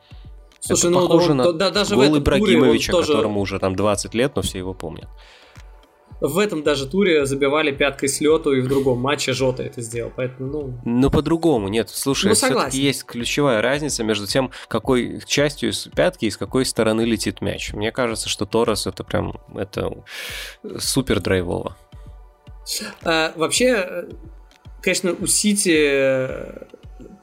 Слушай, 0.60 0.90
Это 0.90 0.90
ну, 0.90 1.08
похоже 1.08 1.32
он, 1.32 1.38
на 1.38 1.54
да, 1.54 1.70
даже 1.70 1.96
гол 1.96 2.18
Ибрагимовича, 2.18 2.92
тоже... 2.92 3.14
которому 3.14 3.42
уже 3.42 3.60
там 3.60 3.76
20 3.76 4.16
лет, 4.16 4.36
но 4.36 4.42
все 4.42 4.58
его 4.58 4.74
помнят. 4.74 5.08
В 6.22 6.38
этом 6.40 6.64
даже 6.64 6.88
туре 6.88 7.26
забивали 7.26 7.72
пяткой 7.72 8.08
с 8.08 8.22
лету, 8.22 8.54
и 8.54 8.62
в 8.62 8.68
другом 8.68 9.00
матче 9.00 9.34
Жота 9.34 9.64
это 9.64 9.82
сделал. 9.82 10.12
Поэтому, 10.16 10.52
ну... 10.52 10.82
Ну, 10.86 11.12
по-другому, 11.12 11.68
нет. 11.68 11.90
Слушай, 11.90 12.28
ну, 12.28 12.34
все-таки 12.36 12.80
есть 12.80 13.04
ключевая 13.04 13.62
разница 13.62 14.04
между 14.04 14.26
тем, 14.26 14.52
какой 14.68 15.22
частью 15.26 15.72
из 15.72 15.88
пятки 15.94 16.26
и 16.26 16.32
с 16.32 16.38
какой 16.38 16.66
стороны 16.66 17.02
летит 17.02 17.42
мяч. 17.42 17.74
Мне 17.74 17.92
кажется, 17.92 18.30
что 18.30 18.46
Торос 18.46 18.88
это 18.88 19.04
прям 19.04 19.40
это 19.56 20.04
супер 20.78 21.20
драйвово. 21.20 21.76
А, 23.04 23.34
вообще, 23.36 24.08
конечно, 24.82 25.16
у 25.20 25.28
Сити 25.28 26.30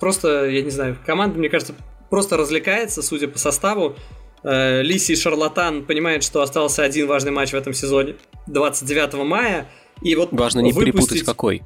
просто, 0.01 0.47
я 0.47 0.63
не 0.63 0.71
знаю, 0.71 0.99
команда, 1.05 1.39
мне 1.39 1.49
кажется, 1.49 1.75
просто 2.11 2.37
развлекается, 2.37 3.03
судя 3.03 3.29
по 3.29 3.39
составу. 3.39 3.97
Э, 4.45 4.83
Лиси 4.83 5.15
Шарлатан 5.15 5.85
понимает, 5.85 6.25
что 6.25 6.43
остался 6.43 6.83
один 6.83 7.07
важный 7.07 7.31
матч 7.31 7.51
в 7.51 7.55
этом 7.55 7.73
сезоне 7.73 8.17
29 8.47 9.15
мая. 9.25 9.69
И 10.03 10.17
вот 10.17 10.33
Важно 10.33 10.61
не 10.61 10.73
выпустить... 10.73 10.95
перепутать 10.95 11.23
какой. 11.25 11.63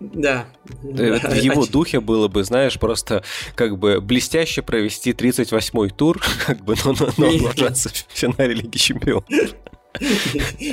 Да. 0.00 0.46
Это 0.82 1.30
в 1.30 1.36
его 1.36 1.64
духе 1.66 2.00
было 2.00 2.28
бы, 2.28 2.42
знаешь, 2.44 2.78
просто 2.78 3.22
как 3.54 3.78
бы 3.78 4.00
блестяще 4.00 4.62
провести 4.62 5.12
38-й 5.12 5.90
тур, 5.90 6.20
как 6.46 6.64
бы, 6.64 6.74
но, 6.84 6.94
но, 6.98 7.08
но 7.16 7.28
облажаться 7.28 7.90
в 7.90 8.06
финале 8.08 8.54
Лиги 8.54 8.78
Чемпионов. 8.78 9.24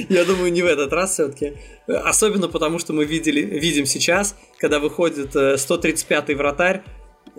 Я 0.09 0.25
думаю, 0.25 0.51
не 0.51 0.63
в 0.63 0.65
этот 0.65 0.91
раз 0.91 1.13
все-таки. 1.13 1.53
Особенно 1.87 2.47
потому, 2.47 2.79
что 2.79 2.91
мы 2.91 3.05
видели, 3.05 3.41
видим 3.41 3.85
сейчас, 3.85 4.35
когда 4.57 4.79
выходит 4.79 5.35
135-й 5.35 6.33
э, 6.33 6.35
вратарь, 6.35 6.83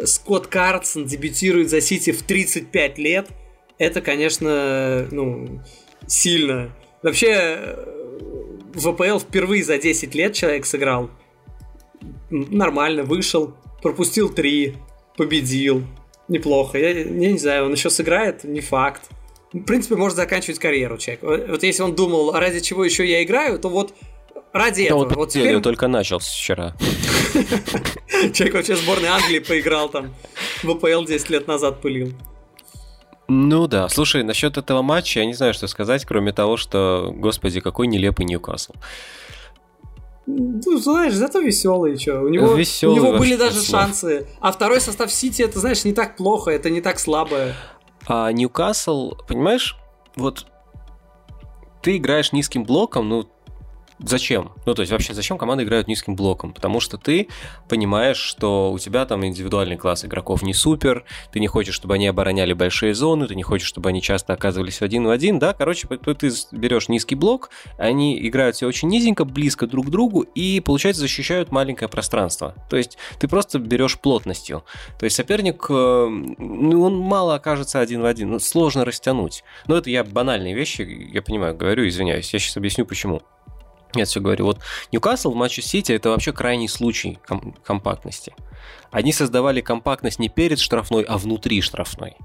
Скотт 0.05 0.47
Картсон 0.47 1.05
дебютирует 1.05 1.71
за 1.71 1.81
Сити 1.81 2.13
в 2.13 2.23
35 2.23 2.99
лет– 2.99 3.29
это, 3.79 4.01
конечно, 4.01 5.07
ну, 5.11 5.61
сильно. 6.07 6.71
Вообще, 7.03 7.77
в 8.73 8.89
АПЛ 8.89 9.19
впервые 9.19 9.63
за 9.65 9.79
10 9.79 10.15
лет 10.15 10.35
человек 10.35 10.67
сыграл 10.67 11.11
нормально, 12.31 13.03
вышел, 13.05 13.55
пропустил 13.83 14.29
три, 14.29 14.75
победил. 15.17 15.83
Неплохо. 16.29 16.79
Я, 16.79 16.91
я 16.91 17.05
не 17.05 17.39
знаю, 17.39 17.67
он 17.67 17.73
еще 17.73 17.91
сыграет, 17.91 18.45
не 18.45 18.61
факт. 18.61 19.03
В 19.53 19.63
принципе, 19.63 19.95
может 19.97 20.17
заканчивать 20.17 20.59
карьеру 20.59 20.99
человек. 20.99 21.23
Вот 21.23 21.63
если 21.63 21.83
он 21.83 21.95
думал, 21.95 22.35
а 22.35 22.41
ради 22.41 22.61
чего 22.61 22.85
еще 22.85 23.07
я 23.07 23.23
играю, 23.23 23.59
то 23.59 23.69
вот 23.69 23.95
ради 24.53 24.83
да 24.83 24.87
этого. 24.87 25.03
Он 25.03 25.09
вот 25.11 25.31
теперь... 25.31 25.61
только 25.61 25.87
начал 25.87 26.19
вчера. 26.19 26.75
Человек 28.33 28.55
вообще 28.55 28.77
сборной 28.77 29.09
Англии 29.09 29.39
поиграл 29.41 29.89
там. 29.91 30.15
В 30.63 30.71
АПЛ 30.71 31.05
10 31.05 31.31
лет 31.31 31.47
назад 31.47 31.83
пылил. 31.83 32.13
Ну 33.29 33.67
да, 33.67 33.89
слушай, 33.89 34.23
насчет 34.23 34.57
этого 34.59 34.83
матча 34.83 35.21
я 35.21 35.27
не 35.27 35.35
знаю, 35.35 35.55
что 35.55 35.67
сказать, 35.67 36.05
кроме 36.05 36.33
того, 36.33 36.57
что, 36.57 37.13
господи, 37.15 37.61
какой 37.61 37.87
нелепый 37.87 38.27
Ньюкасл. 38.27 38.73
Ну, 40.27 40.79
знаешь, 40.79 41.15
зато 41.15 41.41
веселый, 41.41 41.99
что. 41.99 42.21
У 42.21 42.29
него, 42.29 42.55
веселый 42.55 43.01
у 43.01 43.05
него 43.05 43.19
были 43.19 43.37
даже 43.37 43.61
слов. 43.61 43.81
шансы. 43.83 44.27
А 44.41 44.53
второй 44.53 44.81
состав 44.81 45.13
Сити, 45.13 45.43
это, 45.43 45.59
знаешь, 45.59 45.85
не 45.85 45.93
так 45.93 46.17
плохо, 46.17 46.51
это 46.51 46.71
не 46.71 46.81
так 46.81 46.99
слабо. 46.99 47.53
А 48.07 48.31
Ньюкасл, 48.33 49.13
понимаешь, 49.29 49.77
вот 50.17 50.47
ты 51.83 51.99
играешь 51.99 52.33
низким 52.33 52.65
блоком, 52.65 53.09
ну, 53.09 53.29
Зачем? 54.01 54.53
Ну, 54.67 54.75
то 54.75 54.83
есть 54.83 54.91
вообще 54.91 55.15
зачем 55.15 55.39
команды 55.39 55.63
играют 55.63 55.87
низким 55.87 56.17
блоком? 56.17 56.53
Потому 56.53 56.81
что 56.81 56.99
ты 56.99 57.29
понимаешь, 57.69 58.17
что 58.17 58.73
у 58.73 58.79
тебя 58.79 59.07
там 59.07 59.25
индивидуальный 59.25 59.77
класс 59.77 60.05
игроков 60.05 60.43
не 60.43 60.53
супер, 60.53 61.05
ты 61.33 61.39
не 61.39 61.47
хочешь, 61.47 61.77
чтобы 61.77 61.95
они 61.95 62.09
обороняли 62.09 62.55
большие 62.55 62.95
зоны, 62.95 63.29
ты 63.29 63.37
не 63.37 63.45
хочешь, 63.45 63.69
чтобы 63.69 63.91
они 63.91 64.03
часто 64.03 64.33
оказывались 64.33 64.83
один 64.83 65.07
в 65.07 65.11
один, 65.11 65.39
да, 65.39 65.53
короче, 65.53 65.87
ты 65.87 66.31
берешь 66.51 66.89
низкий 66.89 67.15
блок, 67.15 67.51
они 67.79 68.19
играют 68.27 68.57
все 68.57 68.67
очень 68.67 68.89
низенько, 68.89 69.25
близко 69.25 69.67
друг 69.67 69.87
к 69.87 69.91
другу 69.91 70.23
и, 70.23 70.59
получается, 70.61 71.03
защищают 71.03 71.53
маленькое 71.53 71.89
пространство. 71.89 72.55
То 72.69 72.77
есть 72.77 72.99
ты 73.21 73.29
просто 73.29 73.61
берешь 73.61 73.99
плотностью. 74.01 74.65
То 74.99 75.05
есть 75.05 75.15
соперник, 75.15 75.67
э, 75.69 76.09
ну, 76.39 76.83
он 76.83 76.97
мало 76.99 77.37
окажется 77.37 77.79
один 77.79 78.03
в 78.03 78.07
один, 78.07 78.31
ну, 78.31 78.39
сложно 78.41 78.85
растянуть. 78.85 79.45
Но 79.69 79.77
это 79.77 79.89
я 79.89 80.03
банальные 80.03 80.55
вещи, 80.55 80.83
я 81.13 81.23
понимаю, 81.23 81.57
говорю, 81.57 81.87
извиняюсь, 81.87 82.33
я 82.33 82.41
сейчас 82.41 82.57
объясню 82.57 82.87
почему. 82.87 83.23
Я 83.95 84.05
все 84.05 84.21
говорю, 84.21 84.47
вот 84.47 84.61
Ньюкасл 84.93 85.33
в 85.33 85.37
матче 85.37 85.63
Сити 85.63 85.93
это 85.93 86.11
вообще 86.11 86.33
крайний 86.33 86.69
случай 86.69 87.19
ком- 87.27 87.55
компактности. 87.65 88.35
Они 88.91 89.13
создавали 89.13 89.61
компактность 89.61 90.19
не 90.19 90.29
перед 90.29 90.59
штрафной, 90.59 91.03
а 91.03 91.19
внутри 91.19 91.61
штрафной. 91.61 92.17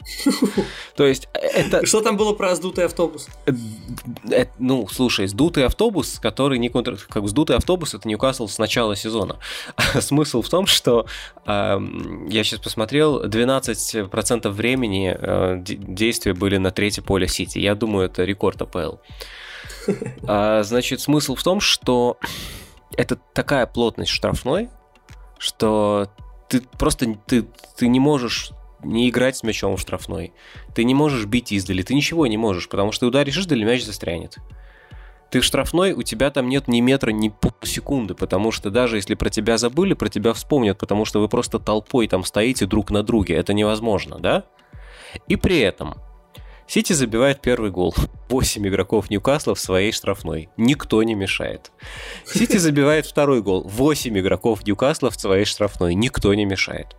То 0.96 1.06
есть 1.06 1.28
э, 1.34 1.38
это... 1.38 1.86
Что 1.86 2.00
там 2.00 2.16
было 2.16 2.32
про 2.32 2.54
сдутый 2.54 2.84
автобус? 2.84 3.28
Э, 4.30 4.46
ну, 4.58 4.88
слушай, 4.88 5.26
сдутый 5.26 5.66
автобус, 5.66 6.18
который 6.18 6.58
не 6.58 6.68
контр... 6.68 6.98
Как 7.08 7.26
сдутый 7.28 7.56
автобус, 7.56 7.94
это 7.94 8.08
Ньюкасл 8.08 8.48
с 8.48 8.58
начала 8.58 8.96
сезона. 8.96 9.38
Смысл 10.00 10.42
в 10.42 10.48
том, 10.48 10.66
что 10.66 11.06
э, 11.46 11.80
я 12.28 12.44
сейчас 12.44 12.60
посмотрел, 12.60 13.24
12% 13.24 14.48
времени 14.50 15.16
э, 15.18 15.56
действия 15.62 16.34
были 16.34 16.56
на 16.56 16.70
третье 16.70 17.02
поле 17.02 17.28
Сити. 17.28 17.58
Я 17.58 17.74
думаю, 17.74 18.06
это 18.06 18.24
рекорд 18.24 18.62
АПЛ. 18.62 18.96
А, 20.26 20.62
значит, 20.62 21.00
смысл 21.00 21.34
в 21.34 21.42
том, 21.42 21.60
что 21.60 22.18
это 22.96 23.16
такая 23.32 23.66
плотность 23.66 24.10
штрафной, 24.10 24.68
что 25.38 26.08
ты 26.48 26.60
просто 26.60 27.14
ты, 27.26 27.46
ты 27.76 27.88
не 27.88 28.00
можешь 28.00 28.52
не 28.82 29.08
играть 29.08 29.36
с 29.36 29.42
мячом 29.42 29.76
в 29.76 29.80
штрафной. 29.80 30.32
Ты 30.74 30.84
не 30.84 30.94
можешь 30.94 31.26
бить 31.26 31.52
издали, 31.52 31.82
ты 31.82 31.94
ничего 31.94 32.26
не 32.26 32.36
можешь, 32.36 32.68
потому 32.68 32.92
что 32.92 33.00
ты 33.00 33.06
ударишь 33.06 33.36
издали, 33.36 33.64
мяч 33.64 33.84
застрянет. 33.84 34.38
Ты 35.30 35.40
в 35.40 35.44
штрафной, 35.44 35.92
у 35.92 36.02
тебя 36.02 36.30
там 36.30 36.48
нет 36.48 36.66
ни 36.66 36.80
метра, 36.80 37.10
ни 37.10 37.28
полсекунды, 37.28 38.14
потому 38.14 38.50
что 38.50 38.70
даже 38.70 38.96
если 38.96 39.14
про 39.14 39.30
тебя 39.30 39.58
забыли, 39.58 39.94
про 39.94 40.08
тебя 40.08 40.32
вспомнят, 40.32 40.78
потому 40.78 41.04
что 41.04 41.20
вы 41.20 41.28
просто 41.28 41.60
толпой 41.60 42.08
там 42.08 42.24
стоите 42.24 42.66
друг 42.66 42.90
на 42.90 43.04
друге. 43.04 43.36
Это 43.36 43.52
невозможно, 43.52 44.18
да? 44.18 44.44
И 45.28 45.36
при 45.36 45.60
этом 45.60 45.94
Сити 46.70 46.92
забивает 46.92 47.40
первый 47.40 47.72
гол. 47.72 47.92
8 48.28 48.68
игроков 48.68 49.10
Ньюкасла 49.10 49.56
в 49.56 49.58
своей 49.58 49.90
штрафной. 49.90 50.50
Никто 50.56 51.02
не 51.02 51.16
мешает. 51.16 51.72
Сити 52.24 52.58
забивает 52.58 53.06
второй 53.06 53.42
гол. 53.42 53.64
8 53.68 54.16
игроков 54.20 54.64
Ньюкасла 54.64 55.10
в 55.10 55.20
своей 55.20 55.44
штрафной. 55.44 55.96
Никто 55.96 56.32
не 56.32 56.44
мешает. 56.44 56.94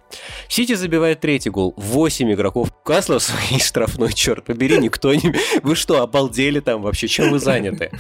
Сити 0.50 0.74
забивает 0.74 1.22
третий 1.22 1.52
гол. 1.52 1.74
8 1.78 2.34
игроков 2.34 2.68
Ньюкасла 2.70 3.20
в 3.20 3.24
своей 3.24 3.62
штрафной. 3.62 4.12
Черт 4.12 4.44
побери, 4.44 4.78
никто 4.78 5.14
не... 5.14 5.34
Вы 5.64 5.76
что, 5.78 6.02
обалдели 6.02 6.60
там 6.60 6.82
вообще? 6.82 7.08
Чем 7.08 7.32
вы 7.32 7.40
заняты? 7.40 7.92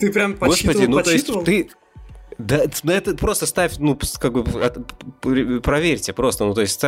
Ты 0.00 0.12
прям 0.12 0.34
подсчитывал, 0.34 0.74
Господи, 0.74 0.90
ну 0.90 1.02
то 1.02 1.10
есть 1.12 1.44
ты, 1.44 1.70
да, 2.38 2.62
это 2.94 3.16
просто 3.16 3.46
ставь, 3.46 3.78
ну, 3.78 3.98
как 4.20 4.32
бы, 4.32 5.60
проверьте 5.60 6.12
просто, 6.12 6.44
ну, 6.44 6.54
то 6.54 6.60
есть 6.60 6.80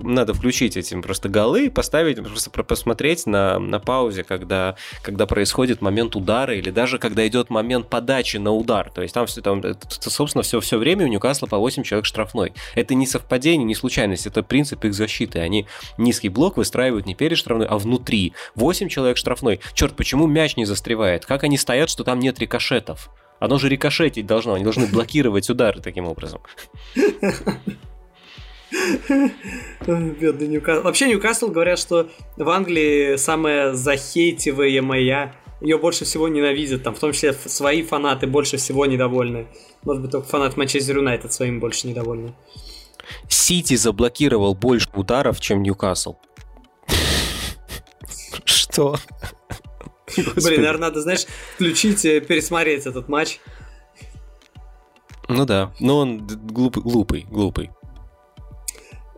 надо 0.00 0.34
включить 0.34 0.76
этим 0.76 1.02
просто 1.02 1.28
голы, 1.28 1.70
поставить, 1.70 2.16
просто 2.16 2.50
посмотреть 2.50 3.24
на, 3.26 3.60
на 3.60 3.78
паузе, 3.78 4.24
когда, 4.24 4.74
когда 5.02 5.26
происходит 5.26 5.80
момент 5.82 6.16
удара, 6.16 6.52
или 6.52 6.70
даже 6.70 6.98
когда 6.98 7.26
идет 7.28 7.48
момент 7.48 7.88
подачи 7.88 8.38
на 8.38 8.52
удар, 8.52 8.90
то 8.90 9.02
есть 9.02 9.14
там 9.14 9.26
все, 9.26 9.40
там, 9.40 9.62
собственно, 9.88 10.42
все, 10.42 10.58
все 10.58 10.78
время 10.78 11.04
у 11.04 11.08
Ньюкасла 11.08 11.46
по 11.46 11.58
8 11.58 11.84
человек 11.84 12.04
штрафной. 12.04 12.52
Это 12.74 12.94
не 12.94 13.06
совпадение, 13.06 13.64
не 13.64 13.76
случайность, 13.76 14.26
это 14.26 14.42
принцип 14.42 14.84
их 14.84 14.94
защиты, 14.94 15.38
они 15.38 15.68
низкий 15.96 16.28
блок 16.28 16.56
выстраивают 16.56 17.06
не 17.06 17.14
перед 17.14 17.38
штрафной, 17.38 17.68
а 17.68 17.78
внутри. 17.78 18.32
8 18.56 18.88
человек 18.88 19.16
штрафной. 19.16 19.60
Черт, 19.74 19.94
почему 19.94 20.26
мяч 20.26 20.56
не 20.56 20.64
застревает? 20.64 21.24
Как 21.24 21.44
они 21.44 21.56
стоят, 21.56 21.88
что 21.88 22.02
там 22.02 22.18
нет 22.18 22.40
рикошетов? 22.40 23.10
Оно 23.40 23.58
же 23.58 23.68
рикошетить 23.68 24.26
должно, 24.26 24.54
они 24.54 24.64
должны 24.64 24.86
блокировать 24.86 25.48
удары 25.50 25.80
таким 25.80 26.06
образом. 26.06 26.40
Бедный 29.86 30.48
Ньюкасл. 30.48 30.82
Вообще 30.82 31.08
Ньюкасл 31.08 31.48
говорят, 31.48 31.78
что 31.78 32.08
в 32.36 32.48
Англии 32.48 33.16
самая 33.16 33.72
захейтиваемая 33.72 35.34
ее 35.60 35.78
больше 35.78 36.04
всего 36.04 36.28
ненавидят, 36.28 36.82
там, 36.82 36.94
в 36.94 36.98
том 36.98 37.12
числе 37.12 37.32
свои 37.32 37.82
фанаты 37.82 38.26
больше 38.26 38.58
всего 38.58 38.86
недовольны. 38.86 39.48
Может 39.82 40.02
быть, 40.02 40.12
только 40.12 40.28
фанат 40.28 40.56
Манчестер 40.56 40.98
Юнайтед 40.98 41.32
своим 41.32 41.60
больше 41.60 41.88
недовольны. 41.88 42.34
Сити 43.28 43.74
заблокировал 43.74 44.54
больше 44.54 44.88
ударов, 44.94 45.40
чем 45.40 45.62
Ньюкасл. 45.62 46.16
Что? 48.44 48.96
Блин, 50.36 50.62
наверное, 50.62 50.88
надо, 50.88 51.00
знаешь, 51.00 51.26
включить, 51.54 52.02
пересмотреть 52.02 52.86
этот 52.86 53.08
матч. 53.08 53.40
Ну 55.28 55.44
да, 55.44 55.72
но 55.78 55.98
он 55.98 56.26
глупый, 56.26 56.82
глупый, 56.82 57.26
глупый. 57.30 57.70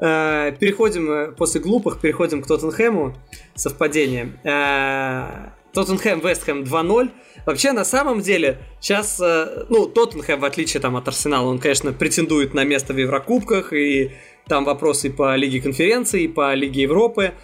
Э, 0.01 0.53
переходим, 0.59 1.11
э, 1.11 1.33
после 1.33 1.61
глупых, 1.61 2.01
переходим 2.01 2.43
к 2.43 2.47
Тоттенхэму. 2.47 3.15
Совпадение. 3.55 4.33
Э, 4.45 5.51
Тоттенхэм, 5.73 6.21
Вестхэм 6.21 6.65
2-0. 6.65 7.11
Вообще, 7.47 7.73
на 7.73 7.85
самом 7.85 8.23
деле, 8.23 8.59
сейчас, 8.81 9.21
ну, 9.69 9.87
Тоттенхэм, 9.87 10.41
в 10.41 10.45
отличие 10.45 10.81
там 10.81 10.97
от 10.97 11.07
Арсенала, 11.07 11.47
он, 11.49 11.59
конечно, 11.59 11.93
претендует 11.93 12.55
на 12.55 12.65
место 12.65 12.93
в 12.93 12.99
Еврокубках, 12.99 13.73
и 13.73 14.11
там 14.49 14.65
вопросы 14.65 15.11
по 15.11 15.37
Лиге 15.37 15.61
конференции, 15.61 16.27
по 16.27 16.53
Лиге 16.55 16.83
Европы. 16.83 17.35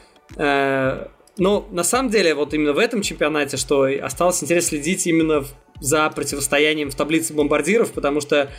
Но 1.38 1.68
на 1.70 1.84
самом 1.84 2.10
деле, 2.10 2.34
вот 2.34 2.54
именно 2.54 2.72
в 2.72 2.78
этом 2.78 3.02
чемпионате, 3.02 3.56
что 3.56 3.82
осталось 4.02 4.42
интересно 4.42 4.78
следить 4.78 5.06
именно 5.06 5.44
за 5.80 6.08
противостоянием 6.10 6.90
в 6.90 6.94
таблице 6.94 7.34
бомбардиров, 7.34 7.92
потому 7.92 8.20
что 8.20 8.50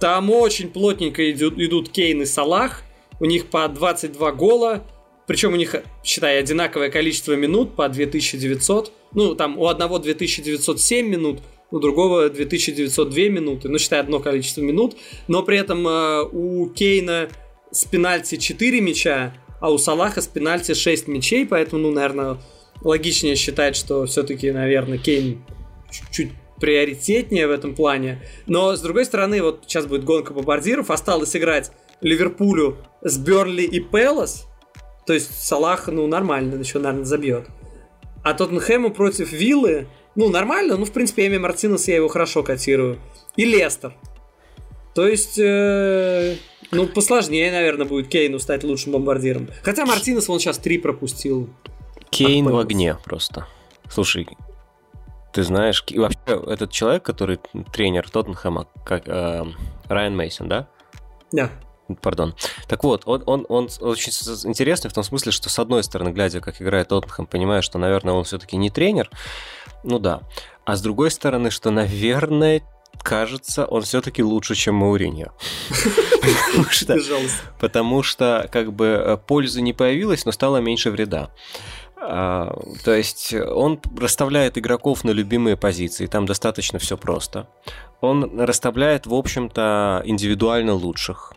там 0.00 0.30
очень 0.30 0.70
плотненько 0.70 1.30
идут, 1.30 1.58
идут 1.58 1.90
Кейн 1.90 2.22
и 2.22 2.24
Салах, 2.24 2.82
у 3.20 3.24
них 3.24 3.46
по 3.46 3.68
22 3.68 4.32
гола, 4.32 4.84
причем 5.26 5.52
у 5.52 5.56
них, 5.56 5.76
считай, 6.02 6.38
одинаковое 6.38 6.90
количество 6.90 7.34
минут 7.34 7.76
по 7.76 7.88
2900, 7.88 8.92
ну, 9.12 9.34
там 9.34 9.58
у 9.58 9.66
одного 9.66 9.98
2907 9.98 11.06
минут, 11.06 11.40
у 11.70 11.78
другого 11.78 12.30
2902 12.30 13.24
минуты, 13.24 13.68
ну, 13.68 13.78
считай, 13.78 14.00
одно 14.00 14.20
количество 14.20 14.62
минут, 14.62 14.96
но 15.26 15.42
при 15.42 15.58
этом 15.58 15.86
э, 15.86 16.22
у 16.22 16.68
Кейна 16.70 17.28
с 17.70 17.84
пенальти 17.84 18.36
4 18.36 18.80
мяча, 18.80 19.34
а 19.60 19.70
у 19.70 19.78
Салаха 19.78 20.20
с 20.20 20.26
пенальти 20.26 20.74
6 20.74 21.08
мячей, 21.08 21.46
поэтому, 21.46 21.82
ну, 21.82 21.90
наверное, 21.90 22.38
логичнее 22.82 23.36
считать, 23.36 23.76
что 23.76 24.06
все-таки, 24.06 24.50
наверное, 24.50 24.98
Кейн 24.98 25.44
чуть 26.10 26.32
приоритетнее 26.60 27.46
в 27.46 27.50
этом 27.50 27.74
плане. 27.74 28.22
Но, 28.46 28.74
с 28.74 28.80
другой 28.80 29.04
стороны, 29.04 29.42
вот 29.42 29.64
сейчас 29.66 29.86
будет 29.86 30.04
гонка 30.04 30.32
бомбардиров, 30.32 30.90
осталось 30.90 31.34
играть 31.36 31.70
Ливерпулю 32.00 32.76
с 33.02 33.18
Берли 33.18 33.64
и 33.64 33.80
Пелос, 33.80 34.46
то 35.06 35.12
есть 35.12 35.42
Салах, 35.42 35.88
ну, 35.88 36.06
нормально, 36.06 36.56
еще, 36.56 36.78
наверное, 36.78 37.04
забьет. 37.04 37.46
А 38.22 38.34
Тоттенхэму 38.34 38.90
против 38.90 39.32
Виллы, 39.32 39.88
ну, 40.14 40.28
нормально, 40.28 40.76
ну, 40.76 40.84
в 40.84 40.92
принципе, 40.92 41.26
Эми 41.26 41.38
Мартинес, 41.38 41.88
я 41.88 41.96
его 41.96 42.08
хорошо 42.08 42.42
котирую. 42.42 42.98
И 43.36 43.44
Лестер. 43.44 43.94
То 44.98 45.06
есть, 45.06 45.38
э, 45.38 46.34
ну, 46.72 46.88
посложнее, 46.88 47.52
наверное, 47.52 47.86
будет 47.86 48.08
Кейну 48.08 48.40
стать 48.40 48.64
лучшим 48.64 48.90
бомбардиром. 48.90 49.48
Хотя 49.62 49.86
Мартинес, 49.86 50.28
он 50.28 50.40
сейчас 50.40 50.58
три 50.58 50.76
пропустил. 50.76 51.50
Кейн 52.10 52.48
в 52.48 52.58
огне 52.58 52.96
просто. 53.04 53.46
Слушай, 53.88 54.26
Ты 55.32 55.44
знаешь, 55.44 55.84
вообще 55.94 56.18
этот 56.26 56.72
человек, 56.72 57.04
который 57.04 57.38
тренер 57.72 58.10
Тоттенхэма, 58.10 58.66
как 58.84 59.06
э, 59.06 59.44
Райан 59.86 60.16
Мейсон, 60.16 60.48
да? 60.48 60.68
Да. 61.30 61.52
Пардон. 62.02 62.34
Так 62.66 62.82
вот, 62.82 63.02
он, 63.06 63.22
он, 63.28 63.46
он 63.48 63.68
очень 63.78 64.10
интересный 64.50 64.90
в 64.90 64.94
том 64.94 65.04
смысле, 65.04 65.30
что 65.30 65.48
с 65.48 65.60
одной 65.60 65.84
стороны, 65.84 66.08
глядя, 66.08 66.40
как 66.40 66.60
играет 66.60 66.88
Тоттенхэм, 66.88 67.26
понимаешь, 67.26 67.62
что, 67.62 67.78
наверное, 67.78 68.14
он 68.14 68.24
все-таки 68.24 68.56
не 68.56 68.68
тренер. 68.68 69.08
Ну 69.84 70.00
да. 70.00 70.22
А 70.64 70.74
с 70.74 70.82
другой 70.82 71.12
стороны, 71.12 71.52
что, 71.52 71.70
наверное, 71.70 72.64
кажется, 73.02 73.64
он 73.64 73.82
все-таки 73.82 74.22
лучше, 74.22 74.54
чем 74.54 74.76
Мауриньо. 74.76 75.32
Потому 77.58 78.02
что, 78.02 78.48
как 78.50 78.72
бы, 78.72 78.86
э, 78.86 79.16
пользы 79.16 79.60
не 79.60 79.72
появилось, 79.72 80.24
но 80.24 80.32
стало 80.32 80.58
меньше 80.58 80.90
вреда. 80.90 81.30
А, 82.00 82.56
то 82.84 82.94
есть 82.94 83.34
он 83.34 83.80
расставляет 83.98 84.56
игроков 84.56 85.04
на 85.04 85.10
любимые 85.10 85.56
позиции, 85.56 86.06
там 86.06 86.26
достаточно 86.26 86.78
все 86.78 86.96
просто. 86.96 87.48
Он 88.00 88.40
расставляет, 88.40 89.06
в 89.06 89.14
общем-то, 89.14 90.02
индивидуально 90.04 90.74
лучших. 90.74 91.34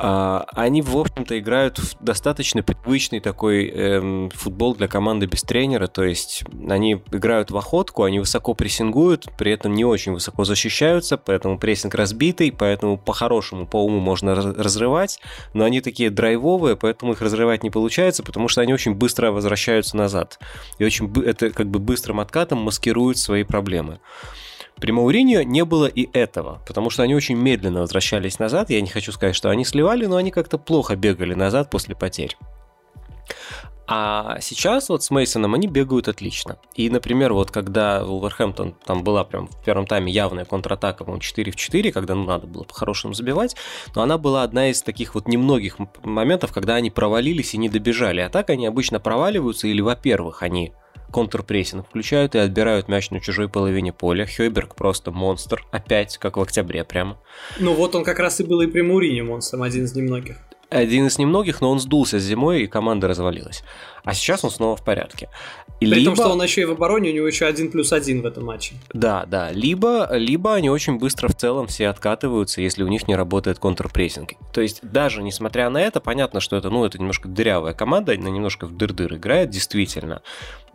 А, 0.00 0.46
они, 0.52 0.80
в 0.80 0.96
общем-то, 0.96 1.36
играют 1.40 1.78
в 1.78 1.96
достаточно 2.00 2.62
привычный 2.62 3.18
такой 3.18 3.66
эм, 3.66 4.30
футбол 4.30 4.76
для 4.76 4.86
команды 4.86 5.26
без 5.26 5.42
тренера, 5.42 5.88
то 5.88 6.04
есть 6.04 6.44
они 6.68 7.02
играют 7.10 7.50
в 7.50 7.56
охотку, 7.56 8.04
они 8.04 8.20
высоко 8.20 8.54
прессингуют, 8.54 9.26
при 9.36 9.50
этом 9.50 9.74
не 9.74 9.84
очень 9.84 10.12
высоко 10.12 10.44
защищаются, 10.44 11.18
поэтому 11.18 11.58
прессинг 11.58 11.96
разбитый, 11.96 12.52
поэтому 12.52 12.96
по-хорошему, 12.96 13.66
по 13.66 13.84
уму 13.84 13.98
можно 13.98 14.36
разрывать, 14.36 15.18
но 15.52 15.64
они 15.64 15.80
такие 15.80 16.10
драйвовые, 16.10 16.76
поэтому 16.76 17.14
их 17.14 17.20
разрывать 17.20 17.64
не 17.64 17.70
получается, 17.70 18.22
потому 18.22 18.46
что 18.46 18.60
они 18.60 18.72
очень 18.72 18.94
быстро 18.94 19.32
возвращаются 19.32 19.96
назад. 19.96 20.38
И 20.78 20.84
очень 20.84 21.12
это 21.24 21.50
как 21.50 21.66
бы 21.66 21.80
быстрым 21.80 22.20
откатом 22.20 22.60
маскируют 22.60 23.18
свои 23.18 23.42
проблемы. 23.42 23.98
При 24.80 24.92
Мауриньо 24.92 25.42
не 25.42 25.64
было 25.64 25.86
и 25.86 26.08
этого, 26.12 26.60
потому 26.66 26.90
что 26.90 27.02
они 27.02 27.14
очень 27.14 27.36
медленно 27.36 27.80
возвращались 27.80 28.38
назад. 28.38 28.70
Я 28.70 28.80
не 28.80 28.88
хочу 28.88 29.12
сказать, 29.12 29.34
что 29.34 29.50
они 29.50 29.64
сливали, 29.64 30.06
но 30.06 30.16
они 30.16 30.30
как-то 30.30 30.58
плохо 30.58 30.96
бегали 30.96 31.34
назад 31.34 31.70
после 31.70 31.96
потерь. 31.96 32.36
А 33.90 34.38
сейчас 34.42 34.90
вот 34.90 35.02
с 35.02 35.10
Мейсоном 35.10 35.54
они 35.54 35.66
бегают 35.66 36.08
отлично. 36.08 36.58
И, 36.74 36.90
например, 36.90 37.32
вот 37.32 37.50
когда 37.50 38.04
Вулверхэмптон, 38.04 38.74
там 38.84 39.02
была 39.02 39.24
прям 39.24 39.48
в 39.48 39.64
первом 39.64 39.86
тайме 39.86 40.12
явная 40.12 40.44
контратака, 40.44 41.04
по-моему, 41.04 41.22
4 41.22 41.50
в 41.50 41.56
4, 41.56 41.90
когда 41.92 42.14
ну, 42.14 42.24
надо 42.24 42.46
было 42.46 42.64
по-хорошему 42.64 43.14
забивать, 43.14 43.56
но 43.94 44.02
она 44.02 44.18
была 44.18 44.42
одна 44.42 44.68
из 44.68 44.82
таких 44.82 45.14
вот 45.14 45.26
немногих 45.26 45.78
моментов, 46.02 46.52
когда 46.52 46.74
они 46.74 46.90
провалились 46.90 47.54
и 47.54 47.58
не 47.58 47.70
добежали. 47.70 48.20
А 48.20 48.28
так 48.28 48.50
они 48.50 48.66
обычно 48.66 49.00
проваливаются 49.00 49.68
или, 49.68 49.80
во-первых, 49.80 50.42
они 50.42 50.74
контрпрессинг 51.10 51.88
включают 51.88 52.34
и 52.34 52.38
отбирают 52.38 52.88
мяч 52.88 53.10
на 53.10 53.20
чужой 53.20 53.48
половине 53.48 53.94
поля. 53.94 54.26
Хёйберг 54.26 54.74
просто 54.74 55.12
монстр, 55.12 55.64
опять, 55.70 56.18
как 56.18 56.36
в 56.36 56.42
октябре 56.42 56.84
прямо. 56.84 57.18
Ну 57.58 57.72
вот 57.72 57.94
он 57.94 58.04
как 58.04 58.18
раз 58.18 58.38
и 58.40 58.44
был 58.44 58.60
и 58.60 58.66
при 58.66 58.82
Мурине 58.82 59.22
монстром, 59.22 59.62
один 59.62 59.84
из 59.84 59.94
немногих. 59.94 60.36
Один 60.70 61.06
из 61.06 61.18
немногих, 61.18 61.60
но 61.60 61.70
он 61.70 61.80
сдулся 61.80 62.18
зимой, 62.18 62.62
и 62.62 62.66
команда 62.66 63.08
развалилась. 63.08 63.62
А 64.04 64.12
сейчас 64.12 64.44
он 64.44 64.50
снова 64.50 64.76
в 64.76 64.84
порядке. 64.84 65.30
При 65.80 65.86
либо... 65.86 66.06
том, 66.06 66.16
что 66.16 66.32
он 66.32 66.42
еще 66.42 66.62
и 66.62 66.64
в 66.64 66.72
обороне, 66.72 67.10
у 67.10 67.14
него 67.14 67.26
еще 67.26 67.46
один 67.46 67.70
плюс 67.70 67.92
один 67.92 68.20
в 68.22 68.26
этом 68.26 68.44
матче. 68.44 68.74
Да, 68.92 69.24
да. 69.26 69.50
Либо, 69.50 70.08
либо 70.12 70.54
они 70.54 70.68
очень 70.68 70.98
быстро 70.98 71.28
в 71.28 71.36
целом 71.36 71.68
все 71.68 71.88
откатываются, 71.88 72.60
если 72.60 72.82
у 72.82 72.88
них 72.88 73.08
не 73.08 73.16
работает 73.16 73.58
контрпрессинг. 73.58 74.32
То 74.52 74.60
есть, 74.60 74.80
даже 74.82 75.22
несмотря 75.22 75.70
на 75.70 75.80
это, 75.80 76.00
понятно, 76.00 76.40
что 76.40 76.56
это, 76.56 76.68
ну, 76.68 76.84
это 76.84 76.98
немножко 76.98 77.28
дырявая 77.28 77.72
команда, 77.72 78.12
она 78.12 78.28
немножко 78.28 78.66
в 78.66 78.76
дыр-дыр 78.76 79.16
играет, 79.16 79.50
действительно. 79.50 80.22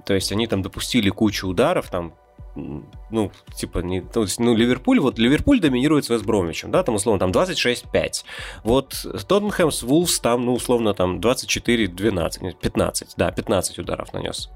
То 0.05 0.13
есть 0.13 0.31
они 0.31 0.47
там 0.47 0.61
допустили 0.61 1.09
кучу 1.09 1.47
ударов, 1.47 1.89
там 1.89 2.15
ну, 2.55 3.31
типа, 3.55 3.79
не, 3.79 4.01
то 4.01 4.21
есть, 4.21 4.39
ну, 4.39 4.55
Ливерпуль, 4.55 4.99
вот 4.99 5.17
Ливерпуль 5.17 5.59
доминирует 5.59 6.05
с 6.05 6.09
Вестбромичем, 6.09 6.71
да, 6.71 6.83
там, 6.83 6.95
условно, 6.95 7.19
там 7.19 7.31
26-5. 7.31 8.23
Вот 8.63 9.05
Тоттенхэм 9.27 9.71
с 9.71 9.83
Вулфс 9.83 10.19
там, 10.19 10.45
ну, 10.45 10.53
условно, 10.53 10.93
там 10.93 11.19
24-12, 11.19 12.55
15, 12.61 13.13
да, 13.17 13.31
15 13.31 13.79
ударов 13.79 14.13
нанес. 14.13 14.49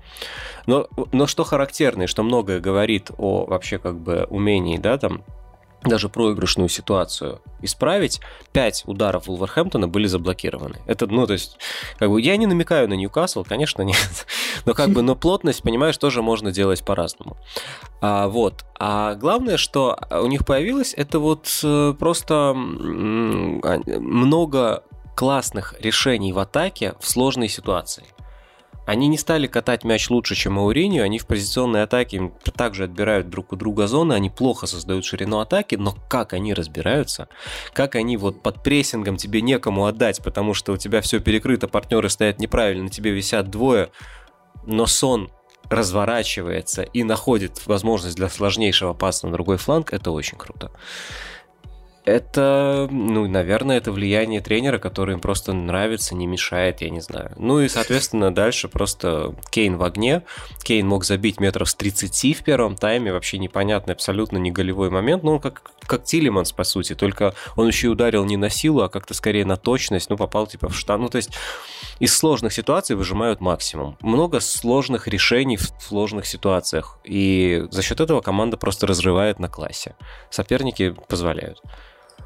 Но, 0.66 0.88
но 1.12 1.28
что 1.28 1.44
характерно, 1.44 2.04
и 2.04 2.08
что 2.08 2.24
многое 2.24 2.60
говорит 2.60 3.12
о 3.18 3.46
вообще 3.46 3.80
как 3.80 4.00
бы 4.00 4.28
умении, 4.30 4.78
да, 4.78 4.98
там, 4.98 5.24
даже 5.84 6.10
проигрышную 6.10 6.70
ситуацию 6.70 7.42
исправить, 7.62 8.20
5 8.54 8.84
ударов 8.86 9.28
Вулверхэмптона 9.28 9.88
были 9.88 10.08
заблокированы. 10.08 10.80
Это, 10.86 11.08
ну, 11.08 11.26
то 11.28 11.34
есть, 11.34 11.58
как 11.98 12.10
бы, 12.10 12.22
я 12.22 12.38
не 12.38 12.46
намекаю 12.46 12.90
на 12.90 12.94
Ньюкасл, 12.94 13.44
конечно, 13.44 13.82
нет, 13.84 14.26
но 14.66 14.74
как 14.74 14.90
бы, 14.90 15.02
но 15.02 15.16
плотность, 15.16 15.64
понимаешь, 15.64 15.98
тоже 15.98 16.22
можно 16.22 16.52
делать 16.52 16.84
по-разному. 16.84 17.38
А, 18.02 18.28
вот. 18.28 18.66
А 18.80 19.16
главное, 19.16 19.58
что 19.58 19.98
у 20.12 20.28
них 20.28 20.46
появилось, 20.46 20.94
это 20.96 21.20
вот 21.20 21.48
э, 21.64 21.94
просто 21.98 22.54
много 22.56 24.84
классных 25.16 25.76
решений 25.80 26.32
в 26.32 26.40
атаке 26.40 26.94
в 27.00 27.08
сложной 27.08 27.50
ситуации. 27.50 28.04
Они 28.88 29.10
не 29.10 29.18
стали 29.18 29.48
катать 29.48 29.84
мяч 29.84 30.10
лучше, 30.10 30.34
чем 30.34 30.58
Мауринio, 30.58 31.02
они 31.02 31.20
в 31.20 31.28
позиционной 31.28 31.84
атаке 31.84 32.32
также 32.56 32.86
отбирают 32.86 33.30
друг 33.30 33.52
у 33.52 33.58
друга 33.58 33.86
зоны, 33.86 34.14
они 34.14 34.30
плохо 34.30 34.66
создают 34.66 35.04
ширину 35.04 35.40
атаки, 35.40 35.76
но 35.76 35.94
как 36.08 36.32
они 36.32 36.54
разбираются, 36.54 37.28
как 37.74 37.96
они 37.96 38.16
вот 38.16 38.42
под 38.42 38.64
прессингом 38.64 39.18
тебе 39.18 39.42
некому 39.42 39.88
отдать, 39.88 40.24
потому 40.24 40.54
что 40.54 40.72
у 40.72 40.78
тебя 40.78 41.02
все 41.02 41.20
перекрыто, 41.20 41.68
партнеры 41.68 42.10
стоят 42.10 42.40
неправильно, 42.40 42.88
тебе 42.88 43.12
висят 43.12 43.50
двое, 43.50 43.90
но 44.66 44.86
сон 44.86 45.32
разворачивается 45.70 46.84
и 46.84 47.04
находит 47.04 47.68
возможность 47.68 48.16
для 48.16 48.30
сложнейшего 48.30 48.94
паса 48.94 49.28
на 49.28 49.34
другой 49.34 49.58
фланг, 49.58 49.92
это 49.92 50.12
очень 50.12 50.38
круто. 50.38 50.72
Это, 52.08 52.88
ну, 52.90 53.28
наверное, 53.28 53.76
это 53.76 53.92
влияние 53.92 54.40
тренера, 54.40 54.80
который 54.80 55.16
им 55.16 55.20
просто 55.20 55.52
нравится, 55.52 56.16
не 56.16 56.26
мешает, 56.26 56.80
я 56.80 56.90
не 56.90 57.02
знаю. 57.02 57.34
Ну 57.36 57.60
и, 57.60 57.68
соответственно, 57.68 58.34
дальше 58.34 58.70
просто 58.70 59.36
Кейн 59.50 59.76
в 59.76 59.84
огне. 59.84 60.24
Кейн 60.64 60.88
мог 60.88 61.04
забить 61.04 61.42
метров 61.42 61.70
с 61.70 61.76
30 61.76 62.38
в 62.38 62.44
первом 62.46 62.78
тайме, 62.78 63.12
вообще 63.12 63.40
непонятный, 63.40 63.94
абсолютно 63.94 64.38
не 64.38 64.52
голевой 64.52 64.90
момент. 64.90 65.24
Ну, 65.24 65.34
он 65.34 65.42
как, 65.42 65.70
как 65.82 66.06
Тилиманс, 66.06 66.54
по 66.54 66.64
сути, 66.64 66.96
только 66.96 67.34
он 67.58 67.68
еще 67.68 67.88
и 67.88 67.90
ударил 67.90 68.24
не 68.24 68.38
на 68.38 68.50
силу, 68.50 68.84
а 68.84 68.90
как-то 68.90 69.14
скорее 69.14 69.44
на 69.44 69.58
точность, 69.58 70.10
ну, 70.10 70.16
попал 70.16 70.48
типа 70.48 70.70
в 70.70 70.78
штан. 70.78 71.02
Ну, 71.02 71.10
то 71.10 71.18
есть 71.18 71.32
из 72.00 72.18
сложных 72.18 72.54
ситуаций 72.54 72.96
выжимают 72.96 73.42
максимум. 73.42 73.98
Много 74.00 74.40
сложных 74.40 75.10
решений 75.10 75.58
в 75.58 75.70
сложных 75.82 76.26
ситуациях. 76.26 77.00
И 77.04 77.66
за 77.70 77.82
счет 77.82 78.00
этого 78.00 78.22
команда 78.22 78.56
просто 78.56 78.88
разрывает 78.88 79.40
на 79.40 79.50
классе. 79.50 79.94
Соперники 80.30 80.96
позволяют. 81.10 81.62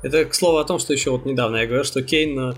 Это 0.03 0.25
к 0.25 0.33
слову 0.33 0.57
о 0.57 0.63
том, 0.63 0.79
что 0.79 0.93
еще 0.93 1.11
вот 1.11 1.25
недавно 1.25 1.57
я 1.57 1.65
говорил, 1.65 1.85
что 1.85 2.01
Кейн 2.01 2.39
э, 2.39 2.53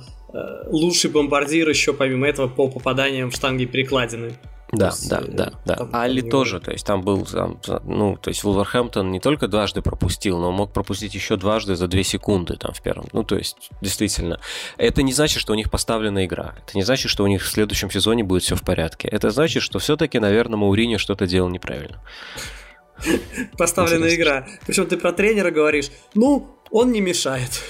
лучший 0.67 1.09
бомбардир 1.09 1.67
еще 1.69 1.93
помимо 1.93 2.27
этого 2.27 2.47
по 2.47 2.67
попаданиям 2.67 3.31
в 3.31 3.35
штанги 3.35 3.65
перекладины. 3.65 4.33
Да, 4.73 4.87
есть, 4.87 5.07
да, 5.07 5.21
да, 5.21 5.53
да. 5.65 5.75
Там, 5.75 5.89
Али 5.93 6.21
тоже, 6.21 6.59
то 6.59 6.71
есть 6.71 6.83
там 6.83 7.03
был, 7.03 7.25
там, 7.25 7.59
ну, 7.83 8.17
то 8.17 8.29
есть 8.29 8.43
Вулверхэмптон 8.43 9.11
не 9.11 9.19
только 9.19 9.47
дважды 9.47 9.83
пропустил, 9.83 10.39
но 10.39 10.51
мог 10.51 10.73
пропустить 10.73 11.13
еще 11.13 11.35
дважды 11.37 11.75
за 11.75 11.87
две 11.87 12.03
секунды 12.03 12.55
там 12.55 12.73
в 12.73 12.81
первом. 12.81 13.05
Ну, 13.13 13.23
то 13.23 13.37
есть, 13.37 13.69
действительно. 13.81 14.39
Это 14.77 15.03
не 15.03 15.13
значит, 15.13 15.39
что 15.39 15.53
у 15.53 15.55
них 15.55 15.69
поставлена 15.69 16.25
игра. 16.25 16.55
Это 16.57 16.75
не 16.75 16.81
значит, 16.81 17.11
что 17.11 17.23
у 17.23 17.27
них 17.27 17.43
в 17.43 17.47
следующем 17.47 17.91
сезоне 17.91 18.23
будет 18.23 18.41
все 18.41 18.55
в 18.55 18.63
порядке. 18.63 19.07
Это 19.07 19.29
значит, 19.29 19.61
что 19.61 19.77
все-таки, 19.77 20.17
наверное, 20.17 20.57
Мауриньо 20.57 20.97
что-то 20.97 21.27
делал 21.27 21.49
неправильно. 21.49 22.01
Поставлена 23.59 24.13
игра. 24.13 24.47
Причем 24.65 24.87
ты 24.87 24.97
про 24.97 25.13
тренера 25.13 25.51
говоришь, 25.51 25.91
ну, 26.15 26.57
он 26.73 26.91
не 26.91 27.01
мешает. 27.01 27.61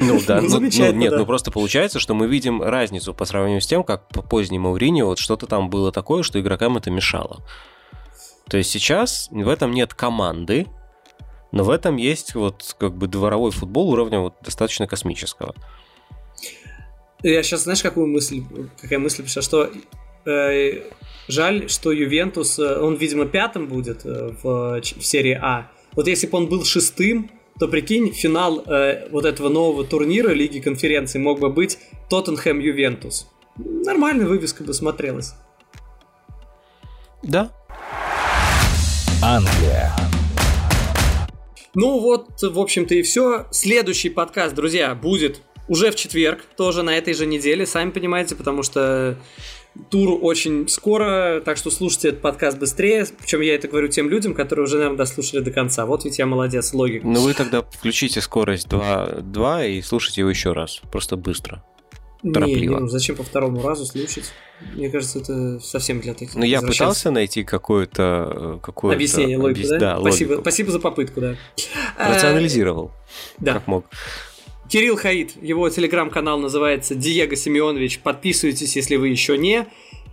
Ну 0.00 0.20
да, 0.26 0.40
ну, 0.40 0.58
ну, 0.58 0.66
нет, 0.66 1.10
да. 1.12 1.18
ну 1.18 1.24
просто 1.24 1.52
получается, 1.52 2.00
что 2.00 2.14
мы 2.14 2.26
видим 2.26 2.60
разницу 2.60 3.14
по 3.14 3.24
сравнению 3.24 3.60
с 3.60 3.66
тем, 3.68 3.84
как 3.84 4.08
по 4.08 4.20
поздней 4.20 4.58
Мауриньо 4.58 5.06
вот 5.06 5.20
что-то 5.20 5.46
там 5.46 5.70
было 5.70 5.92
такое, 5.92 6.24
что 6.24 6.40
игрокам 6.40 6.76
это 6.76 6.90
мешало. 6.90 7.40
То 8.50 8.56
есть 8.56 8.70
сейчас 8.70 9.28
в 9.30 9.48
этом 9.48 9.70
нет 9.70 9.94
команды, 9.94 10.66
но 11.52 11.62
в 11.62 11.70
этом 11.70 11.96
есть 11.96 12.34
вот 12.34 12.74
как 12.78 12.96
бы 12.96 13.06
дворовой 13.06 13.52
футбол 13.52 13.90
уровня 13.90 14.18
вот 14.18 14.34
достаточно 14.42 14.88
космического. 14.88 15.54
Я 17.22 17.44
сейчас, 17.44 17.62
знаешь, 17.62 17.82
какую 17.82 18.08
мысль, 18.08 18.42
какая 18.80 18.98
мысль 18.98 19.22
пришла, 19.22 19.42
что 19.42 19.70
э, 20.26 20.82
жаль, 21.28 21.70
что 21.70 21.92
Ювентус, 21.92 22.58
э, 22.58 22.80
он, 22.80 22.96
видимо, 22.96 23.26
пятым 23.26 23.68
будет 23.68 24.04
э, 24.04 24.34
в, 24.42 24.80
в 24.80 25.04
серии 25.04 25.38
А. 25.40 25.70
Вот 25.92 26.08
если 26.08 26.26
бы 26.26 26.38
он 26.38 26.48
был 26.48 26.64
шестым, 26.64 27.30
то 27.58 27.68
прикинь, 27.68 28.12
финал 28.12 28.62
э, 28.66 29.08
вот 29.10 29.24
этого 29.24 29.48
нового 29.48 29.84
турнира 29.84 30.30
Лиги 30.30 30.60
конференции 30.60 31.18
мог 31.18 31.40
бы 31.40 31.50
быть 31.50 31.78
Тоттенхэм 32.08 32.60
Ювентус. 32.60 33.28
Нормальная 33.56 34.26
вывеска 34.26 34.62
бы 34.62 34.72
смотрелась. 34.72 35.34
Да. 37.22 37.50
Англия. 39.22 39.92
Ну 41.74 41.98
вот, 41.98 42.40
в 42.40 42.58
общем-то 42.58 42.94
и 42.94 43.02
все. 43.02 43.46
Следующий 43.50 44.10
подкаст, 44.10 44.54
друзья, 44.54 44.94
будет 44.94 45.42
уже 45.68 45.90
в 45.90 45.96
четверг, 45.96 46.44
тоже 46.56 46.82
на 46.82 46.96
этой 46.96 47.14
же 47.14 47.26
неделе, 47.26 47.66
сами 47.66 47.90
понимаете, 47.90 48.34
потому 48.34 48.62
что 48.62 49.16
тур 49.90 50.18
очень 50.20 50.68
скоро, 50.68 51.40
так 51.44 51.56
что 51.56 51.70
слушайте 51.70 52.08
этот 52.08 52.20
подкаст 52.20 52.58
быстрее. 52.58 53.06
Причем 53.18 53.40
я 53.40 53.54
это 53.54 53.68
говорю 53.68 53.88
тем 53.88 54.08
людям, 54.08 54.34
которые 54.34 54.64
уже, 54.64 54.76
наверное, 54.76 54.98
дослушали 54.98 55.40
до 55.40 55.50
конца. 55.50 55.86
Вот 55.86 56.04
ведь 56.04 56.18
я 56.18 56.26
молодец, 56.26 56.72
логика. 56.72 57.06
Ну 57.06 57.20
вы 57.20 57.34
тогда 57.34 57.62
включите 57.62 58.20
скорость 58.20 58.68
2, 58.68 59.20
2 59.22 59.64
и 59.64 59.82
слушайте 59.82 60.22
его 60.22 60.30
еще 60.30 60.52
раз. 60.52 60.80
Просто 60.90 61.16
быстро. 61.16 61.62
Торопливо. 62.22 62.58
Не, 62.58 62.68
не, 62.68 62.80
ну 62.80 62.88
зачем 62.88 63.14
по 63.14 63.22
второму 63.22 63.62
разу 63.62 63.86
слушать? 63.86 64.32
Мне 64.74 64.90
кажется, 64.90 65.20
это 65.20 65.60
совсем 65.60 66.00
для 66.00 66.14
таких. 66.14 66.34
Ну, 66.34 66.44
я 66.44 66.60
пытался 66.60 67.12
найти 67.12 67.44
какое-то... 67.44 68.58
какое 68.60 68.96
Объяснение, 68.96 69.38
логику, 69.38 69.60
объяс... 69.60 69.70
да? 69.70 69.78
да 69.78 70.00
спасибо, 70.00 70.30
логику. 70.30 70.42
спасибо 70.42 70.72
за 70.72 70.80
попытку, 70.80 71.20
да. 71.20 71.36
Рационализировал, 71.96 72.90
да. 73.38 73.54
как 73.54 73.68
мог. 73.68 73.86
Кирилл 74.68 74.96
Хаид, 74.96 75.42
его 75.42 75.70
телеграм-канал 75.70 76.38
называется 76.38 76.94
Диего 76.94 77.34
Семенович. 77.36 78.00
Подписывайтесь, 78.00 78.76
если 78.76 78.96
вы 78.96 79.08
еще 79.08 79.38
не. 79.38 79.66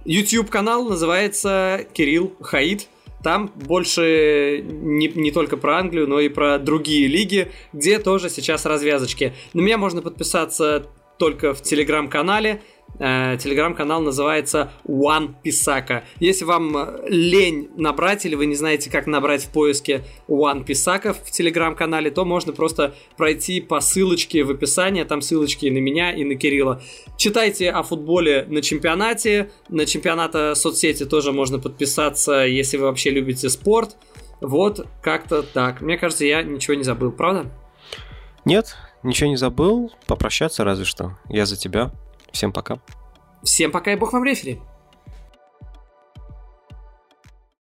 YouTube 0.05 0.49
канал 0.49 0.87
называется 0.87 1.85
Кирилл 1.93 2.33
Хаид. 2.39 2.87
Там 3.21 3.51
больше 3.53 4.63
не, 4.63 5.09
не 5.09 5.31
только 5.31 5.57
про 5.57 5.79
Англию, 5.79 6.07
но 6.07 6.21
и 6.21 6.29
про 6.29 6.57
другие 6.57 7.07
лиги, 7.07 7.51
где 7.73 7.99
тоже 7.99 8.29
сейчас 8.29 8.65
развязочки. 8.65 9.33
На 9.53 9.59
меня 9.59 9.77
можно 9.77 10.01
подписаться 10.01 10.87
только 11.17 11.53
в 11.53 11.61
телеграм-канале. 11.61 12.61
Э, 12.97 13.37
телеграм-канал 13.37 14.01
называется 14.01 14.71
One 14.87 15.33
Писака. 15.43 16.05
Если 16.19 16.45
вам 16.45 16.77
э, 16.77 17.03
лень 17.09 17.69
набрать 17.75 18.25
или 18.25 18.35
вы 18.35 18.45
не 18.45 18.55
знаете, 18.55 18.89
как 18.89 19.05
набрать 19.05 19.43
в 19.43 19.49
поиске 19.49 20.03
One 20.29 20.63
Писака 20.63 21.13
в 21.13 21.29
телеграм-канале, 21.29 22.09
то 22.09 22.23
можно 22.23 22.53
просто 22.53 22.95
пройти 23.17 23.59
по 23.59 23.81
ссылочке 23.81 24.43
в 24.45 24.51
описании. 24.51 25.03
Там 25.03 25.21
ссылочки 25.21 25.65
и 25.65 25.71
на 25.71 25.79
меня, 25.79 26.13
и 26.13 26.23
на 26.23 26.35
Кирилла. 26.35 26.81
Читайте 27.17 27.69
о 27.69 27.83
футболе 27.83 28.45
на 28.47 28.61
чемпионате. 28.61 29.51
На 29.67 29.85
чемпионата 29.85 30.55
соцсети 30.55 31.05
тоже 31.05 31.33
можно 31.33 31.59
подписаться, 31.59 32.45
если 32.45 32.77
вы 32.77 32.85
вообще 32.85 33.09
любите 33.09 33.49
спорт. 33.49 33.97
Вот 34.39 34.87
как-то 35.01 35.43
так. 35.43 35.81
Мне 35.81 35.97
кажется, 35.97 36.25
я 36.25 36.43
ничего 36.43 36.75
не 36.75 36.83
забыл, 36.83 37.11
правда? 37.11 37.51
Нет, 38.45 38.77
ничего 39.03 39.29
не 39.29 39.37
забыл. 39.37 39.91
Попрощаться 40.07 40.63
разве 40.63 40.85
что. 40.85 41.17
Я 41.27 41.45
за 41.45 41.57
тебя. 41.57 41.91
Всем 42.35 42.51
пока. 42.51 42.79
Всем 43.43 43.71
пока 43.71 43.93
и 43.93 43.95
бог 43.95 44.11
вам 44.11 44.25
рефери. 44.25 44.59